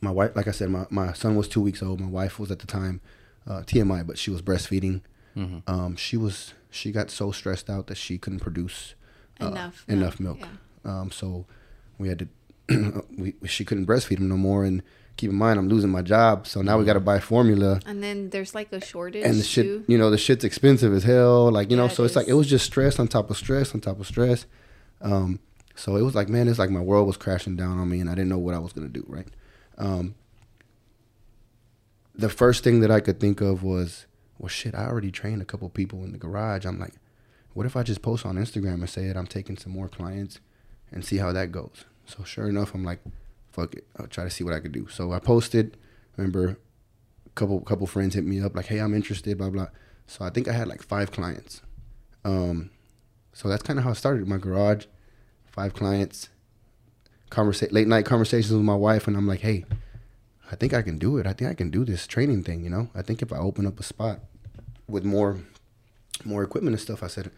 my 0.00 0.10
wife, 0.10 0.36
like 0.36 0.46
I 0.46 0.52
said, 0.52 0.70
my, 0.70 0.86
my 0.90 1.12
son 1.12 1.34
was 1.34 1.48
two 1.48 1.60
weeks 1.60 1.82
old. 1.82 2.00
My 2.00 2.06
wife 2.06 2.38
was 2.38 2.50
at 2.50 2.60
the 2.60 2.66
time 2.66 3.00
uh, 3.48 3.62
TMI, 3.66 4.06
but 4.06 4.16
she 4.18 4.30
was 4.30 4.42
breastfeeding. 4.42 5.00
Um, 5.66 5.96
she 5.96 6.16
was 6.16 6.54
she 6.70 6.92
got 6.92 7.10
so 7.10 7.32
stressed 7.32 7.70
out 7.70 7.86
that 7.86 7.96
she 7.96 8.18
couldn't 8.18 8.40
produce 8.40 8.94
uh, 9.40 9.46
Enough 9.48 9.84
enough 9.88 10.20
milk, 10.20 10.38
milk. 10.40 10.50
Um, 10.84 11.10
so 11.10 11.46
we 11.98 12.08
had 12.08 12.18
to 12.68 13.04
we 13.16 13.34
she 13.46 13.64
couldn't 13.64 13.86
breastfeed 13.86 14.18
him 14.18 14.28
no 14.28 14.36
more. 14.36 14.64
And 14.64 14.82
keep 15.20 15.30
in 15.30 15.36
mind, 15.36 15.58
I'm 15.58 15.68
losing 15.68 15.90
my 15.90 16.00
job, 16.00 16.46
so 16.46 16.62
now 16.62 16.78
we 16.78 16.84
got 16.86 16.94
to 16.94 17.00
buy 17.00 17.20
formula. 17.20 17.80
And 17.84 18.02
then 18.02 18.30
there's 18.30 18.54
like 18.54 18.72
a 18.72 18.80
shortage 18.80 19.24
And 19.24 19.34
the 19.36 19.42
shit, 19.44 19.66
too. 19.66 19.84
you 19.86 19.98
know, 19.98 20.10
the 20.10 20.16
shit's 20.16 20.44
expensive 20.44 20.94
as 20.94 21.04
hell. 21.04 21.50
Like, 21.52 21.70
you 21.70 21.76
know, 21.76 21.88
so 21.88 22.02
it 22.02 22.06
it's 22.06 22.16
like 22.16 22.28
it 22.28 22.32
was 22.32 22.48
just 22.48 22.64
stress 22.64 22.98
on 22.98 23.06
top 23.06 23.28
of 23.30 23.36
stress 23.36 23.74
on 23.74 23.80
top 23.80 24.00
of 24.00 24.06
stress. 24.06 24.46
Um, 25.02 25.38
so 25.74 25.96
it 25.96 26.02
was 26.02 26.14
like, 26.14 26.28
man, 26.30 26.48
it's 26.48 26.58
like 26.58 26.70
my 26.70 26.80
world 26.80 27.06
was 27.06 27.18
crashing 27.18 27.54
down 27.56 27.78
on 27.78 27.88
me, 27.88 28.00
and 28.00 28.08
I 28.08 28.14
didn't 28.14 28.30
know 28.30 28.38
what 28.38 28.54
I 28.54 28.58
was 28.58 28.72
gonna 28.72 28.88
do. 28.88 29.04
Right. 29.06 29.28
Um, 29.76 30.14
the 32.14 32.30
first 32.30 32.64
thing 32.64 32.80
that 32.80 32.90
I 32.90 33.00
could 33.00 33.20
think 33.20 33.40
of 33.42 33.62
was, 33.62 34.06
well, 34.38 34.48
shit, 34.48 34.74
I 34.74 34.86
already 34.86 35.10
trained 35.10 35.42
a 35.42 35.44
couple 35.44 35.68
people 35.68 36.02
in 36.04 36.12
the 36.12 36.18
garage. 36.18 36.64
I'm 36.64 36.78
like, 36.78 36.94
what 37.52 37.66
if 37.66 37.76
I 37.76 37.82
just 37.82 38.00
post 38.00 38.24
on 38.24 38.36
Instagram 38.36 38.74
and 38.74 38.88
say 38.88 39.06
that 39.06 39.16
I'm 39.16 39.26
taking 39.26 39.56
some 39.58 39.72
more 39.72 39.88
clients 39.88 40.40
and 40.90 41.04
see 41.04 41.18
how 41.18 41.32
that 41.32 41.52
goes? 41.52 41.84
So 42.06 42.24
sure 42.24 42.48
enough, 42.48 42.74
I'm 42.74 42.84
like, 42.84 43.00
fuck 43.60 43.74
it, 43.74 43.86
I'll 43.98 44.06
try 44.06 44.24
to 44.24 44.30
see 44.30 44.44
what 44.44 44.54
I 44.54 44.60
could 44.60 44.72
do. 44.72 44.88
So 44.88 45.12
I 45.12 45.18
posted. 45.18 45.76
Remember, 46.16 46.56
a 47.26 47.30
couple 47.34 47.60
couple 47.60 47.86
friends 47.86 48.14
hit 48.14 48.24
me 48.24 48.40
up 48.40 48.56
like, 48.56 48.66
hey, 48.66 48.78
I'm 48.78 48.94
interested, 48.94 49.36
blah 49.38 49.50
blah. 49.50 49.68
So 50.06 50.24
I 50.24 50.30
think 50.30 50.48
I 50.48 50.52
had 50.52 50.68
like 50.68 50.82
five 50.82 51.10
clients. 51.10 51.62
Um, 52.24 52.70
so 53.32 53.48
that's 53.48 53.62
kind 53.62 53.78
of 53.78 53.84
how 53.84 53.92
it 53.92 53.96
started. 53.96 54.26
My 54.26 54.38
garage, 54.38 54.86
five 55.46 55.72
clients, 55.74 56.28
conversa- 57.30 57.72
late 57.72 57.86
night 57.88 58.04
conversations 58.04 58.52
with 58.52 58.62
my 58.62 58.74
wife, 58.74 59.06
and 59.06 59.16
I'm 59.16 59.26
like, 59.26 59.40
hey, 59.40 59.64
I 60.50 60.56
think 60.56 60.74
I 60.74 60.82
can 60.82 60.98
do 60.98 61.16
it. 61.18 61.26
I 61.26 61.32
think 61.32 61.50
I 61.50 61.54
can 61.54 61.70
do 61.70 61.84
this 61.84 62.06
training 62.06 62.42
thing. 62.44 62.64
You 62.64 62.70
know, 62.70 62.90
I 62.94 63.02
think 63.02 63.22
if 63.22 63.32
I 63.32 63.38
open 63.38 63.66
up 63.66 63.78
a 63.78 63.82
spot 63.82 64.20
with 64.88 65.04
more 65.04 65.38
more 66.24 66.42
equipment 66.42 66.74
and 66.74 66.80
stuff, 66.80 67.02
I 67.02 67.06
said, 67.06 67.30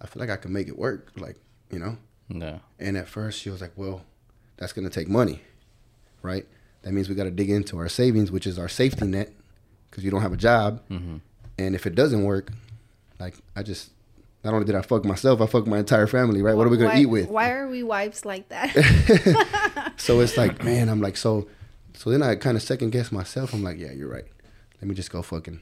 I 0.00 0.06
feel 0.06 0.20
like 0.20 0.30
I 0.30 0.36
can 0.36 0.52
make 0.52 0.68
it 0.68 0.78
work. 0.78 1.12
Like, 1.16 1.36
you 1.70 1.78
know. 1.78 1.98
Yeah. 2.28 2.60
And 2.78 2.96
at 2.96 3.08
first, 3.08 3.40
she 3.40 3.50
was 3.50 3.60
like, 3.60 3.72
"Well, 3.76 4.02
that's 4.56 4.72
gonna 4.72 4.88
take 4.88 5.08
money, 5.08 5.42
right? 6.22 6.46
That 6.82 6.92
means 6.92 7.08
we 7.08 7.14
got 7.14 7.24
to 7.24 7.30
dig 7.30 7.50
into 7.50 7.78
our 7.78 7.88
savings, 7.88 8.30
which 8.30 8.46
is 8.46 8.58
our 8.58 8.68
safety 8.68 9.06
net, 9.06 9.32
because 9.90 10.04
you 10.04 10.10
don't 10.10 10.22
have 10.22 10.32
a 10.32 10.36
job. 10.38 10.80
Mm-hmm. 10.88 11.16
And 11.58 11.74
if 11.74 11.86
it 11.86 11.94
doesn't 11.94 12.24
work, 12.24 12.50
like 13.18 13.34
I 13.54 13.62
just 13.62 13.90
not 14.42 14.54
only 14.54 14.64
did 14.64 14.74
I 14.74 14.82
fuck 14.82 15.04
myself, 15.04 15.40
I 15.40 15.46
fucked 15.46 15.66
my 15.66 15.78
entire 15.78 16.06
family, 16.06 16.40
right? 16.40 16.56
What 16.56 16.66
are 16.66 16.70
we 16.70 16.78
gonna 16.78 16.90
why, 16.90 17.00
eat 17.00 17.06
with? 17.06 17.28
Why 17.28 17.50
are 17.50 17.68
we 17.68 17.82
wives 17.82 18.24
like 18.24 18.48
that? 18.48 18.72
so 19.98 20.20
it's 20.20 20.36
like, 20.36 20.64
man, 20.64 20.88
I'm 20.88 21.00
like, 21.00 21.16
so, 21.16 21.46
so 21.94 22.10
then 22.10 22.22
I 22.22 22.36
kind 22.36 22.56
of 22.56 22.62
second 22.62 22.90
guess 22.90 23.12
myself. 23.12 23.52
I'm 23.52 23.62
like, 23.62 23.78
yeah, 23.78 23.92
you're 23.92 24.08
right. 24.08 24.24
Let 24.80 24.88
me 24.88 24.94
just 24.94 25.10
go 25.10 25.20
fucking, 25.20 25.60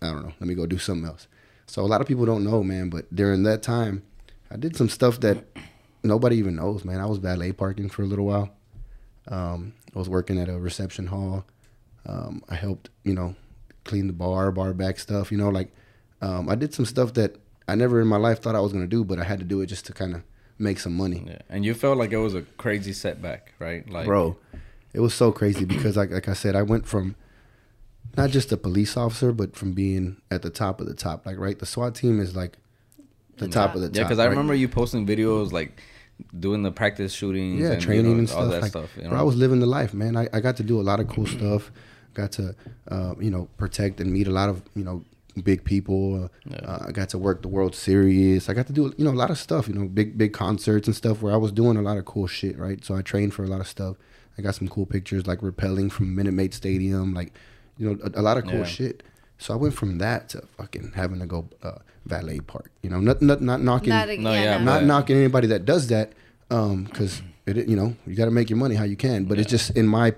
I 0.00 0.06
don't 0.06 0.22
know. 0.22 0.32
Let 0.40 0.48
me 0.48 0.54
go 0.54 0.64
do 0.64 0.78
something 0.78 1.06
else. 1.06 1.28
So 1.66 1.82
a 1.82 1.86
lot 1.86 2.00
of 2.00 2.06
people 2.06 2.24
don't 2.24 2.42
know, 2.42 2.62
man, 2.62 2.88
but 2.88 3.14
during 3.14 3.42
that 3.42 3.62
time, 3.62 4.02
I 4.50 4.56
did 4.56 4.76
some 4.76 4.88
stuff 4.88 5.20
that 5.20 5.44
nobody 6.02 6.36
even 6.36 6.56
knows, 6.56 6.84
man. 6.84 7.00
I 7.00 7.06
was 7.06 7.18
valet 7.18 7.52
parking 7.52 7.90
for 7.90 8.02
a 8.02 8.06
little 8.06 8.24
while. 8.24 8.50
Um, 9.28 9.74
I 9.94 9.98
was 9.98 10.08
working 10.08 10.38
at 10.38 10.48
a 10.48 10.58
reception 10.58 11.06
hall. 11.06 11.44
Um, 12.06 12.42
I 12.48 12.54
helped, 12.54 12.90
you 13.04 13.14
know, 13.14 13.34
clean 13.84 14.06
the 14.06 14.12
bar, 14.12 14.50
bar 14.52 14.72
back 14.72 14.98
stuff. 14.98 15.30
You 15.30 15.38
know, 15.38 15.48
like 15.48 15.72
um, 16.20 16.48
I 16.48 16.54
did 16.54 16.74
some 16.74 16.86
stuff 16.86 17.14
that 17.14 17.36
I 17.68 17.74
never 17.74 18.00
in 18.00 18.08
my 18.08 18.16
life 18.16 18.40
thought 18.40 18.54
I 18.54 18.60
was 18.60 18.72
gonna 18.72 18.86
do, 18.86 19.04
but 19.04 19.18
I 19.18 19.24
had 19.24 19.38
to 19.38 19.44
do 19.44 19.60
it 19.60 19.66
just 19.66 19.86
to 19.86 19.92
kind 19.92 20.14
of 20.14 20.22
make 20.58 20.80
some 20.80 20.96
money. 20.96 21.24
Yeah. 21.26 21.38
And 21.48 21.64
you 21.64 21.74
felt 21.74 21.98
like 21.98 22.12
it 22.12 22.18
was 22.18 22.34
a 22.34 22.42
crazy 22.42 22.92
setback, 22.92 23.54
right? 23.58 23.88
Like, 23.88 24.06
bro 24.06 24.36
it 24.92 24.98
was 24.98 25.14
so 25.14 25.30
crazy 25.30 25.64
because 25.64 25.96
like 25.96 26.10
like 26.10 26.28
i 26.28 26.32
said 26.32 26.56
i 26.56 26.62
went 26.62 26.84
from 26.84 27.14
not 28.16 28.30
just 28.30 28.52
a 28.52 28.56
police 28.56 28.96
officer, 28.96 29.32
but 29.32 29.56
from 29.56 29.72
being 29.72 30.20
at 30.30 30.42
the 30.42 30.50
top 30.50 30.80
of 30.80 30.86
the 30.86 30.94
top. 30.94 31.26
Like, 31.26 31.38
right, 31.38 31.58
the 31.58 31.66
SWAT 31.66 31.94
team 31.94 32.20
is 32.20 32.34
like 32.34 32.58
the 33.36 33.48
top 33.48 33.74
of 33.74 33.80
the 33.80 33.88
top. 33.88 33.96
Yeah, 33.96 34.02
because 34.04 34.18
I 34.18 34.24
right? 34.24 34.30
remember 34.30 34.54
you 34.54 34.68
posting 34.68 35.06
videos 35.06 35.52
like 35.52 35.82
doing 36.38 36.62
the 36.62 36.72
practice 36.72 37.12
shootings. 37.12 37.60
yeah, 37.60 37.72
and, 37.72 37.82
training 37.82 38.06
you 38.06 38.12
know, 38.12 38.18
and 38.18 38.28
stuff. 38.28 38.40
all 38.40 38.48
that 38.48 38.62
like, 38.62 38.70
stuff. 38.70 38.90
You 39.00 39.08
bro, 39.08 39.18
I 39.18 39.22
was 39.22 39.36
living 39.36 39.60
the 39.60 39.66
life, 39.66 39.92
man. 39.94 40.16
I, 40.16 40.28
I 40.32 40.40
got 40.40 40.56
to 40.58 40.62
do 40.62 40.80
a 40.80 40.82
lot 40.90 41.00
of 41.00 41.08
cool 41.08 41.26
stuff. 41.26 41.70
Got 42.14 42.32
to, 42.32 42.54
uh, 42.88 43.14
you 43.20 43.30
know, 43.30 43.48
protect 43.56 44.00
and 44.00 44.12
meet 44.12 44.26
a 44.26 44.30
lot 44.32 44.48
of, 44.48 44.62
you 44.74 44.82
know, 44.84 45.04
big 45.44 45.62
people. 45.64 46.24
Uh, 46.24 46.28
Yeah. 46.50 46.56
uh, 46.70 46.86
I 46.88 46.92
got 46.92 47.08
to 47.10 47.18
work 47.18 47.42
the 47.42 47.48
World 47.48 47.74
Series. 47.74 48.48
I 48.48 48.54
got 48.54 48.66
to 48.66 48.72
do, 48.72 48.92
you 48.98 49.04
know, 49.04 49.12
a 49.12 49.20
lot 49.24 49.30
of 49.30 49.38
stuff. 49.38 49.68
You 49.68 49.74
know, 49.74 49.86
big 49.86 50.18
big 50.18 50.32
concerts 50.32 50.88
and 50.88 50.96
stuff 50.96 51.22
where 51.22 51.32
I 51.32 51.36
was 51.36 51.52
doing 51.52 51.76
a 51.76 51.82
lot 51.82 51.96
of 51.98 52.04
cool 52.04 52.26
shit. 52.26 52.58
Right. 52.58 52.84
So 52.84 52.96
I 52.96 53.02
trained 53.02 53.32
for 53.34 53.44
a 53.44 53.48
lot 53.48 53.60
of 53.60 53.68
stuff. 53.68 53.96
I 54.38 54.42
got 54.42 54.54
some 54.54 54.68
cool 54.68 54.86
pictures 54.86 55.26
like 55.26 55.40
rappelling 55.40 55.90
from 55.92 56.14
Minute 56.14 56.32
Maid 56.34 56.52
Stadium, 56.54 57.14
like, 57.14 57.32
you 57.78 57.86
know, 57.88 57.98
a, 58.02 58.20
a 58.20 58.22
lot 58.22 58.36
of 58.38 58.44
cool 58.44 58.60
Yeah. 58.60 58.64
shit. 58.64 59.02
So 59.40 59.54
I 59.54 59.56
went 59.56 59.74
from 59.74 59.98
that 59.98 60.28
to 60.30 60.42
fucking 60.58 60.92
having 60.94 61.18
to 61.20 61.26
go 61.26 61.48
uh, 61.62 61.78
valet 62.04 62.40
park. 62.40 62.70
You 62.82 62.90
know, 62.90 63.00
not 63.00 63.22
not 63.22 63.40
not 63.40 63.60
knocking 63.62 63.88
Not 63.88 64.08
again. 64.08 64.22
No, 64.22 64.32
yeah, 64.32 64.58
no. 64.58 64.64
not 64.64 64.84
knocking 64.84 65.16
anybody 65.16 65.48
that 65.48 65.64
does 65.64 65.88
that 65.88 66.12
because 66.48 67.22
it 67.46 67.68
you 67.68 67.76
know 67.76 67.96
you 68.06 68.14
got 68.14 68.26
to 68.26 68.30
make 68.30 68.50
your 68.50 68.58
money 68.58 68.74
how 68.74 68.84
you 68.84 68.96
can 68.96 69.24
but 69.24 69.38
it's 69.38 69.50
just 69.50 69.70
in 69.76 69.86
my 69.86 70.14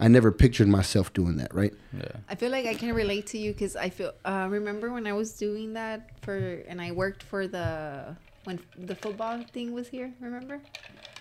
i 0.00 0.08
never 0.08 0.32
pictured 0.32 0.66
myself 0.66 1.12
doing 1.12 1.36
that 1.36 1.54
right 1.54 1.74
yeah. 1.96 2.08
I 2.28 2.34
feel 2.34 2.50
like 2.50 2.66
I 2.66 2.74
can 2.74 2.92
relate 2.94 3.26
to 3.28 3.38
you 3.38 3.52
because 3.52 3.76
I 3.76 3.88
feel. 3.90 4.12
Uh, 4.24 4.48
remember 4.50 4.92
when 4.92 5.06
I 5.06 5.12
was 5.12 5.32
doing 5.34 5.74
that 5.74 6.10
for, 6.22 6.36
and 6.66 6.80
I 6.80 6.90
worked 6.90 7.22
for 7.22 7.46
the 7.46 8.16
when 8.44 8.58
the 8.76 8.96
football 8.96 9.44
thing 9.52 9.72
was 9.72 9.88
here. 9.88 10.12
Remember, 10.20 10.60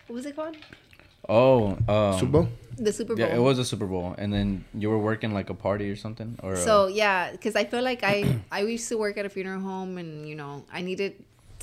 what 0.08 0.16
was 0.16 0.26
it 0.26 0.36
called? 0.36 0.58
Oh, 1.30 1.78
um, 1.88 2.20
super 2.20 2.32
bowl 2.32 2.48
The 2.78 2.92
Super 2.92 3.16
Bowl. 3.16 3.26
Yeah, 3.26 3.36
it 3.36 3.40
was 3.40 3.60
a 3.60 3.66
Super 3.66 3.86
Bowl, 3.86 4.16
and 4.18 4.34
then 4.34 4.66
you 4.74 4.90
were 4.90 4.98
working 5.00 5.34
like 5.34 5.50
a 5.50 5.54
party 5.54 5.90
or 5.90 5.96
something, 5.96 6.38
or 6.44 6.54
uh, 6.54 6.56
So 6.58 6.88
yeah, 6.88 7.32
because 7.32 7.56
I 7.56 7.64
feel 7.66 7.84
like 7.84 8.04
I 8.04 8.42
I 8.52 8.62
used 8.62 8.90
to 8.90 8.98
work 8.98 9.18
at 9.18 9.26
a 9.26 9.30
funeral 9.30 9.62
home, 9.62 9.98
and 9.98 10.28
you 10.28 10.36
know 10.36 10.66
I 10.72 10.82
needed 10.82 11.14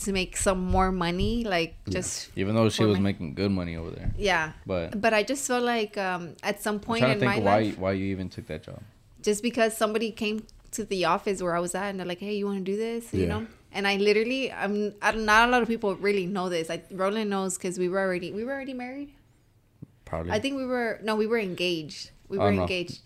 to 0.04 0.12
make 0.12 0.36
some 0.38 0.61
more 0.64 0.90
money, 0.90 1.44
like 1.44 1.74
just 1.90 2.30
even 2.36 2.54
though 2.54 2.68
she 2.70 2.84
was 2.84 2.96
my- 2.96 3.12
making 3.12 3.34
good 3.34 3.50
money 3.50 3.76
over 3.76 3.90
there. 3.90 4.11
yeah. 4.16 4.52
But 4.64 4.98
But 5.00 5.12
I 5.12 5.22
just 5.22 5.46
felt 5.46 5.64
like 5.64 5.98
um, 5.98 6.36
at 6.42 6.62
some 6.62 6.76
I'm 6.76 6.80
point 6.80 7.04
in 7.04 7.18
to 7.18 7.24
my 7.26 7.34
think 7.34 7.44
why 7.44 7.58
life, 7.61 7.78
why 7.78 7.92
you 7.92 8.06
even 8.16 8.28
took 8.30 8.46
that 8.46 8.62
job. 8.62 8.80
just 9.20 9.42
because 9.42 9.76
somebody 9.76 10.11
came 10.12 10.46
to 10.72 10.84
the 10.84 11.04
office 11.04 11.42
where 11.42 11.54
I 11.54 11.61
was 11.61 11.74
at 11.74 11.90
and 11.90 11.98
they're 11.98 12.06
like, 12.06 12.20
"Hey, 12.20 12.34
you 12.40 12.46
want 12.46 12.64
to 12.64 12.68
do 12.72 12.76
this?" 12.78 13.12
You 13.12 13.22
Yeah. 13.26 13.32
know. 13.32 13.46
And 13.72 13.86
I 13.86 13.96
literally, 13.98 14.50
I'm 14.50 14.94
I, 15.02 15.12
not 15.12 15.48
a 15.48 15.50
lot 15.52 15.61
of 15.62 15.68
people 15.68 15.94
really 15.96 16.26
know 16.26 16.48
this. 16.48 16.70
I 16.70 16.80
Roland 16.90 17.28
knows 17.30 17.58
because 17.58 17.78
we 17.78 17.88
were 17.92 18.00
already 18.00 18.32
we 18.32 18.42
were 18.44 18.52
already 18.56 18.74
married. 18.74 19.11
Probably. 20.11 20.32
I 20.32 20.40
think 20.40 20.56
we 20.56 20.66
were 20.66 20.98
no, 21.02 21.14
we 21.16 21.26
were 21.26 21.38
engaged. 21.38 22.11
We 22.28 22.36
Oh, 22.38 22.42
were 22.42 22.52
no. 22.52 22.62
engaged. 22.62 22.98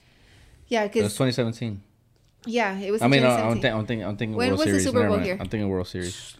Yeah, 0.68 0.84
because 0.86 1.00
it 1.00 1.05
was 1.05 1.12
2017. 1.14 1.82
yeah, 2.46 2.76
it 2.78 2.90
was. 2.90 3.02
I 3.02 3.07
mean, 3.09 3.20
2017. 3.20 3.46
I'm, 3.52 3.61
think, 3.61 3.74
I'm 3.74 3.86
thinking, 3.86 4.07
I'm 4.07 4.16
thinking 4.16 4.36
When 4.36 4.48
World 4.48 4.61
was 4.61 4.72
the 4.72 4.80
Super 4.80 5.00
Bowl 5.07 5.11
mind. 5.16 5.24
here? 5.26 5.36
I'm 5.38 5.48
thinking 5.48 5.68
World 5.68 5.86
Series. 5.86 6.36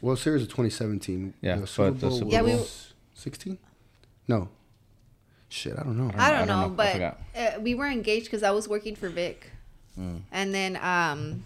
well 0.00 0.16
series 0.16 0.42
of 0.42 0.48
2017 0.48 1.34
Yeah, 1.42 1.56
the 1.56 1.60
but 1.60 1.68
super 1.68 1.90
the 1.90 2.06
bowl 2.08 2.18
Super 2.18 2.30
Yeah, 2.32 2.40
we- 2.42 2.52
was 2.52 2.94
16 3.14 3.58
no 4.28 4.48
shit 5.48 5.74
i 5.78 5.82
don't 5.84 5.96
know 5.96 6.08
I 6.08 6.10
don't, 6.10 6.20
I 6.20 6.38
don't 6.38 6.48
know, 6.48 6.60
know. 6.62 6.68
But 6.70 6.92
forgot. 6.94 7.20
uh, 7.36 7.60
we 7.60 7.74
were 7.74 7.86
engaged 7.86 8.24
because 8.26 8.42
I 8.42 8.50
was 8.52 8.66
working 8.68 8.96
for 8.96 9.08
Vic, 9.10 9.50
Mm. 9.98 10.22
and 10.32 10.52
then 10.54 10.76
um, 10.76 11.44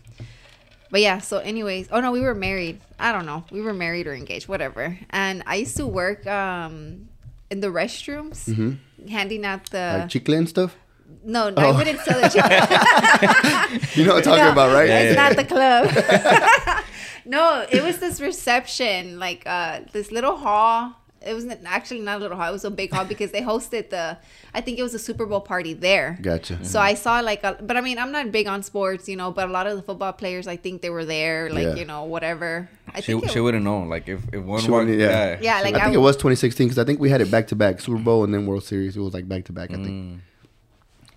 but 0.90 1.00
yeah. 1.00 1.18
So, 1.18 1.38
anyways, 1.38 1.88
oh 1.92 2.00
no, 2.00 2.10
we 2.10 2.20
were 2.20 2.34
married. 2.34 2.80
I 2.98 3.12
don't 3.12 3.26
know, 3.26 3.44
we 3.52 3.60
were 3.60 3.74
married 3.74 4.06
or 4.08 4.14
engaged, 4.14 4.48
whatever. 4.48 4.98
And 5.10 5.42
I 5.46 5.56
used 5.56 5.76
to 5.76 5.86
work 5.86 6.26
um 6.26 7.08
in 7.50 7.60
the 7.60 7.68
restrooms, 7.68 8.38
handing 9.08 9.44
out 9.44 9.70
the 9.70 9.78
Mm-hmm. 9.78 10.00
like 10.00 10.08
chicle 10.10 10.34
and 10.34 10.48
stuff 10.48 10.76
no, 11.24 11.48
I 11.48 11.66
Oh. 11.66 11.76
wouldn't 11.76 12.00
sell 12.00 12.20
the 12.20 12.28
chicken. 12.28 13.90
you 13.96 14.04
know 14.06 14.14
what 14.14 14.26
i'm 14.26 14.30
talking 14.30 14.44
No, 14.44 14.52
about 14.52 14.72
right 14.72 14.88
It's 14.88 15.14
Yeah, 15.16 15.22
not 15.22 15.36
the 15.36 15.44
club. 15.44 15.84
no, 17.26 17.66
it 17.70 17.82
was 17.82 17.98
this 17.98 18.20
reception, 18.20 19.18
like 19.18 19.42
uh, 19.46 19.80
this 19.92 20.10
little 20.12 20.36
hall. 20.36 20.94
It 21.22 21.34
was 21.34 21.44
actually 21.66 22.00
not 22.00 22.16
a 22.16 22.20
little 22.20 22.36
hall. 22.38 22.48
It 22.48 22.52
was 22.52 22.64
a 22.64 22.70
big 22.70 22.90
hall 22.92 23.04
because 23.04 23.30
they 23.30 23.42
hosted 23.42 23.90
the. 23.90 24.16
I 24.54 24.60
think 24.62 24.78
it 24.78 24.82
was 24.82 24.94
a 24.94 24.98
Super 24.98 25.26
Bowl 25.26 25.40
party 25.42 25.74
there. 25.74 26.18
gotcha 26.22 26.64
So 26.64 26.80
I 26.80 26.94
saw 26.94 27.20
like, 27.20 27.44
a, 27.44 27.58
but 27.60 27.76
I 27.76 27.82
mean, 27.82 27.98
I'm 27.98 28.10
not 28.10 28.32
big 28.32 28.46
on 28.46 28.62
sports, 28.62 29.06
you 29.06 29.16
know. 29.16 29.30
But 29.30 29.48
a 29.48 29.52
lot 29.52 29.66
of 29.66 29.76
the 29.76 29.82
football 29.82 30.12
players, 30.14 30.46
I 30.48 30.56
think 30.56 30.80
they 30.80 30.88
were 30.88 31.04
there, 31.04 31.50
like 31.50 31.66
Yeah. 31.66 31.74
you 31.74 31.84
know, 31.84 32.04
whatever. 32.04 32.70
I 32.94 33.00
She 33.00 33.12
think 33.12 33.24
it- 33.24 33.30
she 33.32 33.40
wouldn't 33.40 33.64
know. 33.64 33.80
Like 33.82 34.08
if 34.08 34.20
if 34.32 34.42
one 34.42 34.60
She 34.62 34.70
walked, 34.70 34.88
yeah. 34.88 34.96
yeah, 34.96 35.38
Yeah, 35.42 35.60
like 35.60 35.74
i 35.74 35.80
think 35.84 35.92
I- 35.92 36.00
it 36.00 36.04
was 36.08 36.16
2016 36.16 36.68
because 36.68 36.78
i 36.78 36.84
think 36.84 36.98
we 37.00 37.10
had 37.10 37.20
it 37.20 37.30
back 37.30 37.48
to 37.48 37.54
back 37.54 37.80
super 37.80 37.98
bowl 37.98 38.24
and 38.24 38.32
then 38.34 38.46
world 38.46 38.64
series 38.64 38.96
it 38.96 39.00
was 39.00 39.12
like 39.14 39.28
back 39.28 39.44
to 39.44 39.52
back 39.52 39.70
i 39.70 39.74
think 39.74 39.88
Mm. 39.88 40.18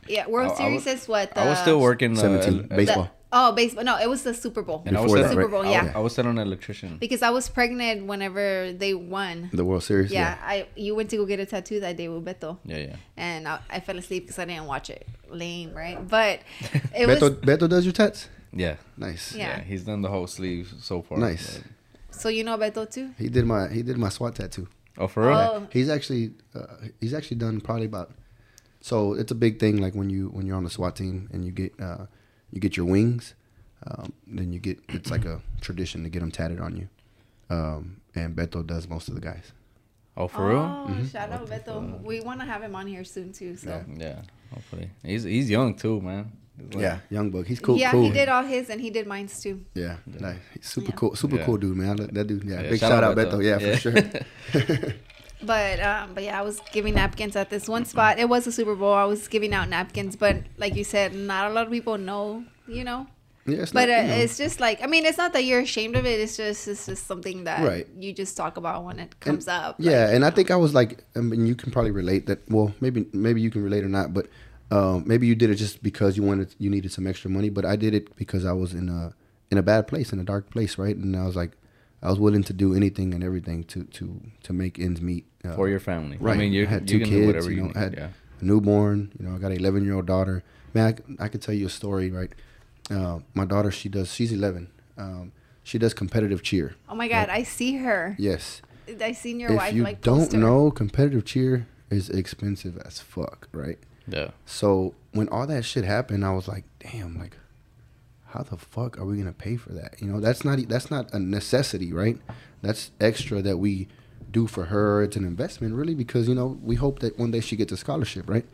yeah, 0.08 0.28
World 0.28 0.52
I- 0.52 0.54
I 0.54 0.58
Series 0.58 0.86
was- 0.86 1.02
is 1.04 1.08
what. 1.08 1.32
I 1.38 1.46
was 1.48 1.58
the- 1.58 1.64
still 1.64 1.80
working. 1.80 2.16
17 2.16 2.68
Uh, 2.70 2.76
baseball 2.76 3.04
the- 3.04 3.10
oh, 3.34 3.52
baseball. 3.52 3.84
No, 3.84 3.98
it 4.00 4.08
was 4.10 4.22
the 4.24 4.34
Super 4.34 4.62
Bowl. 4.62 4.84
and 4.86 4.96
I 4.98 5.02
was 5.02 5.12
that, 5.14 5.30
Super 5.32 5.48
Bowl, 5.50 5.66
I- 5.66 5.72
yeah. 5.72 5.92
I, 5.96 6.00
was 6.00 6.18
on 6.20 6.28
an 6.28 6.38
electrician. 6.38 6.98
Because 7.00 7.22
I 7.22 7.32
was 7.32 7.50
pregnant 7.50 8.06
whenever 8.06 8.72
they 8.72 8.94
won. 8.94 9.50
the 9.52 9.66
world 9.66 9.84
series 9.84 10.12
Yeah, 10.12 10.38
I 10.42 10.68
you 10.76 10.96
went 10.96 11.10
to 11.10 11.18
go 11.18 11.26
get 11.26 11.40
a 11.40 11.46
tattoo 11.46 11.80
that 11.82 11.98
day 11.98 12.08
with 12.08 12.24
Beto. 12.24 12.58
Yeah, 12.64 12.78
yeah. 12.78 12.96
and 13.18 13.48
I, 13.48 13.60
I 13.70 13.80
fell 13.82 13.98
asleep 13.98 14.24
because 14.24 14.40
I 14.40 14.46
didn't 14.46 14.66
watch 14.68 14.90
it. 14.90 15.06
Lame, 15.30 15.74
right? 15.74 15.98
But 16.08 16.40
it 16.96 17.08
Beto, 17.10 17.22
was 17.22 17.32
Beto 17.50 17.68
does 17.68 17.84
your 17.86 17.94
tats 17.94 18.30
Yeah. 18.54 18.76
nice 18.98 19.34
Yeah. 19.36 19.58
yeah, 19.58 19.64
He's 19.64 19.84
done 19.84 20.02
the 20.02 20.10
whole 20.10 20.28
sleeve 20.28 20.74
so 20.80 21.02
far. 21.02 21.18
Nice. 21.18 21.58
but- 21.58 21.68
so 22.22 22.30
you 22.30 22.44
know 22.44 22.58
Beto 22.58 22.90
too. 22.90 23.10
he 23.18 23.28
did 23.30 23.46
my 23.46 23.68
he 23.70 23.82
did 23.82 23.98
my 23.98 24.10
swat 24.10 24.36
tattoo 24.36 24.68
Oh, 25.00 25.08
for 25.08 25.22
real? 25.28 25.34
Oh, 25.38 25.68
He's 25.72 25.90
actually 25.90 26.34
uh, 26.54 26.68
he's 27.02 27.14
actually 27.16 27.38
done 27.38 27.60
probably 27.60 27.88
about 27.88 28.12
so 28.82 29.14
it's 29.14 29.32
a 29.32 29.36
big 29.36 29.60
thing 29.60 29.78
like 29.78 29.96
when 29.96 30.10
you 30.12 30.28
when 30.36 30.46
you're 30.46 30.56
on 30.58 30.64
the 30.64 30.70
SWAT 30.70 30.96
team 30.96 31.30
and 31.34 31.44
you 31.46 31.52
get 31.52 31.74
uh, 31.82 32.06
you 32.54 32.60
get 32.62 32.78
your 32.78 32.86
wings, 32.86 33.34
um, 33.88 34.14
then 34.28 34.54
you 34.54 34.60
get 34.60 34.80
it's 34.90 35.12
like 35.12 35.26
a 35.26 35.42
tradition 35.60 36.04
to 36.04 36.10
get 36.10 36.20
them 36.22 36.32
tatted 36.32 36.60
on 36.62 36.76
you, 36.78 36.88
um, 37.50 37.98
and 38.16 38.36
Beto 38.36 38.66
does 38.66 38.88
most 38.88 39.10
of 39.10 39.16
the 39.16 39.22
guys. 39.22 39.52
Oh, 40.16 40.28
for 40.28 40.48
real? 40.50 40.60
Oh, 40.60 41.06
shout 41.12 41.32
out 41.32 41.48
Beto. 41.50 42.00
We 42.04 42.22
want 42.22 42.40
to 42.42 42.46
have 42.46 42.62
him 42.62 42.76
on 42.76 42.86
here 42.88 43.04
soon 43.04 43.34
too. 43.34 43.56
So 43.58 43.70
Yeah. 43.70 43.84
Yeah, 43.98 44.22
hopefully. 44.54 44.90
He's 45.04 45.24
he's 45.24 45.50
young 45.50 45.74
too, 45.76 46.00
man. 46.02 46.32
Like- 46.60 46.76
Yeah, 46.84 47.00
young 47.10 47.32
buck. 47.32 47.48
He's 47.48 47.60
cool. 47.60 47.78
yeah, 47.78 47.90
cool. 47.92 48.04
he 48.04 48.12
did 48.12 48.30
all 48.30 48.44
his 48.44 48.70
and 48.70 48.80
he 48.80 48.92
did 48.92 49.08
mine 49.08 49.28
too. 49.28 49.66
Yeah, 49.74 49.96
nice. 50.06 50.38
He's 50.54 50.68
super 50.68 50.92
Yeah. 50.92 50.96
cool. 50.98 51.16
Super 51.16 51.38
Yeah. 51.38 51.46
cool 51.46 51.58
dude, 51.58 51.76
man. 51.76 51.96
That 51.96 52.28
dude. 52.28 52.44
Yeah, 52.44 52.62
Yeah, 52.62 52.70
big 52.70 52.80
shout 52.80 52.92
shout, 52.92 53.04
out 53.04 53.18
out 53.18 53.18
Beto. 53.18 53.40
Beto. 53.40 53.44
Yeah, 53.44 53.58
Yeah. 53.60 53.74
for 53.74 53.80
sure. 53.82 54.94
But 55.46 55.80
um, 55.82 56.14
but 56.14 56.24
yeah, 56.24 56.40
I 56.40 56.42
was 56.44 56.60
giving 56.72 56.96
napkins 56.96 57.36
at 57.36 57.50
this 57.50 57.68
one 57.68 57.86
spot. 57.86 58.20
It 58.20 58.30
was 58.30 58.48
a 58.48 58.52
Super 58.52 58.76
Bowl. 58.76 58.94
I 58.94 59.06
was 59.06 59.28
giving 59.28 59.54
out 59.54 59.70
napkins, 59.70 60.16
but 60.16 60.38
like 60.58 60.76
you 60.76 60.84
said, 60.84 61.14
not 61.16 61.50
a 61.52 61.54
lot 61.54 61.66
of 61.68 61.72
people 61.72 61.98
know. 61.98 62.46
You 62.68 62.86
know, 62.86 63.08
yeah, 63.46 63.58
it's 63.64 63.74
but 63.74 63.90
not, 63.90 63.98
uh, 64.00 64.02
you 64.04 64.08
know, 64.08 64.14
it's 64.16 64.38
just 64.38 64.62
like 64.62 64.82
I 64.82 64.88
mean, 64.88 65.06
it's 65.06 65.18
not 65.18 65.34
that 65.34 65.44
you're 65.44 65.60
ashamed 65.60 65.98
of 65.98 66.06
it. 66.06 66.20
It's 66.22 66.38
just 66.38 66.66
it's 66.68 66.86
just 66.86 67.06
something 67.06 67.44
that 67.44 67.62
Right. 67.62 67.86
you 68.00 68.14
just 68.14 68.38
talk 68.38 68.56
about 68.56 68.86
when 68.86 69.00
it 69.00 69.20
comes 69.20 69.48
up. 69.50 69.76
Yeah, 69.80 70.08
you 70.10 70.16
and 70.16 70.24
I 70.26 70.30
know. 70.30 70.36
think 70.36 70.50
I 70.50 70.56
was 70.56 70.74
like, 70.74 71.04
I 71.16 71.20
mean, 71.20 71.46
you 71.46 71.56
can 71.56 71.72
probably 71.72 71.92
relate 71.92 72.28
that. 72.28 72.40
Well, 72.50 72.74
maybe 72.80 73.06
maybe 73.12 73.42
you 73.42 73.52
can 73.52 73.64
relate 73.64 73.84
or 73.84 73.90
not, 73.90 74.14
but 74.14 74.28
um, 74.72 75.04
maybe 75.06 75.28
you 75.28 75.36
did 75.36 75.50
it 75.50 75.56
just 75.56 75.84
because 75.84 76.16
you 76.16 76.24
wanted 76.24 76.56
you 76.58 76.70
needed 76.70 76.92
some 76.94 77.06
extra 77.06 77.30
money. 77.30 77.50
But 77.50 77.66
I 77.66 77.76
did 77.76 77.94
it 77.94 78.16
because 78.16 78.46
I 78.46 78.54
was 78.54 78.74
in 78.74 78.88
a 78.88 79.14
in 79.52 79.58
a 79.58 79.62
bad 79.64 79.88
place, 79.88 80.14
in 80.14 80.20
a 80.20 80.24
dark 80.24 80.50
place, 80.50 80.78
right? 80.78 80.96
And 80.96 81.14
I 81.16 81.26
was 81.26 81.36
like, 81.36 81.52
I 82.04 82.10
was 82.10 82.20
willing 82.20 82.44
to 82.44 82.54
do 82.54 82.76
anything 82.76 83.14
and 83.14 83.24
everything 83.24 83.64
to 83.66 83.86
to 83.86 84.22
to 84.44 84.54
make 84.54 84.78
ends 84.78 85.02
meet 85.02 85.26
uh, 85.46 85.56
For 85.56 85.70
your 85.70 85.80
family. 85.80 86.18
Right. 86.20 86.36
I 86.36 86.38
mean, 86.38 86.52
you, 86.52 86.64
I 86.64 86.70
had 86.70 86.90
you 86.90 87.00
two 87.00 87.04
can 87.06 87.10
kids. 87.10 87.22
do 87.22 87.28
whatever 87.28 87.50
you 87.50 87.56
you, 87.56 87.62
know, 87.62 87.68
need. 87.70 87.78
I 87.78 87.80
had 87.80 87.94
yeah. 87.94 88.10
a 88.42 88.46
newborn. 88.46 89.12
You 89.18 89.26
know, 89.26 89.36
I 89.36 89.40
got 89.40 89.52
an 89.52 89.58
11 89.58 89.86
year 89.86 89.96
old 89.96 90.06
daughter. 90.06 90.44
Man, 90.74 91.00
I 91.20 91.28
could 91.30 91.42
tell 91.42 91.56
you 91.56 91.68
a 91.68 91.70
story, 91.70 92.12
right? 92.12 92.32
Uh, 92.92 93.20
my 93.34 93.46
daughter, 93.46 93.72
she 93.72 93.88
does. 93.88 94.14
She's 94.14 94.34
11. 94.34 94.70
Um, 94.98 95.32
she 95.64 95.78
does 95.78 95.94
competitive 95.94 96.44
cheer. 96.44 96.76
Oh 96.90 96.96
my 96.96 97.08
god, 97.08 97.30
I 97.30 97.44
see 97.44 97.78
her. 97.78 98.16
Yes. 98.20 98.62
I 99.02 99.14
seen 99.14 99.40
your 99.40 99.52
if 99.52 99.58
wife 99.58 99.70
If 99.70 99.76
you 99.78 99.84
like 99.84 100.02
don't 100.02 100.20
post 100.20 100.34
her. 100.34 100.38
know, 100.38 100.72
competitive 100.72 101.24
cheer 101.24 101.68
is 101.90 102.10
expensive 102.10 102.78
as 102.80 103.00
fuck, 103.00 103.48
right? 103.54 103.80
Yeah. 104.08 104.32
So 104.46 104.94
when 105.14 105.30
all 105.30 105.48
that 105.48 105.64
shit 105.64 105.86
happened, 105.86 106.26
I 106.26 106.34
was 106.34 106.50
like, 106.50 106.66
damn, 106.80 107.18
like, 107.18 107.38
how 108.34 108.44
the 108.44 108.58
fuck 108.58 108.98
are 108.98 109.06
we 109.06 109.18
gonna 109.18 109.32
pay 109.32 109.56
for 109.58 109.74
that? 109.74 110.02
You 110.02 110.08
know, 110.08 110.20
that's 110.20 110.44
not 110.44 110.60
that's 110.68 110.90
not 110.90 111.14
a 111.14 111.20
necessity, 111.20 111.94
right? 111.94 112.18
That's 112.62 112.92
extra 113.00 113.42
that 113.44 113.58
we 113.58 113.88
do 114.32 114.48
for 114.48 114.66
her. 114.66 115.04
It's 115.04 115.16
an 115.16 115.24
investment, 115.26 115.76
really, 115.76 115.94
because 115.96 116.28
you 116.28 116.36
know 116.36 116.58
we 116.64 116.76
hope 116.76 117.00
that 117.00 117.18
one 117.20 117.32
day 117.32 117.40
she 117.40 117.56
gets 117.56 117.72
a 117.72 117.78
scholarship, 117.78 118.30
right? 118.30 118.46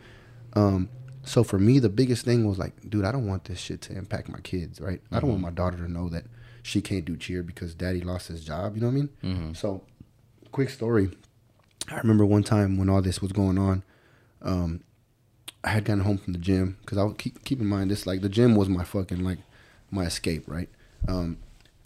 Um, 0.54 0.90
so 1.24 1.44
for 1.44 1.60
me, 1.60 1.80
the 1.80 1.90
biggest 1.90 2.26
thing 2.26 2.46
was 2.48 2.58
like, 2.58 2.74
dude, 2.90 3.06
I 3.06 3.12
don't 3.12 3.28
want 3.28 3.46
this 3.46 3.60
shit 3.60 3.82
to 3.84 3.94
impact 3.98 4.30
my 4.30 4.40
kids, 4.40 4.82
right? 4.82 5.02
I 5.12 5.20
don't 5.20 5.30
want 5.30 5.42
my 5.42 5.52
daughter 5.52 5.78
to 5.78 5.92
know 5.92 6.10
that 6.10 6.26
she 6.64 6.82
can't 6.82 7.06
do 7.06 7.16
cheer 7.16 7.44
because 7.44 7.74
daddy 7.76 8.02
lost 8.02 8.28
his 8.28 8.44
job. 8.44 8.76
You 8.76 8.82
know 8.82 8.88
what 8.88 8.94
I 8.94 8.96
mean? 8.96 9.10
Mhm. 9.24 9.56
So, 9.58 9.84
quick 10.52 10.70
story. 10.70 11.12
I 11.88 11.98
remember 12.00 12.26
one 12.26 12.44
time 12.44 12.78
when 12.78 12.90
all 12.90 13.02
this 13.02 13.22
was 13.22 13.32
going 13.32 13.58
on, 13.58 13.84
um, 14.42 14.82
I 15.64 15.70
had 15.70 15.86
gotten 15.86 16.04
home 16.04 16.18
from 16.18 16.34
the 16.34 16.40
gym 16.40 16.78
because 16.82 16.98
I 16.98 17.04
would 17.04 17.18
keep 17.18 17.44
keep 17.44 17.60
in 17.60 17.68
mind 17.68 17.92
this 17.92 18.06
like 18.08 18.22
the 18.22 18.30
gym 18.30 18.56
was 18.56 18.70
my 18.70 18.84
fucking 18.84 19.24
like 19.24 19.40
my 19.92 20.06
escape, 20.06 20.44
right? 20.48 20.70
Um, 21.08 21.38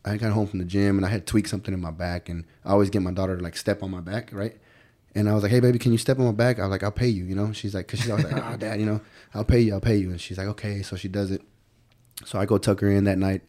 I 0.05 0.17
got 0.17 0.31
home 0.33 0.47
from 0.47 0.59
the 0.59 0.65
gym 0.65 0.97
and 0.97 1.05
I 1.05 1.09
had 1.09 1.25
tweaked 1.25 1.49
something 1.49 1.73
in 1.73 1.79
my 1.79 1.91
back, 1.91 2.29
and 2.29 2.45
I 2.65 2.71
always 2.71 2.89
get 2.89 3.01
my 3.01 3.11
daughter 3.11 3.37
to 3.37 3.43
like 3.43 3.55
step 3.55 3.83
on 3.83 3.91
my 3.91 4.01
back, 4.01 4.29
right? 4.33 4.57
And 5.15 5.29
I 5.29 5.33
was 5.33 5.43
like, 5.43 5.51
"Hey, 5.51 5.59
baby, 5.59 5.77
can 5.79 5.91
you 5.91 5.97
step 5.97 6.17
on 6.19 6.25
my 6.25 6.31
back?" 6.31 6.59
I 6.59 6.63
was 6.63 6.71
like, 6.71 6.83
"I'll 6.83 6.91
pay 6.91 7.07
you," 7.07 7.23
you 7.23 7.35
know. 7.35 7.53
She's 7.53 7.73
like, 7.75 7.87
"Cause 7.87 7.99
she's 7.99 8.09
always 8.09 8.25
like, 8.25 8.43
oh, 8.43 8.57
dad, 8.57 8.79
you 8.79 8.85
know, 8.85 8.99
I'll 9.33 9.45
pay 9.45 9.61
you, 9.61 9.73
I'll 9.73 9.79
pay 9.81 9.95
you." 9.97 10.09
And 10.09 10.19
she's 10.19 10.37
like, 10.37 10.47
"Okay." 10.47 10.81
So 10.81 10.95
she 10.95 11.07
does 11.07 11.31
it. 11.31 11.41
So 12.25 12.39
I 12.39 12.45
go 12.45 12.57
tuck 12.57 12.79
her 12.81 12.89
in 12.89 13.03
that 13.05 13.17
night, 13.17 13.41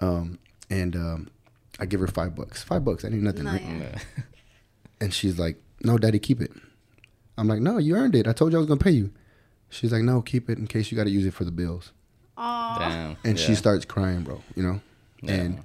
um, 0.00 0.38
and 0.70 0.94
um, 0.96 1.28
I 1.80 1.86
give 1.86 2.00
her 2.00 2.06
five 2.06 2.34
bucks. 2.34 2.62
Five 2.62 2.84
bucks, 2.84 3.04
I 3.04 3.08
need 3.08 3.22
nothing, 3.22 3.44
right? 3.46 3.60
yeah. 3.62 3.78
Yeah. 3.78 3.98
And 5.00 5.14
she's 5.14 5.38
like, 5.38 5.60
"No, 5.84 5.96
daddy, 5.98 6.18
keep 6.18 6.40
it." 6.40 6.50
I'm 7.36 7.46
like, 7.46 7.60
"No, 7.60 7.78
you 7.78 7.94
earned 7.94 8.14
it. 8.16 8.26
I 8.26 8.32
told 8.32 8.52
you 8.52 8.58
I 8.58 8.60
was 8.60 8.66
gonna 8.68 8.80
pay 8.80 8.90
you." 8.90 9.10
She's 9.68 9.92
like, 9.92 10.02
"No, 10.02 10.22
keep 10.22 10.48
it 10.50 10.58
in 10.58 10.66
case 10.66 10.90
you 10.90 10.96
got 10.96 11.04
to 11.04 11.10
use 11.10 11.26
it 11.26 11.34
for 11.34 11.44
the 11.44 11.52
bills." 11.52 11.92
Aw. 12.38 12.78
Damn. 12.78 13.16
And 13.24 13.38
she 13.38 13.54
starts 13.54 13.84
crying, 13.84 14.22
bro. 14.22 14.40
You 14.54 14.62
know, 14.62 14.80
Yeah. 15.22 15.32
and 15.34 15.60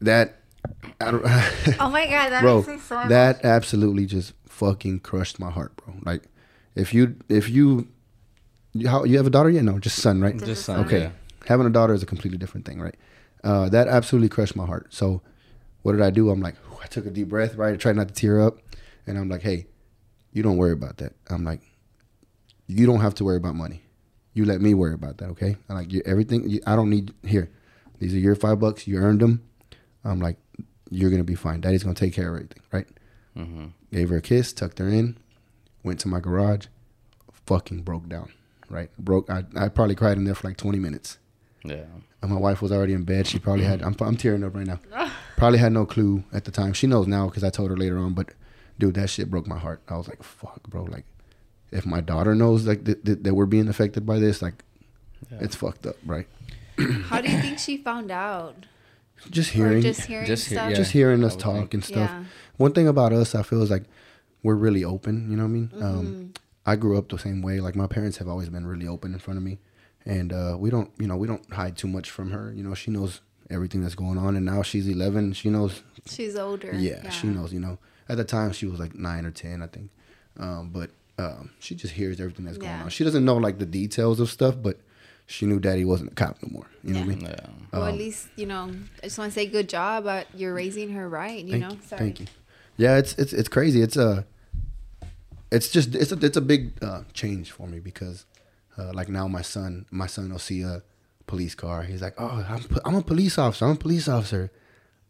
that, 0.00 0.36
I 1.00 1.10
don't. 1.10 1.22
Oh 1.80 1.88
my 1.90 2.06
god, 2.06 2.30
that 2.30 2.42
bro, 2.42 2.56
makes 2.58 2.68
me 2.68 2.78
so 2.78 3.02
that 3.08 3.44
absolutely 3.44 4.06
just 4.06 4.34
fucking 4.46 5.00
crushed 5.00 5.40
my 5.40 5.50
heart, 5.50 5.74
bro. 5.76 5.94
Like, 6.04 6.24
if 6.74 6.92
you 6.94 7.16
if 7.28 7.48
you, 7.48 7.88
you 8.74 8.88
how 8.88 9.04
you 9.04 9.16
have 9.16 9.26
a 9.26 9.30
daughter 9.30 9.50
yet? 9.50 9.64
No, 9.64 9.78
just 9.78 10.00
son, 10.00 10.20
right? 10.20 10.34
Just 10.34 10.46
Just 10.46 10.64
son, 10.66 10.84
Okay, 10.84 11.00
yeah. 11.02 11.10
having 11.46 11.66
a 11.66 11.70
daughter 11.70 11.94
is 11.94 12.02
a 12.02 12.06
completely 12.06 12.38
different 12.38 12.66
thing, 12.66 12.80
right? 12.80 12.94
Uh, 13.42 13.68
that 13.70 13.88
absolutely 13.88 14.28
crushed 14.28 14.54
my 14.56 14.66
heart. 14.66 14.88
So, 14.92 15.22
what 15.82 15.92
did 15.92 16.02
I 16.02 16.10
do? 16.10 16.28
I'm 16.30 16.40
like, 16.40 16.56
I 16.82 16.86
took 16.86 17.06
a 17.06 17.10
deep 17.10 17.28
breath, 17.28 17.54
right? 17.54 17.72
I 17.74 17.76
tried 17.76 17.96
not 17.96 18.08
to 18.08 18.14
tear 18.14 18.40
up, 18.40 18.58
and 19.06 19.16
I'm 19.16 19.28
like, 19.28 19.42
hey, 19.42 19.66
you 20.32 20.42
don't 20.42 20.56
worry 20.58 20.72
about 20.72 20.98
that. 20.98 21.14
I'm 21.30 21.44
like, 21.44 21.60
you 22.66 22.84
don't 22.86 23.00
have 23.00 23.14
to 23.16 23.24
worry 23.24 23.36
about 23.38 23.54
money. 23.54 23.82
You 24.38 24.44
let 24.44 24.60
me 24.60 24.72
worry 24.72 24.94
about 24.94 25.18
that, 25.18 25.30
okay? 25.30 25.56
I'm 25.68 25.74
like, 25.74 25.92
you, 25.92 26.00
everything. 26.06 26.48
You, 26.48 26.60
I 26.64 26.76
don't 26.76 26.90
need 26.90 27.12
here. 27.24 27.50
These 27.98 28.14
are 28.14 28.18
your 28.18 28.36
five 28.36 28.60
bucks. 28.60 28.86
You 28.86 28.98
earned 28.98 29.20
them. 29.20 29.42
I'm 30.04 30.20
like, 30.20 30.36
you're 30.90 31.10
gonna 31.10 31.24
be 31.24 31.34
fine. 31.34 31.60
Daddy's 31.60 31.82
gonna 31.82 31.96
take 31.96 32.14
care 32.14 32.28
of 32.28 32.36
everything, 32.36 32.62
right? 32.70 32.86
Mm-hmm. 33.36 33.66
Gave 33.92 34.10
her 34.10 34.18
a 34.18 34.22
kiss, 34.22 34.52
tucked 34.52 34.78
her 34.78 34.88
in, 34.88 35.18
went 35.82 35.98
to 36.00 36.08
my 36.08 36.20
garage, 36.20 36.66
fucking 37.46 37.82
broke 37.82 38.08
down, 38.08 38.30
right? 38.70 38.90
Broke. 38.96 39.28
I, 39.28 39.42
I 39.56 39.70
probably 39.70 39.96
cried 39.96 40.18
in 40.18 40.22
there 40.22 40.36
for 40.36 40.46
like 40.46 40.56
20 40.56 40.78
minutes. 40.78 41.18
Yeah. 41.64 41.86
And 42.22 42.30
my 42.30 42.38
wife 42.38 42.62
was 42.62 42.70
already 42.70 42.92
in 42.92 43.02
bed. 43.02 43.26
She 43.26 43.40
probably 43.40 43.64
had. 43.64 43.82
I'm, 43.82 43.96
I'm 43.98 44.16
tearing 44.16 44.44
up 44.44 44.54
right 44.54 44.68
now. 44.68 44.78
Probably 45.36 45.58
had 45.58 45.72
no 45.72 45.84
clue 45.84 46.22
at 46.32 46.44
the 46.44 46.52
time. 46.52 46.74
She 46.74 46.86
knows 46.86 47.08
now 47.08 47.26
because 47.26 47.42
I 47.42 47.50
told 47.50 47.70
her 47.70 47.76
later 47.76 47.98
on. 47.98 48.14
But 48.14 48.30
dude, 48.78 48.94
that 48.94 49.10
shit 49.10 49.30
broke 49.30 49.48
my 49.48 49.58
heart. 49.58 49.82
I 49.88 49.96
was 49.96 50.06
like, 50.06 50.22
fuck, 50.22 50.62
bro. 50.68 50.84
Like, 50.84 51.06
if 51.70 51.84
my 51.86 52.00
daughter 52.00 52.34
knows 52.34 52.66
like 52.66 52.84
th- 52.84 53.02
th- 53.04 53.18
that 53.22 53.34
we're 53.34 53.46
being 53.46 53.68
affected 53.68 54.04
by 54.06 54.18
this, 54.18 54.40
like, 54.42 54.64
Yeah. 55.30 55.38
it's 55.40 55.54
fucked 55.56 55.86
up, 55.86 55.96
right? 56.06 56.26
How 57.04 57.20
do 57.20 57.30
you 57.30 57.38
think 57.40 57.58
she 57.58 57.76
found 57.76 58.10
out? 58.10 58.66
Just 59.30 59.50
hearing, 59.50 59.82
just 59.82 59.98
just, 59.98 60.08
hearing 60.08 60.26
Just 60.26 60.46
hear- 60.46 60.58
stuff? 60.58 60.70
yeah. 60.70 60.76
just 60.76 60.92
hearing 60.92 61.24
us 61.24 61.32
would 61.34 61.40
talk 61.40 61.56
think. 61.56 61.74
and 61.74 61.84
stuff. 61.84 62.10
Yeah. 62.10 62.24
One 62.56 62.72
thing 62.72 62.86
about 62.86 63.12
us, 63.12 63.34
I 63.34 63.42
feel 63.42 63.62
is 63.62 63.70
like 63.70 63.82
we're 64.44 64.54
really 64.54 64.84
open. 64.84 65.28
You 65.30 65.36
know 65.36 65.42
what 65.42 65.48
I 65.48 65.52
mean? 65.52 65.68
Mm-hmm. 65.68 65.82
Um, 65.84 66.32
I 66.64 66.76
grew 66.76 66.96
up 66.96 67.08
the 67.08 67.18
same 67.18 67.42
way. 67.42 67.58
Like 67.60 67.74
my 67.74 67.86
parents 67.88 68.18
have 68.18 68.28
always 68.28 68.48
been 68.48 68.64
really 68.66 68.86
open 68.86 69.12
in 69.12 69.18
front 69.18 69.38
of 69.38 69.42
me, 69.42 69.58
and 70.06 70.32
uh, 70.32 70.56
we 70.58 70.70
don't, 70.70 70.90
you 70.98 71.08
know, 71.08 71.16
we 71.16 71.26
don't 71.26 71.44
hide 71.52 71.76
too 71.76 71.88
much 71.88 72.10
from 72.10 72.30
her. 72.30 72.52
You 72.54 72.62
know, 72.62 72.74
she 72.74 72.90
knows 72.92 73.20
everything 73.50 73.82
that's 73.82 73.96
going 73.96 74.18
on, 74.18 74.36
and 74.36 74.46
now 74.46 74.62
she's 74.62 74.86
11. 74.86 75.32
She 75.32 75.48
knows. 75.50 75.82
She's 76.06 76.36
older. 76.36 76.72
Yeah, 76.76 77.08
she 77.10 77.26
knows. 77.26 77.52
You 77.52 77.58
know, 77.60 77.78
at 78.08 78.18
the 78.18 78.24
time 78.24 78.52
she 78.52 78.66
was 78.66 78.78
like 78.78 78.94
nine 78.94 79.26
or 79.26 79.30
ten, 79.32 79.62
I 79.62 79.66
think. 79.66 79.90
Um, 80.38 80.70
but 80.72 80.90
um, 81.18 81.50
she 81.58 81.74
just 81.74 81.94
hears 81.94 82.20
everything 82.20 82.44
that's 82.44 82.58
going 82.58 82.70
Yeah. 82.70 82.84
on. 82.84 82.90
She 82.90 83.04
doesn't 83.04 83.24
know 83.24 83.36
like 83.36 83.58
the 83.58 83.66
details 83.66 84.20
of 84.20 84.30
stuff, 84.30 84.54
but 84.62 84.78
she 85.26 85.44
knew 85.46 85.58
Daddy 85.60 85.84
wasn't 85.84 86.12
a 86.12 86.14
cop 86.14 86.38
no 86.42 86.48
more. 86.52 86.66
You 86.84 86.94
know 86.94 87.00
what 87.00 87.06
I 87.06 87.08
mean? 87.08 87.20
Yeah. 87.22 87.46
Well, 87.72 87.84
at 87.84 87.92
Um, 87.92 87.98
least 87.98 88.28
you 88.36 88.46
know. 88.46 88.72
I 89.02 89.06
just 89.06 89.18
want 89.18 89.32
to 89.32 89.34
say 89.38 89.46
good 89.46 89.68
job. 89.68 90.06
At 90.06 90.26
you're 90.34 90.54
raising 90.54 90.90
her 90.92 91.08
right. 91.08 91.44
You 91.44 91.50
thank 91.52 91.62
know. 91.64 91.70
you, 91.72 91.78
Sorry. 91.86 91.98
thank 92.00 92.20
you. 92.20 92.26
Yeah, 92.76 92.96
it's 92.96 93.14
it's 93.18 93.32
it's 93.32 93.48
crazy. 93.48 93.82
It's 93.82 93.96
a, 93.96 94.24
it's 95.50 95.70
just 95.70 95.94
it's 95.94 96.12
a 96.12 96.18
it's 96.24 96.36
a 96.36 96.40
big 96.40 96.72
uh, 96.82 97.02
change 97.12 97.50
for 97.52 97.66
me 97.66 97.78
because, 97.80 98.26
uh, 98.78 98.92
like 98.94 99.08
now 99.08 99.26
my 99.28 99.42
son 99.42 99.86
my 99.90 100.06
son 100.06 100.30
will 100.30 100.38
see 100.38 100.62
a 100.62 100.82
police 101.26 101.54
car. 101.54 101.82
He's 101.82 102.02
like, 102.02 102.14
oh, 102.18 102.44
I'm 102.48 102.64
I'm 102.84 102.94
a 102.94 103.02
police 103.02 103.38
officer. 103.38 103.64
I'm 103.64 103.72
a 103.72 103.76
police 103.76 104.08
officer. 104.08 104.50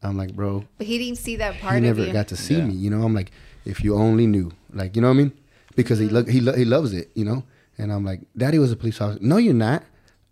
I'm 0.03 0.17
like, 0.17 0.33
bro, 0.35 0.65
But 0.79 0.87
he 0.87 0.97
didn't 0.99 1.19
see 1.19 1.35
that 1.37 1.59
part 1.61 1.75
he 1.75 1.81
never 1.81 2.07
got 2.13 2.29
to 2.29 2.37
see 2.37 2.55
Yeah. 2.57 2.67
me. 2.67 2.75
You 2.75 2.89
know, 2.91 3.03
I'm 3.03 3.15
like, 3.15 3.33
if 3.65 3.83
you 3.83 3.97
only 3.97 4.29
knew, 4.29 4.53
like, 4.73 4.95
you 4.95 5.03
know 5.03 5.09
what 5.09 5.15
I 5.15 5.23
mean? 5.25 5.33
Because 5.79 5.99
he 5.99 6.09
look 6.09 6.29
he 6.29 6.41
lo- 6.41 6.57
he 6.63 6.65
loves 6.77 6.93
it. 6.93 7.07
You 7.15 7.25
know, 7.25 7.45
and 7.79 7.93
I'm 7.93 8.05
like, 8.05 8.21
Daddy 8.37 8.59
was 8.59 8.73
a 8.73 8.77
police 8.77 9.01
officer. 9.01 9.21
No, 9.23 9.37
you're 9.39 9.55
not. 9.69 9.83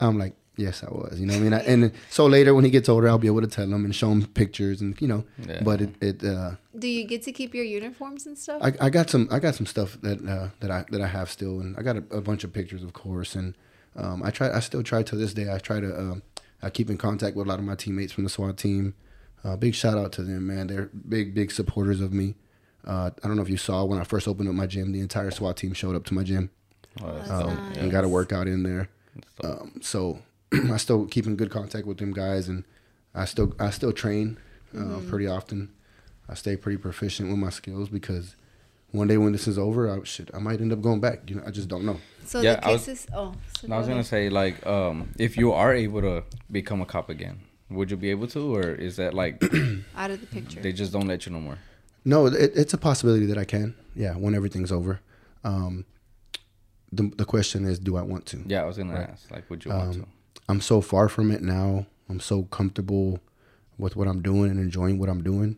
I'm 0.01 0.19
like, 0.19 0.35
yes, 0.57 0.83
I 0.83 0.91
was. 0.91 1.19
You 1.21 1.27
know 1.27 1.35
what 1.35 1.41
I 1.41 1.43
mean? 1.45 1.55
I, 1.55 1.61
and 1.73 1.93
so 2.11 2.27
later 2.27 2.53
when 2.55 2.65
he 2.65 2.71
gets 2.71 2.89
older, 2.89 3.09
I'll 3.09 3.19
be 3.27 3.29
able 3.35 3.43
to 3.43 3.47
tell 3.59 3.65
him 3.75 3.85
and 3.85 3.95
show 3.95 4.11
him 4.11 4.27
pictures 4.27 4.81
and 4.83 5.01
you 5.01 5.09
know. 5.09 5.25
Yeah. 5.49 5.63
But 5.63 5.81
it 5.83 5.91
it. 6.03 6.25
Uh, 6.25 6.53
Do 6.79 6.89
you 6.89 7.05
get 7.07 7.23
to 7.23 7.33
keep 7.33 7.55
your 7.55 7.65
uniforms 7.65 8.27
and 8.27 8.37
stuff? 8.37 8.61
I, 8.63 8.73
I 8.87 8.91
got 8.91 9.09
some 9.09 9.29
I 9.31 9.39
got 9.39 9.55
some 9.55 9.67
stuff 9.67 9.97
that 10.03 10.19
uh, 10.29 10.49
that 10.61 10.71
I 10.71 10.85
that 10.91 11.01
I 11.01 11.07
have 11.07 11.31
still, 11.31 11.61
and 11.61 11.77
I 11.79 11.83
got 11.83 11.97
a, 11.97 12.05
a 12.11 12.21
bunch 12.21 12.43
of 12.45 12.53
pictures, 12.53 12.83
of 12.83 12.93
course, 12.93 13.35
and 13.37 13.55
um, 13.95 14.23
I 14.23 14.31
try 14.31 14.51
I 14.55 14.61
still 14.61 14.83
try 14.83 15.03
to 15.05 15.17
this 15.17 15.33
day. 15.33 15.47
I 15.55 15.59
try 15.59 15.79
to 15.81 15.91
um, 15.99 16.23
I 16.63 16.71
keep 16.71 16.91
in 16.91 16.99
contact 16.99 17.37
with 17.37 17.47
a 17.47 17.49
lot 17.49 17.59
of 17.61 17.65
my 17.65 17.77
teammates 17.77 18.13
from 18.13 18.25
the 18.25 18.31
SWAT 18.31 18.57
team. 18.59 18.95
Uh, 19.45 19.55
big 19.57 19.75
shout 19.77 19.97
out 19.97 20.11
to 20.13 20.23
them, 20.25 20.49
man. 20.49 20.67
They're 20.67 20.91
big 21.09 21.35
big 21.35 21.53
supporters 21.53 22.01
of 22.01 22.13
me. 22.13 22.35
Uh, 22.87 23.11
I 23.23 23.27
don't 23.27 23.37
know 23.37 23.43
if 23.43 23.49
you 23.51 23.57
saw 23.57 23.85
when 23.85 23.99
I 24.01 24.05
first 24.05 24.29
opened 24.29 24.49
up 24.49 24.55
my 24.55 24.67
gym, 24.67 24.93
the 24.93 25.01
entire 25.01 25.31
SWAT 25.31 25.57
team 25.57 25.73
showed 25.73 25.97
up 25.97 26.05
to 26.07 26.15
my 26.15 26.23
gym 26.23 26.51
Oh, 27.03 27.13
that's 27.15 27.29
That's 27.29 27.43
um, 27.43 27.55
nice. 27.69 27.77
and 27.79 27.91
got 27.91 28.05
a 28.05 28.09
workout 28.09 28.47
in 28.49 28.63
there. 28.63 28.89
Um, 29.45 29.73
so 29.83 30.21
I 30.73 30.77
still 30.79 31.05
keep 31.07 31.27
in 31.27 31.37
good 31.37 31.51
contact 31.51 31.87
with 31.87 31.99
them 31.99 32.13
guys, 32.13 32.49
and 32.49 32.65
I 33.15 33.25
still 33.27 33.53
I 33.59 33.71
still 33.71 33.93
train 33.93 34.39
uh, 34.75 34.79
Mm-hmm. 34.79 35.09
pretty 35.11 35.27
often. 35.27 35.71
I 36.29 36.35
stay 36.35 36.57
pretty 36.57 36.79
proficient 36.79 37.29
with 37.29 37.39
my 37.39 37.51
skills 37.51 37.89
because 37.89 38.35
one 38.93 39.09
day 39.09 39.17
when 39.19 39.33
this 39.33 39.47
is 39.47 39.59
over, 39.59 39.91
I 39.91 40.03
shit 40.05 40.31
I 40.33 40.39
might 40.39 40.61
end 40.61 40.73
up 40.73 40.81
going 40.81 41.01
back. 41.01 41.29
You 41.29 41.37
know, 41.37 41.43
I 41.47 41.51
just 41.51 41.69
don't 41.69 41.85
know. 41.85 41.99
so 42.25 42.41
Yeah, 42.41 42.55
the 42.57 42.67
I 42.67 42.73
was- 42.73 42.87
cases. 42.87 43.07
oh, 43.15 43.35
so 43.59 43.65
And 43.65 43.75
I 43.75 43.79
was 43.79 43.89
gonna 43.89 44.03
say 44.05 44.29
like, 44.31 44.65
um, 44.67 45.11
if 45.19 45.37
you 45.37 45.53
are 45.53 45.75
able 45.75 46.01
to 46.03 46.25
become 46.51 46.81
a 46.81 46.87
cop 46.87 47.11
again, 47.11 47.41
would 47.69 47.91
you 47.91 47.97
be 47.99 48.11
able 48.11 48.27
to, 48.29 48.55
or 48.57 48.63
is 48.71 48.97
that 48.97 49.13
like 49.13 49.43
out 49.97 50.11
of 50.11 50.21
the 50.21 50.27
picture. 50.29 50.61
they 50.61 50.73
just 50.73 50.93
don't 50.93 51.07
let 51.09 51.27
you 51.27 51.33
no 51.33 51.41
more? 51.41 51.59
No, 52.07 52.27
it, 52.27 52.53
it's 52.55 52.73
a 52.73 52.79
possibility 52.79 53.27
that 53.27 53.37
I 53.37 53.45
can. 53.45 53.75
Yeah, 53.95 54.15
when 54.15 54.35
everything's 54.35 54.71
over. 54.73 55.01
Um, 55.45 55.85
the 56.93 57.11
the 57.17 57.25
question 57.25 57.65
is, 57.65 57.79
do 57.79 57.97
I 57.97 58.03
want 58.03 58.25
to? 58.27 58.43
Yeah, 58.47 58.63
I 58.63 58.65
was 58.67 58.77
gonna 58.79 58.95
Right. 58.95 59.11
ask 59.11 59.31
like, 59.31 59.51
would 59.51 59.65
you 59.65 59.73
want 59.73 59.95
to? 59.95 59.99
Um, 60.01 60.07
I'm 60.49 60.61
so 60.61 60.81
far 60.81 61.09
from 61.09 61.31
it 61.31 61.43
now. 61.43 61.87
I'm 62.09 62.21
so 62.21 62.45
comfortable 62.45 63.19
with 63.79 63.97
what 63.97 64.07
I'm 64.07 64.23
doing 64.23 64.51
and 64.53 64.61
enjoying 64.61 64.99
what 64.99 65.09
I'm 65.09 65.23
doing 65.23 65.57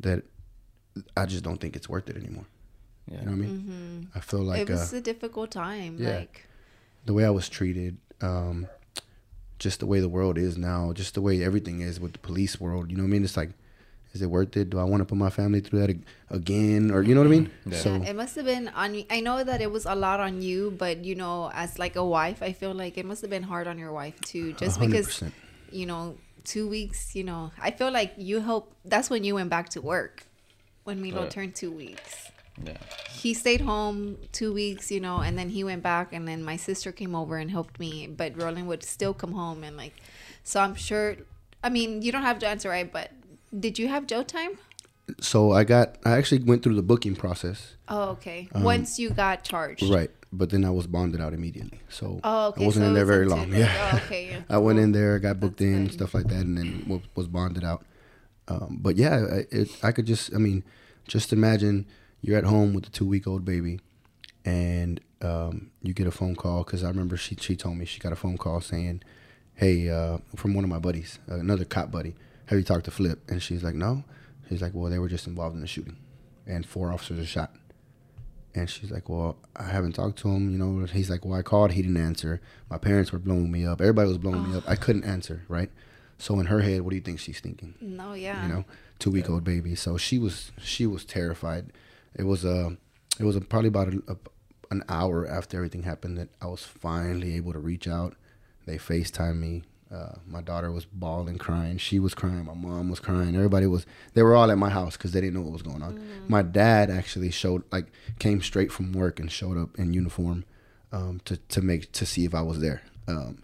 that 0.00 0.22
I 1.16 1.26
just 1.26 1.42
don't 1.42 1.60
think 1.60 1.74
it's 1.76 1.88
worth 1.88 2.08
it 2.08 2.16
anymore. 2.16 2.46
Yeah. 3.10 3.18
You 3.20 3.24
know 3.26 3.30
what 3.32 3.36
I 3.36 3.40
mean? 3.46 4.08
I 4.14 4.20
feel 4.20 4.40
like 4.42 4.60
Mm-hmm. 4.62 4.72
it 4.72 4.76
was 4.76 4.94
uh, 4.94 4.98
a 4.98 5.00
difficult 5.00 5.50
time. 5.50 5.96
yeah. 5.98 6.18
Like 6.18 6.46
the 7.04 7.12
way 7.12 7.24
I 7.24 7.30
was 7.30 7.48
treated, 7.48 7.96
um, 8.20 8.68
just 9.58 9.80
the 9.80 9.86
way 9.86 9.98
the 10.00 10.08
world 10.08 10.38
is 10.38 10.56
now, 10.56 10.92
just 10.92 11.14
the 11.14 11.20
way 11.20 11.42
everything 11.42 11.80
is 11.80 11.98
with 11.98 12.12
the 12.12 12.18
police 12.20 12.60
world. 12.60 12.90
You 12.90 12.96
know 12.96 13.02
what 13.02 13.08
I 13.08 13.12
mean? 13.12 13.24
It's 13.24 13.36
like, 13.36 13.50
is 14.14 14.22
it 14.22 14.30
worth 14.30 14.56
it? 14.56 14.70
Do 14.70 14.78
I 14.78 14.84
want 14.84 15.00
to 15.00 15.04
put 15.04 15.18
my 15.18 15.28
family 15.30 15.60
through 15.60 15.80
that 15.80 15.96
again? 16.30 16.90
Or 16.90 17.02
you 17.02 17.14
know 17.14 17.20
what 17.20 17.26
I 17.26 17.30
mean? 17.30 17.46
Mm-hmm. 17.46 17.72
Yeah. 17.72 17.78
So 17.78 17.96
yeah, 17.96 18.10
it 18.10 18.16
must 18.16 18.36
have 18.36 18.44
been 18.44 18.68
on. 18.68 19.04
I 19.10 19.20
know 19.20 19.42
that 19.44 19.60
it 19.60 19.70
was 19.70 19.84
a 19.86 19.94
lot 19.94 20.20
on 20.20 20.40
you, 20.40 20.70
but 20.78 21.04
you 21.04 21.14
know, 21.16 21.50
as 21.52 21.78
like 21.78 21.96
a 21.96 22.04
wife, 22.04 22.42
I 22.42 22.52
feel 22.52 22.72
like 22.72 22.96
it 22.96 23.04
must 23.04 23.20
have 23.22 23.30
been 23.30 23.42
hard 23.42 23.66
on 23.66 23.78
your 23.78 23.92
wife 23.92 24.18
too, 24.20 24.52
just 24.54 24.78
because 24.80 25.08
100%. 25.20 25.32
you 25.72 25.86
know, 25.86 26.16
two 26.44 26.68
weeks. 26.68 27.14
You 27.16 27.24
know, 27.24 27.50
I 27.60 27.72
feel 27.72 27.90
like 27.90 28.14
you 28.16 28.40
help. 28.40 28.72
That's 28.84 29.10
when 29.10 29.24
you 29.24 29.34
went 29.34 29.50
back 29.50 29.68
to 29.70 29.80
work, 29.82 30.26
when 30.84 31.02
Milo 31.02 31.22
Right. 31.22 31.30
turned 31.30 31.54
two 31.56 31.72
weeks. 31.72 32.30
Yeah. 32.64 32.76
He 33.10 33.34
stayed 33.34 33.62
home 33.62 34.16
two 34.30 34.52
weeks, 34.54 34.92
you 34.92 35.00
know, 35.00 35.18
and 35.18 35.36
then 35.36 35.48
he 35.48 35.64
went 35.64 35.82
back, 35.82 36.12
and 36.12 36.28
then 36.28 36.44
my 36.44 36.54
sister 36.56 36.92
came 36.92 37.16
over 37.16 37.36
and 37.36 37.50
helped 37.50 37.80
me, 37.80 38.06
but 38.06 38.40
Roland 38.40 38.68
would 38.68 38.84
still 38.84 39.12
come 39.12 39.32
home 39.32 39.64
and 39.64 39.76
like. 39.76 39.94
So 40.44 40.60
I'm 40.60 40.76
sure. 40.76 41.16
I 41.64 41.70
mean, 41.70 42.02
you 42.02 42.12
don't 42.12 42.22
have 42.22 42.38
to 42.40 42.46
answer 42.46 42.68
right, 42.68 42.86
but 42.92 43.10
did 43.58 43.78
you 43.78 43.88
have 43.88 44.06
Joe 44.06 44.22
time? 44.22 44.58
so 45.20 45.52
I 45.52 45.64
got 45.64 45.98
I 46.06 46.12
actually 46.12 46.42
went 46.44 46.62
through 46.62 46.76
the 46.76 46.82
booking 46.82 47.14
process. 47.14 47.76
Oh, 47.88 48.10
okay. 48.12 48.48
Once 48.54 48.98
you 48.98 49.10
got 49.10 49.44
charged. 49.44 49.82
Um, 49.82 49.90
Right. 49.92 50.10
But 50.32 50.50
then 50.50 50.64
I 50.64 50.70
was 50.70 50.86
bonded 50.88 51.20
out 51.20 51.32
immediately. 51.34 51.78
So 51.88 52.18
Oh, 52.24 52.48
okay. 52.48 52.64
I 52.64 52.66
wasn't 52.66 52.84
so 52.84 52.88
in 52.88 52.94
there 52.94 53.04
was 53.04 53.14
very 53.14 53.26
long. 53.26 53.52
Yeah. 53.52 53.90
Oh, 53.92 53.96
okay. 53.98 54.30
Yeah. 54.30 54.40
I 54.50 54.58
went 54.58 54.78
in 54.80 54.90
there, 54.92 55.18
got 55.20 55.38
booked 55.38 55.58
That's 55.58 55.66
in, 55.68 55.84
good. 55.84 55.92
stuff 55.92 56.14
like 56.14 56.26
that, 56.28 56.40
and 56.40 56.56
then 56.58 57.02
was 57.14 57.28
bonded 57.28 57.62
out. 57.64 57.84
Um, 58.48 58.78
but 58.80 58.96
yeah, 58.96 59.14
I- 59.30 59.46
it, 59.54 59.68
I 59.82 59.92
could 59.92 60.06
just, 60.06 60.34
I 60.34 60.38
mean, 60.38 60.64
just 61.06 61.32
imagine 61.32 61.86
you're 62.22 62.38
at 62.38 62.44
home 62.44 62.72
with 62.74 62.86
a 62.86 62.90
two 62.90 63.06
week 63.06 63.26
old 63.28 63.44
baby, 63.44 63.78
and 64.44 65.00
um, 65.22 65.70
you 65.82 65.92
get 65.94 66.06
a 66.06 66.10
phone 66.10 66.34
call 66.34 66.64
because 66.64 66.82
I 66.82 66.88
remember 66.88 67.16
she 67.16 67.36
she 67.36 67.56
told 67.56 67.76
me 67.76 67.84
she 67.84 68.00
got 68.00 68.12
a 68.12 68.16
phone 68.16 68.36
call 68.36 68.60
saying, 68.60 69.02
"Hey, 69.54 69.88
uh, 69.88 70.18
from 70.36 70.54
one 70.54 70.64
of 70.64 70.70
my 70.70 70.78
buddies, 70.78 71.18
another 71.28 71.64
cop 71.64 71.90
buddy, 71.90 72.14
have 72.46 72.58
you 72.58 72.64
talked 72.64 72.84
to 72.86 72.90
Flip?" 72.90 73.20
And 73.28 73.42
she's 73.42 73.62
like, 73.62 73.74
"No." 73.74 74.04
He's 74.48 74.62
like, 74.62 74.72
"Well, 74.74 74.90
they 74.90 74.98
were 74.98 75.08
just 75.08 75.26
involved 75.26 75.54
in 75.54 75.60
the 75.60 75.66
shooting, 75.66 75.96
and 76.46 76.66
four 76.66 76.92
officers 76.92 77.18
are 77.18 77.26
shot." 77.26 77.54
And 78.54 78.70
she's 78.70 78.90
like, 78.90 79.08
"Well, 79.08 79.36
I 79.56 79.64
haven't 79.64 79.92
talked 79.92 80.18
to 80.20 80.28
him. 80.28 80.50
You 80.50 80.58
know." 80.58 80.86
He's 80.86 81.10
like, 81.10 81.24
"Well, 81.24 81.38
I 81.38 81.42
called. 81.42 81.72
He 81.72 81.82
didn't 81.82 81.96
answer. 81.96 82.40
My 82.70 82.78
parents 82.78 83.12
were 83.12 83.18
blowing 83.18 83.50
me 83.50 83.66
up. 83.66 83.80
Everybody 83.80 84.08
was 84.08 84.18
blowing 84.18 84.50
me 84.50 84.56
up. 84.56 84.64
I 84.68 84.76
couldn't 84.76 85.04
answer. 85.04 85.42
Right." 85.48 85.70
So 86.18 86.38
in 86.38 86.46
her 86.46 86.60
head, 86.60 86.82
what 86.82 86.90
do 86.90 86.96
you 86.96 87.02
think 87.02 87.18
she's 87.18 87.40
thinking? 87.40 87.74
No, 87.80 88.14
yeah. 88.14 88.46
You 88.46 88.52
know, 88.52 88.64
two 88.98 89.10
week 89.10 89.28
old 89.28 89.44
baby. 89.44 89.74
So 89.74 89.96
she 89.96 90.18
was 90.18 90.52
she 90.58 90.86
was 90.86 91.04
terrified, 91.04 91.72
it 92.14 92.24
was 92.24 92.44
uh, 92.44 92.70
it 93.18 93.24
was 93.24 93.38
probably 93.48 93.68
about 93.68 93.88
a, 93.88 94.02
a, 94.08 94.16
an 94.70 94.82
hour 94.88 95.26
after 95.26 95.56
everything 95.56 95.82
happened 95.82 96.18
that 96.18 96.28
I 96.40 96.46
was 96.46 96.62
finally 96.62 97.34
able 97.36 97.52
to 97.52 97.58
reach 97.58 97.88
out. 97.88 98.14
They 98.66 98.78
FaceTime 98.78 99.38
me. 99.38 99.64
Uh, 99.94 100.16
my 100.26 100.42
daughter 100.42 100.72
was 100.72 100.84
bawling, 100.86 101.38
crying. 101.38 101.78
She 101.78 101.98
was 102.00 102.14
crying. 102.14 102.44
My 102.46 102.54
mom 102.54 102.90
was 102.90 102.98
crying. 103.00 103.36
Everybody 103.36 103.66
was. 103.66 103.86
They 104.14 104.22
were 104.22 104.34
all 104.34 104.50
at 104.50 104.58
my 104.58 104.70
house 104.70 104.96
because 104.96 105.12
they 105.12 105.20
didn't 105.20 105.34
know 105.34 105.42
what 105.42 105.52
was 105.52 105.62
going 105.62 105.82
on. 105.82 105.92
My 106.28 106.42
dad 106.42 106.90
actually 106.90 107.30
showed, 107.30 107.62
like, 107.70 107.86
came 108.18 108.42
straight 108.42 108.72
from 108.72 108.92
work 108.92 109.20
and 109.20 109.30
showed 109.30 109.56
up 109.56 109.78
in 109.78 109.94
uniform 109.94 110.44
um, 110.92 111.20
to 111.26 111.36
to 111.36 111.62
make 111.62 111.92
to 111.92 112.04
see 112.06 112.24
if 112.24 112.34
I 112.34 112.42
was 112.42 112.58
there. 112.60 112.82
Um, 113.06 113.38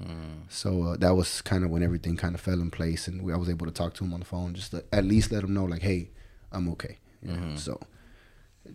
So 0.48 0.82
uh, 0.82 0.96
that 0.96 1.14
was 1.14 1.40
kind 1.42 1.64
of 1.64 1.70
when 1.70 1.82
everything 1.82 2.16
kind 2.16 2.34
of 2.34 2.40
fell 2.40 2.60
in 2.60 2.70
place, 2.70 3.06
and 3.06 3.22
we, 3.22 3.32
I 3.32 3.36
was 3.36 3.48
able 3.50 3.66
to 3.66 3.72
talk 3.72 3.94
to 3.94 4.04
him 4.04 4.12
on 4.14 4.20
the 4.20 4.26
phone, 4.26 4.54
just 4.54 4.70
to 4.72 4.82
at 4.92 5.04
least 5.04 5.30
let 5.32 5.44
him 5.44 5.54
know, 5.54 5.64
like, 5.64 5.82
hey, 5.82 6.10
I'm 6.50 6.68
okay. 6.70 6.98
You 7.22 7.32
know? 7.36 7.56
So 7.56 7.78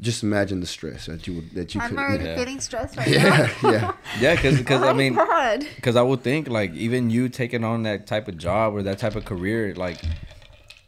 just 0.02 0.24
imagine 0.24 0.60
the 0.60 0.66
stress 0.68 1.06
that 1.08 1.26
you 1.28 1.34
would 1.36 1.52
that 1.56 1.74
you 1.76 1.82
I'm 1.82 1.90
could. 1.92 2.00
already 2.00 2.26
Yeah. 2.26 2.36
feeling 2.36 2.60
stressed 2.60 2.98
right 2.98 3.08
Yeah, 3.08 3.50
now. 3.62 3.70
yeah, 3.72 3.92
Yeah, 4.20 4.36
because 4.36 4.58
because 4.58 4.82
oh 4.84 4.90
I 4.90 4.94
mean, 4.94 5.16
my 5.16 5.26
God. 5.26 5.68
because 5.76 5.96
I 5.96 6.02
would 6.02 6.22
think 6.24 6.48
like 6.48 6.74
even 6.74 7.10
you 7.10 7.30
taking 7.30 7.64
on 7.64 7.84
that 7.84 8.08
type 8.08 8.28
of 8.28 8.38
job 8.38 8.74
or 8.76 8.84
that 8.84 8.98
type 9.00 9.16
of 9.16 9.26
career, 9.26 9.74
like 9.76 10.02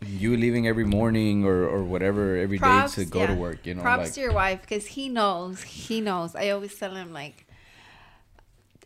you 0.05 0.37
leaving 0.37 0.67
every 0.67 0.85
morning 0.85 1.43
or 1.45 1.67
or 1.67 1.83
whatever 1.83 2.37
every 2.37 2.57
day 2.59 2.63
Props, 2.65 2.95
to 2.95 3.05
go 3.05 3.19
yeah. 3.21 3.27
to 3.27 3.33
work. 3.33 3.65
You 3.65 3.73
know, 3.75 3.81
Props 3.81 4.03
like 4.03 4.13
to 4.13 4.21
your 4.21 4.33
wife 4.33 4.61
because 4.61 4.85
he 4.87 5.09
knows. 5.09 5.63
He 5.63 6.01
knows. 6.01 6.35
I 6.35 6.49
always 6.49 6.75
tell 6.77 6.93
him 6.95 7.11
like, 7.13 7.45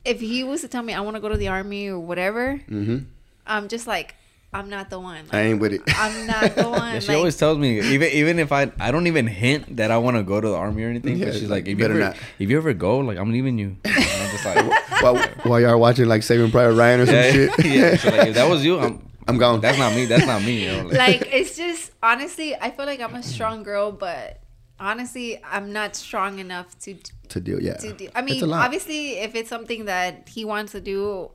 if 0.05 0.19
he 0.19 0.43
was 0.43 0.61
to 0.61 0.67
tell 0.67 0.84
me 0.84 0.93
I 0.93 1.01
want 1.01 1.15
to 1.15 1.22
go 1.22 1.30
to 1.30 1.38
the 1.38 1.47
army 1.49 1.88
or 1.88 1.99
whatever, 1.99 2.57
hmm 2.67 2.99
I'm 3.45 3.67
just 3.67 3.88
like, 3.88 4.15
I'm 4.54 4.70
not 4.70 4.89
the 4.89 4.99
one. 4.99 5.26
I 5.32 5.41
ain't 5.41 5.62
with 5.62 5.72
it. 5.74 5.82
I'm 5.88 6.28
not 6.28 6.56
the 6.56 6.64
one. 6.70 6.93
Yeah, 6.93 6.99
she 6.99 7.08
like, 7.10 7.18
always 7.18 7.38
tells 7.38 7.58
me 7.58 7.80
even 7.80 8.10
even 8.10 8.39
if 8.39 8.52
I 8.52 8.72
I 8.80 8.91
don't 8.91 9.08
even 9.08 9.28
hint 9.28 9.78
that 9.78 9.91
I 9.91 9.97
want 9.97 10.18
to 10.18 10.24
go 10.24 10.41
to 10.41 10.47
the 10.47 10.56
army 10.56 10.84
or 10.84 10.89
anything. 10.89 11.18
Yeah, 11.18 11.28
but 11.28 11.34
she's 11.36 11.43
like, 11.43 11.49
like, 11.49 11.64
if 11.64 11.70
you 11.70 11.76
better 11.78 11.93
ever 11.93 11.99
not. 11.99 12.18
if 12.38 12.49
you 12.49 12.58
ever 12.58 12.74
go, 12.74 12.99
like 12.99 13.18
I'm 13.18 13.32
leaving 13.32 13.58
you. 13.58 13.78
And 13.86 13.95
I'm 13.95 14.32
just 14.32 14.45
like, 14.45 14.89
while, 15.02 15.18
while 15.43 15.60
y'all 15.62 15.80
watching 15.80 16.08
like 16.08 16.24
Saving 16.24 16.52
Private 16.52 16.76
Ryan 16.76 16.99
or 16.99 17.06
some 17.06 17.16
yeah, 17.16 17.32
shit, 17.32 17.66
yeah. 17.66 17.95
She's 17.95 18.12
like, 18.12 18.28
if 18.28 18.36
that 18.36 18.49
was 18.49 18.66
you, 18.66 18.80
I'm 18.80 19.08
I'm 19.28 19.38
gone. 19.38 19.62
That's 19.62 19.78
not 19.78 19.95
me. 19.95 20.06
That's 20.06 20.26
not 20.26 20.41
me. 20.43 20.66
You 20.66 20.72
know, 20.72 20.84
like, 20.89 20.97
like 20.97 21.30
it's 21.32 21.56
just 21.56 21.91
honestly, 22.04 22.56
I 22.56 22.72
feel 22.72 22.86
like 22.86 22.99
I'm 22.99 23.16
a 23.16 23.24
strong 23.24 23.64
girl, 23.64 23.91
but 23.91 24.41
honestly, 24.80 25.41
I'm 25.43 25.72
not 25.72 25.95
strong 25.95 26.39
enough 26.39 26.78
to 26.80 26.97
to 27.30 27.39
deal. 27.39 27.62
Yeah, 27.62 27.76
to 27.76 27.93
do. 27.93 28.10
I 28.14 28.22
mean, 28.22 28.52
obviously, 28.52 29.20
if 29.20 29.36
it's 29.36 29.49
something 29.49 29.86
that 29.86 30.28
he 30.28 30.43
wants 30.43 30.74
to 30.74 30.82
do, 30.82 31.32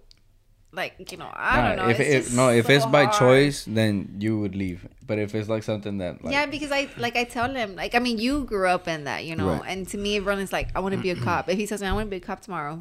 like 0.72 1.10
you 1.12 1.16
know, 1.18 1.30
I 1.32 1.56
nah, 1.60 1.68
don't 1.68 1.76
know. 1.76 1.88
if 1.90 2.00
it's 2.00 2.32
it, 2.32 2.36
no, 2.36 2.50
if 2.50 2.66
so 2.66 2.72
it's 2.72 2.86
by 2.86 3.04
hard. 3.04 3.14
choice, 3.18 3.64
then 3.66 4.16
you 4.18 4.38
would 4.40 4.54
leave. 4.54 4.86
But 5.06 5.18
if 5.18 5.34
it's 5.34 5.48
like 5.48 5.62
something 5.62 5.98
that 5.98 6.22
like 6.24 6.32
yeah, 6.32 6.46
because 6.46 6.70
I 6.72 6.88
like 6.98 7.16
I 7.16 7.24
tell 7.24 7.52
him 7.54 7.76
like 7.76 7.94
I 7.94 7.98
mean 8.00 8.18
you 8.18 8.44
grew 8.44 8.68
up 8.68 8.86
in 8.88 9.04
that 9.04 9.24
you 9.24 9.36
know, 9.36 9.48
Right. 9.54 9.62
and 9.70 9.88
to 9.88 9.96
me 9.98 10.16
everyone 10.16 10.40
is 10.42 10.52
like 10.52 10.68
I 10.74 10.80
want 10.80 10.94
to 10.94 11.00
be 11.00 11.10
a 11.10 11.16
cop. 11.16 11.48
If 11.48 11.56
he 11.58 11.66
says 11.66 11.82
I 11.82 11.92
want 11.92 12.06
to 12.06 12.10
be 12.10 12.16
a 12.16 12.20
cop 12.20 12.40
tomorrow, 12.40 12.80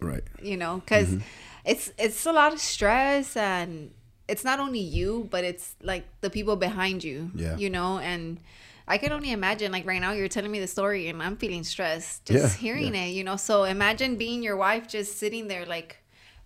right. 0.00 0.22
you 0.42 0.56
know, 0.56 0.76
because 0.84 1.08
Mm-hmm. 1.08 1.20
it's 1.64 1.90
it's 1.98 2.26
a 2.26 2.32
lot 2.32 2.52
of 2.52 2.60
stress 2.60 3.36
and 3.36 3.90
it's 4.28 4.44
not 4.44 4.58
only 4.60 4.80
you, 4.80 5.28
but 5.30 5.44
it's 5.44 5.74
like 5.82 6.04
the 6.20 6.30
people 6.30 6.56
behind 6.56 7.04
you. 7.04 7.30
Yeah. 7.34 7.56
you 7.56 7.70
know, 7.70 7.98
and 7.98 8.38
I 8.86 8.98
can 8.98 9.12
only 9.12 9.32
imagine 9.32 9.72
like 9.72 9.86
right 9.86 10.00
now 10.00 10.12
you're 10.12 10.28
telling 10.28 10.50
me 10.50 10.60
the 10.60 10.66
story 10.66 11.08
and 11.08 11.22
I'm 11.22 11.36
feeling 11.36 11.64
stressed 11.64 12.26
just 12.26 12.56
Yeah, 12.56 12.60
hearing 12.60 12.94
it. 12.94 13.08
You 13.08 13.24
know, 13.24 13.36
so 13.36 13.64
imagine 13.64 14.16
being 14.16 14.42
your 14.42 14.56
wife 14.56 14.86
just 14.88 15.18
sitting 15.18 15.48
there 15.48 15.64
like 15.66 15.98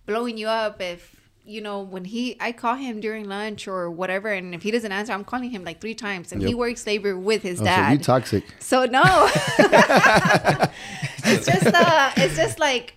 blowing 0.09 0.37
you 0.37 0.47
up 0.47 0.81
if. 0.81 1.15
You 1.45 1.61
know, 1.61 1.79
when 1.81 2.05
he, 2.05 2.37
I 2.39 2.51
call 2.51 2.75
him 2.75 2.99
during 2.99 3.25
lunch 3.27 3.67
or 3.67 3.89
whatever, 3.89 4.27
and 4.31 4.53
if 4.53 4.61
he 4.61 4.69
doesn't 4.69 4.91
answer, 4.91 5.13
I'm 5.13 5.23
calling 5.23 5.49
him 5.49 5.63
like 5.63 5.81
three 5.81 5.95
times, 5.95 6.31
and 6.31 6.43
he 6.43 6.53
works 6.53 6.85
labor 6.85 7.17
with 7.17 7.41
his 7.41 7.59
Oh, 7.59 7.63
so 7.63 7.65
dad. 7.65 7.91
you 7.93 7.97
toxic. 7.97 8.43
So 8.59 8.85
no, 8.85 9.01
it's 9.57 11.45
just 11.47 11.65
uh, 11.65 12.11
it's 12.17 12.35
just 12.35 12.59
like 12.59 12.93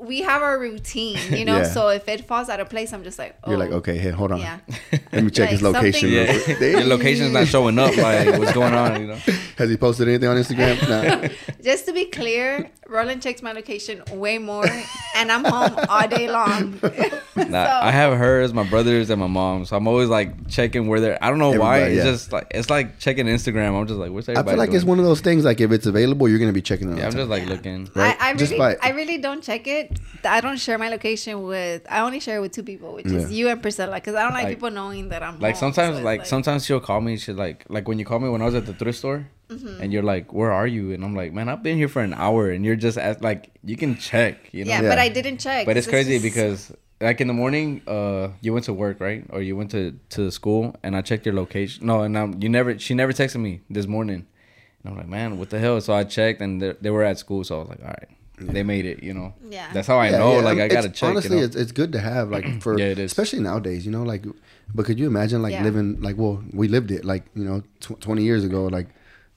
we 0.00 0.20
have 0.22 0.42
our 0.42 0.58
routine, 0.58 1.18
you 1.30 1.44
know. 1.44 1.58
Yeah. 1.58 1.64
So 1.64 1.88
if 1.88 2.06
it 2.08 2.26
falls 2.26 2.48
out 2.48 2.60
of 2.60 2.68
place, 2.68 2.92
I'm 2.92 3.02
just 3.02 3.18
like, 3.18 3.36
oh, 3.44 3.50
You're 3.50 3.58
like, 3.58 3.70
oh, 3.70 3.76
okay, 3.76 3.96
hey, 3.96 4.10
hold 4.10 4.32
on. 4.32 4.40
yeah. 4.40 4.58
Let 5.12 5.24
me 5.24 5.30
check 5.30 5.44
Like 5.44 5.50
his 5.50 5.62
location. 5.62 5.92
something- 5.92 6.10
real 6.10 6.26
yeah, 6.26 6.44
quick. 6.44 6.60
your 6.60 6.84
location's 6.84 7.32
not 7.32 7.46
showing 7.48 7.78
up. 7.78 7.96
Like 7.96 8.26
what's 8.38 8.52
going 8.52 8.74
on? 8.74 9.00
You 9.00 9.06
know. 9.08 9.18
Has 9.56 9.70
he 9.70 9.76
posted 9.76 10.08
anything 10.08 10.28
on 10.28 10.36
Instagram? 10.36 10.76
Nah. 10.88 11.28
Just 11.62 11.86
to 11.86 11.92
be 11.92 12.04
clear, 12.06 12.70
Roland 12.88 13.22
checks 13.22 13.42
my 13.42 13.52
location 13.52 14.02
way 14.12 14.38
more, 14.38 14.66
and 15.16 15.32
I'm 15.32 15.44
home 15.44 15.84
all 15.88 16.06
day 16.08 16.28
long. 16.30 16.78
Nah, 16.82 17.64
So- 17.66 17.80
I 17.86 17.90
have 17.90 18.16
hers, 18.18 18.52
my 18.52 18.64
brothers, 18.68 19.10
and 19.10 19.20
my 19.20 19.26
mom. 19.26 19.64
So 19.64 19.76
I'm 19.76 19.86
always 19.88 20.08
like 20.08 20.48
checking 20.48 20.88
where 20.88 21.00
they're. 21.00 21.22
I 21.24 21.28
don't 21.30 21.38
know 21.38 21.50
why. 21.58 21.80
Everybody, 21.80 21.94
It's 21.96 22.04
just 22.22 22.32
like 22.32 22.46
it's 22.50 22.70
like 22.70 22.98
checking 22.98 23.26
Instagram. 23.26 23.78
I'm 23.80 23.86
just 23.86 23.98
like, 23.98 24.10
what's 24.10 24.28
everybody? 24.28 24.48
I 24.48 24.52
feel 24.52 24.58
like 24.58 24.68
doing? 24.70 24.76
it's 24.76 24.84
one 24.84 24.98
of 24.98 25.04
those 25.04 25.20
things. 25.20 25.44
Like 25.44 25.60
if 25.60 25.72
it's 25.72 25.86
available, 25.86 26.28
you're 26.28 26.38
gonna 26.38 26.52
be 26.52 26.62
checking 26.62 26.92
it. 26.92 26.98
Yeah, 26.98 27.06
I'm 27.06 27.12
the 27.12 27.18
just 27.18 27.30
like 27.30 27.46
looking. 27.46 27.88
Right? 27.94 28.16
I, 28.20 28.30
I 28.30 28.34
Just 28.34 28.52
really, 28.52 28.76
by- 28.76 28.76
I 28.82 28.90
really 28.90 29.18
don't 29.18 29.42
check 29.42 29.66
it. 29.66 29.85
I 30.24 30.40
don't 30.40 30.58
share 30.58 30.78
my 30.78 30.88
location 30.88 31.42
with. 31.44 31.86
I 31.90 32.00
only 32.00 32.20
share 32.20 32.38
it 32.38 32.40
with 32.40 32.52
two 32.52 32.62
people, 32.62 32.94
which 32.94 33.06
is 33.06 33.30
you 33.32 33.48
and 33.48 33.60
Priscilla, 33.62 33.94
because 33.96 34.14
I 34.14 34.22
don't 34.24 34.32
like, 34.32 34.44
Like- 34.44 34.56
people 34.56 34.70
knowing 34.70 35.08
that 35.10 35.22
I'm 35.22 35.38
Like 35.38 35.54
home. 35.54 35.72
sometimes, 35.72 35.94
So 35.94 35.98
it's 35.98 36.04
like, 36.04 36.26
sometimes 36.26 36.64
she'll 36.66 36.80
call 36.80 37.00
me. 37.00 37.16
She 37.16 37.32
like 37.32 37.64
like 37.68 37.86
when 37.88 37.98
you 37.98 38.04
call 38.04 38.18
me 38.20 38.28
when 38.28 38.42
I 38.42 38.46
was 38.46 38.54
at 38.54 38.66
the 38.66 38.74
thrift 38.74 38.98
store, 38.98 39.28
Mm-hmm. 39.48 39.80
and 39.80 39.92
you're 39.92 40.02
like, 40.02 40.32
"Where 40.32 40.50
are 40.50 40.66
you?" 40.66 40.92
And 40.92 41.04
I'm 41.04 41.14
like, 41.14 41.32
"Man, 41.32 41.48
I've 41.48 41.62
been 41.62 41.76
here 41.76 41.86
for 41.88 42.02
an 42.02 42.14
hour," 42.14 42.50
and 42.50 42.64
you're 42.64 42.74
just 42.74 42.98
at, 42.98 43.22
like, 43.22 43.50
you 43.62 43.76
can 43.76 43.96
check, 43.96 44.34
you 44.52 44.64
know. 44.64 44.70
yeah, 44.72 44.82
Yeah. 44.82 44.88
but 44.88 44.98
I 44.98 45.08
didn't 45.08 45.38
check. 45.38 45.66
But 45.66 45.76
it's 45.76 45.86
crazy 45.86 46.14
just- 46.18 46.24
because 46.24 46.72
like 47.00 47.20
in 47.20 47.28
the 47.28 47.34
morning, 47.34 47.80
uh, 47.86 48.30
you 48.40 48.52
went 48.52 48.64
to 48.64 48.72
work, 48.72 48.98
right? 49.00 49.22
Or 49.30 49.40
you 49.42 49.54
went 49.56 49.70
to 49.70 49.94
to 50.14 50.22
the 50.24 50.32
school, 50.32 50.74
and 50.82 50.96
I 50.96 51.00
checked 51.02 51.24
your 51.26 51.34
location. 51.36 51.86
No, 51.86 52.02
and 52.02 52.16
um, 52.16 52.34
you 52.42 52.48
never. 52.48 52.76
She 52.80 52.94
never 52.94 53.12
texted 53.12 53.38
me 53.40 53.60
this 53.70 53.86
morning, 53.86 54.26
and 54.82 54.84
I'm 54.90 54.96
like, 54.96 55.06
man, 55.08 55.38
what 55.38 55.50
the 55.50 55.60
hell? 55.60 55.80
So 55.80 55.92
I 55.94 56.02
checked, 56.02 56.40
and 56.40 56.60
they 56.82 56.90
were 56.90 57.04
at 57.04 57.16
school. 57.20 57.44
So 57.44 57.54
I 57.54 57.58
was 57.60 57.68
like, 57.68 57.82
all 57.82 57.94
right, 58.00 58.08
they 58.38 58.62
made 58.62 58.84
it. 58.86 59.02
You 59.02 59.14
know. 59.14 59.34
Yeah. 59.48 59.72
That's 59.72 59.86
how 59.88 59.98
I 59.98 60.10
Yeah, 60.10 60.18
know. 60.18 60.32
yeah, 60.36 60.42
Like 60.44 60.58
I 60.58 60.68
gotta 60.68 60.88
it's- 60.88 60.98
check. 61.00 61.08
Honestly, 61.10 61.36
you 61.36 61.40
know? 61.40 61.46
it's, 61.46 61.56
it's 61.56 61.72
good 61.72 61.92
to 61.92 62.00
have 62.00 62.30
like 62.30 62.60
for 62.62 62.78
Yeah, 62.78 62.86
it 62.86 62.98
is. 62.98 63.10
especially 63.12 63.40
nowadays. 63.40 63.84
You 63.86 63.92
know, 63.92 64.02
like, 64.02 64.24
but 64.74 64.86
could 64.86 64.98
you 64.98 65.06
imagine 65.06 65.42
like 65.42 65.52
Yeah. 65.52 65.62
living 65.64 66.00
like 66.00 66.16
well, 66.16 66.42
we 66.52 66.68
lived 66.68 66.90
it 66.90 67.04
like 67.04 67.24
you 67.34 67.44
know 67.44 67.62
tw- 67.80 68.00
twenty 68.00 68.22
years 68.24 68.44
ago. 68.44 68.66
Like 68.66 68.88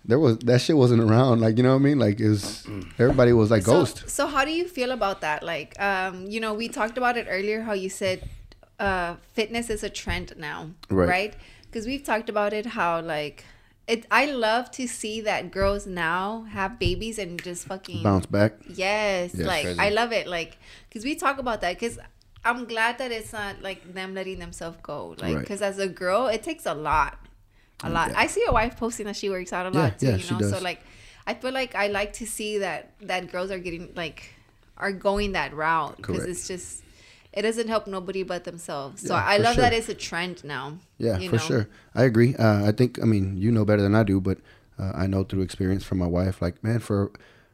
there 0.05 0.19
was 0.19 0.37
that 0.39 0.61
shit 0.61 0.75
wasn't 0.77 1.01
around. 1.01 1.41
Like 1.41 1.57
you 1.57 1.63
know 1.63 1.73
what 1.73 1.81
I 1.81 1.89
mean? 1.89 1.99
Like 1.99 2.19
is 2.19 2.65
everybody 2.97 3.33
was 3.33 3.49
like 3.51 3.63
so, 3.63 3.71
ghost. 3.73 4.09
So 4.09 4.27
how 4.27 4.43
do 4.45 4.51
you 4.51 4.67
feel 4.67 4.91
about 4.91 5.21
that? 5.21 5.43
Like, 5.43 5.79
um, 5.81 6.25
you 6.27 6.39
know, 6.39 6.53
we 6.53 6.67
talked 6.67 6.97
about 6.97 7.15
it 7.17 7.27
earlier. 7.29 7.61
How 7.61 7.73
you 7.73 7.89
said 7.89 8.27
uh, 8.79 9.15
fitness 9.33 9.69
is 9.69 9.83
a 9.83 9.89
trend 9.89 10.33
now, 10.37 10.71
Right. 10.89 11.09
right? 11.09 11.33
Because 11.65 11.85
we've 11.85 12.03
talked 12.03 12.29
about 12.29 12.53
it. 12.53 12.65
How 12.65 13.01
like 13.01 13.43
it. 13.89 14.05
I 14.11 14.25
love 14.27 14.71
to 14.71 14.87
see 14.87 15.21
that 15.21 15.51
girls 15.51 15.85
now 15.87 16.43
have 16.51 16.79
babies 16.79 17.17
and 17.19 17.41
just 17.41 17.65
fucking 17.67 18.03
Bounce 18.03 18.25
back. 18.25 18.53
Yes, 18.67 19.33
Yeah, 19.35 19.47
like 19.47 19.63
crazy. 19.65 19.79
I 19.79 19.89
love 19.89 20.11
it. 20.11 20.27
Like, 20.27 20.57
cause 20.93 21.03
we 21.03 21.15
talk 21.15 21.39
about 21.39 21.61
that. 21.61 21.79
Cause 21.79 21.99
I'm 22.45 22.65
glad 22.65 22.97
that 22.99 23.11
it's 23.11 23.33
not 23.33 23.61
like 23.61 23.93
them 23.93 24.13
letting 24.13 24.39
themselves 24.39 24.77
go. 24.81 25.15
Like, 25.17 25.35
Right. 25.35 25.45
cause 25.47 25.61
as 25.61 25.79
a 25.79 25.87
girl, 25.87 26.27
it 26.27 26.43
takes 26.43 26.65
a 26.65 26.73
lot, 26.73 27.17
a 27.83 27.87
mm, 27.89 27.93
lot. 27.93 28.11
Yeah. 28.11 28.19
I 28.19 28.27
see 28.27 28.45
a 28.47 28.51
wife 28.53 28.77
posting 28.77 29.07
that 29.07 29.15
she 29.17 29.29
works 29.29 29.51
out 29.51 29.65
a 29.65 29.75
Yeah, 29.75 29.83
lot 29.83 29.99
too. 29.99 30.05
yeah, 30.07 30.15
you 30.15 30.19
she 30.23 30.33
know, 30.35 30.41
so 30.49 30.59
like, 30.59 30.79
I 31.27 31.33
feel 31.33 31.51
like 31.51 31.75
I 31.75 31.87
like 31.87 32.13
to 32.13 32.25
see 32.25 32.59
that 32.59 32.91
that 33.01 33.31
girls 33.31 33.51
are 33.51 33.59
getting 33.59 33.91
like 33.95 34.33
are 34.77 34.93
going 34.93 35.33
that 35.33 35.53
route 35.53 35.97
because 35.97 36.25
it's 36.25 36.47
just 36.47 36.81
it 37.33 37.43
doesn't 37.43 37.67
help 37.67 37.87
nobody 37.87 38.23
but 38.23 38.43
themselves. 38.43 39.01
So 39.07 39.13
Yeah, 39.13 39.25
I 39.25 39.37
love 39.37 39.55
sure. 39.55 39.61
that 39.61 39.73
it's 39.73 39.89
a 39.89 39.93
trend 39.93 40.43
now. 40.43 40.77
Yeah, 40.97 41.17
for 41.17 41.33
know? 41.33 41.37
sure. 41.37 41.69
I 41.95 42.03
agree. 42.03 42.35
Uh, 42.35 42.65
I 42.67 42.71
think 42.71 43.01
I 43.01 43.05
mean 43.05 43.37
you 43.37 43.51
know 43.51 43.65
better 43.65 43.81
than 43.81 43.95
I 43.95 44.03
do, 44.03 44.19
but 44.19 44.39
uh, 44.79 44.91
I 44.95 45.07
know 45.07 45.23
through 45.23 45.41
experience 45.41 45.83
from 45.83 45.97
my 45.99 46.07
wife. 46.07 46.41
Like 46.41 46.63
man, 46.63 46.79
for 46.79 47.11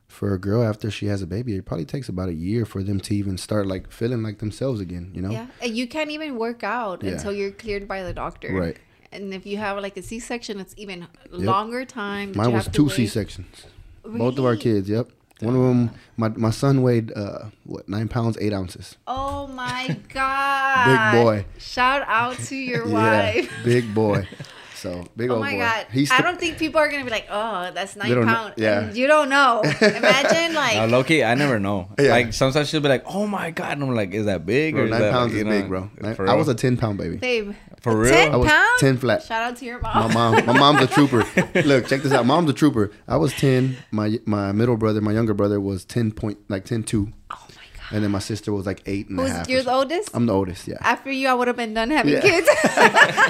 for 0.07 0.33
a 0.33 0.39
girl 0.39 0.63
after 0.63 0.89
she 0.91 1.07
has 1.07 1.21
a 1.21 1.27
baby, 1.27 1.55
it 1.55 1.65
probably 1.65 1.85
takes 1.85 2.07
about 2.07 2.29
a 2.29 2.33
year 2.33 2.65
for 2.65 2.83
them 2.83 2.99
to 3.01 3.15
even 3.15 3.37
start 3.37 3.65
like 3.67 3.91
feeling 3.91 4.23
like 4.23 4.37
themselves 4.39 4.79
again. 4.79 5.11
You 5.15 5.21
know? 5.23 5.31
Yeah, 5.31 5.47
you 5.65 5.87
can't 5.87 6.11
even 6.11 6.37
work 6.37 6.63
out 6.63 7.03
Yeah. 7.03 7.13
until 7.13 7.33
you're 7.33 7.51
cleared 7.51 7.87
by 7.87 8.03
the 8.03 8.13
doctor. 8.13 8.53
Right. 8.53 8.77
And 9.11 9.33
if 9.33 9.45
you 9.45 9.57
have 9.57 9.77
like 9.81 9.97
a 9.97 10.01
C-section, 10.01 10.59
it's 10.59 10.73
even 10.77 11.07
longer 11.31 11.85
time. 11.85 12.33
Mine 12.35 12.53
was 12.53 12.67
two. 12.67 12.89
C 12.89 13.07
sections. 13.07 13.65
Both 14.03 14.37
of 14.37 14.45
our 14.45 14.55
kids. 14.55 14.89
Yep. 14.89 15.09
One 15.41 15.55
of 15.55 15.61
them, 15.63 15.91
my 16.17 16.29
my 16.29 16.49
son 16.49 16.81
weighed 16.81 17.11
uh 17.15 17.49
what 17.65 17.89
nine 17.89 18.07
pounds 18.07 18.37
eight 18.39 18.53
ounces. 18.53 18.95
Oh 19.05 19.47
my 19.47 19.97
god! 20.13 20.85
Big 21.13 21.23
boy. 21.23 21.45
Shout 21.59 22.03
out 22.07 22.37
to 22.37 22.55
your 22.55 22.87
Yeah, 22.87 22.93
wife. 23.33 23.51
big 23.63 23.93
boy. 23.93 24.27
So 24.75 25.05
big 25.15 25.29
Oh 25.29 25.35
old 25.35 25.41
my 25.41 25.53
boy. 25.53 25.59
god! 25.59 25.85
He's 25.91 26.11
I 26.11 26.21
don't 26.21 26.39
think 26.39 26.57
people 26.57 26.79
are 26.79 26.89
gonna 26.89 27.03
be 27.05 27.09
like, 27.09 27.27
"Oh, 27.29 27.71
that's 27.73 27.95
nine 27.95 28.09
don't 28.09 28.25
know- 28.25 28.33
pounds." 28.33 28.53
yeah. 28.57 28.81
And 28.81 28.95
you 28.97 29.07
don't 29.07 29.29
know. 29.29 29.61
Imagine 29.81 30.53
like 30.53 30.75
No, 30.75 30.85
low 30.87 31.03
key, 31.03 31.23
I 31.23 31.33
never 31.35 31.59
know. 31.59 31.87
Yeah. 31.99 32.09
Like 32.11 32.33
sometimes 32.33 32.69
she'll 32.69 32.81
be 32.81 32.89
like, 32.89 33.03
"Oh 33.07 33.25
my 33.27 33.51
god," 33.51 33.73
and 33.73 33.83
I'm 33.83 33.95
like, 33.95 34.13
"Is 34.13 34.25
that 34.25 34.45
big?" 34.45 34.73
Bro, 34.75 34.83
or 34.83 34.85
is 34.85 34.91
nine 34.91 35.01
that, 35.01 35.11
pounds 35.13 35.33
like, 35.33 35.39
is 35.39 35.45
know, 35.45 35.51
big, 35.51 35.67
bro. 35.69 35.89
Nine- 36.01 36.29
I 36.29 36.33
was 36.35 36.47
a 36.47 36.55
ten 36.55 36.77
pound 36.77 36.97
baby. 36.97 37.17
babe. 37.17 37.53
For 37.81 37.95
real? 37.95 38.11
Ten 38.11 38.33
I 38.33 38.37
was 38.37 38.47
pounds? 38.49 38.79
10 38.79 38.97
flat. 38.97 39.21
Shout 39.21 39.43
out 39.43 39.57
to 39.57 39.65
your 39.65 39.79
mom. 39.79 40.07
My 40.07 40.13
mom. 40.13 40.35
mom, 40.35 40.45
my 40.47 40.53
mom's 40.59 40.81
a 40.81 40.87
trooper. 40.87 41.17
Look, 41.65 41.85
check 41.87 42.01
this 42.01 42.11
out. 42.11 42.25
Mom's 42.25 42.49
a 42.49 42.53
trooper. 42.53 42.91
I 43.07 43.17
was 43.17 43.31
ten. 43.33 43.77
My 43.91 44.17
my 44.25 44.51
middle 44.53 44.75
brother, 44.75 45.01
my 45.01 45.11
younger 45.11 45.33
brother, 45.35 45.59
was 45.61 45.85
ten 45.85 46.11
point 46.11 46.39
like 46.49 46.65
ten 46.65 46.81
two. 46.83 47.09
Oh 47.29 47.35
my 47.35 47.37
god! 47.37 47.44
And 47.91 48.03
then 48.03 48.11
my 48.11 48.19
sister 48.19 48.51
was 48.53 48.65
like 48.65 48.81
eight 48.85 49.09
and 49.09 49.19
a 49.19 49.23
Who's 49.23 49.31
half. 49.31 49.49
you're 49.49 49.63
the 49.63 49.71
oldest? 49.73 50.09
I'm 50.13 50.25
the 50.25 50.33
oldest. 50.33 50.67
Yeah. 50.67 50.77
After 50.81 51.11
you, 51.11 51.27
I 51.27 51.33
would 51.33 51.47
have 51.47 51.57
been 51.57 51.73
done 51.73 51.89
having 51.91 52.13
Yeah. 52.13 52.21
kids. 52.21 52.47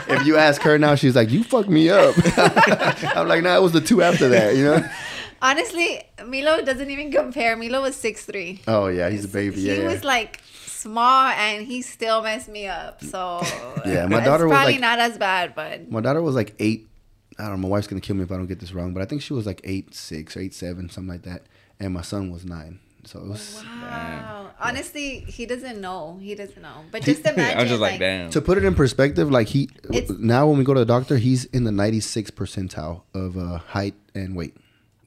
if 0.10 0.26
you 0.26 0.38
ask 0.38 0.62
her 0.64 0.78
now, 0.78 0.96
she's 0.96 1.16
like, 1.16 1.30
"You 1.30 1.44
fucked 1.44 1.70
me 1.70 1.90
up." 1.90 2.16
I'm 3.18 3.28
like, 3.28 3.44
"Nah, 3.44 3.56
it 3.58 3.62
was 3.62 3.72
the 3.74 3.82
two 3.82 4.02
after 4.02 4.30
that." 4.30 4.56
You 4.56 4.64
know? 4.66 4.90
Honestly, 5.42 6.02
Milo 6.26 6.62
doesn't 6.64 6.90
even 6.90 7.12
compare. 7.12 7.56
Milo 7.56 7.82
was 7.82 7.96
six 7.96 8.26
three. 8.26 8.62
Oh 8.68 8.88
yeah, 8.88 9.10
he's 9.10 9.26
a 9.26 9.28
baby. 9.28 9.56
He 9.58 9.68
Yeah. 9.68 9.74
yeah. 9.82 9.88
was 9.92 10.04
like 10.04 10.42
small, 10.66 11.28
and 11.30 11.66
he 11.66 11.82
still 11.82 12.22
messed 12.24 12.48
me 12.48 12.68
up. 12.68 13.04
So 13.04 13.42
Yeah, 13.86 14.08
my 14.08 14.22
daughter 14.24 14.48
was, 14.48 14.54
probably 14.56 14.74
like- 14.74 14.82
not 14.82 15.00
as 15.00 15.18
bad, 15.18 15.54
but 15.56 15.90
My 15.92 16.02
daughter 16.02 16.22
was 16.22 16.36
like 16.36 16.56
eight. 16.60 16.88
I 17.38 17.44
don't 17.44 17.52
know. 17.62 17.68
My 17.68 17.68
wife's 17.68 17.88
gonna 17.88 18.02
kill 18.02 18.16
me 18.16 18.24
if 18.24 18.32
I 18.32 18.38
don't 18.38 18.48
get 18.48 18.60
this 18.60 18.72
wrong, 18.72 18.94
but 18.94 19.02
I 19.04 19.06
think 19.06 19.22
she 19.22 19.34
was 19.34 19.46
like 19.46 19.60
eight 19.66 19.94
six 19.94 20.38
or 20.38 20.40
eight 20.40 20.54
seven, 20.54 20.90
something 20.90 21.10
like 21.12 21.24
that. 21.24 21.44
And 21.80 21.94
my 21.94 22.02
son 22.02 22.32
was 22.32 22.46
nine. 22.46 22.80
So 23.06 23.20
it 23.20 23.28
was 23.28 23.64
wow. 23.64 24.50
Honestly, 24.60 25.20
he 25.28 25.46
doesn't 25.46 25.80
know. 25.80 26.18
He 26.22 26.34
doesn't 26.36 26.62
know. 26.62 26.84
But 26.92 27.02
just 27.12 27.26
imagine. 27.26 27.60
I'm 27.60 27.68
just 27.68 27.80
like, 27.82 28.00
damn. 28.00 28.30
to 28.32 28.42
put 28.42 28.58
it 28.58 28.66
in 28.66 28.74
perspective. 28.76 29.30
Like 29.32 29.48
he 29.48 29.70
It's- 29.94 30.12
now 30.20 30.48
when 30.48 30.58
we 30.58 30.64
go 30.64 30.74
to 30.74 30.80
the 30.80 30.86
doctor, 30.86 31.18
he's 31.18 31.46
in 31.46 31.64
the 31.66 31.72
ninety 31.72 32.00
six 32.00 32.32
percentile 32.32 33.04
of 33.14 33.38
uh, 33.38 33.60
height 33.60 33.94
and 34.14 34.36
weight. 34.36 34.56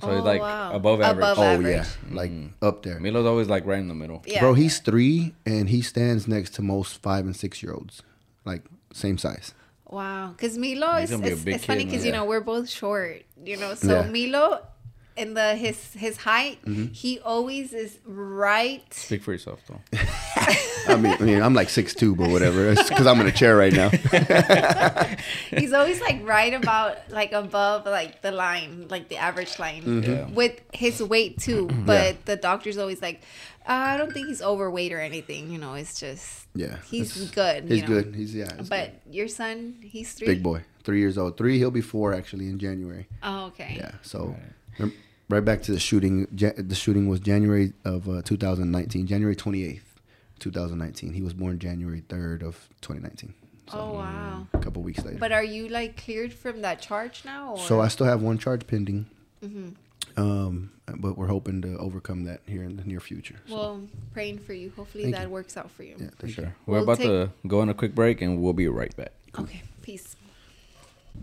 So 0.01 0.11
he's 0.11 0.21
Oh, 0.21 0.23
like 0.23 0.41
wow. 0.41 0.73
above 0.75 1.01
average. 1.01 1.19
Above 1.19 1.39
oh 1.41 1.43
average. 1.43 1.77
yeah, 1.77 1.87
like 2.15 2.31
up 2.63 2.85
there. 2.85 3.01
Milo's 3.01 3.27
always 3.27 3.49
like 3.49 3.67
right 3.67 3.81
in 3.81 3.89
the 3.89 3.95
middle. 3.95 4.23
Yeah. 4.27 4.41
Bro, 4.41 4.55
he's 4.55 4.79
three 4.79 5.35
and 5.45 5.69
he 5.69 5.83
stands 5.83 6.29
next 6.29 6.55
to 6.55 6.63
most 6.63 7.03
five 7.03 7.25
and 7.25 7.35
six 7.35 7.63
year 7.65 7.73
olds, 7.75 8.03
like 8.45 8.63
same 8.93 9.19
size. 9.19 9.55
Wow, 9.91 10.35
because 10.37 10.57
Milo 10.59 11.01
He's 11.01 11.11
is 11.11 11.17
gonna 11.17 11.23
be 11.25 11.31
a 11.31 11.33
it's, 11.33 11.43
big 11.45 11.55
it's 11.57 11.65
funny 11.65 11.85
because 11.87 12.01
man. 12.03 12.07
you 12.07 12.13
know 12.13 12.27
we're 12.27 12.43
both 12.43 12.69
short, 12.69 13.23
you 13.45 13.57
know. 13.57 13.75
So 13.75 14.03
Yeah. 14.03 14.09
Milo, 14.11 14.61
in 15.19 15.35
the 15.35 15.55
his 15.57 15.93
his 15.95 16.16
height, 16.19 16.59
Mm-hmm. 16.64 16.93
he 16.93 17.19
always 17.21 17.73
is 17.73 17.99
right. 18.07 18.83
Speak 18.95 19.23
for 19.23 19.33
yourself, 19.33 19.61
though. 19.69 19.81
I 20.89 20.97
mean, 20.97 21.16
I 21.21 21.25
mean, 21.25 21.43
I'm 21.43 21.53
like 21.55 21.69
six 21.69 21.95
two, 21.95 22.14
but 22.16 22.31
whatever. 22.31 22.69
It's 22.71 22.89
because 22.89 23.07
I'm 23.07 23.21
in 23.21 23.27
a 23.27 23.33
chair 23.33 23.57
right 23.57 23.73
now. 23.73 23.91
He's 25.51 25.73
always 25.73 26.01
like 26.01 26.27
right 26.27 26.55
about 26.55 27.11
like 27.11 27.33
above 27.33 27.85
like 27.87 28.23
the 28.23 28.33
line, 28.33 28.87
like 28.89 29.09
the 29.09 29.16
average 29.16 29.59
line, 29.59 29.83
Mm-hmm. 29.83 30.11
Yeah. 30.11 30.27
with 30.31 30.61
his 30.73 31.03
weight 31.03 31.39
too. 31.39 31.69
But 31.89 32.27
the 32.27 32.37
doctor's 32.37 32.77
always 32.79 33.01
like, 33.01 33.23
uh, 33.66 33.73
I 33.73 33.97
don't 33.97 34.12
think 34.12 34.29
he's 34.29 34.43
overweight 34.43 34.93
or 34.93 35.01
anything. 35.01 35.51
You 35.51 35.59
know, 35.59 35.75
it's 35.75 35.99
just 36.01 36.47
Yeah, 36.55 36.77
he's 36.91 37.31
good. 37.31 37.64
He's 37.64 37.83
you 37.83 37.83
know? 37.89 37.89
good. 38.03 38.14
He's 38.14 38.35
yeah. 38.35 38.49
he's 38.59 38.69
But 38.69 38.93
your 39.11 39.29
son, 39.29 39.77
he's 39.83 40.12
three. 40.12 40.27
big 40.29 40.43
boy, 40.43 40.62
three 40.85 41.01
years 41.01 41.16
old. 41.19 41.37
Three, 41.37 41.59
he'll 41.59 41.71
be 41.71 41.81
four 41.81 42.14
actually 42.14 42.49
in 42.49 42.59
January. 42.59 43.07
Oh, 43.23 43.47
okay. 43.47 43.75
Yeah. 43.79 43.93
So 44.03 44.37
rem- 44.79 44.93
right 45.29 45.45
back 45.45 45.62
to 45.62 45.72
the 45.72 45.79
shooting. 45.81 46.26
Ja- 46.37 46.53
the 46.57 46.74
shooting 46.74 47.09
was 47.09 47.20
January 47.20 47.72
of 47.85 48.09
uh, 48.09 48.22
2019, 48.22 49.07
January 49.07 49.37
28th, 49.37 49.81
2019. 50.39 51.12
He 51.12 51.22
was 51.22 51.35
born 51.35 51.59
January 51.59 52.03
3rd 52.09 52.43
of 52.43 52.68
2019. 52.81 53.35
So 53.70 53.79
Oh 53.79 53.93
wow. 53.95 54.47
a 54.55 54.59
couple 54.59 54.83
weeks 54.83 55.05
later. 55.05 55.18
But 55.18 55.33
are 55.33 55.45
you 55.45 55.68
like 55.68 56.03
cleared 56.03 56.33
from 56.33 56.62
that 56.62 56.81
charge 56.81 57.24
now? 57.24 57.53
Or? 57.53 57.59
so 57.59 57.81
I 57.81 57.89
still 57.89 58.07
have 58.07 58.22
one 58.22 58.39
charge 58.39 58.66
pending. 58.66 59.07
Mhm. 59.45 59.74
Um, 60.16 60.70
but 60.97 61.16
we're 61.18 61.26
hoping 61.29 61.61
to 61.62 61.76
overcome 61.79 62.24
that 62.24 62.41
here 62.47 62.62
in 62.64 62.76
the 62.76 62.83
near 62.85 62.99
future. 62.99 63.37
So, 63.47 63.55
Well, 63.55 63.81
praying 64.14 64.39
for 64.39 64.53
you. 64.55 64.72
Hopefully 64.74 65.05
Thank 65.05 65.16
that 65.16 65.24
you. 65.24 65.29
works 65.29 65.57
out 65.57 65.70
for 65.70 65.83
you. 65.85 65.95
yeah, 65.99 66.09
For 66.11 66.16
thank 66.26 66.29
you. 66.39 66.43
sure. 66.45 66.55
We're 66.66 66.74
We'll 66.76 66.83
about 66.85 66.97
take- 66.99 67.07
to 67.07 67.31
go 67.47 67.61
on 67.61 67.68
a 67.68 67.74
quick 67.74 67.95
break 67.95 68.20
and 68.22 68.41
we'll 68.43 68.53
be 68.55 68.66
right 68.68 68.95
back. 68.97 69.12
Okay, 69.39 69.62
peace. 69.83 70.16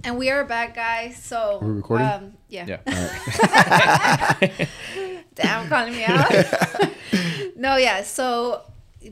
And 0.04 0.18
we 0.18 0.30
are 0.30 0.44
back, 0.44 0.76
guys. 0.76 1.18
So 1.18 1.60
We're 1.62 1.74
recording? 1.74 2.08
Um, 2.08 2.34
yeah. 2.50 2.66
Yeah. 2.86 4.68
Damn, 5.36 5.68
calling 5.68 5.94
me 5.94 6.04
out. 6.06 6.32
no, 7.56 7.78
yeah. 7.78 8.04
So 8.04 8.62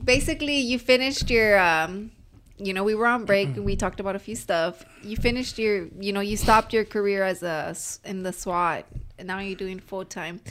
basically, 0.03 0.57
you 0.57 0.79
finished 0.79 1.29
your. 1.29 1.59
Um, 1.59 2.11
you 2.57 2.71
know, 2.71 2.84
we 2.84 2.95
were 2.95 3.07
on 3.07 3.25
break 3.25 3.47
and 3.49 3.65
we 3.65 3.75
talked 3.75 3.99
about 3.99 4.15
a 4.15 4.19
few 4.19 4.36
stuff. 4.36 4.86
You 5.01 5.17
finished 5.17 5.57
your. 5.57 5.88
You 5.99 6.13
know, 6.13 6.21
you 6.21 6.38
stopped 6.38 6.73
your 6.73 6.86
career 6.86 7.23
as 7.23 7.43
a 7.43 7.75
in 8.05 8.23
the 8.23 8.31
SWAT, 8.31 8.86
and 9.17 9.27
now 9.27 9.39
you're 9.39 9.57
doing 9.57 9.79
full 9.79 10.05
time. 10.05 10.41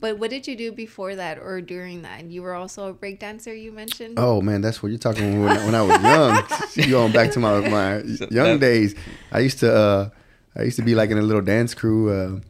But 0.00 0.18
what 0.18 0.30
did 0.30 0.46
you 0.48 0.56
do 0.56 0.72
before 0.72 1.14
that 1.14 1.38
or 1.38 1.60
during 1.60 2.02
that? 2.02 2.24
You 2.24 2.42
were 2.42 2.54
also 2.54 2.88
a 2.88 2.92
break 2.94 3.20
dancer. 3.20 3.54
You 3.54 3.70
mentioned. 3.70 4.14
Oh 4.18 4.40
man, 4.40 4.62
that's 4.62 4.82
what 4.82 4.88
you're 4.90 4.98
talking 4.98 5.44
when, 5.44 5.56
when 5.66 5.74
I 5.74 5.82
was 5.82 6.00
young. 6.02 6.42
you 6.86 6.90
going 6.92 7.12
back 7.12 7.32
to 7.32 7.38
my 7.40 7.60
my 7.68 7.98
young 8.30 8.58
days. 8.58 8.94
I 9.30 9.40
used 9.40 9.58
to 9.60 9.74
uh, 9.74 10.08
I 10.56 10.62
used 10.62 10.76
to 10.76 10.82
be 10.82 10.94
like 10.94 11.10
in 11.10 11.18
a 11.18 11.22
little 11.22 11.42
dance 11.42 11.74
crew, 11.74 12.08
uh, 12.10 12.40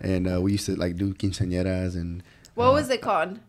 and 0.00 0.28
uh, 0.32 0.40
we 0.40 0.52
used 0.52 0.66
to 0.66 0.76
like 0.76 0.96
do 0.96 1.12
quinceañeras 1.14 1.94
and 1.96 2.22
What 2.54 2.72
was 2.72 2.88
it 2.90 3.02
called? 3.02 3.40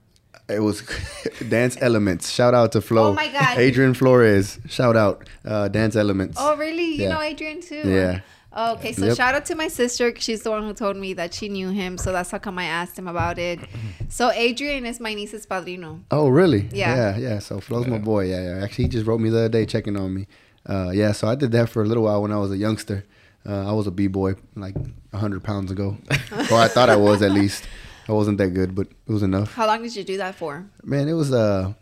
it 0.48 0.60
was 0.60 0.84
dance 1.50 1.76
elements. 1.82 2.30
Shout 2.30 2.54
out 2.54 2.72
to 2.74 2.82
Flo. 2.82 3.10
Oh 3.10 3.14
my 3.14 3.28
God. 3.32 3.58
Adrian 3.58 3.94
Flores. 3.94 4.60
Shout 4.68 4.96
out 4.96 5.28
uh, 5.44 5.68
dance 5.70 5.96
elements. 5.96 6.38
Oh, 6.40 6.56
really? 6.56 6.86
You 6.96 7.04
Yeah. 7.04 7.10
know 7.14 7.22
Adrian 7.22 7.62
too? 7.62 7.82
Yeah. 7.86 8.20
Okay, 8.56 8.94
so 8.94 9.08
Yep. 9.08 9.18
shout 9.18 9.36
out 9.36 9.46
to 9.48 9.56
my 9.56 9.68
sister. 9.68 10.14
She's 10.18 10.44
the 10.44 10.52
one 10.52 10.64
who 10.64 10.74
told 10.74 10.96
me 10.96 11.14
that 11.14 11.34
she 11.34 11.50
knew 11.50 11.70
him, 11.70 11.98
so 11.98 12.12
that's 12.14 12.32
how 12.32 12.38
come 12.38 12.58
I 12.58 12.66
asked 12.66 12.98
him 12.98 13.08
about 13.08 13.38
it. 13.40 13.60
So 14.08 14.32
Adrian 14.32 14.86
is 14.86 15.00
my 15.02 15.14
niece's 15.14 15.46
padrino. 15.46 16.00
Oh, 16.10 16.30
really? 16.30 16.70
Yeah. 16.72 16.96
Yeah, 16.96 17.18
yeah. 17.18 17.40
So 17.40 17.60
Flo's 17.60 17.86
my 17.88 17.98
boy. 17.98 18.26
Yeah, 18.30 18.42
yeah. 18.58 18.64
Actually, 18.64 18.86
he 18.86 18.90
just 18.92 19.06
wrote 19.08 19.20
me 19.20 19.30
the 19.30 19.40
other 19.40 19.50
day 19.50 19.66
checking 19.66 19.98
on 19.98 20.14
me. 20.14 20.28
Uh, 20.66 20.92
yeah, 20.94 21.12
so 21.12 21.28
I 21.28 21.36
did 21.36 21.52
that 21.52 21.68
for 21.70 21.82
a 21.84 21.86
little 21.86 22.04
while 22.04 22.22
when 22.22 22.32
I 22.32 22.38
was 22.38 22.52
a 22.52 22.56
youngster. 22.58 23.04
Uh, 23.46 23.68
I 23.70 23.74
was 23.74 23.88
a 23.88 23.92
b-boy 23.92 24.36
like 24.56 24.76
100 25.12 25.44
pounds 25.44 25.70
ago. 25.72 25.98
or 26.52 26.58
I 26.60 26.68
thought 26.70 26.90
I 26.90 26.96
was 26.96 27.22
at 27.22 27.32
least. 27.32 27.68
I 28.08 28.14
wasn't 28.14 28.38
that 28.38 28.50
good, 28.54 28.74
but 28.74 28.88
it 28.88 29.12
was 29.12 29.24
enough. 29.24 29.54
How 29.54 29.66
long 29.68 29.82
did 29.84 29.96
you 29.96 30.04
do 30.04 30.18
that 30.18 30.36
for? 30.36 30.66
Man, 30.84 31.10
it 31.10 31.14
was 31.14 31.34
uh, 31.34 31.74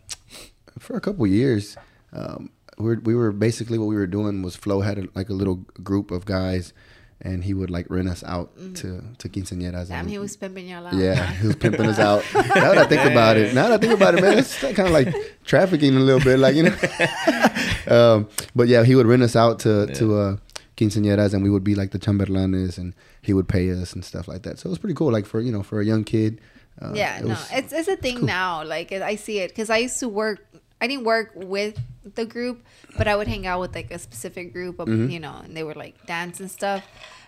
for 0.78 0.96
a 0.96 1.00
couple 1.00 1.26
years. 1.26 1.76
Um, 2.12 2.50
we 2.78 2.84
were, 2.86 3.00
we 3.04 3.14
were 3.14 3.32
basically 3.32 3.78
what 3.78 3.86
we 3.86 3.94
were 3.96 4.06
doing 4.06 4.42
was 4.42 4.56
Flo 4.56 4.80
had 4.80 4.98
a, 4.98 5.04
like 5.14 5.28
a 5.28 5.32
little 5.34 5.56
group 5.82 6.10
of 6.10 6.24
guys, 6.24 6.72
and 7.20 7.44
he 7.44 7.54
would 7.54 7.70
like 7.70 7.86
rent 7.88 8.08
us 8.08 8.22
out 8.24 8.50
to 8.76 9.02
to 9.18 9.28
quinceañeras. 9.28 9.88
Damn, 9.88 10.00
and- 10.00 10.10
he 10.10 10.18
was 10.18 10.36
pimping 10.36 10.68
y'all 10.68 10.86
out. 10.86 10.94
yeah, 10.94 11.32
he 11.34 11.46
was 11.46 11.56
pimping 11.56 11.86
us 11.86 11.98
out. 11.98 12.24
Now 12.34 12.72
that 12.74 12.78
I 12.78 12.84
think 12.86 13.04
about 13.10 13.36
it, 13.36 13.54
now 13.54 13.68
that 13.68 13.74
I 13.74 13.78
think 13.78 13.92
about 13.94 14.14
it, 14.16 14.22
man, 14.22 14.38
it's 14.38 14.58
kind 14.60 14.80
of 14.80 14.90
like 14.90 15.14
trafficking 15.44 15.96
a 15.96 16.00
little 16.00 16.20
bit, 16.20 16.38
like 16.38 16.54
you 16.56 16.64
know. 16.64 16.76
um, 17.88 18.28
but 18.54 18.68
yeah, 18.68 18.84
he 18.84 18.94
would 18.94 19.06
rent 19.06 19.22
us 19.22 19.36
out 19.36 19.58
to 19.60 19.86
to 19.86 20.16
uh, 20.16 20.36
quinceañeras, 20.76 21.34
and 21.34 21.42
we 21.42 21.50
would 21.50 21.64
be 21.64 21.74
like 21.74 21.90
the 21.92 21.98
chambelanes, 21.98 22.78
and 22.78 22.94
he 23.22 23.32
would 23.32 23.48
pay 23.48 23.70
us 23.70 23.92
and 23.92 24.04
stuff 24.04 24.28
like 24.28 24.42
that. 24.42 24.58
So 24.58 24.68
it 24.68 24.70
was 24.70 24.78
pretty 24.78 24.94
cool, 24.94 25.12
like 25.12 25.26
for 25.26 25.40
you 25.40 25.52
know 25.52 25.62
for 25.62 25.80
a 25.80 25.84
young 25.84 26.04
kid. 26.04 26.40
Uh, 26.80 26.92
yeah, 26.94 27.18
it 27.18 27.22
no, 27.22 27.28
was- 27.30 27.48
it's 27.52 27.72
it's 27.72 27.88
a 27.88 27.96
thing 27.96 28.18
cool. 28.18 28.26
now. 28.26 28.64
Like 28.64 28.90
I 28.92 29.14
see 29.16 29.38
it 29.38 29.48
because 29.50 29.70
I 29.70 29.78
used 29.78 30.00
to 30.00 30.08
work. 30.08 30.44
I 30.84 30.86
didn't 30.90 31.04
work 31.14 31.28
with 31.34 31.74
the 32.18 32.26
group, 32.34 32.56
but 32.98 33.06
I 33.08 33.14
would 33.18 33.28
hang 33.34 33.44
out 33.50 33.60
with 33.64 33.74
like 33.74 33.90
a 33.90 33.98
specific 33.98 34.52
group 34.56 34.78
of 34.82 34.86
Mm-hmm. 34.88 35.10
you 35.14 35.20
know, 35.24 35.36
and 35.44 35.56
they 35.56 35.64
were 35.68 35.74
like 35.84 35.94
dance 36.06 36.40
and 36.42 36.50
stuff. 36.50 36.82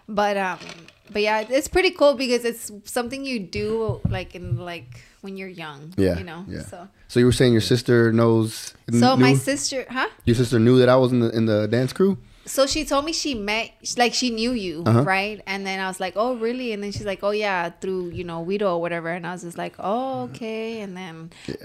But 0.09 0.37
um, 0.49 0.59
but 1.13 1.23
yeah, 1.29 1.45
it's 1.57 1.69
pretty 1.77 1.91
cool 1.99 2.15
because 2.15 2.45
it's 2.51 2.71
something 2.85 3.25
you 3.25 3.39
do 3.41 4.01
like 4.17 4.31
in 4.39 4.47
like 4.73 4.91
when 5.25 5.37
you're 5.39 5.55
young. 5.65 5.81
Yeah, 5.97 6.19
you 6.21 6.25
know. 6.31 6.45
yeah. 6.47 6.63
So 6.73 6.79
So 7.09 7.19
you 7.21 7.27
were 7.31 7.33
saying 7.41 7.53
your 7.59 7.67
sister 7.75 8.13
knows? 8.13 8.75
so 8.93 9.17
my 9.17 9.33
knew- 9.33 9.37
sister, 9.51 9.81
huh? 9.91 10.09
your 10.29 10.37
sister 10.37 10.59
knew 10.61 10.77
that 10.81 10.89
I 10.89 10.97
was 11.03 11.11
in 11.15 11.21
the 11.25 11.31
in 11.39 11.47
the 11.47 11.67
dance 11.67 11.93
crew. 11.93 12.19
So 12.57 12.65
she 12.73 12.85
told 12.85 13.05
me 13.05 13.13
she 13.13 13.35
met, 13.35 13.73
like 13.99 14.15
she 14.15 14.31
knew 14.31 14.53
you, 14.67 14.85
Uh-huh. 14.87 15.03
right? 15.03 15.43
And 15.51 15.67
then 15.67 15.81
I 15.85 15.89
was 15.91 15.99
like, 15.99 16.15
oh, 16.15 16.37
really? 16.47 16.71
And 16.73 16.79
then 16.81 16.93
she's 16.95 17.05
like, 17.13 17.19
oh, 17.27 17.35
yeah, 17.35 17.71
through, 17.81 18.11
you 18.19 18.23
know, 18.23 18.39
Guido 18.47 18.69
or 18.77 18.81
whatever. 18.81 19.11
And 19.11 19.27
I 19.27 19.33
was 19.35 19.43
just 19.43 19.59
like, 19.59 19.75
oh, 19.81 20.31
okay. 20.31 20.79
And 20.85 20.97
then, 20.97 21.15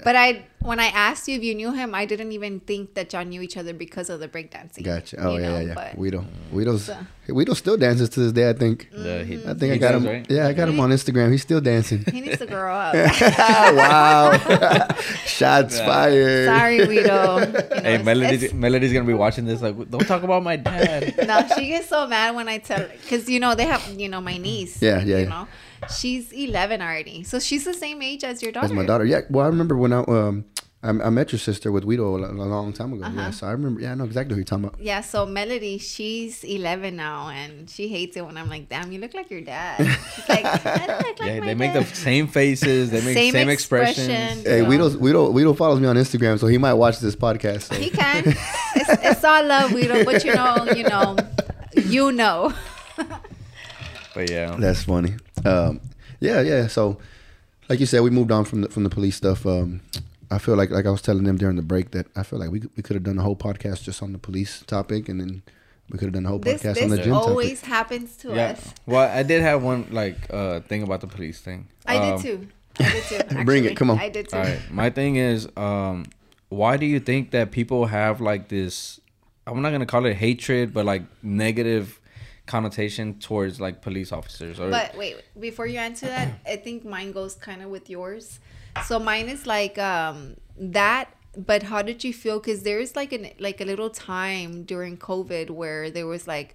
but 0.02 0.16
I, 0.16 0.42
when 0.62 0.80
I 0.80 0.86
asked 0.86 1.28
you 1.28 1.36
if 1.36 1.42
you 1.44 1.54
knew 1.54 1.72
him, 1.72 1.94
I 1.94 2.04
didn't 2.06 2.32
even 2.32 2.60
think 2.60 2.94
that 2.94 3.12
y'all 3.12 3.24
knew 3.24 3.40
each 3.42 3.56
other 3.56 3.72
because 3.74 4.08
of 4.10 4.20
the 4.20 4.28
breakdancing. 4.28 4.82
Gotcha. 4.84 5.16
Oh 5.18 5.36
you 5.36 5.42
yeah, 5.42 5.48
know, 5.48 5.58
yeah, 5.58 5.66
yeah. 5.68 5.74
But 5.74 5.96
Guido, 5.96 6.24
Guido's 6.52 6.84
So- 6.84 6.96
Guido 7.28 7.54
still 7.54 7.76
dances 7.76 8.08
to 8.10 8.20
this 8.20 8.32
day. 8.32 8.48
I 8.48 8.52
think. 8.52 8.88
The- 8.90 9.24
he- 9.24 9.36
mm-hmm. 9.36 9.50
I 9.50 9.54
think 9.54 9.74
I 9.74 9.76
got 9.78 9.92
does, 9.92 10.02
him. 10.02 10.08
right? 10.08 10.26
Yeah, 10.30 10.46
I 10.48 10.52
got 10.52 10.68
him 10.68 10.80
on 10.80 10.90
Instagram. 10.90 11.30
He's 11.32 11.42
still 11.42 11.60
dancing. 11.60 12.04
he 12.10 12.20
needs 12.20 12.38
to 12.38 12.46
grow 12.46 12.74
up. 12.74 12.94
wow. 13.76 14.38
Shots 15.26 15.78
fired. 15.78 16.46
Sorry, 16.46 16.78
Guido. 16.78 16.92
You 16.92 17.02
know, 17.04 17.38
Hey, 17.82 17.94
it's- 17.94 18.04
Melody's, 18.04 18.42
it's- 18.42 18.52
Melody's 18.54 18.92
gonna 18.92 19.04
be 19.04 19.14
watching 19.14 19.44
this. 19.44 19.62
Like, 19.62 19.76
don't 19.90 20.06
talk 20.06 20.22
about 20.22 20.42
my 20.42 20.56
dad. 20.56 21.14
no, 21.26 21.46
she 21.56 21.68
gets 21.68 21.88
so 21.88 22.06
mad 22.06 22.34
when 22.34 22.48
I 22.48 22.58
tell 22.58 22.86
because 22.88 23.28
you 23.28 23.40
know 23.40 23.54
they 23.54 23.64
have 23.66 23.82
you 23.98 24.08
know 24.08 24.20
my 24.20 24.36
niece. 24.36 24.80
Yeah, 24.82 24.98
yeah, 24.98 25.04
You 25.04 25.16
yeah. 25.24 25.28
know, 25.28 25.48
she's 25.98 26.32
eleven 26.32 26.80
already, 26.82 27.22
so 27.24 27.38
she's 27.38 27.64
the 27.64 27.74
same 27.74 28.02
age 28.02 28.24
as 28.24 28.42
your 28.42 28.52
daughter. 28.52 28.68
That's 28.68 28.76
my 28.76 28.86
daughter. 28.86 29.04
Yeah. 29.04 29.20
Well, 29.30 29.44
I 29.44 29.48
remember 29.48 29.76
when 29.76 29.92
I 29.92 30.00
um 30.04 30.44
I, 30.84 30.88
I 30.88 31.10
met 31.10 31.30
your 31.30 31.38
sister 31.38 31.70
with 31.70 31.84
Guido 31.84 32.16
a, 32.16 32.26
a 32.30 32.32
long 32.32 32.72
time 32.72 32.92
ago. 32.92 33.04
Uh-huh. 33.04 33.14
Yeah. 33.16 33.30
So 33.30 33.46
I 33.46 33.52
remember. 33.52 33.80
Yeah, 33.80 33.92
I 33.92 33.94
know 33.94 34.02
exactly 34.04 34.34
who 34.34 34.40
you're 34.40 34.44
talking 34.44 34.64
about. 34.64 34.80
Yeah, 34.80 35.00
so 35.00 35.24
Melody, 35.26 35.78
she's 35.78 36.42
11 36.42 36.96
now, 36.96 37.28
and 37.28 37.70
she 37.70 37.86
hates 37.86 38.16
it 38.16 38.26
when 38.26 38.36
I'm 38.36 38.48
like, 38.48 38.68
"Damn, 38.68 38.90
you 38.90 38.98
look 38.98 39.14
like 39.14 39.30
your 39.30 39.42
dad." 39.42 39.78
She's 40.16 40.28
like, 40.28 40.44
"I 40.44 40.86
don't 40.88 40.98
look 41.06 41.20
like 41.20 41.28
Yeah, 41.28 41.38
my 41.40 41.46
they 41.46 41.54
make 41.54 41.72
the 41.72 41.84
same 41.84 42.26
faces. 42.26 42.90
They 42.90 43.00
make 43.00 43.14
Same 43.14 43.32
same, 43.32 43.48
expression. 43.48 44.10
expressions. 44.10 44.44
Hey, 44.44 44.62
Yeah. 44.62 44.66
Guido, 44.66 44.90
Guido, 44.90 45.30
Guido 45.32 45.52
follows 45.54 45.78
me 45.78 45.86
on 45.86 45.94
Instagram, 45.96 46.40
so 46.40 46.48
he 46.48 46.58
might 46.58 46.74
watch 46.74 46.98
this 46.98 47.14
podcast. 47.14 47.62
So. 47.62 47.76
He 47.76 47.88
can. 48.00 48.24
It's, 48.74 49.04
it's 49.04 49.24
all 49.24 49.44
love, 49.44 49.70
Guido, 49.70 50.04
but 50.04 50.24
you 50.24 50.34
know, 50.34 50.66
you 50.74 50.82
know, 50.84 51.16
you 51.76 52.10
know. 52.12 52.52
But 54.14 54.30
yeah, 54.30 54.56
That's 54.58 54.84
funny. 54.84 55.14
Um, 55.44 55.80
yeah, 56.20 56.40
yeah. 56.40 56.66
So, 56.68 56.98
like 57.68 57.80
you 57.80 57.86
said, 57.86 58.00
we 58.02 58.10
moved 58.10 58.30
on 58.30 58.44
from 58.44 58.62
the 58.62 58.68
from 58.68 58.84
the 58.84 58.90
police 58.90 59.16
stuff. 59.16 59.46
Um, 59.46 59.80
I 60.30 60.38
feel 60.38 60.56
like 60.56 60.70
like 60.70 60.86
I 60.86 60.90
was 60.90 61.02
telling 61.02 61.24
them 61.24 61.36
during 61.38 61.56
the 61.56 61.62
break 61.62 61.90
that 61.92 62.06
I 62.16 62.22
feel 62.22 62.38
like 62.38 62.50
we 62.50 62.60
could- 62.60 62.70
we 62.76 62.82
could 62.82 62.94
have 62.94 63.02
done 63.04 63.18
a 63.18 63.22
whole 63.22 63.36
podcast 63.36 63.82
just 63.82 64.02
on 64.02 64.12
the 64.12 64.18
police 64.18 64.62
topic, 64.66 65.08
and 65.08 65.20
then 65.20 65.42
we 65.90 65.98
could 65.98 66.06
have 66.06 66.14
done 66.14 66.26
a 66.26 66.28
whole 66.28 66.38
This 66.38 66.62
podcast 66.62 66.82
on 66.82 66.88
the 66.90 66.96
this 66.96 67.04
gym 67.06 67.14
always 67.14 67.60
topic. 67.60 67.68
happens 67.74 68.16
to 68.18 68.28
Yeah. 68.34 68.50
us. 68.52 68.74
Well, 68.86 69.08
I 69.10 69.22
did 69.22 69.42
have 69.42 69.62
one 69.62 69.86
like 69.90 70.16
uh 70.30 70.60
thing 70.60 70.82
about 70.82 71.00
the 71.00 71.06
police 71.06 71.40
thing. 71.40 71.66
I 71.86 71.96
Um, 71.96 72.16
did 72.16 72.22
too. 72.22 72.48
I 72.80 72.90
did 72.92 73.04
too. 73.28 73.44
Bring 73.44 73.64
it, 73.64 73.76
come 73.76 73.90
on. 73.90 73.98
I 73.98 74.08
did 74.08 74.28
too. 74.28 74.36
All 74.36 74.42
right. 74.42 74.60
My 74.70 74.88
thing 74.90 75.16
is, 75.16 75.46
um, 75.56 76.06
why 76.48 76.76
do 76.76 76.86
you 76.86 77.00
think 77.00 77.30
that 77.32 77.50
people 77.50 77.86
have 77.86 78.20
like 78.20 78.48
this? 78.48 79.00
I'm 79.46 79.60
not 79.60 79.72
gonna 79.72 79.86
call 79.86 80.06
it 80.06 80.14
hatred, 80.16 80.72
but 80.72 80.84
like 80.86 81.02
negative 81.22 81.98
connotation 82.54 83.06
towards 83.28 83.54
like 83.66 83.76
police 83.88 84.10
officers. 84.18 84.54
Or 84.60 84.68
But 84.78 84.88
wait, 85.02 85.14
before 85.48 85.66
you 85.72 85.78
answer 85.88 86.06
that, 86.16 86.28
I 86.54 86.56
think 86.64 86.76
mine 86.96 87.10
goes 87.18 87.32
kind 87.48 87.60
of 87.64 87.68
with 87.76 87.86
yours. 87.96 88.24
So 88.88 88.94
mine 89.10 89.26
is 89.34 89.42
like 89.56 89.76
um 89.92 90.16
that. 90.78 91.06
But 91.50 91.60
how 91.70 91.80
did 91.88 91.98
you 92.06 92.12
feel? 92.22 92.36
Because 92.40 92.60
there's 92.68 92.92
like 93.00 93.10
an 93.18 93.24
like 93.46 93.58
a 93.64 93.68
little 93.72 93.90
time 94.12 94.50
during 94.72 94.94
COVID 95.10 95.46
where 95.60 95.82
there 95.96 96.06
was 96.14 96.22
like 96.34 96.50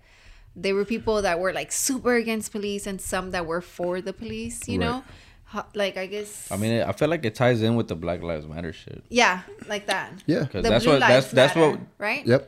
there 0.63 0.75
were 0.77 0.85
people 0.95 1.17
that 1.27 1.37
were 1.43 1.53
like 1.61 1.71
super 1.87 2.13
against 2.23 2.47
police 2.57 2.83
and 2.89 2.97
some 3.11 3.25
that 3.35 3.43
were 3.51 3.63
for 3.77 3.93
the 4.07 4.13
police. 4.23 4.57
You 4.71 4.79
Right. 4.79 4.87
know, 4.87 5.63
like 5.83 5.95
I 6.03 6.05
guess. 6.13 6.29
I 6.55 6.57
mean, 6.61 6.73
I 6.89 6.91
feel 6.99 7.09
like 7.13 7.23
it 7.29 7.35
ties 7.43 7.59
in 7.67 7.73
with 7.79 7.87
the 7.93 7.95
Black 8.05 8.21
Lives 8.29 8.45
Matter 8.53 8.73
shit. 8.81 9.01
yeah, 9.21 9.35
like 9.73 9.85
that. 9.93 10.09
Yeah. 10.33 10.43
Because 10.45 10.63
that's 10.63 10.83
blue 10.85 10.93
what 10.93 10.99
that's 10.99 11.11
lives 11.25 11.31
that's 11.39 11.55
matter, 11.55 11.69
what 11.71 11.79
right? 12.07 12.23
Yep. 12.33 12.41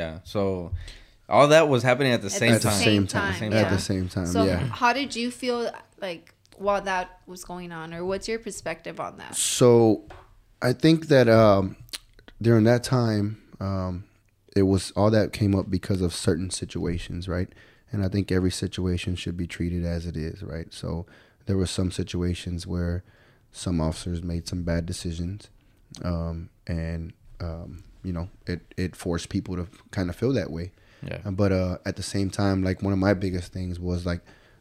yeah. 0.00 0.12
So 0.34 0.72
all 1.28 1.48
that 1.48 1.68
was 1.68 1.82
happening 1.82 2.12
at 2.12 2.20
the 2.20 2.26
At 2.26 2.32
same 2.32 2.52
At 2.52 2.62
the 2.62 2.68
time. 2.68 2.82
same 2.82 3.06
time. 3.06 3.34
Same 3.34 3.52
At 3.52 3.70
the 3.70 3.78
same 3.78 4.08
time. 4.08 4.26
So 4.26 4.44
yeah. 4.44 4.58
how 4.58 4.92
did 4.92 5.16
you 5.16 5.30
feel 5.30 5.70
like 6.00 6.34
while 6.56 6.82
that 6.82 7.20
was 7.26 7.44
going 7.44 7.72
on, 7.72 7.94
or 7.94 8.04
what's 8.04 8.28
your 8.28 8.38
perspective 8.38 9.00
on 9.00 9.16
that? 9.18 9.34
So 9.36 10.04
I 10.62 10.72
think 10.72 11.08
that 11.08 11.28
um, 11.28 11.76
during 12.40 12.64
that 12.64 12.84
time, 12.84 13.42
um, 13.60 14.04
it 14.54 14.62
was 14.62 14.92
all 14.92 15.10
that 15.10 15.32
came 15.32 15.54
up 15.54 15.70
because 15.70 16.00
of 16.00 16.14
certain 16.14 16.50
situations, 16.50 17.28
right? 17.28 17.48
And 17.90 18.04
I 18.04 18.08
think 18.08 18.30
every 18.30 18.50
situation 18.50 19.14
should 19.16 19.36
be 19.36 19.46
treated 19.46 19.84
as 19.84 20.06
it 20.06 20.16
is, 20.16 20.42
right? 20.42 20.72
So 20.72 21.06
there 21.46 21.56
were 21.56 21.66
some 21.66 21.90
situations 21.90 22.66
where 22.66 23.04
some 23.52 23.80
officers 23.80 24.22
made 24.22 24.48
some 24.48 24.62
bad 24.62 24.84
decisions, 24.86 25.48
um, 26.02 26.50
and 26.66 27.12
um, 27.40 27.84
you 28.02 28.12
know, 28.12 28.28
it 28.46 28.62
it 28.76 28.96
forced 28.96 29.28
people 29.28 29.56
to 29.56 29.68
kind 29.90 30.10
of 30.10 30.16
feel 30.16 30.32
that 30.32 30.50
way. 30.50 30.72
Yeah. 31.06 31.30
But 31.30 31.52
uh, 31.52 31.78
at 31.84 31.96
the 31.96 32.02
same 32.02 32.30
time, 32.30 32.62
like 32.62 32.82
one 32.82 32.92
of 32.92 32.98
my 32.98 33.14
biggest 33.14 33.52
things 33.52 33.78
was 33.78 34.06
like, 34.06 34.20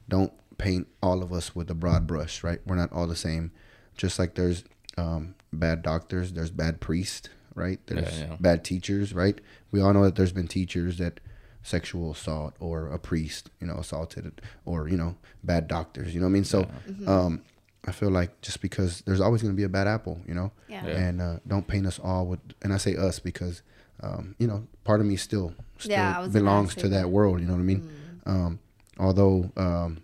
don't 0.10 0.34
paint 0.58 0.88
all 1.02 1.24
of 1.24 1.32
us 1.34 1.56
with 1.56 1.70
a 1.70 1.74
broad 1.74 2.08
brush, 2.08 2.44
right? 2.44 2.60
We're 2.66 2.76
not 2.76 2.92
all 2.92 3.08
the 3.08 3.16
same. 3.16 3.52
Just 3.96 4.20
like 4.20 4.36
there's 4.36 4.64
um, 4.98 5.36
bad 5.52 5.82
doctors, 5.82 6.34
there's 6.34 6.52
bad 6.52 6.80
priests, 6.82 7.30
right? 7.56 7.80
There's 7.88 8.20
yeah. 8.22 8.36
bad 8.40 8.64
teachers, 8.64 9.14
right? 9.14 9.40
We 9.72 9.82
all 9.82 9.94
know 9.94 10.04
that 10.04 10.16
there's 10.16 10.32
been 10.34 10.48
teachers 10.48 10.98
that 10.98 11.20
sexual 11.64 12.12
assault 12.12 12.56
or 12.60 12.88
a 12.88 13.00
priest, 13.00 13.50
you 13.60 13.68
know, 13.68 13.76
assaulted 13.76 14.42
or 14.66 14.88
you 14.88 14.98
know, 14.98 15.16
bad 15.44 15.68
doctors. 15.68 16.14
You 16.14 16.20
know 16.20 16.26
what 16.26 16.32
I 16.32 16.34
mean? 16.34 16.44
So, 16.44 16.68
um, 17.08 17.42
I 17.86 17.92
feel 17.92 18.10
like 18.10 18.42
just 18.42 18.62
because 18.62 19.02
there's 19.06 19.20
always 19.22 19.42
going 19.42 19.54
to 19.54 19.58
be 19.58 19.64
a 19.64 19.70
bad 19.70 19.88
apple, 19.88 20.22
you 20.28 20.34
know, 20.34 20.52
Yeah. 20.68 20.86
Yeah. 20.86 20.98
and 20.98 21.22
uh, 21.22 21.36
don't 21.48 21.68
paint 21.68 21.86
us 21.86 22.00
all 22.00 22.26
with. 22.28 22.40
And 22.62 22.74
I 22.74 22.78
say 22.78 22.96
us 22.96 23.20
because, 23.20 23.62
um, 24.04 24.36
you 24.38 24.48
know, 24.48 24.68
part 24.84 25.00
of 25.00 25.06
me 25.08 25.16
still 25.16 25.54
still 25.80 25.92
Yeah, 25.92 26.18
I 26.18 26.20
was 26.20 26.34
gonna 26.34 26.44
belongs 26.46 26.76
to 26.76 26.90
that, 26.90 27.02
that. 27.04 27.10
world. 27.10 27.40
You 27.40 27.48
know 27.48 27.54
what 27.54 27.60
I 27.60 27.64
mean? 27.64 27.90
Um, 28.26 28.60
although 29.00 29.52
um, 29.58 30.04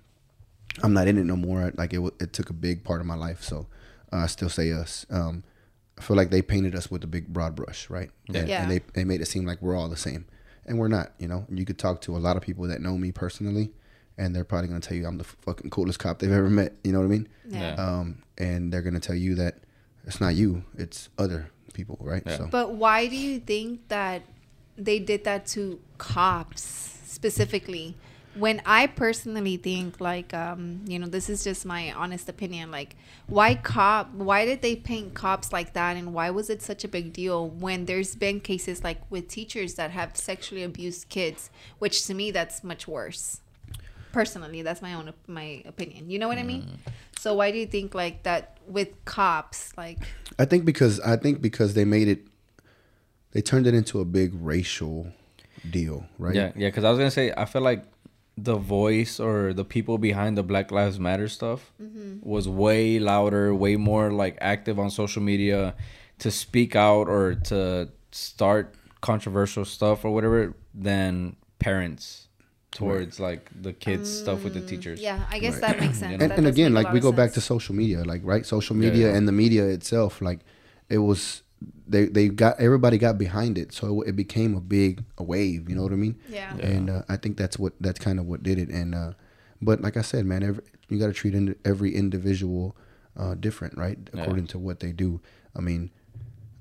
I'm 0.81 0.93
not 0.93 1.07
in 1.07 1.17
it 1.17 1.25
no 1.25 1.35
more. 1.35 1.71
Like 1.77 1.93
it, 1.93 2.01
it 2.19 2.33
took 2.33 2.49
a 2.49 2.53
big 2.53 2.83
part 2.83 3.01
of 3.01 3.07
my 3.07 3.15
life, 3.15 3.43
so 3.43 3.67
uh, 4.13 4.17
I 4.17 4.27
still 4.27 4.49
say 4.49 4.71
us. 4.71 5.05
Um, 5.09 5.43
I 5.97 6.01
feel 6.01 6.15
like 6.15 6.29
they 6.29 6.41
painted 6.41 6.75
us 6.75 6.89
with 6.89 7.03
a 7.03 7.07
big 7.07 7.27
broad 7.27 7.55
brush, 7.55 7.89
right? 7.89 8.09
And, 8.33 8.47
Yeah. 8.47 8.61
and 8.63 8.71
they 8.71 8.79
they 8.93 9.03
made 9.03 9.21
it 9.21 9.27
seem 9.27 9.45
like 9.45 9.61
we're 9.61 9.75
all 9.75 9.89
the 9.89 9.97
same, 9.97 10.25
and 10.65 10.77
we're 10.79 10.87
not. 10.87 11.11
You 11.19 11.27
know, 11.27 11.45
you 11.49 11.65
could 11.65 11.77
talk 11.77 12.01
to 12.01 12.15
a 12.15 12.19
lot 12.19 12.37
of 12.37 12.41
people 12.43 12.65
that 12.67 12.81
know 12.81 12.97
me 12.97 13.11
personally, 13.11 13.71
and 14.17 14.33
they're 14.35 14.45
probably 14.45 14.69
gonna 14.69 14.79
tell 14.79 14.95
you 14.97 15.05
I'm 15.05 15.17
the 15.17 15.23
fucking 15.25 15.69
coolest 15.71 15.99
cop 15.99 16.19
they've 16.19 16.31
ever 16.31 16.49
met. 16.49 16.73
You 16.83 16.93
know 16.93 16.99
what 16.99 17.05
I 17.05 17.09
mean? 17.09 17.27
Yeah. 17.47 17.75
Yeah. 17.75 17.83
Um, 17.99 18.23
and 18.37 18.71
they're 18.71 18.81
gonna 18.81 18.99
tell 19.01 19.15
you 19.15 19.35
that 19.35 19.57
it's 20.05 20.21
not 20.21 20.35
you, 20.35 20.63
it's 20.77 21.09
other 21.17 21.51
people, 21.79 21.97
right? 22.01 22.23
Yeah. 22.25 22.37
So 22.37 22.47
But 22.51 22.73
why 22.73 23.07
do 23.07 23.15
you 23.15 23.39
think 23.39 23.87
that 23.87 24.23
they 24.77 24.99
did 24.99 25.23
that 25.23 25.45
to 25.47 25.79
cops 25.97 26.61
specifically? 27.05 27.95
When 28.35 28.61
I 28.65 28.87
personally 28.87 29.57
think, 29.57 29.99
like, 29.99 30.33
um, 30.33 30.81
you 30.87 30.99
know, 30.99 31.07
this 31.07 31.29
is 31.29 31.43
just 31.43 31.65
my 31.65 31.91
honest 31.91 32.29
opinion. 32.29 32.71
Like, 32.71 32.95
why 33.27 33.55
cop? 33.55 34.13
Why 34.13 34.45
did 34.45 34.61
they 34.61 34.75
paint 34.75 35.13
cops 35.13 35.51
like 35.51 35.73
that, 35.73 35.97
and 35.97 36.13
why 36.13 36.29
was 36.29 36.49
it 36.49 36.61
such 36.61 36.83
a 36.83 36.87
big 36.87 37.11
deal 37.11 37.49
when 37.49 37.85
there's 37.85 38.15
been 38.15 38.39
cases 38.39 38.83
like 38.83 39.01
with 39.09 39.27
teachers 39.27 39.73
that 39.75 39.91
have 39.91 40.15
sexually 40.15 40.63
abused 40.63 41.09
kids, 41.09 41.49
which 41.79 42.05
to 42.05 42.13
me 42.13 42.31
that's 42.31 42.63
much 42.63 42.87
worse. 42.87 43.41
Personally, 44.11 44.61
that's 44.61 44.81
my 44.81 44.93
own 44.93 45.13
my 45.27 45.61
opinion. 45.65 46.09
You 46.09 46.19
know 46.19 46.27
what 46.27 46.37
I 46.37 46.43
mean? 46.43 46.63
Mm. 46.63 46.91
So 47.19 47.33
why 47.33 47.51
do 47.51 47.57
you 47.57 47.67
think 47.67 47.93
like 47.93 48.23
that 48.23 48.57
with 48.67 48.89
cops? 49.05 49.73
Like, 49.77 49.99
I 50.37 50.45
think 50.45 50.65
because 50.65 50.99
I 51.01 51.15
think 51.15 51.41
because 51.41 51.73
they 51.73 51.85
made 51.85 52.07
it, 52.07 52.27
they 53.31 53.41
turned 53.41 53.67
it 53.67 53.73
into 53.73 53.99
a 53.99 54.05
big 54.05 54.31
racial 54.33 55.11
deal, 55.69 56.05
right? 56.17 56.33
Yeah, 56.33 56.51
yeah. 56.55 56.69
Because 56.69 56.83
I 56.83 56.89
was 56.89 56.97
gonna 56.97 57.11
say, 57.11 57.33
I 57.35 57.45
feel 57.45 57.61
like 57.61 57.83
the 58.35 58.55
voice 58.55 59.19
or 59.19 59.53
the 59.53 59.65
people 59.65 59.97
behind 59.97 60.37
the 60.37 60.43
Black 60.43 60.71
Lives 60.71 60.99
Matter 60.99 61.27
stuff 61.27 61.71
mm-hmm. 61.81 62.27
was 62.27 62.47
way 62.47 62.99
louder, 62.99 63.53
way 63.53 63.75
more 63.75 64.11
like 64.11 64.37
active 64.39 64.79
on 64.79 64.89
social 64.89 65.21
media 65.21 65.75
to 66.19 66.31
speak 66.31 66.75
out 66.75 67.07
or 67.07 67.35
to 67.35 67.89
start 68.11 68.75
controversial 69.01 69.65
stuff 69.65 70.03
or 70.03 70.11
whatever 70.11 70.55
than 70.73 71.35
parents 71.59 72.28
towards 72.71 73.19
like 73.19 73.49
the 73.61 73.73
kids 73.73 74.19
stuff 74.19 74.43
with 74.43 74.53
the 74.53 74.61
teachers. 74.61 75.01
yeah, 75.01 75.25
I 75.31 75.39
guess 75.39 75.53
Right. 75.53 75.61
that 75.61 75.79
makes 75.79 75.97
sense. 75.99 76.11
You 76.11 76.17
know? 76.17 76.23
and, 76.23 76.31
That 76.31 76.37
and 76.37 76.47
again, 76.47 76.73
like 76.73 76.91
we 76.91 76.99
of 76.99 77.03
go 77.03 77.11
back 77.11 77.31
to 77.33 77.41
social 77.41 77.73
media, 77.75 78.03
like 78.03 78.21
right, 78.23 78.45
social 78.45 78.75
media 78.75 79.09
yeah. 79.09 79.15
and 79.17 79.27
the 79.27 79.31
media 79.31 79.65
itself, 79.65 80.21
like 80.21 80.39
it 80.89 80.99
was. 80.99 81.43
They, 81.87 82.05
they 82.05 82.29
got 82.29 82.57
everybody 82.59 82.97
got 82.99 83.17
behind 83.17 83.57
it, 83.57 83.73
so 83.73 84.01
it 84.03 84.15
became 84.15 84.55
a 84.55 84.61
big 84.61 85.03
a 85.17 85.23
wave. 85.23 85.67
You 85.69 85.75
know 85.75 85.81
what 85.83 85.91
I 85.91 85.95
mean? 85.95 86.15
Yeah. 86.29 86.55
Yeah. 86.55 86.65
And 86.67 86.89
uh, 86.89 87.01
I 87.09 87.17
think 87.17 87.35
that's 87.35 87.57
what 87.59 87.73
that's 87.81 87.99
kind 87.99 88.17
of 88.19 88.27
what 88.27 88.43
did 88.43 88.59
it. 88.59 88.69
And 88.69 88.93
uh, 88.95 89.11
but 89.61 89.81
like 89.81 89.97
I 89.97 90.01
said, 90.01 90.25
man, 90.25 90.41
every, 90.43 90.63
you 90.87 90.99
got 90.99 91.07
to 91.07 91.13
treat 91.13 91.33
ind- 91.33 91.55
every 91.65 91.93
individual 91.95 92.77
uh, 93.17 93.33
different, 93.33 93.75
right? 93.77 93.97
Yeah. 94.13 94.21
According 94.21 94.47
to 94.47 94.59
what 94.59 94.79
they 94.81 94.91
do. 94.93 95.19
I 95.55 95.59
mean, 95.61 95.89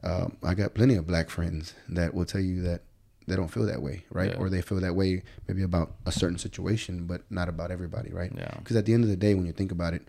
um, 0.02 0.36
I 0.42 0.54
got 0.54 0.74
plenty 0.74 0.94
of 0.96 1.06
black 1.06 1.28
friends 1.30 1.74
that 1.90 2.14
will 2.14 2.24
tell 2.24 2.40
you 2.40 2.62
that 2.62 2.80
they 3.29 3.37
don't 3.37 3.49
feel 3.49 3.66
that 3.66 3.81
way, 3.83 4.05
right? 4.11 4.31
Yeah. 4.31 4.37
Or 4.39 4.49
they 4.51 4.62
feel 4.62 4.81
that 4.81 4.95
way 4.97 5.22
maybe 5.47 5.62
about 5.62 5.93
a 6.07 6.12
certain 6.12 6.39
situation, 6.39 7.07
but 7.07 7.22
not 7.31 7.49
about 7.49 7.70
everybody, 7.70 8.11
right? 8.12 8.33
Yeah. 8.35 8.55
Because 8.59 8.76
at 8.76 8.85
the 8.87 8.95
end 8.95 9.05
of 9.05 9.11
the 9.11 9.16
day, 9.16 9.35
when 9.35 9.47
you 9.47 9.53
think 9.53 9.70
about 9.72 9.95
it, 9.95 10.03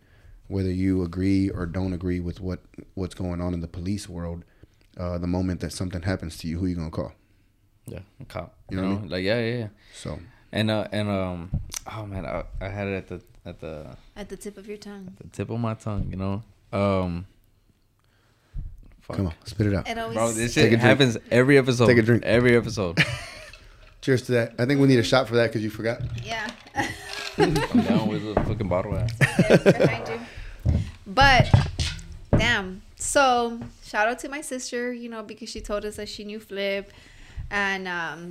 whether 0.48 0.72
you 0.72 1.04
agree 1.04 1.50
or 1.50 1.66
don't 1.66 1.94
agree 1.94 2.20
with 2.20 2.40
what 2.42 2.60
what's 2.96 3.14
going 3.16 3.40
on 3.42 3.54
in 3.54 3.62
the 3.62 3.68
police 3.68 4.10
world, 4.10 4.44
uh, 4.98 5.18
the 5.20 5.28
moment 5.28 5.60
that 5.62 5.72
something 5.72 6.02
happens 6.02 6.38
to 6.40 6.48
you, 6.48 6.58
who 6.60 6.66
you 6.66 6.76
gonna 6.76 6.90
call? 6.90 7.14
Yeah, 7.86 8.00
a 8.22 8.26
cop. 8.26 8.56
You 8.70 8.78
You 8.78 8.82
know 8.84 8.88
know, 8.90 8.94
what 8.96 9.00
I 9.00 9.02
mean? 9.04 9.12
like 9.12 9.24
yeah, 9.24 9.40
yeah, 9.40 9.58
yeah. 9.58 9.68
So 9.94 10.20
And 10.52 10.72
uh, 10.72 10.88
and 10.92 11.08
um, 11.10 11.52
oh 11.96 12.06
man, 12.06 12.26
I, 12.26 12.44
I 12.62 12.70
had 12.70 12.88
it 12.88 12.96
at 12.98 13.08
the 13.08 13.22
at 13.46 13.60
the 13.60 13.96
At 14.16 14.30
the 14.30 14.38
tip 14.38 14.58
of 14.58 14.68
your 14.68 14.78
tongue. 14.78 15.14
the 15.22 15.28
tip 15.30 15.50
of 15.50 15.60
my 15.60 15.74
tongue, 15.76 16.08
you 16.10 16.18
know. 16.18 16.44
Um, 16.74 17.26
fuck. 19.10 19.18
come 19.18 19.28
on, 19.28 19.34
spit 19.46 19.68
it 19.68 19.74
out. 19.74 19.88
It 19.90 19.98
always. 19.98 20.16
Bro, 20.16 20.32
this 20.32 20.54
Take 20.54 20.68
a 20.68 20.70
shit 20.70 20.80
drink. 20.80 20.82
happens 20.82 21.18
every 21.30 21.58
episode. 21.58 21.88
Take 21.88 21.98
a 21.98 22.02
drink. 22.02 22.24
Every 22.24 22.56
episode. 22.56 22.98
Cheers 24.02 24.22
to 24.24 24.32
that. 24.34 24.54
I 24.58 24.66
think 24.66 24.80
we 24.80 24.88
need 24.88 25.00
a 25.00 25.04
shot 25.04 25.28
for 25.28 25.36
that 25.36 25.48
because 25.48 25.62
you 25.62 25.70
forgot. 25.70 26.02
yeah. 26.24 26.50
I'm 27.38 27.54
down 27.54 28.08
with 28.08 28.24
the 28.24 28.42
fucking 28.46 28.68
bottle 28.70 28.96
at. 28.96 29.64
behind 29.64 30.08
you. 30.08 30.80
But 31.06 31.54
damn. 32.38 32.82
So 32.96 33.60
shout 33.84 34.08
out 34.08 34.20
to 34.20 34.30
my 34.30 34.42
sister, 34.42 34.92
you 34.94 35.10
know, 35.10 35.24
because 35.24 35.50
she 35.50 35.62
told 35.62 35.86
us 35.86 35.96
that 35.98 36.08
she 36.10 36.24
knew 36.24 36.40
Flip. 36.40 36.92
And 37.52 37.88
um 37.88 38.30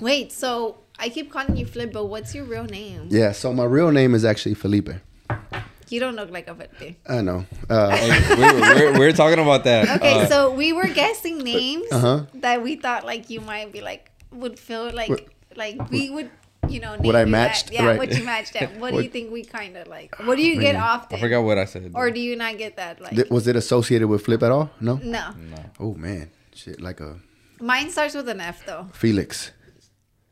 wait, 0.00 0.32
so 0.32 0.78
I 0.98 1.08
keep 1.08 1.30
calling 1.30 1.56
you 1.56 1.66
Flip, 1.66 1.92
but 1.92 2.06
what's 2.06 2.34
your 2.34 2.44
real 2.44 2.64
name? 2.64 3.08
Yeah. 3.10 3.32
So 3.32 3.52
my 3.52 3.64
real 3.64 3.90
name 3.90 4.14
is 4.14 4.24
actually 4.24 4.54
Felipe. 4.54 4.90
You 5.92 6.00
don't 6.00 6.16
look 6.16 6.30
like 6.30 6.48
a 6.48 6.54
Felipe. 6.54 6.96
I 7.06 7.20
know. 7.20 7.44
Uh, 7.68 7.96
we're, 8.38 8.60
we're, 8.60 8.98
we're 8.98 9.12
talking 9.12 9.38
about 9.38 9.64
that. 9.64 9.88
Okay, 10.00 10.22
Uh, 10.22 10.26
so 10.26 10.50
we 10.50 10.72
were 10.72 10.88
guessing 10.88 11.38
names 11.38 11.86
Uh-huh. 11.92 12.26
that 12.34 12.62
we 12.62 12.76
thought 12.76 13.04
like 13.04 13.28
you 13.30 13.40
might 13.40 13.72
be 13.72 13.80
like 13.82 14.10
would 14.32 14.58
feel 14.58 14.90
like 14.90 15.10
What- 15.10 15.28
like 15.54 15.76
we 15.90 16.08
would 16.08 16.30
you 16.68 16.80
know 16.80 16.96
What 16.96 17.14
I 17.16 17.24
name 17.24 17.28
you 17.28 17.32
that. 17.36 17.48
matched? 17.48 17.70
yeah 17.72 17.84
Right. 17.86 17.98
what 17.98 18.16
you 18.16 18.24
matched 18.24 18.56
at 18.56 18.76
what, 18.80 18.92
do 18.94 19.02
you 19.02 19.10
think 19.10 19.30
we 19.30 19.44
kind 19.44 19.76
of 19.76 19.86
like 19.88 20.16
what 20.26 20.36
do 20.36 20.42
you 20.42 20.58
get 20.58 20.76
often 20.76 21.18
I 21.18 21.20
forgot 21.20 21.42
what 21.42 21.58
I 21.58 21.66
said. 21.66 21.90
or 21.94 22.10
do 22.10 22.20
you 22.20 22.36
not 22.36 22.56
get 22.56 22.76
that 22.76 23.00
like 23.04 23.14
th- 23.14 23.28
was 23.30 23.46
it 23.46 23.56
associated 23.56 24.08
with 24.08 24.24
Flip 24.24 24.42
at 24.42 24.50
all? 24.50 24.70
No. 24.80 24.94
no 25.02 25.24
no. 25.36 25.62
Oh 25.78 25.92
man, 25.94 26.30
shit, 26.54 26.80
like 26.80 27.00
a 27.00 27.18
mine 27.60 27.90
starts 27.90 28.14
with 28.14 28.28
an 28.30 28.40
F 28.40 28.64
though 28.64 28.88
Felix, 28.94 29.50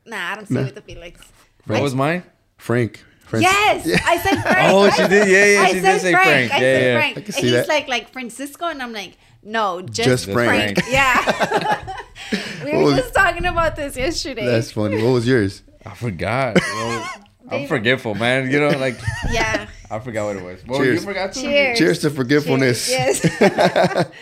nah 0.05 0.31
I 0.31 0.35
don't 0.35 0.47
see 0.47 0.55
No. 0.55 0.63
with 0.63 0.75
the 0.75 0.81
Felix 0.81 1.21
What 1.67 1.81
was 1.83 1.93
mine? 1.93 2.23
Frank, 2.57 3.03
Francis- 3.31 3.85
Yes, 3.85 4.01
I 4.05 4.17
said 4.17 4.41
Frank. 4.41 4.71
Oh, 4.73 4.89
she 4.91 5.07
did. 5.07 5.27
Yeah, 5.29 5.45
yeah, 5.45 5.61
I 5.61 5.67
she 5.71 5.79
said 5.79 5.91
did 5.93 6.01
say 6.01 6.11
Frank. 6.11 6.27
Frank. 6.27 6.51
I 6.51 6.55
Yeah, 6.55 6.59
said 6.59 6.83
yeah. 6.83 6.97
Frank. 6.97 7.11
I 7.17 7.21
can 7.21 7.25
and 7.25 7.33
see 7.33 7.41
he's 7.41 7.51
that. 7.51 7.67
like 7.69 7.87
like 7.87 8.11
Francisco, 8.13 8.65
and 8.67 8.83
I'm 8.83 8.91
like, 8.93 9.17
no, 9.43 9.81
just, 9.81 10.07
Just 10.09 10.25
Frank. 10.31 10.77
Frank. 10.77 10.79
Yeah. 10.91 11.95
we 12.63 12.71
What 12.73 12.77
were 12.77 12.83
was- 12.91 12.95
just 12.97 13.13
talking 13.15 13.45
about 13.45 13.75
this 13.75 13.95
yesterday. 13.97 14.45
That's 14.45 14.71
funny. 14.71 15.01
What 15.01 15.11
was 15.13 15.25
yours? 15.27 15.63
I 15.85 15.95
forgot. 15.95 16.57
Well, 16.59 17.09
I'm 17.49 17.67
forgetful, 17.67 18.15
man. 18.15 18.51
You 18.51 18.59
know, 18.59 18.69
like 18.77 18.99
yeah. 19.31 19.67
I 19.89 19.99
forgot 19.99 20.27
what 20.27 20.35
it 20.37 20.43
was. 20.43 20.65
Well, 20.67 20.79
Cheers. 20.79 21.01
you 21.01 21.07
forgot 21.07 21.33
too. 21.33 21.41
Cheers. 21.41 21.77
Cheers 21.77 21.99
to 21.99 22.09
forgetfulness. 22.11 22.87
Cheers. 22.87 23.23
Yes. 23.41 24.07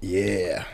Yeah. 0.00 0.64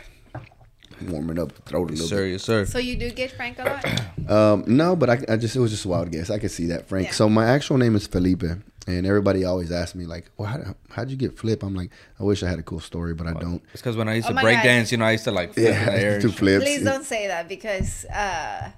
Warming 1.01 1.37
up 1.39 1.51
the 1.53 1.61
throat 1.61 1.89
a 1.89 1.93
Yes, 1.93 2.01
little 2.01 2.17
sir. 2.17 2.25
Yes, 2.25 2.43
sir. 2.43 2.65
so 2.65 2.79
you 2.79 2.95
do 2.95 3.09
get 3.11 3.31
Frank 3.31 3.59
a 3.59 3.63
lot? 3.63 4.29
Um, 4.31 4.63
no, 4.67 4.95
but 4.95 5.09
I, 5.09 5.19
I 5.29 5.37
just 5.37 5.55
it 5.55 5.59
was 5.59 5.71
just 5.71 5.85
a 5.85 5.87
wild 5.89 6.11
guess. 6.11 6.29
I 6.29 6.39
could 6.39 6.51
see 6.51 6.65
that, 6.67 6.87
Frank. 6.89 7.07
Yeah. 7.07 7.13
So 7.13 7.29
my 7.29 7.45
actual 7.47 7.77
name 7.77 7.95
is 7.95 8.07
Felipe, 8.07 8.43
and 8.43 9.05
everybody 9.05 9.45
always 9.45 9.71
asks 9.71 9.95
me 9.95 10.05
like, 10.05 10.25
"Well, 10.37 10.47
how, 10.49 10.75
how'd 10.89 11.09
you 11.11 11.17
get 11.17 11.37
Flip?" 11.37 11.61
I'm 11.63 11.75
like, 11.75 11.91
I 12.19 12.23
wish 12.23 12.41
I 12.43 12.49
had 12.49 12.59
a 12.59 12.63
cool 12.63 12.79
story, 12.79 13.13
but 13.13 13.27
I 13.27 13.33
don't. 13.33 13.61
It's 13.73 13.81
because 13.81 13.95
when 13.95 14.09
I 14.09 14.15
used 14.15 14.27
Oh 14.29 14.33
to 14.33 14.41
break 14.41 14.57
God. 14.57 14.63
dance, 14.63 14.91
you 14.91 14.97
know, 14.97 15.05
I 15.05 15.11
used 15.11 15.23
to 15.25 15.31
like 15.31 15.53
flip 15.53 15.67
in 15.67 15.73
the 15.85 15.91
air. 15.91 15.99
Yeah, 16.01 16.13
and 16.13 16.21
two 16.21 16.29
shit. 16.29 16.37
flips. 16.39 16.65
Please 16.65 16.83
don't 16.83 17.05
say 17.05 17.27
that 17.27 17.47
because 17.47 18.05
uh, 18.05 18.71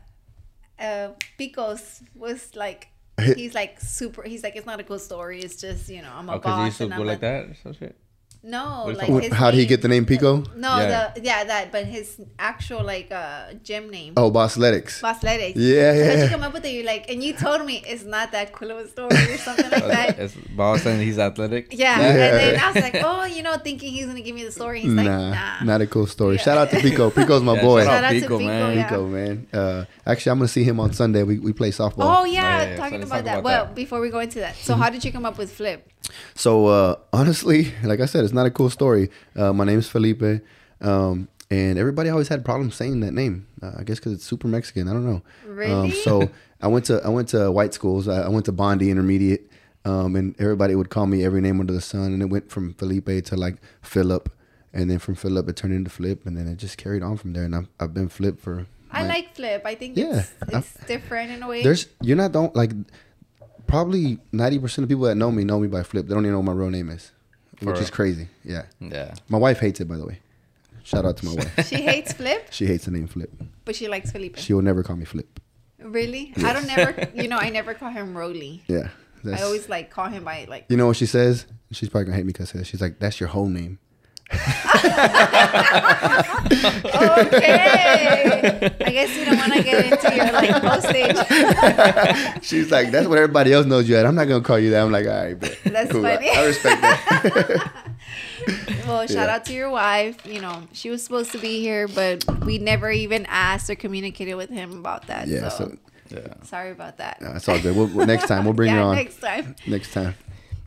uh, 0.79 1.09
Picos 1.39 2.01
was 2.15 2.55
like, 2.55 2.89
he's 3.35 3.53
like 3.55 3.79
super. 3.79 4.23
He's 4.23 4.43
like, 4.43 4.55
it's 4.55 4.65
not 4.67 4.79
a 4.79 4.83
cool 4.83 4.99
story. 4.99 5.39
It's 5.41 5.55
just 5.59 5.89
you 5.89 6.01
know, 6.01 6.11
I'm 6.13 6.27
a 6.29 6.33
Oh, 6.33 6.35
because 6.35 6.49
you 6.51 6.55
boss 6.57 6.65
used 6.65 6.77
to 6.79 6.83
and 6.85 6.93
go 6.93 7.01
I'm 7.01 7.07
like 7.07 7.17
a, 7.19 7.21
that 7.21 7.43
or 7.45 7.55
some 7.63 7.73
shit. 7.73 7.95
No, 8.41 8.85
like 8.87 9.07
that? 9.09 9.23
his 9.23 9.33
How 9.33 9.51
did 9.51 9.57
he 9.59 9.65
get 9.65 9.81
the 9.81 9.89
name 9.89 10.05
Pico? 10.05 10.43
No, 10.55 10.77
Yeah. 10.79 11.11
the 11.13 11.21
yeah 11.21 11.43
that, 11.43 11.73
but 11.73 11.83
his 11.85 12.21
actual 12.39 12.83
like 12.83 13.11
uh 13.11 13.53
gym 13.63 13.89
name. 13.89 14.13
Oh, 14.15 14.31
Bossletics. 14.31 15.01
Bosletics. 15.01 15.53
Yeah, 15.57 15.93
So 15.93 16.05
how'd 16.05 16.17
yeah. 16.17 16.23
you 16.23 16.29
come 16.29 16.43
up 16.43 16.53
with 16.53 16.63
it? 16.65 16.69
You 16.71 16.83
like, 16.83 17.09
and 17.11 17.21
you 17.21 17.33
told 17.33 17.65
me 17.65 17.83
it's 17.85 18.05
not 18.05 18.31
that 18.31 18.53
cool 18.53 18.71
of 18.71 18.77
a 18.77 18.87
story 18.87 19.09
or 19.33 19.37
something 19.37 19.69
like 19.69 19.83
that. 19.97 20.19
It's 20.19 20.35
boss 20.55 20.83
saying 20.83 21.01
he's 21.01 21.19
athletic. 21.19 21.73
Yeah. 21.73 21.99
Yeah. 21.99 22.07
and 22.07 22.15
then 22.17 22.59
I 22.61 22.71
was 22.71 22.81
like, 22.83 22.95
oh, 23.03 23.25
you 23.25 23.43
know, 23.43 23.57
thinking 23.57 23.91
he's 23.91 24.05
gonna 24.05 24.21
give 24.21 24.35
me 24.35 24.45
the 24.45 24.53
story. 24.53 24.79
He's 24.81 24.93
like, 24.93 25.05
nah, 25.05 25.31
nah. 25.31 25.63
not 25.65 25.81
a 25.81 25.87
cool 25.87 26.07
story. 26.07 26.35
Yeah. 26.37 26.41
Shout 26.43 26.57
out 26.57 26.69
to 26.71 26.79
Pico. 26.79 27.09
Pico's 27.17 27.43
my 27.43 27.55
Yeah, 27.55 27.61
boy. 27.61 27.83
shout 27.83 27.91
Shout 27.93 28.03
out 28.05 28.09
to 28.11 28.19
Pico, 28.21 28.37
Pico, 28.37 28.47
man. 28.47 28.77
yeah. 28.77 28.83
Pico, 28.89 29.05
man. 29.07 29.47
Uh, 29.51 29.85
actually, 30.05 30.31
I'm 30.31 30.37
gonna 30.39 30.47
see 30.47 30.63
him 30.63 30.79
on 30.79 30.93
Sunday. 30.93 31.23
We 31.23 31.39
we 31.39 31.51
play 31.51 31.71
softball. 31.71 32.19
Oh 32.21 32.23
yeah, 32.23 32.41
Yeah, 32.41 32.69
yeah, 32.69 32.75
talking 32.77 32.99
let's 32.99 33.09
about 33.11 33.17
talk 33.17 33.25
that. 33.25 33.33
about 33.39 33.43
well, 33.43 33.65
that. 33.65 33.75
before 33.75 33.99
we 33.99 34.09
go 34.09 34.19
into 34.19 34.39
that, 34.39 34.55
so 34.55 34.75
how 34.75 34.89
did 34.89 35.03
you 35.03 35.11
come 35.11 35.25
up 35.25 35.37
with 35.37 35.51
Flip? 35.51 35.85
So 36.35 36.67
uh, 36.67 36.95
honestly, 37.13 37.73
like 37.83 37.99
I 37.99 38.05
said, 38.05 38.23
it's 38.23 38.33
not 38.33 38.45
a 38.45 38.51
cool 38.51 38.69
story. 38.69 39.09
Uh, 39.35 39.53
my 39.53 39.65
name's 39.65 39.87
Felipe, 39.87 40.41
um, 40.81 41.27
and 41.51 41.77
everybody 41.77 42.09
always 42.09 42.27
had 42.27 42.45
problems 42.45 42.75
saying 42.75 42.99
that 43.01 43.13
name. 43.13 43.47
Uh, 43.61 43.71
I 43.79 43.83
guess 43.83 43.99
because 43.99 44.13
it's 44.13 44.23
super 44.23 44.47
Mexican. 44.47 44.87
I 44.87 44.93
don't 44.93 45.05
know. 45.05 45.21
Um, 45.45 45.55
Really? 45.55 45.91
so 45.91 46.29
I 46.61 46.67
went 46.67 46.85
to 46.85 47.01
I 47.03 47.09
went 47.09 47.29
to 47.29 47.51
white 47.51 47.73
schools. 47.73 48.07
I, 48.07 48.23
I 48.23 48.29
went 48.29 48.45
to 48.45 48.51
Bondy 48.51 48.89
Intermediate, 48.89 49.49
um, 49.85 50.15
and 50.15 50.35
everybody 50.39 50.75
would 50.75 50.89
call 50.89 51.05
me 51.07 51.23
every 51.23 51.41
name 51.41 51.59
under 51.59 51.73
the 51.73 51.81
sun. 51.81 52.13
And 52.13 52.21
it 52.21 52.27
went 52.27 52.49
from 52.49 52.73
Felipe 52.73 53.25
to 53.25 53.35
like 53.35 53.57
Philip, 53.81 54.29
and 54.73 54.89
then 54.89 54.99
from 54.99 55.15
Philip 55.15 55.49
it 55.49 55.55
turned 55.55 55.73
into 55.73 55.89
Flip, 55.89 56.25
and 56.25 56.37
then 56.37 56.47
it 56.47 56.57
just 56.57 56.77
carried 56.77 57.03
on 57.03 57.17
from 57.17 57.33
there. 57.33 57.43
And 57.43 57.55
I've, 57.55 57.67
I've 57.79 57.93
been 57.93 58.09
Flip 58.09 58.39
for. 58.39 58.65
I 58.91 59.05
like 59.05 59.35
Flip. 59.35 59.61
I 59.65 59.75
think 59.75 59.97
Yeah, 59.97 60.23
it's, 60.47 60.75
it's 60.75 60.85
different 60.87 61.29
in 61.31 61.43
a 61.43 61.47
way. 61.47 61.61
There's 61.61 61.87
you're 62.01 62.17
not 62.17 62.31
don't 62.31 62.55
like 62.55 62.71
probably 63.69 64.19
ninety 64.31 64.59
percent 64.59 64.83
of 64.83 64.89
people 64.89 65.03
that 65.05 65.15
know 65.15 65.31
me 65.31 65.43
know 65.43 65.59
me 65.59 65.67
by 65.67 65.83
Flip. 65.83 66.05
They 66.07 66.13
don't 66.13 66.23
even 66.25 66.33
know 66.33 66.39
what 66.39 66.45
my 66.53 66.59
real 66.61 66.69
name 66.69 66.89
is, 66.89 67.11
For 67.57 67.71
which 67.71 67.79
is 67.81 67.89
crazy. 67.89 68.27
Yeah. 68.43 68.63
Yeah. 68.79 69.13
My 69.29 69.37
wife 69.37 69.59
hates 69.59 69.79
it, 69.79 69.87
by 69.87 69.97
the 69.97 70.05
way. 70.05 70.19
Shout 70.83 71.05
out 71.05 71.17
to 71.17 71.25
my 71.25 71.33
wife. 71.35 71.67
she 71.67 71.75
hates 71.83 72.13
Flip, 72.13 72.47
She 72.51 72.65
hates 72.65 72.85
the 72.85 72.91
name 72.91 73.07
Flip. 73.07 73.31
but 73.65 73.75
she 73.75 73.87
likes 73.87 74.11
Felipe. 74.11 74.37
She 74.37 74.53
will 74.53 74.63
never 74.63 74.81
call 74.83 74.95
me 74.95 75.05
Flip. 75.05 75.39
really? 75.79 76.33
I 76.37 76.53
don't 76.53 76.67
never. 76.67 77.07
You 77.21 77.27
know, 77.27 77.37
I 77.37 77.49
never 77.49 77.73
call 77.73 77.91
him 77.91 78.17
Roly. 78.17 78.63
Yeah. 78.67 78.89
I 79.25 79.41
always 79.43 79.67
like 79.69 79.89
call 79.91 80.07
him 80.07 80.23
by 80.23 80.45
like. 80.49 80.65
you 80.69 80.77
know 80.77 80.87
what 80.87 80.95
she 80.97 81.05
says? 81.05 81.45
She's 81.71 81.89
probably 81.89 82.05
gonna 82.05 82.17
hate 82.17 82.25
me 82.25 82.33
because 82.33 82.51
she's 82.67 82.81
like, 82.81 82.99
"That's 82.99 83.19
your 83.19 83.29
whole 83.29 83.47
name." 83.49 83.77
Okay. 87.29 88.71
I 88.85 88.91
guess 88.91 89.15
you 89.17 89.25
don't 89.25 89.37
want 89.37 89.53
to 89.53 89.63
get 89.63 89.85
into 89.91 90.15
your 90.15 90.31
like 90.31 90.61
postage. 90.61 92.43
She's 92.43 92.71
like, 92.71 92.91
"That's 92.91 93.07
what 93.07 93.17
everybody 93.17 93.53
else 93.53 93.65
knows 93.65 93.87
you 93.89 93.95
at." 93.97 94.05
I'm 94.05 94.15
not 94.15 94.27
gonna 94.27 94.43
call 94.43 94.59
you 94.59 94.69
that. 94.71 94.81
I'm 94.83 94.91
like, 94.91 95.05
"All 95.07 95.13
right, 95.25 95.39
bet. 95.39 95.57
That's 95.65 95.91
cool. 95.91 96.05
I- 96.05 96.15
funny. 96.15 96.29
I, 96.31 96.45
respect 96.45 96.81
that." 96.81 97.71
Well, 98.87 99.05
shout 99.05 99.27
Yeah. 99.27 99.35
out 99.35 99.45
to 99.45 99.53
your 99.53 99.69
wife. 99.69 100.25
You 100.25 100.41
know, 100.41 100.63
she 100.73 100.89
was 100.89 101.03
supposed 101.03 101.31
to 101.33 101.37
be 101.37 101.59
here, 101.59 101.87
but 101.87 102.23
we 102.43 102.57
never 102.57 102.89
even 102.89 103.27
asked 103.27 103.69
or 103.69 103.75
communicated 103.75 104.33
with 104.33 104.49
him 104.49 104.79
about 104.79 105.05
that. 105.07 105.27
yeah. 105.27 105.49
so, 105.49 105.77
So 106.09 106.15
Yeah. 106.25 106.33
sorry 106.43 106.71
about 106.71 106.97
that. 106.97 107.19
uh, 107.21 107.33
it's 107.35 107.47
all 107.47 107.59
good. 107.59 107.75
We'll, 107.75 107.85
we'll- 107.87 108.07
next 108.07 108.27
time 108.27 108.45
we'll 108.45 108.53
bring 108.55 108.69
yeah, 108.73 108.77
her 108.77 108.81
on. 108.81 108.95
next 108.95 109.19
time. 109.19 109.55
next 109.67 109.93
time. 109.93 110.15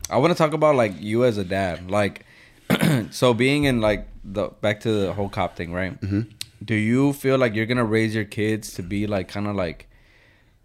I 0.09 0.17
want 0.17 0.31
to 0.31 0.37
talk 0.37 0.53
about 0.53 0.75
like 0.75 0.93
you 1.01 1.25
as 1.25 1.37
a 1.37 1.43
dad, 1.43 1.91
like 1.91 2.25
so 3.11 3.33
being 3.33 3.63
in 3.65 3.81
like 3.81 4.07
the 4.23 4.49
back 4.61 4.79
to 4.81 4.91
the 4.91 5.13
whole 5.13 5.29
cop 5.29 5.55
thing, 5.55 5.73
right? 5.73 5.99
Mm-hmm. 6.01 6.21
Do 6.63 6.75
you 6.75 7.13
feel 7.13 7.37
like 7.37 7.53
you're 7.55 7.65
gonna 7.65 7.85
raise 7.85 8.15
your 8.15 8.25
kids 8.25 8.73
to 8.75 8.83
be 8.83 9.07
like 9.07 9.27
kind 9.27 9.47
of 9.47 9.55
like 9.55 9.87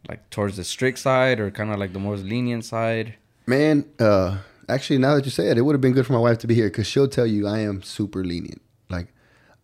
like 0.08 0.28
towards 0.30 0.56
the 0.56 0.64
strict 0.64 0.98
side 0.98 1.40
or 1.40 1.50
kind 1.50 1.72
of 1.72 1.78
like 1.78 1.92
the 1.92 1.98
more 1.98 2.16
lenient 2.16 2.64
side? 2.64 3.14
Man, 3.46 3.84
uh, 3.98 4.38
actually, 4.68 4.98
now 4.98 5.14
that 5.14 5.24
you 5.24 5.30
say 5.30 5.48
it, 5.48 5.58
it 5.58 5.62
would 5.62 5.74
have 5.74 5.80
been 5.80 5.92
good 5.92 6.06
for 6.06 6.12
my 6.12 6.18
wife 6.18 6.38
to 6.38 6.46
be 6.46 6.54
here 6.54 6.68
because 6.68 6.86
she'll 6.86 7.08
tell 7.08 7.26
you 7.26 7.46
I 7.46 7.60
am 7.60 7.82
super 7.82 8.24
lenient. 8.24 8.60
Like, 8.90 9.08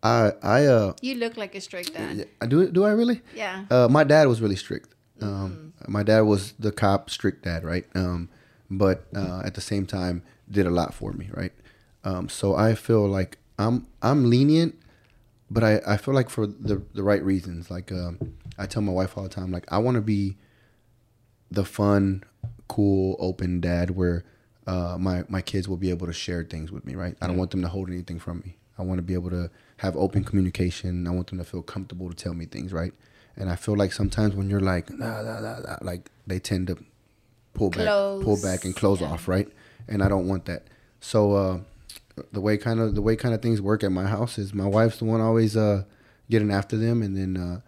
I, 0.03 0.33
I, 0.43 0.65
uh, 0.65 0.93
You 1.01 1.15
look 1.15 1.37
like 1.37 1.55
a 1.55 1.61
strict 1.61 1.93
dad. 1.93 2.27
I 2.41 2.47
do. 2.47 2.69
Do 2.69 2.83
I 2.83 2.91
really? 2.91 3.21
Yeah. 3.35 3.65
Uh, 3.69 3.87
my 3.89 4.03
dad 4.03 4.27
was 4.27 4.41
really 4.41 4.55
strict. 4.55 4.89
Um, 5.21 5.73
My 5.87 6.03
dad 6.03 6.21
was 6.21 6.53
the 6.59 6.71
cop, 6.71 7.09
strict 7.09 7.43
dad, 7.43 7.63
right? 7.63 7.85
Um, 7.95 8.29
but 8.69 9.05
uh, 9.15 9.41
at 9.45 9.53
the 9.53 9.61
same 9.61 9.85
time, 9.85 10.23
did 10.49 10.65
a 10.65 10.71
lot 10.71 10.93
for 10.93 11.13
me, 11.13 11.29
right? 11.33 11.53
Um, 12.05 12.29
so 12.29 12.55
I 12.55 12.75
feel 12.75 13.07
like 13.07 13.37
I'm 13.59 13.87
I'm 14.01 14.29
lenient, 14.29 14.75
but 15.51 15.63
I, 15.63 15.81
I 15.85 15.97
feel 15.97 16.13
like 16.13 16.29
for 16.29 16.45
the 16.47 16.81
the 16.93 17.03
right 17.03 17.23
reasons. 17.23 17.69
Like 17.71 17.91
um, 17.91 18.19
I 18.57 18.65
tell 18.67 18.81
my 18.81 18.91
wife 18.93 19.17
all 19.17 19.23
the 19.23 19.29
time, 19.29 19.51
like 19.51 19.65
I 19.71 19.79
want 19.79 19.95
to 19.95 20.01
be 20.01 20.37
the 21.51 21.65
fun, 21.65 22.23
cool, 22.67 23.15
open 23.19 23.59
dad 23.61 23.91
where 23.91 24.23
uh, 24.67 24.97
my 24.99 25.23
my 25.29 25.41
kids 25.41 25.67
will 25.67 25.77
be 25.77 25.89
able 25.89 26.07
to 26.07 26.13
share 26.13 26.43
things 26.43 26.71
with 26.71 26.85
me, 26.85 26.95
right? 26.95 27.15
I 27.21 27.27
don't 27.27 27.37
want 27.37 27.51
them 27.51 27.61
to 27.61 27.67
hold 27.67 27.89
anything 27.89 28.19
from 28.19 28.39
me. 28.39 28.57
I 28.77 28.83
want 28.83 28.97
to 28.99 29.03
be 29.03 29.13
able 29.13 29.29
to 29.29 29.49
have 29.77 29.95
open 29.95 30.23
communication. 30.23 31.07
I 31.07 31.11
want 31.11 31.27
them 31.27 31.37
to 31.39 31.43
feel 31.45 31.61
comfortable 31.61 32.09
to 32.09 32.15
tell 32.15 32.33
me 32.33 32.45
things, 32.45 32.73
right? 32.73 32.93
And 33.37 33.49
I 33.49 33.55
feel 33.55 33.75
like 33.75 33.93
sometimes 33.93 34.35
when 34.35 34.49
you're 34.49 34.59
like, 34.61 34.89
nah, 34.91 35.21
nah, 35.21 35.39
nah, 35.39 35.59
nah, 35.59 35.77
like 35.81 36.09
they 36.27 36.39
tend 36.39 36.67
to 36.67 36.77
pull 37.53 37.69
back, 37.69 37.87
pull 38.21 38.37
back 38.37 38.63
and 38.65 38.75
close 38.75 39.01
Yeah. 39.01 39.07
off, 39.07 39.27
right? 39.27 39.47
And 39.87 40.03
I 40.03 40.07
don't 40.09 40.27
want 40.27 40.45
that. 40.45 40.63
So 40.99 41.33
uh, 41.33 41.59
the 42.31 42.41
way 42.41 42.57
kind 42.57 42.79
of 42.79 42.95
the 42.95 43.01
way 43.01 43.15
kind 43.15 43.33
of 43.33 43.41
things 43.41 43.61
work 43.61 43.83
at 43.83 43.91
my 43.91 44.05
house 44.05 44.37
is 44.37 44.53
my 44.53 44.65
wife's 44.65 44.97
the 44.97 45.05
one 45.05 45.21
always 45.21 45.57
uh, 45.57 45.83
getting 46.29 46.51
after 46.51 46.77
them, 46.77 47.01
and 47.01 47.15
then 47.17 47.37
uh, 47.41 47.61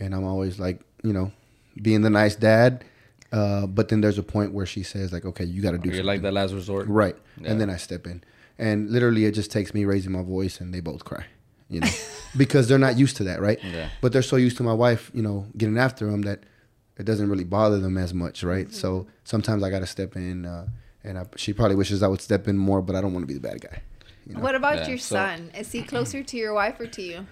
and 0.00 0.14
I'm 0.14 0.24
always 0.24 0.58
like, 0.58 0.80
you 1.02 1.12
know, 1.12 1.32
being 1.80 2.02
the 2.02 2.10
nice 2.10 2.34
dad. 2.36 2.84
Uh, 3.32 3.66
but 3.66 3.88
then 3.88 4.00
there's 4.00 4.18
a 4.18 4.22
point 4.22 4.52
where 4.52 4.66
she 4.66 4.84
says 4.84 5.12
like, 5.12 5.24
okay, 5.24 5.44
you 5.44 5.60
got 5.60 5.72
to 5.72 5.78
do 5.78 5.88
You're 5.88 5.96
something. 5.96 6.06
like 6.06 6.22
the 6.22 6.30
last 6.30 6.52
resort, 6.52 6.86
Right. 6.86 7.16
Yeah. 7.40 7.50
And 7.50 7.60
then 7.60 7.68
I 7.68 7.76
step 7.78 8.06
in. 8.06 8.22
And 8.60 8.90
literally 8.90 9.24
it 9.24 9.32
just 9.32 9.50
takes 9.50 9.74
me 9.74 9.84
raising 9.84 10.12
my 10.12 10.22
voice 10.22 10.60
and 10.60 10.72
they 10.72 10.78
both 10.78 11.04
cry. 11.04 11.24
You 11.68 11.80
know. 11.80 11.88
because 12.36 12.68
they're 12.68 12.78
not 12.78 12.96
used 12.96 13.16
to 13.16 13.24
that, 13.24 13.40
right? 13.40 13.58
Yeah. 13.64 13.88
But 14.00 14.12
they're 14.12 14.22
so 14.22 14.36
used 14.36 14.56
to 14.58 14.62
my 14.62 14.72
wife, 14.72 15.10
you 15.12 15.22
know, 15.22 15.46
getting 15.56 15.78
after 15.78 16.08
them 16.08 16.22
that 16.22 16.44
it 16.96 17.06
doesn't 17.06 17.28
really 17.28 17.42
bother 17.42 17.80
them 17.80 17.98
as 17.98 18.14
much, 18.14 18.44
right? 18.44 18.72
So 18.72 19.08
sometimes 19.24 19.64
I 19.64 19.70
got 19.70 19.80
to 19.80 19.86
step 19.86 20.14
in 20.14 20.46
uh, 20.46 20.68
and 21.04 21.18
I, 21.18 21.24
she 21.36 21.52
probably 21.52 21.76
wishes 21.76 22.02
I 22.02 22.08
would 22.08 22.20
step 22.20 22.48
in 22.48 22.56
more, 22.56 22.82
but 22.82 22.96
I 22.96 23.00
don't 23.00 23.12
want 23.12 23.22
to 23.22 23.26
be 23.26 23.34
the 23.34 23.40
bad 23.48 23.60
guy. 23.60 23.82
You 24.26 24.34
know? 24.34 24.40
What 24.40 24.54
about 24.54 24.76
Yeah, 24.78 24.88
your 24.88 24.98
so- 24.98 25.16
son? 25.16 25.50
Is 25.56 25.70
he 25.72 25.82
closer 25.82 26.22
to 26.22 26.36
your 26.36 26.54
wife 26.54 26.80
or 26.80 26.86
to 26.86 27.02
you? 27.02 27.26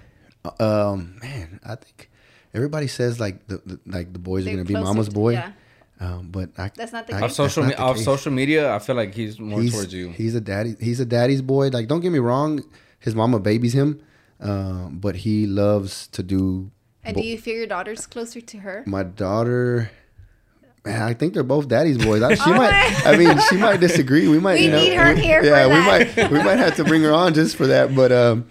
Um, 0.60 1.18
man, 1.22 1.60
I 1.64 1.76
think 1.76 2.10
everybody 2.52 2.86
says 2.88 3.18
like 3.20 3.46
the, 3.46 3.62
the 3.64 3.80
like 3.86 4.12
the 4.12 4.18
boys 4.18 4.44
They're 4.44 4.54
are 4.54 4.56
gonna 4.58 4.66
be 4.68 4.74
mama's 4.74 5.08
to- 5.08 5.14
boy. 5.14 5.32
yeah. 5.34 5.52
Um, 6.00 6.28
but 6.32 6.50
I, 6.58 6.70
That's 6.74 6.92
not 6.92 7.06
the 7.06 7.14
I- 7.14 7.20
case? 7.20 7.24
Off 7.30 7.32
social, 7.32 7.62
that's 7.62 7.74
me- 7.74 7.76
the 7.76 7.82
off 7.90 7.96
case. 7.96 8.04
social 8.04 8.32
media, 8.32 8.74
I 8.74 8.80
feel 8.80 8.96
like 8.96 9.14
he's 9.14 9.38
more 9.38 9.60
he's, 9.62 9.72
towards 9.72 9.94
you. 9.94 10.08
He's 10.10 10.34
a 10.34 10.40
daddy. 10.40 10.74
He's 10.80 10.98
a 10.98 11.04
daddy's 11.04 11.42
boy. 11.42 11.68
Like, 11.68 11.86
don't 11.86 12.00
get 12.00 12.10
me 12.10 12.18
wrong, 12.18 12.64
his 12.98 13.14
mama 13.14 13.38
babies 13.38 13.72
him, 13.72 14.00
um, 14.40 14.98
but 14.98 15.14
he 15.16 15.46
loves 15.46 16.08
to 16.08 16.24
do. 16.24 16.72
And 17.04 17.14
bo- 17.14 17.22
do 17.22 17.26
you 17.28 17.38
feel 17.38 17.54
your 17.56 17.66
daughter's 17.68 18.06
closer 18.06 18.40
to 18.40 18.58
her? 18.58 18.82
my 18.86 19.04
daughter, 19.04 19.90
man, 20.84 21.02
I 21.02 21.14
think 21.14 21.34
they're 21.34 21.42
both 21.42 21.68
daddy's 21.68 21.98
boys. 21.98 22.22
I, 22.22 22.34
she 22.34 22.42
Oh 22.50 22.54
might. 22.54 23.02
I 23.06 23.16
mean, 23.16 23.38
she 23.48 23.56
might 23.56 23.80
disagree. 23.80 24.28
We 24.28 24.38
might. 24.38 24.54
We 24.60 24.64
you 24.66 24.70
know, 24.70 24.80
need 24.80 24.94
her 24.94 25.14
we- 25.14 25.20
here 25.20 25.40
for 25.40 25.46
Yeah, 25.46 25.68
that. 25.68 25.70
we 26.16 26.24
might. 26.24 26.30
We 26.32 26.42
might 26.42 26.58
have 26.58 26.76
to 26.76 26.84
bring 26.84 27.02
her 27.02 27.12
on 27.12 27.34
just 27.34 27.56
for 27.56 27.66
that. 27.68 27.94
But 27.94 28.12
um, 28.12 28.46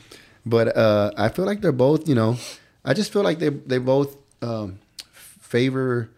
but 0.45 0.75
uh, 0.75 1.11
I 1.17 1.29
feel 1.29 1.45
like 1.45 1.61
they're 1.61 1.71
both. 1.71 2.07
You 2.07 2.15
know, 2.15 2.37
I 2.85 2.93
just 2.93 3.11
feel 3.13 3.23
like 3.23 3.39
they 3.39 3.49
they 3.49 3.77
both 3.77 4.15
um 4.41 4.79
favor. 5.13 6.09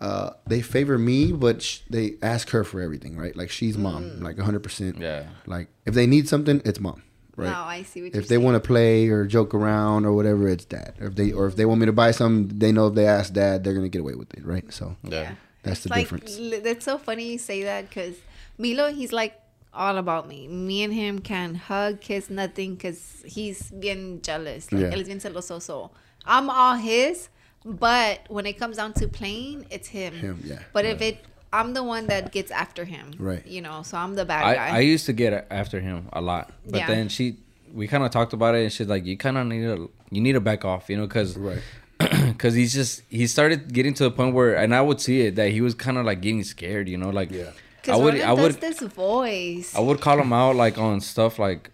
Uh, 0.00 0.32
they 0.48 0.60
favor 0.62 0.98
me, 0.98 1.30
but 1.30 1.62
sh- 1.62 1.78
they 1.88 2.14
ask 2.22 2.50
her 2.50 2.64
for 2.64 2.80
everything, 2.80 3.16
right? 3.16 3.36
Like 3.36 3.50
she's 3.50 3.78
mom, 3.78 4.02
Mm. 4.02 4.22
like 4.22 4.36
hundred 4.36 4.64
percent. 4.64 4.98
Yeah. 4.98 5.26
Like 5.46 5.68
if 5.86 5.94
they 5.94 6.08
need 6.08 6.28
something, 6.28 6.60
it's 6.64 6.80
mom, 6.80 7.04
right? 7.42 7.50
No, 7.50 7.62
I 7.62 7.82
see 7.82 8.02
what 8.02 8.12
you're 8.14 8.22
if 8.22 8.28
they 8.28 8.36
saying. 8.36 8.44
want 8.44 8.54
to 8.62 8.66
play 8.66 9.08
or 9.08 9.24
joke 9.26 9.54
around 9.54 10.04
or 10.06 10.12
whatever, 10.12 10.48
it's 10.48 10.64
dad. 10.64 10.94
Or 11.00 11.08
if 11.08 11.14
they 11.16 11.32
or 11.32 11.46
if 11.46 11.56
they 11.56 11.64
want 11.66 11.80
me 11.80 11.86
to 11.86 11.92
buy 11.92 12.10
something, 12.12 12.58
they 12.58 12.72
know 12.72 12.86
if 12.88 12.94
they 12.94 13.06
ask 13.06 13.32
dad, 13.32 13.62
they're 13.64 13.74
gonna 13.74 13.88
get 13.88 14.00
away 14.00 14.14
with 14.14 14.32
it, 14.34 14.44
right? 14.46 14.64
So 14.72 14.96
Yeah. 15.04 15.34
that's 15.62 15.78
It's 15.78 15.82
the 15.84 15.90
like, 15.90 16.00
difference. 16.04 16.38
li- 16.38 16.60
That's 16.60 16.84
so 16.84 16.98
funny 16.98 17.32
you 17.32 17.38
say 17.38 17.62
that 17.64 17.88
because 17.88 18.16
Milo, 18.58 18.92
he's 18.92 19.12
like 19.12 19.34
all 19.74 19.96
about 19.96 20.28
me. 20.28 20.48
Me 20.48 20.82
and 20.82 20.92
him 20.92 21.18
can 21.20 21.54
hug, 21.54 22.00
kiss, 22.00 22.28
nothing 22.28 22.74
because 22.74 23.22
he's 23.24 23.70
bien 23.70 24.20
jealous. 24.22 24.70
Like, 24.70 24.82
Yeah. 24.82 24.90
él 24.92 25.00
es 25.00 25.08
bien 25.08 25.18
celoso. 25.20 25.60
So 25.62 25.90
I'm 26.26 26.50
all 26.50 26.76
his, 26.76 27.28
but 27.64 28.20
when 28.28 28.44
it 28.46 28.58
comes 28.58 28.76
down 28.76 28.92
to 28.94 29.08
playing, 29.08 29.66
it's 29.70 29.88
him. 29.88 30.12
Him, 30.14 30.40
yeah. 30.44 30.58
But 30.74 30.84
if 30.84 31.00
it, 31.00 31.24
I'm 31.52 31.74
the 31.74 31.82
one 31.82 32.06
that 32.06 32.32
gets 32.32 32.50
after 32.50 32.84
him. 32.84 33.12
Right. 33.18 33.46
You 33.46 33.60
know, 33.60 33.82
so 33.82 33.98
I'm 33.98 34.14
the 34.14 34.24
bad 34.24 34.44
I, 34.44 34.54
guy. 34.54 34.76
I 34.76 34.80
used 34.80 35.06
to 35.06 35.12
get 35.12 35.46
after 35.50 35.80
him 35.80 36.08
a 36.12 36.20
lot, 36.20 36.50
but 36.66 36.78
Yeah. 36.80 36.86
then 36.86 37.08
she, 37.08 37.36
we 37.72 37.86
kind 37.88 38.04
of 38.04 38.10
talked 38.10 38.32
about 38.32 38.54
it, 38.54 38.62
and 38.64 38.72
she's 38.72 38.86
like, 38.88 39.04
you 39.04 39.16
kind 39.16 39.36
of 39.38 39.46
need 39.46 39.62
to, 39.62 39.90
you 40.10 40.20
need 40.20 40.32
to 40.32 40.40
back 40.40 40.64
off, 40.64 40.88
you 40.90 40.96
know, 40.96 41.06
because 41.06 41.36
Right. 41.36 41.62
because 41.98 42.54
he's 42.54 42.72
just 42.72 43.02
he 43.10 43.26
started 43.26 43.72
getting 43.72 43.94
to 43.94 44.04
the 44.04 44.10
point 44.10 44.34
where, 44.34 44.54
and 44.56 44.74
I 44.74 44.80
would 44.82 45.00
see 45.00 45.20
it 45.26 45.36
that 45.36 45.50
he 45.52 45.60
was 45.60 45.74
kind 45.74 45.98
of 45.98 46.04
like 46.04 46.20
getting 46.20 46.42
scared, 46.42 46.88
you 46.88 46.96
know, 46.98 47.10
like 47.10 47.30
Yeah. 47.30 47.50
I 47.50 47.52
Because 47.82 48.00
would 48.00 48.14
Roland 48.14 48.22
I 48.30 48.32
would 48.42 48.60
does 48.60 48.78
this 48.78 48.92
voice. 48.92 49.74
I 49.76 49.80
would 49.80 50.00
call 50.00 50.18
him 50.18 50.32
out 50.32 50.56
like 50.56 50.78
on 50.78 51.00
stuff 51.00 51.38
like 51.38 51.70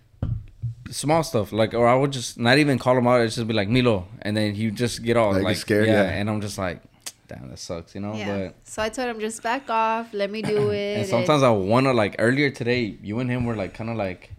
small 0.90 1.22
stuff 1.22 1.52
like 1.52 1.74
or 1.74 1.86
I 1.86 1.94
would 1.94 2.12
just 2.12 2.38
not 2.38 2.56
even 2.58 2.78
call 2.78 2.96
him 2.96 3.06
out 3.06 3.20
it's 3.20 3.34
just 3.36 3.46
be 3.46 3.52
like 3.52 3.68
Milo 3.68 4.06
and 4.22 4.34
then 4.36 4.54
he 4.54 4.66
would 4.66 4.76
just 4.76 5.02
get 5.02 5.16
all 5.18 5.32
Like, 5.34 5.42
like, 5.42 5.56
scared, 5.58 5.86
yeah, 5.86 6.04
yeah. 6.04 6.10
and 6.18 6.30
I'm 6.30 6.40
just 6.40 6.56
like 6.58 6.80
damn 7.28 7.48
that 7.50 7.58
sucks 7.58 7.94
you 7.94 8.00
know 8.00 8.14
yeah. 8.14 8.46
but 8.46 8.56
So 8.64 8.82
I 8.82 8.88
told 8.88 9.08
him 9.08 9.20
just 9.20 9.42
back 9.42 9.68
off, 9.68 10.12
let 10.12 10.30
me 10.30 10.42
do 10.42 10.70
it. 10.84 10.98
and 10.98 11.06
sometimes 11.06 11.42
I 11.42 11.50
want 11.50 11.86
to 11.86 11.92
like 11.92 12.16
earlier 12.18 12.50
today 12.50 12.98
you 13.02 13.20
and 13.20 13.30
him 13.30 13.44
were 13.44 13.56
like 13.56 13.74
kind 13.74 13.90
of 13.90 13.96
like 13.96 14.30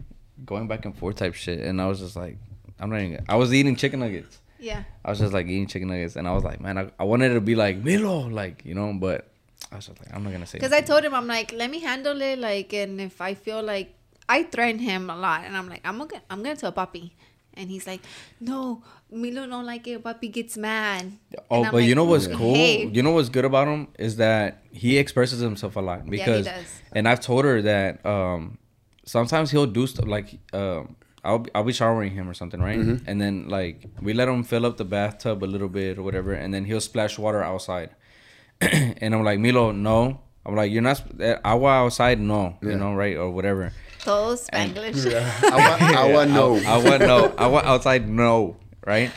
going 0.45 0.67
back 0.67 0.85
and 0.85 0.97
forth 0.97 1.17
type 1.17 1.35
shit 1.35 1.59
and 1.59 1.81
I 1.81 1.87
was 1.87 1.99
just 1.99 2.15
like 2.15 2.37
I'm 2.79 2.89
not 2.89 3.01
even 3.01 3.25
I 3.29 3.35
was 3.35 3.53
eating 3.53 3.75
chicken 3.75 3.99
nuggets 3.99 4.39
yeah. 4.59 4.83
I 5.05 5.11
was 5.11 5.19
just 5.19 5.31
like 5.33 5.45
eating 5.45 5.67
chicken 5.67 5.87
nuggets 5.87 6.15
and 6.15 6.27
I 6.27 6.33
was 6.33 6.43
like 6.43 6.59
man 6.59 6.77
I, 6.77 6.91
I 6.99 7.03
wanted 7.03 7.33
to 7.33 7.41
be 7.41 7.55
like 7.55 7.83
Milo 7.83 8.27
like 8.27 8.65
you 8.65 8.73
know 8.73 8.91
but 8.93 9.29
I 9.71 9.75
was 9.75 9.87
just 9.87 9.99
like 9.99 10.13
I'm 10.13 10.23
not 10.23 10.31
gonna 10.33 10.45
say 10.45 10.57
Because 10.57 10.73
I 10.73 10.81
told 10.81 11.03
him, 11.03 11.13
I'm 11.13 11.27
like, 11.27 11.53
let 11.53 11.69
me 11.69 11.79
handle 11.79 12.19
it. 12.21 12.39
Like, 12.39 12.73
and 12.73 12.99
if 12.99 13.21
I 13.21 13.33
feel 13.35 13.61
like 13.61 13.93
I 14.27 14.43
threaten 14.43 14.79
him 14.79 15.09
a 15.09 15.15
lot, 15.15 15.43
and 15.45 15.55
I'm 15.55 15.69
like, 15.69 15.81
I'm 15.83 15.97
gonna, 15.97 16.21
I'm 16.29 16.41
gonna 16.41 16.55
tell 16.55 16.71
Papi, 16.71 17.11
and 17.53 17.69
he's 17.69 17.85
like, 17.85 18.01
no, 18.39 18.81
Milo 19.11 19.47
don't 19.47 19.65
like 19.65 19.87
it. 19.87 20.03
Papi 20.03 20.31
gets 20.31 20.57
mad. 20.57 21.11
Oh, 21.49 21.57
And 21.57 21.65
I'm 21.67 21.71
but 21.71 21.77
you 21.79 21.95
know 21.95 22.05
what's 22.05 22.27
"Mm, 22.27 22.35
cool? 22.37 22.53
hey." 22.55 22.85
You 22.85 23.01
know 23.03 23.11
what's 23.11 23.29
good 23.29 23.45
about 23.45 23.67
him 23.67 23.87
is 23.97 24.17
that 24.17 24.63
he 24.71 24.97
expresses 24.97 25.39
himself 25.39 25.75
a 25.75 25.81
lot 25.81 26.05
because, 26.09 26.45
does. 26.45 26.81
and 26.93 27.07
I've 27.07 27.19
told 27.19 27.45
her 27.45 27.61
that 27.63 28.05
um, 28.05 28.57
sometimes 29.05 29.51
he'll 29.51 29.65
do 29.65 29.87
stuff 29.87 30.05
like 30.07 30.37
um, 30.53 30.95
I'll 31.23 31.39
be- 31.39 31.51
I'll 31.55 31.63
be 31.63 31.73
showering 31.73 32.11
him 32.13 32.29
or 32.29 32.33
something, 32.33 32.61
right? 32.61 32.79
Mm-hmm. 32.79 33.09
And 33.09 33.19
then 33.19 33.49
like 33.49 33.83
we 34.01 34.13
let 34.13 34.27
him 34.27 34.43
fill 34.43 34.65
up 34.65 34.77
the 34.77 34.85
bathtub 34.85 35.43
a 35.43 35.49
little 35.49 35.69
bit 35.69 35.97
or 35.97 36.03
whatever, 36.03 36.33
and 36.33 36.53
then 36.53 36.65
he'll 36.65 36.79
splash 36.81 37.17
water 37.17 37.41
outside, 37.43 37.89
and 38.61 39.13
I'm 39.15 39.23
like 39.23 39.39
Milo, 39.39 39.71
no. 39.71 40.21
I'm 40.45 40.55
like 40.55 40.71
you're 40.71 40.81
not 40.81 40.97
sp- 41.01 41.19
eh, 41.19 41.35
agua 41.43 41.83
outside, 41.85 42.19
no, 42.19 42.57
Yeah. 42.61 42.69
you 42.71 42.77
know, 42.77 42.93
right 42.93 43.17
or 43.17 43.29
whatever. 43.31 43.73
Todo 43.99 44.35
Spanglish. 44.35 45.05
I 45.11 45.55
want, 45.55 45.81
I 45.81 46.13
want 46.13 46.31
no. 46.31 46.55
I, 46.55 46.75
I 46.75 46.77
want 46.77 47.01
no. 47.01 47.33
I 47.37 47.47
want 47.47 47.65
outside 47.67 48.07
no, 48.09 48.55
right? 48.85 49.11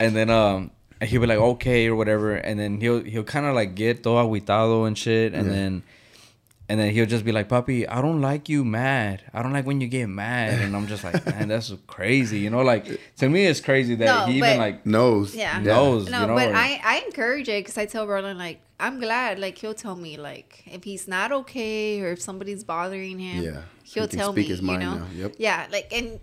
And 0.00 0.14
then 0.16 0.30
um 0.30 0.70
he'll 1.02 1.20
be 1.20 1.26
like 1.26 1.38
okay 1.38 1.86
or 1.86 1.96
whatever, 1.96 2.34
and 2.34 2.58
then 2.58 2.80
he'll 2.80 3.02
he'll 3.02 3.24
kind 3.24 3.46
of 3.46 3.54
like 3.54 3.74
get 3.74 4.02
todo 4.02 4.16
aguitado 4.26 4.86
and 4.86 4.96
shit, 4.96 5.34
and 5.34 5.46
Yeah. 5.46 5.52
then 5.52 5.82
and 6.70 6.78
then 6.78 6.92
he'll 6.92 7.06
just 7.06 7.24
be 7.24 7.32
like, 7.32 7.48
"Puppy, 7.48 7.88
I 7.88 8.02
don't 8.02 8.20
like 8.20 8.50
you 8.50 8.62
mad. 8.62 9.22
I 9.32 9.42
don't 9.42 9.54
like 9.54 9.64
when 9.64 9.80
you 9.80 9.88
get 9.88 10.06
mad." 10.06 10.60
And 10.60 10.76
I'm 10.76 10.86
just 10.86 11.02
like, 11.02 11.24
"Man, 11.24 11.48
that's 11.48 11.72
crazy." 11.86 12.40
You 12.40 12.50
know, 12.50 12.60
like 12.60 12.84
to 13.16 13.28
me, 13.28 13.46
it's 13.46 13.60
crazy 13.62 13.94
that 13.94 14.04
No, 14.04 14.26
he 14.26 14.36
even 14.38 14.58
like 14.58 14.84
Knows. 14.84 15.34
Yeah. 15.34 15.60
knows. 15.60 16.10
No, 16.10 16.20
you 16.20 16.26
know, 16.26 16.34
but 16.34 16.48
or- 16.50 16.54
I, 16.56 16.78
I 16.84 17.02
encourage 17.06 17.48
it 17.48 17.60
because 17.64 17.78
I 17.78 17.86
tell 17.86 18.06
Roland 18.06 18.38
like 18.38 18.60
I'm 18.78 19.00
glad 19.00 19.38
like 19.38 19.56
he'll 19.56 19.72
tell 19.74 19.96
me 19.96 20.18
like 20.18 20.62
if 20.66 20.84
he's 20.84 21.08
not 21.08 21.32
okay 21.32 22.00
or 22.02 22.12
if 22.12 22.20
somebody's 22.20 22.64
bothering 22.64 23.18
him. 23.18 23.42
Yeah. 23.42 23.62
he'll 23.84 24.06
He 24.06 24.16
tell 24.18 24.32
speak 24.32 24.46
me. 24.48 24.50
his 24.52 24.60
mind 24.62 24.82
you 24.82 24.88
know. 24.90 24.96
now. 24.98 25.06
Yep. 25.16 25.34
Yeah, 25.38 25.66
like 25.72 25.88
and 25.90 26.06
s- 26.14 26.20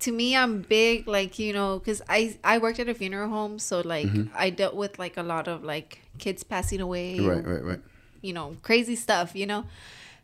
to 0.00 0.12
me 0.12 0.36
I'm 0.36 0.62
big 0.62 1.06
like 1.06 1.38
you 1.38 1.52
know 1.52 1.78
because 1.78 2.02
I 2.08 2.36
I 2.44 2.58
worked 2.58 2.78
at 2.80 2.88
a 2.88 2.94
funeral 2.94 3.28
home 3.28 3.58
so 3.58 3.80
like 3.80 4.08
I 4.34 4.50
dealt 4.50 4.74
with 4.74 4.98
like 4.98 5.16
a 5.16 5.22
lot 5.22 5.48
of 5.48 5.64
like 5.64 6.00
kids 6.18 6.42
passing 6.42 6.80
away. 6.80 7.16
Mm-hmm. 7.16 7.28
Right, 7.28 7.46
right, 7.46 7.64
right. 7.64 7.80
You 8.22 8.32
know 8.32 8.56
crazy 8.62 8.96
stuff. 8.96 9.34
You 9.34 9.46
know. 9.46 9.64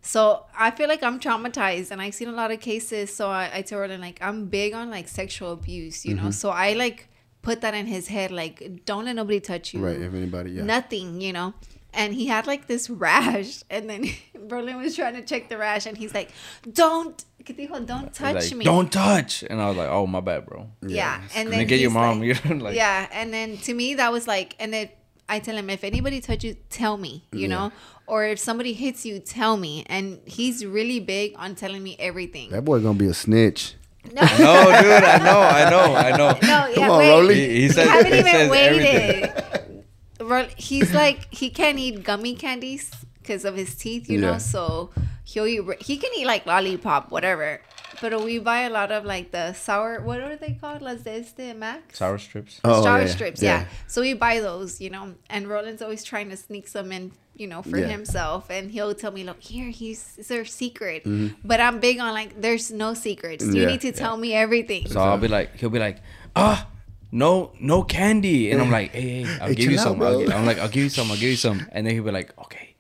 So 0.05 0.45
I 0.59 0.73
feel 0.73 0.89
like 0.89 1.03
I'm 1.05 1.21
traumatized, 1.21 1.93
and 1.93 2.03
I've 2.03 2.15
seen 2.15 2.29
a 2.29 2.33
lot 2.33 2.51
of 2.51 2.59
cases. 2.59 3.15
So 3.15 3.31
I, 3.31 3.51
I 3.55 3.63
tell 3.63 3.79
Roland 3.79 4.03
like 4.03 4.19
I'm 4.21 4.47
big 4.47 4.75
on 4.75 4.91
like 4.91 5.07
sexual 5.07 5.53
abuse, 5.53 6.05
you 6.05 6.15
know. 6.15 6.23
Mm-hmm. 6.23 6.31
So 6.33 6.51
I 6.51 6.73
like 6.73 7.09
put 7.43 7.61
that 7.61 7.75
in 7.75 7.87
his 7.87 8.09
head, 8.09 8.33
like 8.33 8.85
don't 8.85 9.05
let 9.05 9.17
nobody 9.17 9.41
touch 9.41 9.73
you, 9.73 9.85
Right. 9.85 10.01
If 10.01 10.13
anybody, 10.13 10.53
yeah. 10.53 10.65
nothing, 10.65 11.21
you 11.21 11.33
know. 11.33 11.55
And 11.95 12.15
he 12.15 12.27
had 12.27 12.47
like 12.47 12.67
this 12.67 12.91
rash, 12.91 13.63
and 13.71 13.89
then 13.89 14.07
Berlin 14.49 14.79
was 14.79 14.97
trying 14.97 15.15
to 15.15 15.23
check 15.23 15.49
the 15.49 15.59
rash, 15.59 15.87
and 15.87 15.97
he's 15.97 16.15
like, 16.15 16.31
"Don't, 16.73 17.23
¿qué 17.45 17.55
dijo? 17.57 17.85
Don't 17.87 18.13
touch 18.15 18.35
like, 18.35 18.55
me." 18.57 18.65
Don't 18.65 18.91
touch. 18.91 19.43
And 19.49 19.61
I 19.61 19.69
was 19.69 19.77
like, 19.77 19.89
"Oh 19.91 20.07
my 20.07 20.21
bad, 20.21 20.47
bro." 20.47 20.69
Yeah, 20.87 21.21
and 21.35 21.49
Let 21.49 21.51
me 21.51 21.57
then 21.59 21.67
get 21.67 21.81
your 21.81 21.91
mom. 21.91 22.21
like- 22.21 22.45
You're 22.45 22.59
like, 22.59 22.75
yeah, 22.77 23.09
and 23.13 23.33
then 23.33 23.57
to 23.59 23.75
me 23.75 23.95
that 23.95 24.13
was 24.13 24.27
like, 24.27 24.55
and 24.59 24.73
then 24.73 24.89
I 25.29 25.39
tell 25.39 25.57
him 25.57 25.71
if 25.71 25.85
anybody 25.85 26.21
touch 26.21 26.45
you, 26.45 26.57
tell 26.71 26.97
me, 26.97 27.25
you 27.33 27.41
Yeah. 27.43 27.47
know, 27.49 27.73
or 28.07 28.25
if 28.25 28.39
somebody 28.39 28.73
hits 28.75 29.07
you, 29.07 29.19
tell 29.21 29.57
me. 29.57 29.85
And 29.87 30.19
he's 30.27 30.65
really 30.67 31.01
big 31.01 31.35
on 31.37 31.55
telling 31.55 31.83
me 31.83 31.97
everything. 31.99 32.51
That 32.51 32.65
boy 32.65 32.81
gonna 32.81 32.99
be 32.99 33.07
a 33.07 33.15
snitch. 33.15 33.75
No, 34.13 34.21
No, 34.21 34.83
dude, 34.83 35.05
I 35.05 35.19
know, 35.19 35.41
I 35.41 35.71
know, 35.71 35.95
I 35.95 36.11
know. 36.17 36.29
no, 36.33 36.75
Come 36.75 36.75
yeah, 36.77 36.91
on, 36.91 36.99
wait. 36.99 37.09
Rolly. 37.11 37.35
He, 37.37 37.49
he 37.49 37.63
You 37.63 37.69
says, 37.71 37.89
haven't 37.89 38.13
he 38.13 38.19
even 38.19 38.33
says 38.33 38.51
waited. 38.51 39.23
everything. 39.23 40.49
He's 40.57 40.93
like 40.95 41.33
he 41.33 41.51
can't 41.51 41.79
eat 41.79 42.03
gummy 42.05 42.35
candies 42.35 42.91
because 43.21 43.45
of 43.45 43.55
his 43.57 43.75
teeth, 43.77 44.09
you 44.11 44.21
know. 44.21 44.39
So 44.39 44.91
he'll 45.25 45.47
eat. 45.47 45.83
He 45.83 45.97
can 45.97 46.11
eat 46.17 46.27
like 46.27 46.47
lollipop, 46.47 47.11
whatever. 47.11 47.61
But 48.01 48.25
we 48.25 48.39
buy 48.41 48.63
a 48.63 48.71
lot 48.71 48.91
of 48.91 49.05
like 49.05 49.31
the 49.31 49.53
sour. 49.53 50.01
What 50.01 50.21
are 50.21 50.35
they 50.37 50.59
called? 50.61 50.83
Las 50.83 51.03
de 51.03 51.21
este 51.21 51.55
Max. 51.57 51.99
Sour 51.99 52.19
strips. 52.19 52.61
Oh, 52.65 52.83
sour 52.83 53.01
yeah, 53.03 53.07
strips, 53.07 53.43
yeah. 53.43 53.67
So 53.87 54.01
we 54.01 54.15
buy 54.15 54.41
those, 54.41 54.81
you 54.81 54.91
know. 54.91 55.15
And 55.31 55.47
Roland's 55.47 55.83
always 55.83 56.03
trying 56.03 56.29
to 56.31 56.37
sneak 56.37 56.67
some 56.67 56.91
in, 56.91 57.13
you 57.37 57.47
know, 57.47 57.63
for 57.63 57.79
Yeah. 57.79 57.87
himself. 57.87 58.51
And 58.51 58.71
he'll 58.73 58.95
tell 58.95 59.13
me, 59.13 59.23
look, 59.23 59.41
here, 59.41 59.71
he's 59.71 60.15
it's 60.19 60.29
their 60.29 60.45
secret. 60.45 61.05
Mm-hmm. 61.05 61.37
But 61.45 61.61
I'm 61.61 61.79
big 61.79 62.01
on 62.01 62.13
like, 62.13 62.41
there's 62.41 62.73
no 62.73 62.95
secrets. 62.95 63.45
You 63.45 63.63
Yeah. 63.63 63.67
need 63.69 63.83
to 63.83 63.93
tell 63.93 64.17
me 64.17 64.35
everything. 64.35 64.89
So 64.89 64.99
I'll 65.01 65.19
be 65.19 65.29
like, 65.29 65.55
he'll 65.57 65.71
be 65.71 65.79
like, 65.79 65.99
ah, 66.35 66.67
no, 67.13 67.53
no 67.61 67.83
candy, 67.85 68.51
and 68.51 68.61
I'm 68.63 68.71
like, 68.71 68.91
hey, 68.93 69.23
hey 69.23 69.37
I'll 69.41 69.49
Hey, 69.49 69.55
give 69.55 69.71
you 69.71 69.77
chill 69.77 69.81
out, 69.81 69.99
some. 69.99 70.03
I'll 70.03 70.33
I'm 70.33 70.47
like, 70.47 70.59
I'll 70.59 70.69
give 70.69 70.83
you 70.85 70.89
some. 70.89 71.11
I'll 71.11 71.17
give 71.19 71.29
you 71.31 71.37
some, 71.37 71.67
and 71.71 71.87
then 71.87 71.93
he'll 71.95 72.05
be 72.05 72.11
like, 72.11 72.33
okay, 72.39 72.72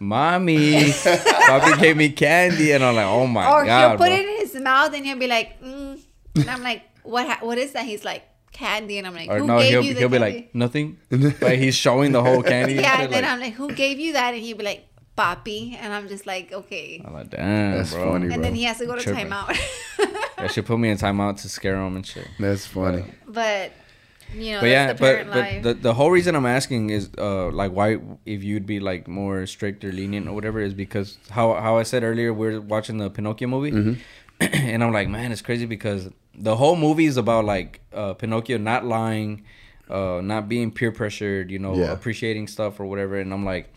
mommy, 0.00 0.72
Papi 0.90 1.78
gave 1.80 1.96
me 1.96 2.10
candy, 2.10 2.72
and 2.72 2.82
I'm 2.82 2.96
like, 2.96 3.06
oh 3.06 3.26
my 3.26 3.46
or 3.52 3.64
god, 3.64 3.90
he'll 3.90 3.98
put 3.98 4.08
bro. 4.08 4.16
it 4.16 4.28
in 4.28 4.36
his 4.38 4.54
mouth 4.60 4.94
and 4.94 5.04
he'll 5.06 5.18
be 5.18 5.26
like, 5.28 5.60
mm. 5.62 6.00
and 6.34 6.50
I'm 6.50 6.62
like, 6.62 6.82
what? 7.02 7.26
Ha- 7.26 7.38
what 7.46 7.58
is 7.58 7.72
that? 7.72 7.84
He's 7.84 8.04
like, 8.04 8.24
candy, 8.52 8.98
and 8.98 9.06
I'm 9.06 9.14
like, 9.14 9.28
or 9.30 9.38
who 9.38 9.46
no, 9.46 9.58
gave 9.58 9.70
he'll 9.70 9.84
you 9.84 9.94
the 9.94 10.00
he'll 10.00 10.08
be 10.08 10.18
like 10.18 10.54
nothing, 10.54 10.98
but 11.40 11.56
he's 11.58 11.74
showing 11.76 12.12
the 12.12 12.22
whole 12.22 12.42
candy. 12.42 12.74
yeah, 12.74 12.96
shit, 12.96 13.04
and 13.04 13.12
then 13.12 13.22
like- 13.22 13.32
I'm 13.32 13.40
like, 13.40 13.54
who 13.54 13.72
gave 13.72 14.00
you 14.00 14.14
that? 14.14 14.34
And 14.34 14.42
he'll 14.42 14.56
be 14.56 14.64
like, 14.64 14.86
papi, 15.16 15.74
and 15.78 15.92
I'm 15.92 16.08
just 16.08 16.26
like, 16.26 16.50
okay. 16.52 17.02
I'm 17.04 17.12
like, 17.12 17.30
damn, 17.30 17.76
That's 17.76 17.92
bro. 17.92 18.12
funny, 18.12 18.24
And 18.26 18.34
bro. 18.34 18.42
then 18.42 18.54
he 18.54 18.62
has 18.64 18.78
to 18.78 18.86
go 18.86 18.96
to 18.96 19.02
Tripping. 19.02 19.28
timeout. 19.28 19.56
That 20.38 20.50
should 20.52 20.64
put 20.64 20.78
me 20.78 20.88
in 20.88 20.96
timeout 20.96 21.42
to 21.42 21.48
scare 21.50 21.76
him 21.76 21.96
and 21.96 22.06
shit. 22.06 22.26
That's 22.38 22.66
funny. 22.66 23.04
but 23.28 23.72
you 24.34 24.52
know, 24.52 24.60
but 24.60 24.66
yeah, 24.68 24.86
the 24.92 24.94
but, 24.94 25.26
parent 25.28 25.62
but 25.62 25.62
the, 25.62 25.74
the 25.74 25.94
whole 25.94 26.10
reason 26.10 26.34
I'm 26.34 26.46
asking 26.46 26.90
is 26.90 27.10
uh 27.18 27.48
like 27.50 27.72
why 27.72 27.98
if 28.26 28.42
you'd 28.44 28.66
be 28.66 28.80
like 28.80 29.08
more 29.08 29.46
strict 29.46 29.84
or 29.84 29.92
lenient 29.92 30.28
or 30.28 30.32
whatever 30.34 30.60
is 30.60 30.74
because 30.74 31.18
how 31.30 31.54
how 31.54 31.78
I 31.78 31.82
said 31.84 32.02
earlier 32.04 32.32
we're 32.32 32.60
watching 32.60 32.98
the 32.98 33.10
Pinocchio 33.10 33.48
movie 33.48 33.72
Mm-hmm. 33.72 33.94
and 34.40 34.82
I'm 34.82 34.92
like 34.92 35.08
man 35.08 35.32
it's 35.32 35.42
crazy 35.42 35.66
because 35.66 36.08
the 36.34 36.56
whole 36.56 36.76
movie 36.76 37.06
is 37.06 37.16
about 37.16 37.44
like 37.44 37.80
uh 37.92 38.14
Pinocchio 38.14 38.56
not 38.58 38.84
lying, 38.84 39.44
uh 39.88 40.20
not 40.22 40.48
being 40.48 40.70
peer 40.70 40.92
pressured, 40.92 41.50
you 41.50 41.58
know, 41.58 41.74
Yeah. 41.74 41.92
appreciating 41.92 42.46
stuff 42.48 42.80
or 42.80 42.86
whatever 42.86 43.16
and 43.20 43.32
I'm 43.32 43.44
like 43.44 43.72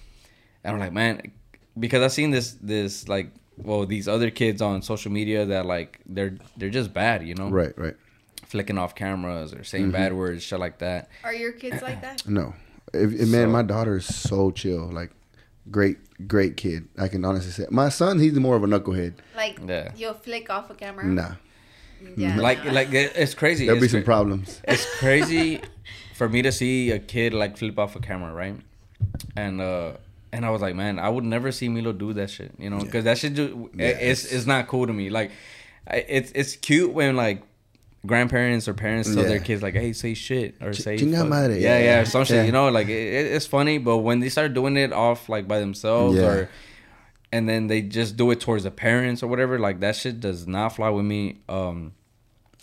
and 0.63 0.73
I'm 0.73 0.79
like 0.79 0.93
man 0.93 1.31
because 1.79 2.01
I've 2.03 2.13
seen 2.13 2.31
this 2.31 2.53
this 2.61 3.07
like 3.09 3.31
well 3.57 3.85
these 3.85 4.07
other 4.07 4.29
kids 4.31 4.61
on 4.61 4.81
social 4.81 5.11
media 5.11 5.45
that 5.45 5.65
like 5.65 5.99
they're 6.05 6.37
they're 6.57 6.69
just 6.69 6.93
bad, 6.93 7.27
you 7.27 7.35
know, 7.35 7.49
Right, 7.49 7.77
right. 7.77 7.95
Flicking 8.53 8.77
off 8.77 8.93
cameras 8.93 9.49
or 9.57 9.63
saying 9.63 9.85
Mm-hmm. 9.85 10.01
bad 10.01 10.13
words, 10.13 10.43
shit 10.43 10.59
like 10.59 10.77
that. 10.85 11.09
Are 11.23 11.33
your 11.33 11.51
kids 11.63 11.81
like 11.81 11.99
that? 12.05 12.17
No, 12.27 12.53
if, 12.93 13.09
if- 13.21 13.27
man, 13.35 13.47
So- 13.47 13.55
my 13.59 13.63
daughter 13.73 13.95
is 13.97 14.05
so 14.29 14.51
chill. 14.51 14.85
Like, 14.99 15.11
great, 15.77 15.97
great 16.27 16.55
kid. 16.55 16.87
I 17.05 17.07
can 17.07 17.25
honestly 17.25 17.51
say. 17.51 17.65
My 17.71 17.89
son, 17.89 18.19
he's 18.19 18.33
more 18.47 18.55
of 18.55 18.63
a 18.63 18.67
knucklehead. 18.67 19.13
Like 19.35 19.55
Yeah. 19.67 19.91
you'll 19.97 20.13
flick 20.27 20.49
off 20.55 20.69
a 20.69 20.75
camera? 20.83 21.03
Nah, 21.05 21.33
Yeah. 22.15 22.39
Like, 22.47 22.63
like 22.79 22.93
it- 22.93 23.13
it's 23.23 23.33
crazy. 23.33 23.65
there'll 23.65 23.81
be 23.81 23.85
It's, 23.85 23.93
some 23.93 24.01
cra- 24.03 24.13
problems. 24.13 24.61
it's 24.73 24.85
crazy 24.99 25.47
for 26.19 26.29
me 26.29 26.39
to 26.43 26.51
see 26.51 26.91
a 26.91 26.99
kid 26.99 27.33
like 27.33 27.57
flip 27.57 27.77
off 27.79 27.95
a 27.95 27.99
camera, 28.09 28.31
right? 28.43 28.55
And 29.35 29.61
uh, 29.61 29.93
and 30.31 30.45
I 30.45 30.49
was 30.51 30.61
like, 30.61 30.75
man, 30.75 30.99
I 30.99 31.09
would 31.09 31.23
never 31.35 31.51
see 31.51 31.67
Milo 31.69 31.91
do 32.05 32.13
that 32.19 32.29
shit, 32.29 32.51
you 32.59 32.69
know, 32.69 32.79
because 32.85 33.03
that 33.09 33.17
shit, 33.17 33.33
ju- 33.39 33.69
it- 33.87 33.97
it's 34.11 34.23
Yes. 34.25 34.31
it's 34.35 34.45
not 34.53 34.67
cool 34.67 34.85
to 34.91 34.93
me. 35.01 35.09
Like, 35.09 35.31
it's 35.87 36.31
it's 36.35 36.55
cute 36.55 36.91
when 36.93 37.15
like 37.25 37.41
grandparents 38.05 38.67
or 38.67 38.73
parents 38.73 39.13
tell 39.13 39.23
their 39.23 39.39
kids 39.39 39.61
like, 39.63 39.73
"Hey, 39.75 39.93
say 39.93 40.13
shit" 40.13 40.55
or 40.61 40.73
say 40.73 40.97
chinga 40.97 41.19
fuck. 41.19 41.27
madre, 41.29 41.59
Yeah, 41.59 41.77
yeah. 41.79 41.83
yeah, 41.85 41.99
or 42.01 42.05
some 42.05 42.25
shit. 42.25 42.37
Yeah. 42.37 42.43
You 42.43 42.51
know, 42.51 42.69
like 42.69 42.87
it, 42.87 42.91
it- 43.13 43.31
it's 43.33 43.45
funny, 43.45 43.77
but 43.77 43.97
when 43.99 44.19
they 44.19 44.29
start 44.29 44.53
doing 44.53 44.75
it 44.77 44.91
off 44.91 45.29
like 45.29 45.47
by 45.47 45.59
themselves 45.59 46.17
Yeah. 46.17 46.23
or 46.27 46.49
and 47.31 47.49
then 47.49 47.67
they 47.67 47.81
just 47.81 48.15
do 48.15 48.29
it 48.31 48.39
towards 48.41 48.63
the 48.63 48.71
parents 48.71 49.23
or 49.23 49.27
whatever, 49.27 49.57
like 49.57 49.79
that 49.79 49.95
shit 49.95 50.19
does 50.19 50.45
not 50.47 50.75
fly 50.75 50.89
with 50.89 51.05
me. 51.05 51.37
Um, 51.49 51.93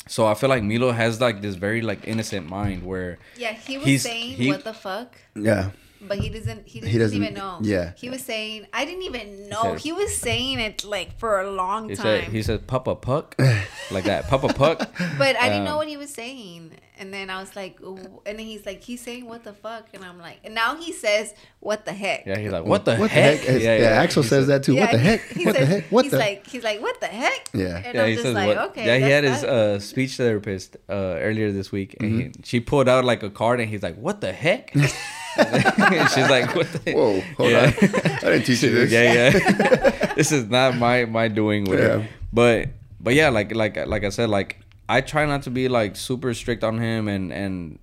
so 0.06 0.26
I 0.26 0.34
feel 0.34 0.48
like 0.48 0.62
Milo 0.62 0.92
has 0.92 1.20
like 1.20 1.40
this 1.42 1.56
very 1.56 1.80
like 1.82 2.06
innocent 2.06 2.48
mind 2.48 2.84
where 2.84 3.18
Yeah, 3.36 3.52
he 3.54 3.78
was 3.78 4.02
saying 4.02 4.32
he- 4.34 4.48
what 4.48 4.62
the 4.64 4.72
fuck, 4.74 5.16
Yeah. 5.34 5.70
But 6.02 6.18
he 6.18 6.28
doesn't. 6.30 6.66
He, 6.66 6.80
He 6.80 6.80
doesn't, 6.80 6.98
doesn't- 7.00 7.22
even 7.22 7.34
know. 7.34 7.58
yeah. 7.62 7.92
he 7.96 8.08
was 8.10 8.22
saying. 8.22 8.66
I 8.72 8.84
didn't 8.84 9.02
even 9.02 9.48
know. 9.48 9.62
said- 9.62 9.80
He 9.80 9.92
was 9.92 10.16
saying 10.16 10.58
it 10.60 10.84
like 10.84 11.18
for 11.18 11.40
a 11.40 11.50
long 11.50 11.88
he 11.88 11.94
time. 11.96 12.04
said 12.04 12.24
he 12.24 12.42
said 12.42 12.66
Papa 12.66 12.94
Puck 12.96 13.36
like 13.90 14.04
that 14.04 14.28
Papa 14.28 14.52
Puck. 14.54 14.78
But 15.18 15.36
I 15.36 15.48
didn't 15.48 15.64
know 15.64 15.72
Um, 15.72 15.76
what 15.78 15.88
he 15.88 15.96
was 15.96 16.10
saying. 16.12 16.72
And 16.98 17.14
then 17.14 17.30
I 17.30 17.40
was 17.40 17.56
like, 17.56 17.80
Ooh. 17.80 18.20
and 18.26 18.38
then 18.38 18.44
he's 18.44 18.66
like, 18.66 18.82
he's 18.82 19.00
saying 19.00 19.24
what 19.24 19.42
the 19.42 19.54
fuck, 19.54 19.86
and 19.94 20.04
I'm 20.04 20.18
like, 20.18 20.36
and 20.44 20.54
now 20.54 20.76
he 20.76 20.92
says 20.92 21.32
what 21.58 21.86
the 21.86 21.94
heck. 21.94 22.26
Yeah, 22.26 22.38
he's 22.38 22.52
like, 22.52 22.66
what 22.66 22.84
the 22.84 22.96
What 22.98 23.10
heck? 23.10 23.40
the 23.40 23.52
heck? 23.52 23.80
Yeah, 23.80 24.02
Axel 24.02 24.22
He 24.22 24.28
says 24.28 24.46
said- 24.46 24.60
that 24.60 24.64
too. 24.66 24.76
what 24.76 24.90
the 24.90 24.98
heck? 24.98 25.20
He 25.28 25.46
What 25.46 25.56
the 25.56 25.64
heck? 25.64 25.84
What 25.84 26.04
he's 26.04 26.12
the? 26.12 26.18
like, 26.18 26.46
he's 26.46 26.62
like, 26.62 26.82
what 26.82 27.00
the 27.00 27.06
heck? 27.06 27.48
Yeah. 27.54 27.80
And 27.86 27.94
Yeah, 27.94 28.02
I'm 28.02 28.08
he 28.08 28.14
just 28.16 28.24
says 28.26 28.34
like, 28.34 28.48
what? 28.54 28.68
okay. 28.72 28.84
yeah, 28.86 29.06
he 29.06 29.10
had 29.10 29.24
his 29.24 29.42
uh, 29.44 29.78
speech 29.80 30.18
therapist 30.18 30.76
uh, 30.90 30.92
earlier 31.26 31.50
this 31.52 31.72
week, 31.72 31.96
and 32.00 32.10
Mm-hmm. 32.12 32.18
he, 32.20 32.32
she 32.44 32.60
pulled 32.60 32.86
out 32.88 33.06
like 33.06 33.22
a 33.22 33.30
card, 33.30 33.60
and 33.60 33.70
he's 33.70 33.82
like, 33.82 33.96
"What 33.96 34.20
the 34.20 34.32
heck?" 34.32 34.74
She's 36.14 36.28
like, 36.28 36.54
"What 36.54 36.66
the?" 36.72 36.92
Whoa, 36.92 37.20
hold 37.36 37.50
Yeah. 37.52 37.64
on. 37.66 37.72
I 37.72 38.30
didn't 38.32 38.44
teach 38.44 38.62
you 38.62 38.70
this. 38.70 38.90
yeah, 38.90 39.12
yeah. 39.30 40.14
this 40.14 40.32
is 40.32 40.46
not 40.48 40.76
my 40.76 41.04
my 41.04 41.28
doing 41.28 41.64
with 41.64 41.80
Yeah. 41.80 41.98
it. 42.00 42.10
But 42.32 42.68
but 43.00 43.14
yeah, 43.14 43.28
like 43.30 43.54
like 43.54 43.76
like 43.86 44.04
I 44.04 44.08
said, 44.10 44.28
like 44.28 44.58
I 44.88 45.00
try 45.00 45.24
not 45.26 45.42
to 45.42 45.50
be 45.50 45.68
like 45.68 45.96
super 45.96 46.34
strict 46.34 46.64
on 46.64 46.78
him, 46.78 47.08
and 47.08 47.32
and 47.32 47.78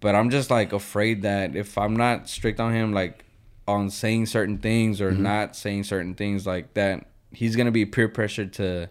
but 0.00 0.14
I'm 0.14 0.30
just 0.30 0.50
like 0.50 0.72
afraid 0.72 1.22
that 1.22 1.54
if 1.56 1.76
I'm 1.76 1.94
not 1.96 2.28
strict 2.28 2.60
on 2.60 2.72
him, 2.72 2.92
like 2.92 3.24
on 3.66 3.90
saying 3.90 4.26
certain 4.26 4.58
things 4.58 5.00
or 5.00 5.12
Mm-hmm. 5.12 5.22
not 5.22 5.56
saying 5.56 5.84
certain 5.84 6.14
things, 6.14 6.46
like 6.46 6.72
that, 6.74 7.06
he's 7.32 7.54
gonna 7.56 7.70
be 7.70 7.84
peer 7.84 8.08
pressured 8.08 8.52
to 8.54 8.88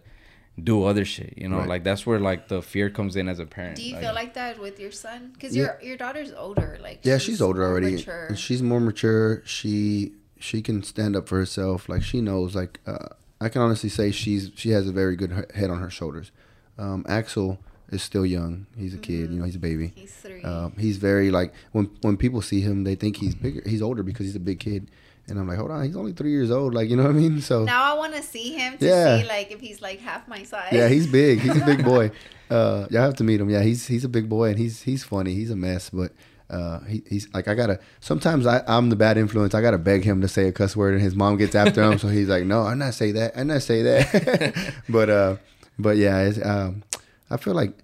do 0.64 0.84
other 0.84 1.04
shit. 1.04 1.34
You 1.36 1.48
know, 1.48 1.58
Right. 1.58 1.68
like 1.68 1.84
that's 1.84 2.06
where 2.06 2.18
like 2.18 2.48
the 2.48 2.62
fear 2.62 2.90
comes 2.90 3.16
in 3.16 3.28
as 3.28 3.38
a 3.38 3.46
parent. 3.46 3.76
Do 3.76 3.82
you 3.82 3.92
like, 3.94 4.02
feel 4.02 4.14
like 4.14 4.34
that 4.34 4.58
with 4.60 4.78
your 4.80 4.90
son? 4.92 5.30
Because 5.32 5.54
Yeah. 5.56 5.62
your 5.64 5.78
your 5.82 5.96
daughter's 5.96 6.32
older. 6.32 6.78
Like 6.82 7.00
Yeah, 7.02 7.18
she's, 7.18 7.40
older 7.40 7.62
already. 7.64 7.92
Mature. 7.96 8.26
And 8.26 8.38
She's 8.38 8.62
more 8.62 8.80
mature. 8.80 9.42
She 9.44 10.12
she 10.38 10.62
can 10.62 10.82
stand 10.82 11.16
up 11.16 11.28
for 11.28 11.36
herself. 11.38 11.88
Like 11.88 12.02
she 12.02 12.20
knows. 12.20 12.54
Like 12.54 12.80
uh, 12.86 13.08
I 13.40 13.48
can 13.48 13.62
honestly 13.62 13.88
say 13.88 14.10
she's 14.10 14.50
she 14.54 14.70
has 14.70 14.88
a 14.88 14.92
very 14.92 15.16
good 15.16 15.46
head 15.54 15.70
on 15.70 15.78
her 15.80 15.90
shoulders. 15.90 16.30
Um, 16.78 17.04
Axel 17.08 17.58
is 17.90 18.02
still 18.02 18.26
young. 18.26 18.66
He's 18.76 18.94
a 18.94 18.98
kid. 18.98 19.30
You 19.32 19.38
know, 19.38 19.44
he's 19.44 19.56
a 19.56 19.60
baby. 19.60 19.92
He's 19.94 20.12
three. 20.14 20.42
Um, 20.42 20.74
he's 20.78 20.96
very 20.98 21.30
like 21.30 21.52
when 21.72 21.90
when 22.02 22.16
people 22.16 22.42
see 22.42 22.60
him, 22.60 22.84
they 22.84 22.94
think 22.94 23.16
he's 23.16 23.34
bigger. 23.34 23.62
He's 23.66 23.82
older 23.82 24.02
because 24.02 24.26
he's 24.26 24.36
a 24.36 24.40
big 24.40 24.60
kid. 24.60 24.90
And 25.28 25.38
I'm 25.38 25.46
like, 25.46 25.58
hold 25.58 25.70
on, 25.70 25.84
he's 25.84 25.96
only 25.96 26.12
three 26.12 26.30
years 26.30 26.50
old. 26.50 26.74
Like 26.74 26.88
you 26.88 26.96
know 26.96 27.02
what 27.04 27.10
I 27.10 27.18
mean? 27.18 27.40
So 27.40 27.64
now 27.64 27.82
I 27.94 27.96
want 27.98 28.14
to 28.14 28.22
see 28.22 28.52
him 28.54 28.78
to 28.78 28.86
Yeah. 28.86 29.20
see 29.22 29.28
like 29.28 29.50
if 29.50 29.60
he's 29.60 29.80
like 29.82 30.00
half 30.00 30.26
my 30.28 30.42
size. 30.42 30.72
yeah, 30.72 30.88
he's 30.88 31.06
big. 31.06 31.40
He's 31.40 31.56
a 31.60 31.64
big 31.64 31.84
boy. 31.84 32.10
Uh, 32.50 32.86
y'all 32.90 33.02
have 33.02 33.12
to 33.14 33.24
meet 33.24 33.38
him. 33.38 33.50
Yeah, 33.50 33.60
he's 33.60 33.86
he's 33.86 34.04
a 34.04 34.08
big 34.08 34.26
boy 34.26 34.48
and 34.48 34.58
he's 34.58 34.80
he's 34.80 35.04
funny. 35.04 35.34
He's 35.34 35.50
a 35.50 35.54
mess, 35.56 35.90
but 35.90 36.12
uh, 36.48 36.80
he, 36.84 37.02
he's 37.06 37.28
like 37.34 37.46
I 37.46 37.54
gotta. 37.54 37.78
Sometimes 38.00 38.46
I 38.46 38.62
I'm 38.66 38.88
the 38.88 38.96
bad 38.96 39.18
influence. 39.18 39.54
I 39.54 39.60
gotta 39.60 39.76
beg 39.76 40.02
him 40.02 40.22
to 40.22 40.28
say 40.28 40.48
a 40.48 40.52
cuss 40.52 40.74
word, 40.74 40.94
and 40.94 41.02
his 41.02 41.14
mom 41.14 41.36
gets 41.36 41.54
after 41.54 41.82
him. 41.82 41.98
So 41.98 42.08
he's 42.08 42.30
like, 42.30 42.44
no, 42.44 42.62
I'm 42.62 42.78
not 42.78 42.94
say 42.94 43.12
that. 43.12 43.36
I'm 43.36 43.48
not 43.48 43.60
say 43.60 43.82
that. 43.82 44.72
but 44.88 45.10
uh, 45.10 45.36
but 45.78 45.98
yeah, 45.98 46.20
it's, 46.22 46.42
um, 46.42 46.84
I 47.28 47.36
feel 47.36 47.52
like. 47.52 47.74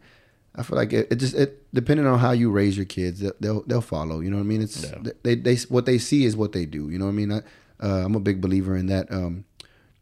I 0.56 0.62
feel 0.62 0.76
like 0.76 0.93
it, 0.93 1.09
it 1.10 1.16
just 1.16 1.35
it 1.35 1.66
depending 1.74 2.06
on 2.06 2.18
how 2.18 2.31
you 2.32 2.51
raise 2.51 2.76
your 2.76 2.86
kids, 2.86 3.20
they'll 3.20 3.32
they'll, 3.40 3.62
they'll 3.62 3.81
follow. 3.81 4.20
You 4.20 4.31
know 4.31 4.36
what 4.36 4.44
I 4.44 4.47
mean? 4.47 4.62
It's 4.62 4.82
Yeah. 4.85 5.10
they 5.22 5.35
they 5.35 5.56
what 5.68 5.86
they 5.86 5.98
see 5.98 6.24
is 6.24 6.36
what 6.36 6.52
they 6.52 6.64
do. 6.66 6.90
You 6.90 6.98
know 6.98 7.06
what 7.06 7.12
I 7.12 7.14
mean? 7.14 7.32
I, 7.32 7.39
uh, 7.81 8.05
I'm 8.05 8.14
a 8.14 8.20
big 8.20 8.40
believer 8.40 8.76
in 8.76 8.86
that. 8.86 9.10
Um, 9.12 9.44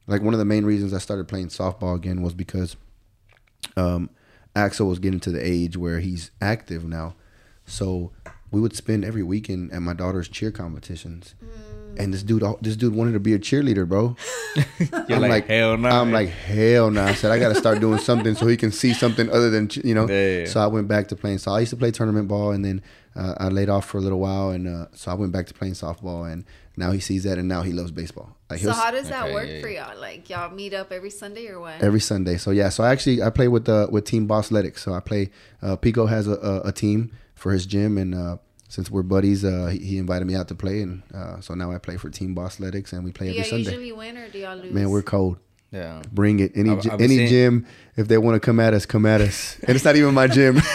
like 0.07 0.21
one 0.23 0.35
of 0.35 0.39
the 0.39 0.45
main 0.45 0.65
reasons 0.65 0.93
I 0.93 0.99
started 0.99 1.29
playing 1.29 1.49
softball 1.49 1.95
again 1.97 2.23
was 2.23 2.35
because 2.35 2.77
um, 3.77 4.11
Axel 4.55 4.89
was 4.89 4.99
getting 4.99 5.21
to 5.21 5.31
the 5.31 5.45
age 5.45 5.77
where 5.77 6.01
he's 6.01 6.31
active 6.41 6.85
now. 6.85 7.15
So 7.65 8.11
we 8.51 8.61
would 8.61 8.77
spend 8.77 9.05
every 9.05 9.23
weekend 9.23 9.73
at 9.73 9.81
my 9.81 9.95
daughter's 9.95 10.29
cheer 10.29 10.51
competitions. 10.51 11.35
And 11.99 12.13
this 12.13 12.23
dude, 12.23 12.43
this 12.61 12.77
dude 12.77 12.95
wanted 12.95 13.13
to 13.13 13.21
be 13.21 13.35
a 13.35 13.39
cheerleader, 13.39 13.87
bro. 13.87 14.17
You're 15.09 15.19
like, 15.19 15.47
hell 15.47 15.77
no. 15.77 15.89
I'm 15.89 16.07
man." 16.11 16.13
like, 16.13 16.29
hell 16.31 16.91
no. 16.91 17.05
I 17.05 17.15
said, 17.15 17.31
I 17.31 17.39
got 17.39 17.51
to 17.51 17.55
start 17.55 17.81
doing 17.81 17.99
something 17.99 18.35
so 18.35 18.47
he 18.47 18.57
can 18.57 18.73
see 18.73 18.95
something 18.95 19.29
other 19.31 19.51
than, 19.51 19.69
you 19.85 19.95
know. 19.95 20.09
Yeah, 20.09 20.15
yeah, 20.15 20.39
yeah. 20.41 20.47
So 20.47 20.61
I 20.61 20.67
went 20.67 20.89
back 20.89 21.09
to 21.09 21.17
playing. 21.17 21.39
So 21.39 21.53
I 21.53 21.61
used 21.61 21.71
to 21.71 21.77
play 21.77 21.91
tournament 21.91 22.29
ball, 22.29 22.53
and 22.53 22.65
then 22.65 22.83
uh, 23.15 23.35
I 23.39 23.49
laid 23.49 23.69
off 23.69 23.85
for 23.87 23.99
a 23.99 24.01
little 24.01 24.21
while, 24.21 24.51
and 24.51 24.67
uh, 24.67 24.87
so 24.95 25.11
I 25.11 25.15
went 25.15 25.33
back 25.33 25.47
to 25.49 25.55
playing 25.55 25.75
softball, 25.75 26.31
and 26.31 26.45
now 26.77 26.93
he 26.93 27.01
sees 27.01 27.25
that, 27.25 27.37
and 27.39 27.47
now 27.47 27.63
he 27.63 27.73
loves 27.73 27.91
baseball. 27.91 28.37
Like 28.49 28.61
So 28.61 28.73
how 28.73 28.91
does 28.91 29.09
that 29.11 29.25
Okay, 29.25 29.35
work 29.35 29.49
yeah, 29.49 29.61
for 29.61 29.69
y'all? 29.69 30.01
Like 30.01 30.31
y'all 30.31 30.51
meet 30.51 30.73
up 30.73 30.93
every 30.93 31.11
Sunday 31.11 31.49
or 31.49 31.61
what? 31.61 31.83
every 31.83 32.01
Sunday. 32.01 32.37
So 32.39 32.51
yeah, 32.51 32.71
so 32.71 32.85
I 32.85 32.91
actually 32.91 33.23
I 33.23 33.29
play 33.31 33.49
with 33.49 33.69
uh, 33.69 33.89
with 33.91 34.05
Team 34.07 34.27
Boss 34.27 34.47
Athletics. 34.47 34.83
So 34.83 34.95
I 34.95 35.01
play. 35.01 35.31
Uh, 35.61 35.77
Pico 35.77 36.07
has 36.07 36.27
a, 36.27 36.33
a, 36.37 36.69
a 36.69 36.73
team 36.73 37.13
for 37.35 37.53
his 37.53 37.67
gym, 37.67 37.99
and 37.99 38.15
uh, 38.15 38.37
since 38.73 38.91
we're 38.91 39.03
buddies, 39.03 39.45
uh, 39.45 39.67
he, 39.67 39.99
invited 39.99 40.25
me 40.25 40.35
out 40.35 40.49
to 40.49 40.55
play, 40.55 40.81
and 40.81 41.03
uh, 41.15 41.39
so 41.43 41.53
now 41.53 41.71
I 41.71 41.77
play 41.77 41.99
for 41.99 42.09
Team 42.09 42.33
Boss 42.33 42.55
Athletics, 42.55 42.95
and 42.95 43.05
we 43.05 43.13
play 43.13 43.31
do 43.31 43.39
every 43.41 43.51
Sunday. 43.51 43.71
usually 43.71 43.93
win 43.93 44.17
or 44.17 44.31
do 44.31 44.39
y'all 44.39 44.57
lose? 44.57 44.73
Man, 44.73 44.89
we're 44.89 45.03
cold. 45.03 45.37
Yeah. 45.73 46.03
Bring 46.13 46.41
it. 46.41 46.53
Any 46.55 46.71
I've- 46.71 46.89
I've 46.91 47.01
any 47.01 47.17
seen- 47.17 47.29
gym, 47.29 47.67
if 47.97 48.07
they 48.09 48.19
want 48.19 48.35
to 48.37 48.41
come 48.41 48.61
at 48.61 48.73
us, 48.75 48.87
come 48.87 49.05
at 49.07 49.21
us. 49.21 49.57
And 49.67 49.75
it's 49.77 49.85
not 49.85 49.97
even 49.97 50.15
my 50.15 50.27
gym. 50.27 50.61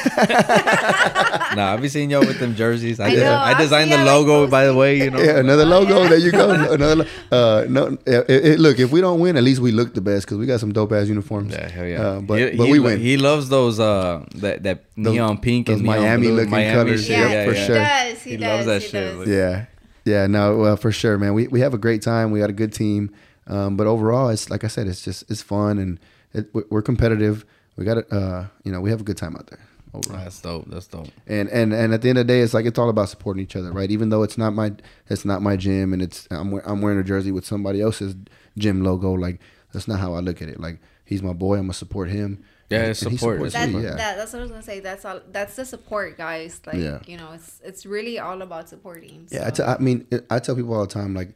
Nah, 1.55 1.73
I've 1.73 1.81
been 1.81 1.89
seeing 1.89 2.11
y'all 2.11 2.19
with 2.21 2.39
them 2.39 2.53
jerseys. 2.55 2.99
I, 2.99 3.07
I 3.07 3.15
know, 3.15 3.33
I 3.35 3.53
designed 3.59 3.89
seen 3.89 3.99
the 3.99 4.05
y'all, 4.05 4.19
like, 4.21 4.27
logo, 4.27 4.47
by 4.47 4.65
the 4.67 4.75
way. 4.75 4.97
You 4.99 5.09
know. 5.09 5.19
yeah, 5.19 5.39
another 5.39 5.63
Oh, 5.63 5.65
logo. 5.79 6.03
yeah. 6.03 6.09
There 6.09 6.17
you 6.19 6.31
go. 6.31 6.49
Another. 6.73 7.07
Uh, 7.31 7.65
no. 7.67 7.97
It, 8.05 8.29
it- 8.29 8.59
look, 8.59 8.77
if 8.79 8.91
we 8.91 9.01
don't 9.01 9.19
win, 9.19 9.37
at 9.37 9.43
least 9.43 9.59
we 9.61 9.71
look 9.71 9.93
the 9.95 10.01
best 10.01 10.25
because 10.25 10.37
we 10.37 10.45
got 10.45 10.59
some 10.59 10.71
dope 10.73 10.91
ass 10.91 11.07
uniforms. 11.07 11.53
Yeah, 11.53 11.69
hell 11.69 11.85
yeah. 11.85 12.01
Uh, 12.01 12.19
but 12.21 12.39
he, 12.39 12.57
but 12.57 12.65
he 12.65 12.71
we 12.73 12.79
win. 12.79 12.99
He 12.99 13.17
loves 13.17 13.49
those 13.49 13.79
uh 13.79 14.23
that 14.35 14.63
that 14.63 14.83
Those- 14.97 15.13
neon 15.15 15.37
pink 15.39 15.67
those 15.67 15.77
and 15.77 15.85
neon 15.85 15.99
Miami 16.01 16.27
blue, 16.27 16.35
looking 16.35 16.51
Miami 16.51 16.73
colors. 16.75 17.05
shit. 17.05 17.17
Yeah, 17.17 17.31
Yeah, 17.31 17.45
for 17.45 17.53
he 17.53 17.65
sure. 17.65 17.75
does. 17.75 18.21
He, 18.21 18.29
He 18.31 18.37
does. 18.37 18.47
loves 18.47 18.65
that 18.67 18.81
he 18.83 18.87
shit, 18.89 19.17
does. 19.17 19.27
Yeah, 19.27 19.65
yeah, 20.05 20.27
no, 20.27 20.61
uh, 20.63 20.75
for 20.75 20.91
sure, 20.91 21.17
man. 21.17 21.33
We 21.33 21.47
we 21.47 21.61
have 21.61 21.73
a 21.73 21.77
great 21.79 22.01
time. 22.03 22.29
We 22.31 22.39
got 22.39 22.49
a 22.49 22.53
good 22.53 22.73
team, 22.73 23.09
um, 23.47 23.77
but 23.77 23.87
overall, 23.87 24.29
it's 24.29 24.49
like 24.49 24.63
I 24.63 24.67
said, 24.67 24.87
it's 24.87 25.01
just 25.01 25.29
it's 25.29 25.41
fun 25.41 25.77
and 25.79 25.99
it, 26.33 26.49
we- 26.53 26.63
we're 26.69 26.81
competitive. 26.81 27.45
We 27.77 27.85
got 27.85 27.97
it. 27.97 28.11
Uh, 28.11 28.45
you 28.63 28.71
know, 28.71 28.81
we 28.81 28.89
have 28.89 29.01
a 29.01 29.03
good 29.03 29.17
time 29.17 29.35
out 29.35 29.47
there. 29.47 29.59
Overall. 29.93 30.19
That's 30.23 30.41
dope. 30.41 30.65
That's 30.67 30.87
dope. 30.87 31.07
And 31.27 31.47
and 31.49 31.73
and 31.73 31.93
at 31.93 32.01
the 32.01 32.09
end 32.09 32.17
of 32.17 32.27
the 32.27 32.33
day, 32.33 32.41
it's 32.41 32.53
like 32.53 32.65
it's 32.65 32.77
all 32.77 32.89
about 32.89 33.09
supporting 33.09 33.41
each 33.41 33.55
other, 33.55 33.71
right? 33.71 33.89
Even 33.89 34.09
though 34.09 34.23
it's 34.23 34.37
not 34.37 34.53
my 34.53 34.73
it's 35.09 35.23
not 35.25 35.41
my 35.41 35.55
gym, 35.55 35.93
and 35.93 36.01
it's 36.01 36.27
I'm 36.29 36.53
I'm 36.65 36.81
wearing 36.81 36.99
a 36.99 37.03
jersey 37.03 37.31
with 37.31 37.45
somebody 37.45 37.81
else's 37.81 38.15
gym 38.57 38.83
logo. 38.83 39.13
Like 39.13 39.39
that's 39.73 39.87
not 39.87 39.99
how 39.99 40.13
I 40.13 40.19
look 40.19 40.41
at 40.41 40.49
it. 40.49 40.59
Like 40.59 40.79
he's 41.05 41.23
my 41.23 41.33
boy, 41.33 41.55
I'm 41.55 41.63
gonna 41.63 41.73
support 41.73 42.09
him. 42.09 42.43
Yeah, 42.69 42.79
and, 42.79 42.87
it's 42.91 43.01
and 43.03 43.17
support, 43.17 43.35
supports 43.37 43.53
That, 43.53 43.69
me, 43.69 43.81
yeah. 43.81 43.95
that, 43.95 44.17
that's 44.17 44.33
what 44.33 44.39
I 44.39 44.41
was 44.41 44.51
gonna 44.51 44.63
say. 44.63 44.81
That's 44.81 45.05
all. 45.05 45.21
That's 45.31 45.55
the 45.55 45.63
support, 45.63 46.17
guys. 46.17 46.59
Like 46.67 46.75
Yeah. 46.75 46.99
you 47.07 47.15
know, 47.15 47.31
it's 47.33 47.61
it's 47.63 47.85
really 47.85 48.19
all 48.19 48.41
about 48.41 48.67
supporting. 48.67 49.25
Yeah, 49.31 49.45
I, 49.47 49.51
so. 49.53 49.63
t- 49.65 49.71
I 49.71 49.77
mean, 49.77 50.05
I 50.29 50.39
tell 50.39 50.53
people 50.55 50.73
all 50.73 50.85
the 50.85 50.93
time, 50.93 51.13
like, 51.13 51.33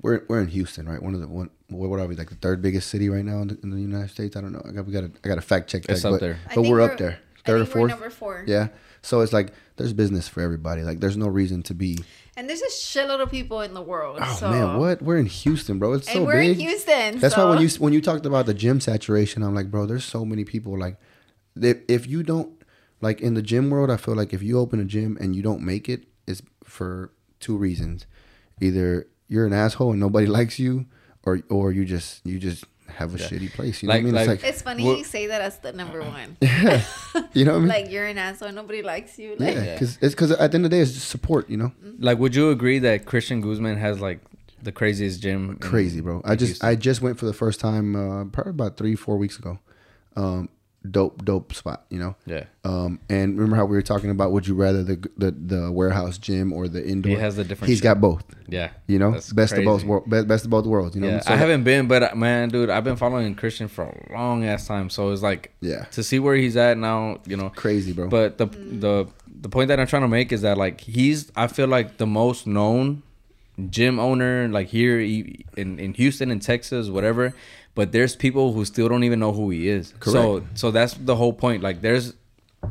we're 0.00 0.24
we're 0.28 0.40
in 0.40 0.48
Houston, 0.48 0.88
right? 0.88 1.02
One 1.02 1.14
of 1.14 1.20
the 1.20 1.28
one, 1.28 1.50
what 1.68 1.90
what 1.90 2.00
are 2.00 2.06
we 2.06 2.16
like 2.16 2.30
the 2.30 2.36
third 2.36 2.62
biggest 2.62 2.88
city 2.88 3.08
right 3.08 3.24
now 3.24 3.42
in 3.42 3.48
the, 3.48 3.58
in 3.62 3.70
the 3.70 3.80
United 3.80 4.10
States? 4.10 4.36
I 4.36 4.40
don't 4.40 4.52
know. 4.52 4.62
I 4.66 4.72
got 4.72 4.86
we 4.86 4.92
got 4.92 5.02
to 5.02 5.12
I 5.24 5.28
got 5.28 5.36
to 5.36 5.42
fact 5.42 5.70
check 5.70 5.82
that. 5.82 5.92
It's 5.92 6.04
up 6.04 6.12
but, 6.12 6.20
there. 6.20 6.34
I 6.34 6.54
but 6.54 6.62
think 6.62 6.68
we're, 6.68 6.80
up 6.80 6.98
there, 6.98 7.18
I 7.38 7.46
third 7.46 7.60
or 7.60 7.64
think 7.64 7.74
we're 7.74 7.80
fourth. 7.80 7.90
number 7.90 8.10
four. 8.10 8.44
Yeah. 8.46 8.68
So 9.02 9.20
it's 9.20 9.32
like 9.32 9.52
there's 9.76 9.92
business 9.92 10.28
for 10.28 10.40
everybody. 10.40 10.82
Like 10.82 11.00
there's 11.00 11.16
no 11.16 11.28
reason 11.28 11.62
to 11.64 11.74
be. 11.74 11.98
And 12.36 12.48
there's 12.48 12.62
a 12.62 12.68
shitload 12.68 13.20
of 13.20 13.30
people 13.30 13.60
in 13.60 13.74
the 13.74 13.82
world. 13.82 14.18
Oh 14.22 14.34
so. 14.34 14.50
man, 14.50 14.78
what? 14.78 15.02
We're 15.02 15.18
in 15.18 15.26
Houston, 15.26 15.78
bro. 15.78 15.94
It's 15.94 16.08
And 16.08 16.18
so 16.18 16.24
we're 16.24 16.40
big. 16.40 16.50
in 16.52 16.60
Houston. 16.60 17.18
That's 17.18 17.34
so. 17.34 17.44
why 17.44 17.54
when 17.54 17.62
you 17.62 17.68
when 17.78 17.92
you 17.92 18.00
talked 18.00 18.26
about 18.26 18.46
the 18.46 18.54
gym 18.54 18.80
saturation, 18.80 19.42
I'm 19.42 19.54
like, 19.54 19.70
bro, 19.70 19.86
there's 19.86 20.04
so 20.04 20.24
many 20.24 20.44
people. 20.44 20.78
Like, 20.78 20.96
if 21.60 21.78
if 21.88 22.06
you 22.06 22.22
don't 22.22 22.62
like 23.00 23.20
in 23.20 23.34
the 23.34 23.42
gym 23.42 23.70
world, 23.70 23.90
I 23.90 23.96
feel 23.96 24.14
like 24.14 24.32
if 24.32 24.42
you 24.42 24.58
open 24.58 24.80
a 24.80 24.84
gym 24.84 25.18
and 25.20 25.36
you 25.36 25.42
don't 25.42 25.62
make 25.62 25.88
it, 25.88 26.04
it's 26.26 26.42
for 26.64 27.12
two 27.40 27.56
reasons: 27.56 28.06
either 28.60 29.08
you're 29.32 29.46
an 29.46 29.52
asshole 29.64 29.90
and 29.92 30.00
nobody 30.00 30.26
likes 30.38 30.58
you, 30.58 30.86
or 31.24 31.40
or 31.48 31.72
you 31.72 31.84
just 31.84 32.20
you 32.26 32.38
just 32.38 32.64
have 33.00 33.14
a 33.14 33.18
shitty 33.18 33.50
place. 33.56 33.82
You 33.82 33.86
know 33.88 33.94
Like- 33.94 34.04
what 34.04 34.08
I 34.14 34.18
mean? 34.18 34.26
like- 34.28 34.34
it's 34.36 34.42
like 34.44 34.52
It's 34.52 34.62
funny 34.62 34.84
Well- 34.84 34.98
you 34.98 35.04
say 35.04 35.26
that 35.28 35.40
as 35.40 35.58
the 35.64 35.72
number 35.72 36.00
one. 36.20 36.36
Yeah. 36.42 36.84
you 37.32 37.44
know 37.46 37.52
what 37.52 37.56
I 37.56 37.60
mean? 37.60 37.68
like 37.68 37.90
you're 37.90 38.04
an 38.14 38.18
asshole, 38.18 38.48
and 38.48 38.56
nobody 38.56 38.82
likes 38.82 39.18
you. 39.18 39.30
Like, 39.38 39.54
yeah, 39.54 39.72
because 39.74 39.98
it's 40.02 40.14
because 40.14 40.30
at 40.32 40.50
the 40.50 40.56
end 40.56 40.64
of 40.66 40.70
the 40.70 40.76
day, 40.76 40.82
it's 40.82 40.92
just 40.92 41.08
support. 41.08 41.48
You 41.48 41.56
know, 41.56 41.72
Like, 41.98 42.18
would 42.18 42.34
you 42.34 42.50
agree 42.50 42.78
that 42.80 43.06
Christian 43.06 43.40
Guzman 43.40 43.78
has 43.78 44.00
like 44.00 44.20
the 44.62 44.72
craziest 44.72 45.22
gym? 45.22 45.50
in- 45.50 45.56
crazy, 45.56 46.00
bro. 46.02 46.20
I 46.24 46.36
just 46.36 46.50
Houston? 46.50 46.68
I 46.68 46.74
just 46.76 47.00
went 47.00 47.18
for 47.18 47.26
the 47.26 47.32
first 47.42 47.58
time 47.60 47.96
uh, 47.96 48.24
probably 48.26 48.50
about 48.50 48.76
three 48.76 48.94
four 48.94 49.16
weeks 49.16 49.38
ago. 49.38 49.58
Um, 50.16 50.48
dope, 50.90 51.24
dope 51.24 51.54
spot. 51.54 51.84
You 51.90 51.98
know. 51.98 52.16
Yeah. 52.26 52.44
Um, 52.64 53.00
and 53.08 53.36
remember 53.36 53.56
how 53.56 53.64
we 53.64 53.76
were 53.76 53.82
talking 53.82 54.10
about 54.10 54.32
would 54.32 54.46
you 54.46 54.54
rather 54.54 54.82
the 54.82 55.08
the, 55.16 55.30
the 55.30 55.72
warehouse 55.72 56.18
gym 56.18 56.52
or 56.52 56.68
the 56.68 56.84
indoor? 56.86 57.10
He 57.10 57.16
has 57.18 57.36
the 57.36 57.44
different 57.44 57.68
He's 57.68 57.78
shit. 57.78 57.84
got 57.84 58.00
both. 58.00 58.24
Yeah. 58.48 58.70
You 58.86 58.98
know, 58.98 59.12
That's 59.12 59.32
best 59.32 59.52
of 59.54 59.64
both 59.64 59.80
crazy. 59.80 59.88
worlds. 59.88 60.08
Best, 60.08 60.28
best 60.28 60.44
of 60.44 60.50
both 60.50 60.66
worlds. 60.66 60.94
You 60.94 61.02
know. 61.02 61.08
Yeah, 61.08 61.20
So 61.20 61.32
I 61.32 61.36
haven't 61.36 61.64
been, 61.64 61.88
but 61.88 62.02
uh, 62.02 62.14
man, 62.14 62.48
dude, 62.50 62.70
I've 62.70 62.84
been 62.84 62.96
following 62.96 63.34
Christian 63.34 63.68
for 63.68 63.84
a 63.84 64.12
long 64.12 64.44
ass 64.44 64.66
time. 64.66 64.90
So 64.90 65.10
it's 65.10 65.22
like, 65.22 65.52
Yeah. 65.60 65.84
to 65.92 66.02
see 66.02 66.18
where 66.18 66.34
he's 66.36 66.56
at 66.56 66.76
now, 66.78 67.18
you 67.26 67.36
know, 67.36 67.48
Crazy, 67.50 67.92
bro. 67.92 68.08
But 68.08 68.38
the 68.38 68.46
the 68.46 69.06
the 69.40 69.48
point 69.48 69.68
that 69.68 69.80
I'm 69.80 69.86
trying 69.86 70.02
to 70.02 70.08
make 70.08 70.30
is 70.32 70.42
that 70.42 70.56
like 70.58 70.80
he's, 70.82 71.32
I 71.34 71.46
feel 71.48 71.66
like 71.66 71.96
the 71.96 72.06
most 72.06 72.46
known 72.46 73.02
gym 73.70 73.98
owner 73.98 74.48
like 74.48 74.68
here 74.68 74.98
in 75.00 75.78
in 75.78 75.94
Houston 75.94 76.30
in 76.30 76.40
Texas, 76.40 76.88
whatever. 76.88 77.34
But 77.74 77.92
there's 77.92 78.14
people 78.16 78.52
who 78.52 78.64
still 78.64 78.88
don't 78.88 79.04
even 79.04 79.18
know 79.18 79.32
who 79.32 79.48
he 79.50 79.68
is. 79.68 79.94
Correct. 79.98 80.12
So 80.12 80.44
so 80.54 80.70
that's 80.70 80.94
the 80.94 81.16
whole 81.16 81.32
point. 81.32 81.62
Like 81.62 81.80
there's 81.80 82.14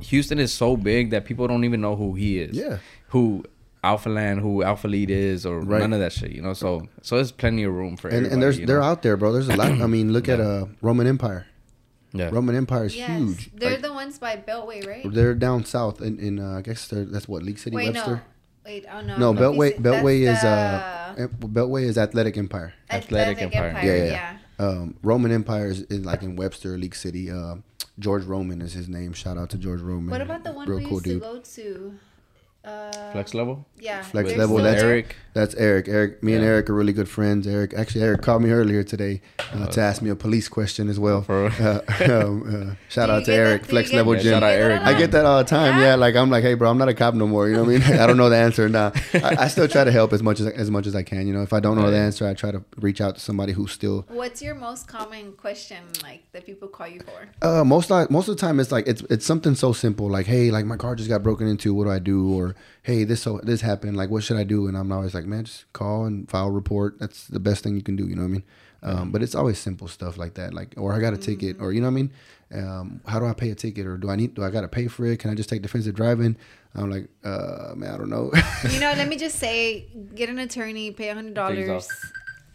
Houston 0.01 0.39
is 0.39 0.53
so 0.53 0.77
big 0.77 1.09
that 1.11 1.25
people 1.25 1.47
don't 1.47 1.63
even 1.65 1.81
know 1.81 1.95
who 1.95 2.13
he 2.13 2.39
is. 2.39 2.55
Yeah. 2.55 2.77
Who 3.09 3.43
Alphaland, 3.83 4.39
who 4.41 4.59
Alphalete 4.63 5.09
is, 5.09 5.43
or 5.45 5.59
Right. 5.59 5.79
none 5.81 5.91
of 5.93 5.99
that 5.99 6.13
shit, 6.13 6.31
you 6.31 6.41
know. 6.41 6.53
So 6.53 6.87
so 7.01 7.15
there's 7.15 7.31
plenty 7.31 7.63
of 7.63 7.73
room 7.73 7.97
for 7.97 8.09
and 8.09 8.27
and 8.27 8.41
there's 8.41 8.59
you 8.59 8.65
they're 8.67 8.79
know? 8.79 8.85
out 8.85 9.01
there, 9.01 9.17
bro. 9.17 9.31
There's 9.33 9.49
a 9.49 9.55
lot. 9.55 9.71
I 9.71 9.87
mean, 9.87 10.13
look 10.13 10.29
at 10.29 10.39
uh 10.39 10.65
Roman 10.81 11.07
Empire. 11.07 11.47
Yeah. 12.13 12.29
Roman 12.31 12.55
Empire 12.55 12.85
is 12.85 12.95
Yes, 12.95 13.09
huge. 13.09 13.51
they're 13.55 13.71
Like, 13.71 13.81
the 13.81 13.93
ones 13.93 14.19
by 14.19 14.35
Beltway, 14.35 14.85
right? 14.85 15.05
they're 15.13 15.33
down 15.33 15.63
south 15.63 16.01
in, 16.01 16.19
in 16.19 16.39
uh, 16.39 16.57
I 16.57 16.61
guess 16.61 16.89
they're, 16.89 17.05
that's 17.05 17.25
what 17.25 17.41
League 17.41 17.57
City, 17.57 17.73
Wait, 17.75 17.93
Webster. 17.93 18.15
no. 18.15 18.21
Wait, 18.65 18.85
oh 18.91 18.99
no. 19.01 19.17
No, 19.17 19.29
I'm 19.29 19.37
Beltway. 19.37 19.79
Beltway 19.79 20.27
is 20.29 20.43
uh, 20.43 21.27
Beltway 21.41 21.83
is 21.83 21.97
Athletic 21.97 22.37
Empire. 22.37 22.73
the 22.89 22.95
Athletic 22.95 23.41
Empire. 23.41 23.79
Yeah, 23.81 23.95
yeah. 23.95 24.03
yeah. 24.05 24.37
Um, 24.61 24.95
Roman 25.01 25.31
Empire 25.31 25.67
is, 25.67 25.81
is 25.83 26.05
like 26.05 26.21
in 26.21 26.35
Webster, 26.35 26.77
League 26.77 26.95
City. 26.95 27.31
Uh, 27.31 27.55
George 27.99 28.23
Roman 28.23 28.61
is 28.61 28.73
his 28.73 28.87
name. 28.87 29.13
Shout 29.13 29.37
out 29.37 29.49
to 29.51 29.57
George 29.57 29.81
Roman. 29.81 30.09
What 30.11 30.21
about 30.21 30.43
the 30.43 30.53
one 30.53 30.67
Real 30.67 30.77
we 30.77 30.83
cool 30.85 30.93
used 30.93 31.05
dude. 31.05 31.21
to 31.21 31.27
go 31.27 31.39
to? 31.39 31.99
Uh, 32.63 33.11
Flex 33.11 33.33
level. 33.33 33.65
Yeah. 33.79 34.03
Flex 34.03 34.35
level, 34.35 34.57
that's 34.57 34.81
there? 34.81 34.91
Eric. 34.91 35.15
That's 35.33 35.55
Eric. 35.55 35.87
Eric, 35.87 36.21
me 36.21 36.33
and 36.33 36.43
Eric 36.43 36.69
are 36.69 36.73
really 36.73 36.91
good 36.91 37.07
friends. 37.07 37.47
Eric, 37.47 37.73
actually, 37.73 38.03
Eric 38.03 38.21
called 38.21 38.41
me 38.43 38.51
earlier 38.51 38.83
today 38.83 39.21
uh, 39.53 39.67
to 39.67 39.79
ask 39.79 40.01
me 40.01 40.09
a 40.09 40.15
police 40.15 40.49
question 40.49 40.89
as 40.89 40.99
well. 40.99 41.21
For? 41.21 41.45
Uh, 41.45 41.79
um, 42.27 42.71
uh, 42.71 42.75
shout 42.89 43.09
out 43.09 43.23
to 43.25 43.33
Eric, 43.33 43.61
that- 43.61 43.69
Flex 43.69 43.93
Level 43.93 44.13
Yeah, 44.15 44.21
Gym. 44.23 44.33
shout 44.33 44.43
out 44.43 44.51
Eric, 44.51 44.81
I 44.81 44.93
get 44.97 45.11
that 45.11 45.25
all 45.25 45.37
the 45.37 45.45
time. 45.45 45.77
Yeah? 45.77 45.91
Yeah, 45.91 45.95
like 45.95 46.15
I'm 46.17 46.29
like, 46.29 46.43
hey, 46.43 46.55
bro, 46.55 46.69
I'm 46.69 46.77
not 46.77 46.89
a 46.89 46.93
cop 46.93 47.13
no 47.13 47.27
more. 47.27 47.47
You 47.47 47.55
know 47.55 47.63
what 47.63 47.81
I 47.81 47.89
mean? 47.89 47.99
I 47.99 48.05
don't 48.07 48.17
know 48.17 48.29
the 48.29 48.35
answer. 48.35 48.67
Nah, 48.67 48.91
I, 49.13 49.35
I 49.39 49.47
still 49.47 49.67
try 49.69 49.85
to 49.85 49.91
help 49.91 50.11
as 50.11 50.21
much 50.21 50.39
as 50.41 50.47
as 50.47 50.69
much 50.69 50.85
as 50.85 50.95
I 50.95 51.03
can. 51.03 51.25
You 51.27 51.33
know, 51.33 51.43
if 51.43 51.53
I 51.53 51.61
don't 51.61 51.77
know 51.77 51.89
the 51.89 51.97
answer, 51.97 52.27
I 52.27 52.33
try 52.33 52.51
to 52.51 52.63
reach 52.77 52.99
out 52.99 53.15
to 53.15 53.21
somebody 53.21 53.53
who's 53.53 53.71
still. 53.71 54.05
What's 54.09 54.41
your 54.41 54.55
most 54.55 54.87
common 54.87 55.31
question, 55.33 55.77
like 56.03 56.29
that 56.33 56.45
people 56.45 56.67
call 56.67 56.87
you 56.89 56.99
for? 57.01 57.29
Uh, 57.47 57.63
most 57.63 57.89
like 57.89 58.11
most 58.11 58.27
of 58.27 58.35
the 58.35 58.41
time, 58.41 58.59
it's 58.59 58.71
like 58.71 58.85
it's 58.87 59.01
it's 59.03 59.25
something 59.25 59.55
so 59.55 59.71
simple, 59.71 60.09
like 60.09 60.25
hey, 60.25 60.51
like 60.51 60.65
my 60.65 60.75
car 60.77 60.95
just 60.95 61.09
got 61.09 61.23
broken 61.23 61.47
into. 61.47 61.73
What 61.73 61.85
do 61.85 61.91
I 61.91 61.99
do? 61.99 62.33
Or 62.33 62.53
hey, 62.83 63.03
this 63.03 63.21
so 63.21 63.39
this 63.43 63.61
happened. 63.61 63.97
Like 63.97 64.09
what 64.09 64.23
should 64.23 64.37
I 64.37 64.43
do? 64.43 64.67
And 64.67 64.77
I'm 64.77 64.91
always 64.91 65.13
like, 65.13 65.25
man, 65.25 65.45
just 65.45 65.71
call 65.73 66.05
and 66.05 66.29
file 66.29 66.47
a 66.47 66.51
report. 66.51 66.99
That's 66.99 67.27
the 67.27 67.39
best 67.39 67.63
thing 67.63 67.75
you 67.75 67.83
can 67.83 67.95
do. 67.95 68.07
You 68.07 68.15
know 68.15 68.23
what 68.23 68.27
I 68.27 68.31
mean? 68.31 68.43
Um, 68.83 69.11
but 69.11 69.21
it's 69.21 69.35
always 69.35 69.59
simple 69.59 69.87
stuff 69.87 70.17
like 70.17 70.33
that. 70.35 70.53
Like, 70.55 70.73
or 70.75 70.93
I 70.93 70.99
got 70.99 71.13
a 71.13 71.17
ticket, 71.17 71.57
or 71.59 71.71
you 71.71 71.81
know 71.81 71.87
what 71.87 71.91
I 71.91 71.93
mean? 71.93 72.11
Um, 72.53 73.01
how 73.05 73.19
do 73.19 73.25
I 73.27 73.33
pay 73.33 73.51
a 73.51 73.55
ticket? 73.55 73.85
Or 73.85 73.95
do 73.97 74.09
I 74.09 74.15
need? 74.15 74.33
Do 74.33 74.43
I 74.43 74.49
got 74.49 74.61
to 74.61 74.67
pay 74.67 74.87
for 74.87 75.05
it? 75.05 75.19
Can 75.19 75.29
I 75.29 75.35
just 75.35 75.49
take 75.49 75.61
defensive 75.61 75.93
driving? 75.93 76.35
I'm 76.73 76.89
like, 76.89 77.07
uh, 77.23 77.73
man, 77.75 77.93
I 77.93 77.97
don't 77.97 78.09
know. 78.09 78.31
You 78.69 78.79
know, 78.79 78.91
let 78.93 79.07
me 79.07 79.17
just 79.25 79.37
say, 79.37 79.85
get 80.15 80.29
an 80.29 80.39
attorney, 80.39 80.89
pay 80.91 81.09
a 81.09 81.13
hundred 81.13 81.35
dollars, 81.35 81.87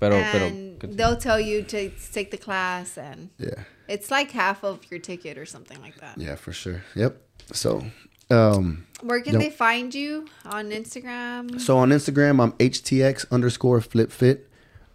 Pero, 0.01 0.17
and 0.17 0.81
pero, 0.81 0.93
they'll 0.93 1.17
tell 1.17 1.39
you 1.39 1.63
to 1.63 1.91
take 2.13 2.31
the 2.33 2.37
class, 2.37 2.99
and 2.99 3.31
yeah, 3.39 3.63
it's 3.89 4.11
like 4.11 4.33
half 4.33 4.65
of 4.65 4.81
your 4.91 4.99
ticket 5.01 5.39
or 5.39 5.47
something 5.47 5.81
like 5.81 5.97
that. 6.01 6.19
yeah, 6.19 6.35
for 6.35 6.53
sure. 6.53 6.83
Yep. 6.97 7.17
So, 7.53 7.85
um, 8.31 8.87
Where 9.03 9.21
can 9.21 9.39
they 9.39 9.51
find 9.51 9.95
you 9.95 10.27
on 10.45 10.71
Instagram? 10.71 11.61
So 11.61 11.79
on 11.79 11.91
Instagram, 11.91 12.43
I'm 12.43 12.53
HTX 12.53 13.31
underscore 13.31 13.81
Flip 13.81 14.11
Fit. 14.11 14.49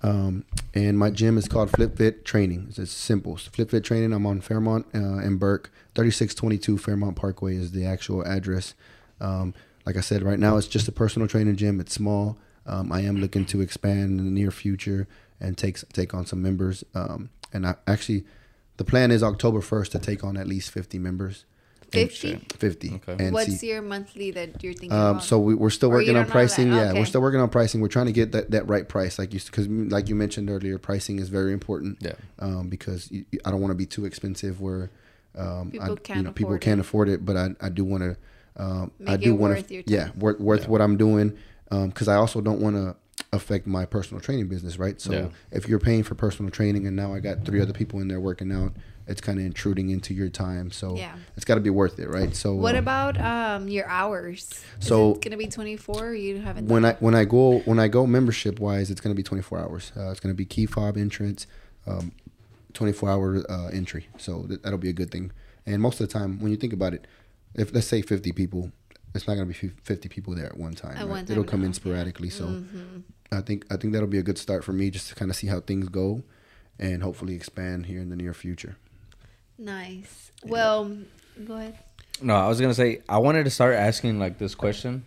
Um, 0.03 0.45
and 0.73 0.97
my 0.97 1.11
gym 1.11 1.37
is 1.37 1.47
called 1.47 1.69
Flip 1.69 1.95
Fit 1.95 2.25
Training. 2.25 2.65
It's 2.67 2.77
just 2.77 2.97
simple. 2.97 3.35
It's 3.35 3.45
Flip 3.45 3.69
Fit 3.69 3.83
Training. 3.83 4.13
I'm 4.13 4.25
on 4.25 4.41
Fairmont 4.41 4.87
uh, 4.95 5.17
and 5.19 5.39
Burke. 5.39 5.71
3622 5.95 6.77
Fairmont 6.77 7.15
Parkway 7.15 7.55
is 7.55 7.71
the 7.71 7.85
actual 7.85 8.25
address. 8.25 8.73
Um, 9.19 9.53
like 9.85 9.97
I 9.97 10.01
said, 10.01 10.23
right 10.23 10.39
now 10.39 10.57
it's 10.57 10.67
just 10.67 10.87
a 10.87 10.91
personal 10.91 11.27
training 11.27 11.55
gym. 11.55 11.79
It's 11.79 11.93
small. 11.93 12.37
Um, 12.65 12.91
I 12.91 13.01
am 13.01 13.17
looking 13.17 13.45
to 13.47 13.61
expand 13.61 14.19
in 14.19 14.25
the 14.25 14.31
near 14.31 14.51
future 14.51 15.07
and 15.39 15.57
take 15.57 15.77
take 15.89 16.13
on 16.13 16.25
some 16.25 16.41
members. 16.41 16.83
Um, 16.93 17.29
and 17.51 17.65
I 17.65 17.75
actually, 17.87 18.23
the 18.77 18.83
plan 18.83 19.11
is 19.11 19.23
October 19.23 19.59
1st 19.59 19.91
to 19.91 19.99
take 19.99 20.23
on 20.23 20.37
at 20.37 20.47
least 20.47 20.71
50 20.71 20.99
members. 20.99 21.45
Fifty. 21.91 22.35
50. 22.57 23.01
Okay. 23.07 23.23
And 23.25 23.33
What's 23.33 23.57
see- 23.57 23.67
your 23.69 23.81
monthly 23.81 24.31
that 24.31 24.63
you're 24.63 24.73
thinking 24.73 24.93
um, 24.93 25.11
about? 25.17 25.23
so 25.23 25.39
we, 25.39 25.55
we're 25.55 25.69
still 25.69 25.89
Or 25.89 25.95
working 25.95 26.15
on 26.15 26.23
don't 26.23 26.31
pricing. 26.31 26.67
Yeah, 26.71 26.89
Okay. 26.91 26.99
we're 26.99 27.05
still 27.05 27.21
working 27.21 27.39
on 27.39 27.49
pricing. 27.49 27.81
We're 27.81 27.87
trying 27.89 28.05
to 28.07 28.11
get 28.11 28.31
that, 28.31 28.51
that 28.51 28.67
right 28.67 28.87
price, 28.87 29.19
like 29.19 29.33
you, 29.33 29.39
because 29.39 29.67
like 29.67 30.07
you 30.09 30.15
mentioned 30.15 30.49
earlier, 30.49 30.77
pricing 30.77 31.19
is 31.19 31.29
very 31.29 31.53
important. 31.53 31.97
Yeah. 31.99 32.13
Um, 32.39 32.69
because 32.69 33.11
you, 33.11 33.25
I 33.45 33.51
don't 33.51 33.61
want 33.61 33.71
to 33.71 33.75
be 33.77 33.85
too 33.85 34.05
expensive 34.05 34.61
where, 34.61 34.89
um, 35.37 35.71
People 35.71 35.93
I, 35.93 35.95
can't 35.95 36.17
you 36.17 36.23
know, 36.23 36.31
people 36.31 36.51
afford 36.51 36.61
can't 36.61 36.79
it. 36.79 36.81
afford 36.81 37.09
it. 37.09 37.25
But 37.25 37.37
I, 37.37 37.49
I 37.61 37.69
do 37.69 37.83
want 37.85 38.03
to, 38.03 38.17
um, 38.61 38.91
I 39.07 39.17
do 39.17 39.33
want 39.35 39.67
to, 39.67 39.83
yeah, 39.89 40.05
time. 40.09 40.19
worth, 40.19 40.39
worth 40.39 40.67
what 40.67 40.81
I'm 40.81 40.97
doing. 40.97 41.37
Um, 41.71 41.87
because 41.89 42.07
I 42.09 42.15
also 42.15 42.41
don't 42.41 42.59
want 42.59 42.75
to 42.75 42.95
affect 43.33 43.65
my 43.65 43.85
personal 43.85 44.19
training 44.19 44.47
business, 44.47 44.77
right? 44.77 44.99
So 44.99 45.11
Yeah. 45.13 45.27
if 45.51 45.69
you're 45.69 45.79
paying 45.79 46.03
for 46.03 46.15
personal 46.15 46.51
training 46.51 46.85
and 46.85 46.95
now 46.95 47.13
I 47.13 47.19
got 47.19 47.45
three 47.45 47.61
other 47.61 47.71
people 47.71 47.99
in 48.01 48.09
there 48.09 48.19
working 48.19 48.51
out, 48.51 48.73
it's 49.11 49.21
kind 49.21 49.37
of 49.39 49.45
intruding 49.45 49.89
into 49.89 50.13
your 50.13 50.29
time. 50.29 50.71
So 50.71 50.95
Yeah. 50.95 51.13
it's 51.35 51.45
got 51.45 51.55
to 51.55 51.61
be 51.61 51.69
worth 51.69 51.99
it, 51.99 52.07
right? 52.09 52.35
So 52.35 52.55
what 52.55 52.75
um, 52.75 52.79
about 52.83 53.19
um 53.21 53.67
your 53.67 53.85
hours? 53.87 54.63
So- 54.79 55.11
it's 55.11 55.19
gonna 55.19 55.37
be 55.37 55.47
24 55.47 56.05
or 56.07 56.13
you 56.15 56.39
haven't 56.41 56.67
when 56.67 56.83
I 56.85 56.93
when 56.99 57.13
I 57.13 57.25
go 57.25 57.59
when 57.59 57.77
I 57.79 57.87
go 57.87 58.07
membership 58.07 58.59
wise, 58.59 58.89
it's 58.89 59.01
going 59.01 59.13
to 59.15 59.19
be 59.19 59.23
24 59.23 59.59
hours. 59.59 59.91
Uh, 59.95 60.09
it's 60.11 60.19
going 60.19 60.33
to 60.33 60.37
be 60.37 60.45
key 60.45 60.65
fob 60.65 60.97
entrance, 60.97 61.45
um, 61.85 62.11
24 62.73 63.09
hour 63.09 63.43
uh, 63.49 63.67
entry. 63.67 64.07
So 64.17 64.43
th- 64.47 64.61
that'll 64.61 64.79
be 64.79 64.89
a 64.89 64.93
good 64.93 65.11
thing. 65.11 65.31
And 65.65 65.81
most 65.81 65.99
of 66.01 66.07
the 66.07 66.13
time, 66.19 66.39
when 66.39 66.51
you 66.51 66.57
think 66.57 66.73
about 66.73 66.93
it, 66.93 67.05
if 67.53 67.73
let's 67.73 67.85
say 67.87 68.01
50 68.01 68.31
people, 68.31 68.71
it's 69.13 69.27
not 69.27 69.35
going 69.35 69.51
to 69.51 69.53
be 69.67 69.73
50 69.83 70.09
people 70.09 70.33
there 70.35 70.45
at 70.47 70.57
one 70.57 70.73
time. 70.73 70.93
At 70.95 70.99
right? 71.01 71.09
one 71.09 71.25
It'll 71.29 71.43
come 71.43 71.63
in 71.63 71.73
sporadically. 71.73 72.29
So 72.29 72.45
Mm-hmm. 72.45 72.99
I 73.33 73.41
think 73.41 73.65
I 73.71 73.77
think 73.77 73.93
that'll 73.93 74.09
be 74.09 74.17
a 74.17 74.23
good 74.23 74.37
start 74.37 74.63
for 74.63 74.73
me, 74.73 74.89
just 74.89 75.07
to 75.09 75.15
kind 75.15 75.31
of 75.31 75.37
see 75.37 75.47
how 75.47 75.61
things 75.61 75.87
go, 75.87 76.23
and 76.77 77.01
hopefully 77.01 77.33
expand 77.33 77.85
here 77.85 78.01
in 78.01 78.09
the 78.09 78.15
near 78.17 78.33
future. 78.33 78.75
Nice. 79.61 80.31
Well, 80.43 80.91
go 81.45 81.53
ahead. 81.55 81.77
no, 82.21 82.35
I 82.35 82.47
was 82.47 82.59
gonna 82.59 82.73
say 82.73 83.01
I 83.07 83.19
wanted 83.19 83.43
to 83.45 83.51
start 83.51 83.75
asking 83.75 84.19
like 84.19 84.37
this 84.39 84.55
question 84.55 85.05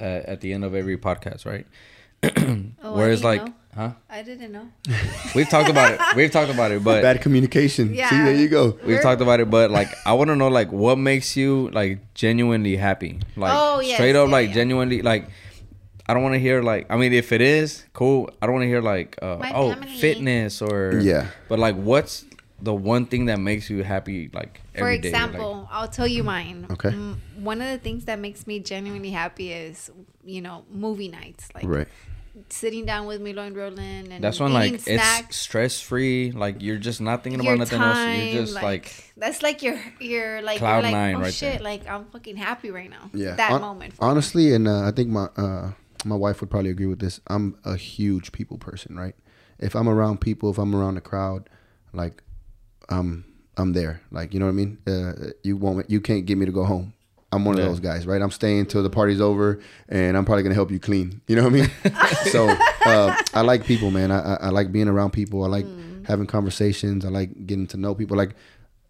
uh, 0.00 0.04
at 0.04 0.40
the 0.40 0.52
end 0.52 0.64
of 0.64 0.74
every 0.74 0.96
podcast, 0.96 1.44
right? 1.44 1.66
Oh, 2.82 2.94
Where 2.96 3.08
I 3.08 3.12
it's 3.12 3.20
didn't 3.22 3.24
like, 3.24 3.44
know. 3.46 3.54
huh? 3.74 3.90
I 4.08 4.22
didn't 4.22 4.52
know. 4.52 4.68
We've 5.34 5.48
talked 5.48 5.68
about 5.70 5.92
it. 5.92 6.00
We've 6.16 6.30
talked 6.30 6.50
about 6.50 6.70
it, 6.72 6.82
but 6.84 7.02
Bad 7.02 7.20
communication. 7.22 7.94
Yeah. 7.94 8.08
See, 8.10 8.16
there 8.16 8.34
you 8.34 8.48
go. 8.48 8.70
we've 8.82 8.84
We're- 8.86 9.02
talked 9.02 9.20
about 9.22 9.40
it. 9.40 9.48
But 9.50 9.70
like, 9.70 9.88
I 10.06 10.12
want 10.14 10.28
to 10.28 10.36
know 10.36 10.48
like 10.48 10.70
what 10.72 10.96
makes 10.98 11.36
you 11.36 11.70
like 11.72 12.12
genuinely 12.14 12.76
happy, 12.76 13.20
like 13.36 13.52
Oh, 13.54 13.80
yes, 13.80 13.94
straight 13.96 14.16
up, 14.16 14.28
yeah, 14.28 14.32
like 14.32 14.48
yeah. 14.48 14.54
genuinely, 14.54 15.02
like. 15.02 15.28
I 16.08 16.12
don't 16.14 16.24
want 16.24 16.32
to 16.34 16.40
hear 16.40 16.60
like 16.60 16.86
I 16.90 16.96
mean 16.96 17.12
if 17.12 17.30
it 17.30 17.40
is 17.40 17.84
cool 17.92 18.28
I 18.42 18.46
don't 18.46 18.54
want 18.56 18.64
to 18.64 18.66
hear 18.68 18.80
like 18.82 19.16
uh, 19.22 19.38
oh 19.54 19.74
family. 19.74 19.86
fitness 19.98 20.60
or 20.60 20.98
Yeah. 21.00 21.28
but 21.48 21.60
like 21.60 21.76
what's 21.76 22.24
the 22.62 22.74
one 22.74 23.06
thing 23.06 23.26
that 23.26 23.38
makes 23.40 23.70
you 23.70 23.82
happy 23.82 24.30
like 24.32 24.60
For 24.74 24.80
every 24.80 24.98
day? 24.98 25.10
Like, 25.12 25.22
example, 25.24 25.68
I'll 25.70 25.88
tell 25.88 26.06
you 26.06 26.22
mine. 26.22 26.66
Okay. 26.70 26.90
One 27.38 27.60
of 27.62 27.68
the 27.70 27.78
things 27.78 28.04
that 28.06 28.18
makes 28.18 28.46
me 28.46 28.60
genuinely 28.60 29.10
happy 29.10 29.52
is, 29.52 29.90
you 30.24 30.40
know, 30.42 30.64
movie 30.70 31.08
nights. 31.08 31.48
Like 31.54 31.64
Right. 31.66 31.88
sitting 32.48 32.86
down 32.86 33.06
with 33.06 33.20
Milo 33.20 33.42
and 33.42 33.56
Roland 33.56 34.12
and 34.12 34.22
that's 34.22 34.38
when 34.40 34.52
like 34.52 34.80
snacks. 34.80 35.28
it's 35.28 35.36
stress 35.36 35.80
free 35.80 36.30
like 36.32 36.62
you're 36.62 36.78
just 36.78 37.00
not 37.00 37.22
thinking 37.24 37.42
your 37.42 37.52
about 37.54 37.58
nothing 37.60 37.78
time, 37.80 38.08
else 38.20 38.32
you're 38.32 38.42
just 38.42 38.54
like, 38.54 39.12
that's 39.16 39.42
like 39.42 39.62
your 39.62 39.78
your 40.00 40.40
like 40.42 40.58
Cloud 40.58 40.74
you're 40.74 40.82
like, 40.84 40.92
nine 40.92 41.14
oh 41.16 41.20
right 41.20 41.34
shit 41.34 41.54
there. 41.54 41.62
like 41.62 41.86
I'm 41.88 42.04
fucking 42.06 42.36
happy 42.36 42.70
right 42.70 42.88
now 42.88 43.10
Yeah. 43.12 43.34
that 43.34 43.50
Hon- 43.50 43.60
moment 43.60 43.94
for 43.94 44.04
honestly, 44.04 44.54
and 44.54 44.68
uh, 44.68 44.82
I 44.86 44.92
think 44.92 45.08
my 45.10 45.26
uh, 45.36 45.72
my 46.04 46.14
wife 46.16 46.40
would 46.40 46.48
probably 46.50 46.70
agree 46.70 46.86
with 46.86 47.00
this. 47.00 47.20
I'm 47.26 47.58
a 47.64 47.76
huge 47.76 48.32
people 48.32 48.56
person, 48.58 48.96
right? 48.96 49.16
If 49.58 49.74
I'm 49.74 49.88
around 49.88 50.20
people, 50.22 50.50
if 50.50 50.56
I'm 50.58 50.74
around 50.74 50.96
a 50.96 51.02
crowd, 51.02 51.50
like 51.92 52.22
I'm 52.90 53.24
I'm 53.56 53.72
there. 53.72 54.00
Like 54.10 54.34
you 54.34 54.40
know 54.40 54.46
what 54.46 54.52
I 54.52 54.54
mean? 54.54 54.78
Uh, 54.86 55.12
you 55.42 55.56
won't 55.56 55.88
you 55.90 56.00
can't 56.00 56.26
get 56.26 56.36
me 56.38 56.46
to 56.46 56.52
go 56.52 56.64
home. 56.64 56.92
I'm 57.32 57.44
one 57.44 57.56
Yeah. 57.56 57.64
of 57.64 57.68
those 57.70 57.80
guys, 57.80 58.06
right? 58.08 58.20
I'm 58.20 58.32
staying 58.32 58.66
till 58.66 58.82
the 58.82 58.90
party's 58.90 59.20
over, 59.20 59.60
and 59.88 60.16
I'm 60.16 60.24
probably 60.24 60.42
gonna 60.42 60.54
help 60.56 60.70
you 60.72 60.80
clean. 60.80 61.20
You 61.28 61.36
know 61.36 61.44
what 61.44 61.52
I 61.52 61.56
mean? 61.56 61.70
so 62.32 62.48
uh, 62.84 63.16
I 63.34 63.42
like 63.42 63.64
people, 63.64 63.90
man. 63.92 64.10
I, 64.10 64.18
I, 64.20 64.34
I 64.34 64.48
like 64.48 64.72
being 64.72 64.88
around 64.88 65.12
people. 65.12 65.44
I 65.44 65.48
like 65.48 65.66
having 66.06 66.26
conversations. 66.26 67.04
I 67.04 67.08
like 67.08 67.46
getting 67.46 67.66
to 67.68 67.76
know 67.76 67.94
people. 67.94 68.16
Like 68.16 68.34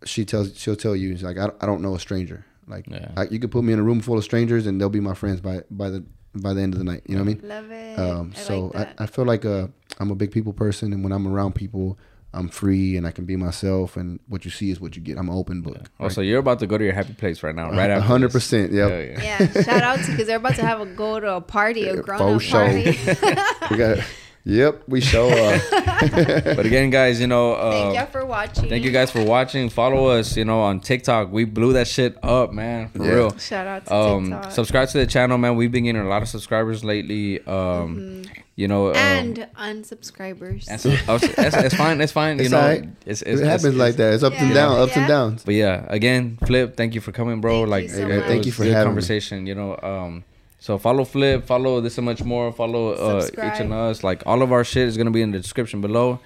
she 0.07 0.25
tells, 0.25 0.57
she'll 0.59 0.77
tell 0.77 0.97
you, 0.97 1.11
she's 1.15 1.23
like, 1.23 1.37
I, 1.37 1.51
I 1.61 1.67
don't 1.67 1.83
know 1.83 1.95
a 1.95 2.01
stranger. 2.01 2.47
Like 2.67 2.87
Yeah. 2.89 3.11
I, 3.17 3.25
you 3.25 3.39
could 3.41 3.51
put 3.51 3.63
me 3.65 3.75
in 3.75 3.79
a 3.79 3.83
room 3.83 4.01
full 4.01 4.17
of 4.17 4.25
strangers, 4.25 4.67
and 4.67 4.81
they'll 4.81 4.89
be 4.89 5.01
my 5.01 5.15
friends 5.15 5.41
by 5.43 5.61
by 5.71 5.91
the 5.91 6.03
by 6.35 6.55
the 6.55 6.63
end 6.63 6.73
of 6.73 6.79
the 6.79 6.85
night. 6.85 7.03
You 7.07 7.17
know 7.17 7.25
what 7.25 7.31
I 7.31 7.35
mean? 7.35 7.41
love 7.49 7.71
it 7.71 7.99
Um, 7.99 8.33
I 8.35 8.39
so 8.39 8.71
like. 8.73 8.89
I, 9.01 9.05
I 9.05 9.07
feel 9.07 9.27
like 9.27 9.45
uh, 9.45 9.67
I'm 9.99 10.11
a 10.11 10.15
big 10.15 10.31
people 10.33 10.55
person, 10.55 10.95
and 10.95 11.03
when 11.05 11.13
I'm 11.13 11.27
around 11.27 11.55
people, 11.57 11.99
I'm 12.33 12.49
free 12.49 12.97
and 12.97 13.07
I 13.07 13.11
can 13.11 13.25
be 13.25 13.37
myself, 13.37 13.97
and 13.97 14.21
what 14.29 14.45
you 14.45 14.51
see 14.51 14.71
is 14.71 14.81
what 14.81 14.95
you 14.95 15.03
get. 15.03 15.19
I'm 15.19 15.29
an 15.29 15.35
open 15.35 15.63
book. 15.63 15.91
Oh, 15.99 16.09
so 16.09 16.21
you're 16.21 16.39
about 16.39 16.61
to 16.61 16.67
go 16.67 16.79
to 16.79 16.85
your 16.85 16.93
happy 16.93 17.13
place 17.15 17.43
right 17.43 17.55
now, 17.55 17.71
right 17.71 17.91
after. 17.91 18.07
hundred 18.07 18.31
percent. 18.31 18.73
Yep. 18.73 18.91
Yeah. 18.91 19.23
Yeah, 19.23 19.63
shout 19.63 19.83
out 19.83 19.99
to 19.99 20.11
because 20.11 20.29
they're 20.29 20.37
about 20.37 20.55
to 20.57 20.65
have 20.65 20.81
a 20.81 20.87
go 20.87 21.19
to 21.19 21.37
a 21.37 21.41
party, 21.41 21.89
a 21.89 22.01
grown 22.01 22.37
up 22.37 22.41
sure. 22.41 22.61
party. 22.61 22.99
We 23.71 23.77
got. 23.77 23.99
Yep. 24.45 24.85
We 24.89 25.01
show 25.01 25.29
up. 25.29 25.63
But 26.01 26.65
again, 26.65 26.89
guys, 26.89 27.21
you 27.21 27.27
know, 27.27 27.53
uh, 27.55 27.71
Thank 27.73 27.95
y'all 27.97 28.07
for 28.07 28.25
watching. 28.25 28.69
Thank 28.71 28.85
you 28.85 28.91
guys 28.91 29.11
for 29.11 29.23
watching. 29.23 29.69
Follow 29.69 30.07
us, 30.09 30.35
you 30.37 30.47
know, 30.47 30.61
on 30.63 30.81
TikTok. 30.81 31.31
We 31.31 31.45
blew 31.45 31.75
that 31.75 31.87
shit 31.87 32.17
up, 32.25 32.53
man. 32.53 32.89
For 32.89 33.05
Yeah. 33.05 33.11
real. 33.13 33.39
Shout 33.39 33.67
out 33.67 33.87
to 33.87 33.95
Um, 33.95 34.25
TikTok. 34.31 34.53
subscribe 34.53 34.89
to 34.89 34.99
the 34.99 35.07
channel, 35.07 35.37
man. 35.37 35.57
We've 35.57 35.71
been 35.71 35.85
getting 35.85 36.01
a 36.01 36.09
lot 36.09 36.23
of 36.23 36.29
subscribers 36.29 36.83
lately. 36.83 37.45
Um, 37.47 38.23
you 38.57 38.67
know, 38.67 38.91
um, 38.91 38.97
and 38.97 39.47
unsubscribers. 39.59 40.67
and 40.71 40.81
so- 40.81 40.89
it's, 41.15 41.25
it's, 41.25 41.57
it's 41.57 41.75
fine. 41.75 42.01
It's 42.01 42.13
fine. 42.13 42.39
You 42.39 42.45
It's 42.45 42.51
know, 42.53 42.61
alright. 42.61 42.89
it's, 43.05 43.21
It 43.23 43.41
happens 43.45 43.65
it's- 43.67 43.75
like 43.79 43.97
that. 43.97 44.15
It's 44.15 44.23
ups 44.23 44.37
and 44.39 44.49
Yeah. 44.49 44.55
downs. 44.55 44.79
Ups 44.79 44.97
and 44.97 45.09
downs. 45.09 45.43
But 45.45 45.55
yeah, 45.55 45.85
again, 45.89 46.39
Flip, 46.47 46.77
thank 46.77 46.95
you 46.95 47.01
for 47.03 47.13
coming, 47.13 47.41
bro. 47.43 47.67
Thank 47.67 47.67
you 47.67 47.71
like, 47.71 47.91
so 47.91 47.97
it- 48.01 48.09
much. 48.09 48.25
it 48.25 48.27
Thank 48.29 48.47
you 48.47 48.53
for 48.53 48.65
good 48.65 48.73
having 48.73 48.85
me. 48.89 48.95
conversation. 48.95 49.47
You 49.47 49.55
know, 49.55 49.79
um, 49.83 50.25
so 50.61 50.79
follow 50.79 51.05
Flip, 51.05 51.45
follow 51.45 51.81
this 51.81 51.99
and 51.99 52.05
much 52.05 52.23
more. 52.23 52.53
Follow 52.53 52.93
uh, 52.93 53.27
each 53.27 53.61
and 53.61 53.73
us. 53.73 54.05
Like 54.05 54.23
all 54.27 54.41
of 54.43 54.53
our 54.53 54.63
shit 54.63 54.87
is 54.87 54.97
gonna 54.97 55.11
be 55.11 55.23
in 55.23 55.33
the 55.33 55.41
description 55.41 55.81
below. 55.81 56.21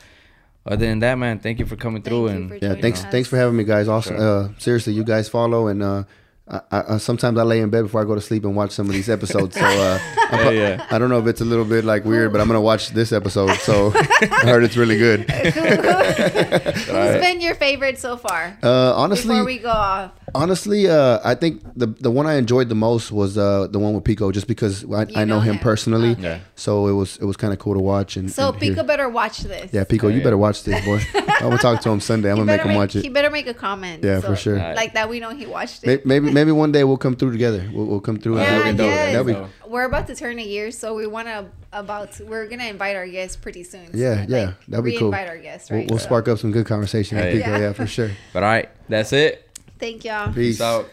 Other 0.67 0.85
than 0.87 0.99
that, 1.01 1.15
man, 1.17 1.39
thank 1.39 1.59
you 1.61 1.67
for 1.67 1.77
coming 1.77 2.03
through 2.03 2.29
Thank 2.29 2.37
you 2.39 2.43
and 2.43 2.49
for 2.51 2.55
Yeah. 2.57 2.61
joining 2.71 2.83
Thanks. 2.83 3.05
us. 3.05 3.11
Thanks 3.11 3.29
for 3.29 3.37
having 3.37 3.57
me, 3.57 3.65
guys. 3.65 3.87
Also, 3.89 4.11
Sure. 4.17 4.45
uh, 4.45 4.49
seriously, 4.59 4.93
you 4.93 5.05
guys 5.05 5.29
follow 5.29 5.69
and. 5.69 5.83
uh 5.83 6.05
I, 6.47 6.61
I, 6.71 6.97
sometimes 6.99 7.39
I 7.39 7.43
lay 7.43 7.61
in 7.61 7.71
bed 7.71 7.83
before 7.85 8.03
I 8.03 8.05
go 8.05 8.15
to 8.15 8.21
sleep 8.21 8.45
and 8.45 8.55
watch 8.55 8.73
some 8.73 8.87
of 8.87 8.93
these 8.93 9.09
episodes. 9.09 9.57
So 9.59 9.65
uh, 9.65 9.99
I'm 10.31 10.39
pro- 10.41 10.51
Yeah, 10.51 10.69
yeah. 10.77 10.87
I 10.91 10.99
don't 10.99 11.09
know 11.09 11.19
if 11.19 11.27
it's 11.27 11.41
a 11.41 11.45
little 11.45 11.65
bit 11.65 11.85
like 11.87 12.05
weird, 12.05 12.33
but 12.33 12.41
I'm 12.43 12.47
gonna 12.47 12.61
watch 12.61 12.91
this 12.91 13.13
episode. 13.13 13.55
So 13.61 13.93
I 13.97 14.27
heard 14.45 14.63
it's 14.63 14.77
really 14.77 14.99
good. 14.99 15.31
Who's 15.31 17.21
been 17.21 17.41
your 17.41 17.55
favorite 17.55 17.99
so 17.99 18.17
far? 18.17 18.57
Uh, 18.63 18.93
honestly, 18.95 19.31
Before 19.35 19.45
we 19.47 19.59
go 19.59 19.71
off, 19.71 20.13
honestly, 20.35 20.89
uh, 20.89 21.21
I 21.25 21.35
think 21.35 21.63
the 21.77 21.87
the 21.87 22.11
one 22.11 22.27
I 22.27 22.35
enjoyed 22.35 22.69
the 22.69 22.75
most 22.75 23.11
was 23.11 23.39
uh, 23.39 23.67
the 23.71 23.79
one 23.79 23.95
with 23.95 24.05
Pico, 24.05 24.31
just 24.31 24.47
because 24.47 24.85
I, 24.93 25.07
I 25.15 25.25
know, 25.25 25.37
know 25.37 25.41
him 25.41 25.55
him. 25.55 25.61
personally. 25.61 26.11
Okay. 26.11 26.23
Yeah. 26.23 26.39
So 26.57 26.89
it 26.89 26.93
was 26.93 27.17
it 27.19 27.25
was 27.25 27.37
kind 27.39 27.53
of 27.53 27.59
cool 27.59 27.75
to 27.75 27.81
watch. 27.81 28.17
And 28.17 28.31
so 28.31 28.51
and 28.51 28.63
hear- 28.63 28.73
Pico 28.75 28.85
better 28.87 29.09
watch 29.09 29.39
this. 29.39 29.73
yeah, 29.73 29.85
Pico, 29.85 30.09
Oh, 30.09 30.11
you 30.11 30.23
better 30.23 30.37
watch 30.39 30.63
this, 30.65 30.85
boy. 30.85 31.01
I'm 31.15 31.49
gonna 31.51 31.59
talk 31.59 31.81
to 31.83 31.91
him 31.91 32.01
Sunday. 32.01 32.31
I'm 32.31 32.37
He 32.37 32.41
gonna 32.41 32.53
make 32.53 32.59
better 32.61 32.71
him 32.71 32.77
watch 32.77 32.97
it. 32.97 33.03
He 33.03 33.09
better 33.09 33.31
make 33.31 33.47
a 33.47 33.55
comment. 33.55 34.05
Yeah, 34.05 34.21
so- 34.21 34.29
for 34.29 34.37
sure. 34.37 34.59
Alright. 34.59 34.77
Like 34.77 34.93
that, 34.95 35.09
we 35.09 35.21
know 35.21 35.31
he 35.31 35.47
watched 35.47 35.85
it. 35.85 35.87
Maybe 35.87 36.05
maybe 36.07 36.34
one 36.53 36.73
day 36.73 36.85
we'll 36.85 36.97
come 36.97 37.17
through 37.17 37.33
together. 37.33 37.69
We'll, 37.73 37.87
we'll 37.87 38.01
come 38.01 38.19
through. 38.19 38.39
Yeah, 38.39 38.45
and 38.69 38.77
that'd 38.77 38.77
be 38.77 38.83
dope. 38.83 38.91
yes. 38.91 39.13
That'd 39.13 39.27
be. 39.65 39.71
We're 39.71 39.85
about 39.85 40.07
to 40.09 40.15
turn 40.15 40.39
a 40.39 40.43
year, 40.45 40.71
so 40.71 40.95
we 40.95 41.07
want 41.07 41.29
to 41.29 41.47
about 41.73 42.13
to, 42.13 42.25
we're 42.25 42.47
gonna 42.47 42.65
invite 42.65 42.97
our 42.97 43.07
guests 43.07 43.37
pretty 43.37 43.65
soon. 43.65 43.91
So, 43.93 43.97
Yeah, 43.99 44.25
yeah, 44.29 44.45
like, 44.47 44.67
that'd 44.69 44.85
be 44.85 44.97
cool. 44.99 45.09
Invite 45.09 45.29
our 45.29 45.39
guests, 45.39 45.71
We'll, 45.71 45.87
we'll 45.89 45.99
So, 45.99 46.05
spark 46.05 46.29
up 46.29 46.39
some 46.39 46.53
good 46.53 46.67
conversation 46.67 47.17
with 47.19 47.27
Hey. 47.27 47.39
Pico. 47.39 47.51
Yeah. 47.51 47.59
Yeah, 47.59 47.73
for 47.73 47.87
sure. 47.87 48.11
But 48.33 48.43
all 48.45 48.51
right, 48.51 48.69
that's 48.89 49.13
it. 49.13 49.49
Thank 49.79 50.05
y'all. 50.05 50.29
Peace. 50.29 50.35
Peace 50.57 50.61
out. 50.61 50.89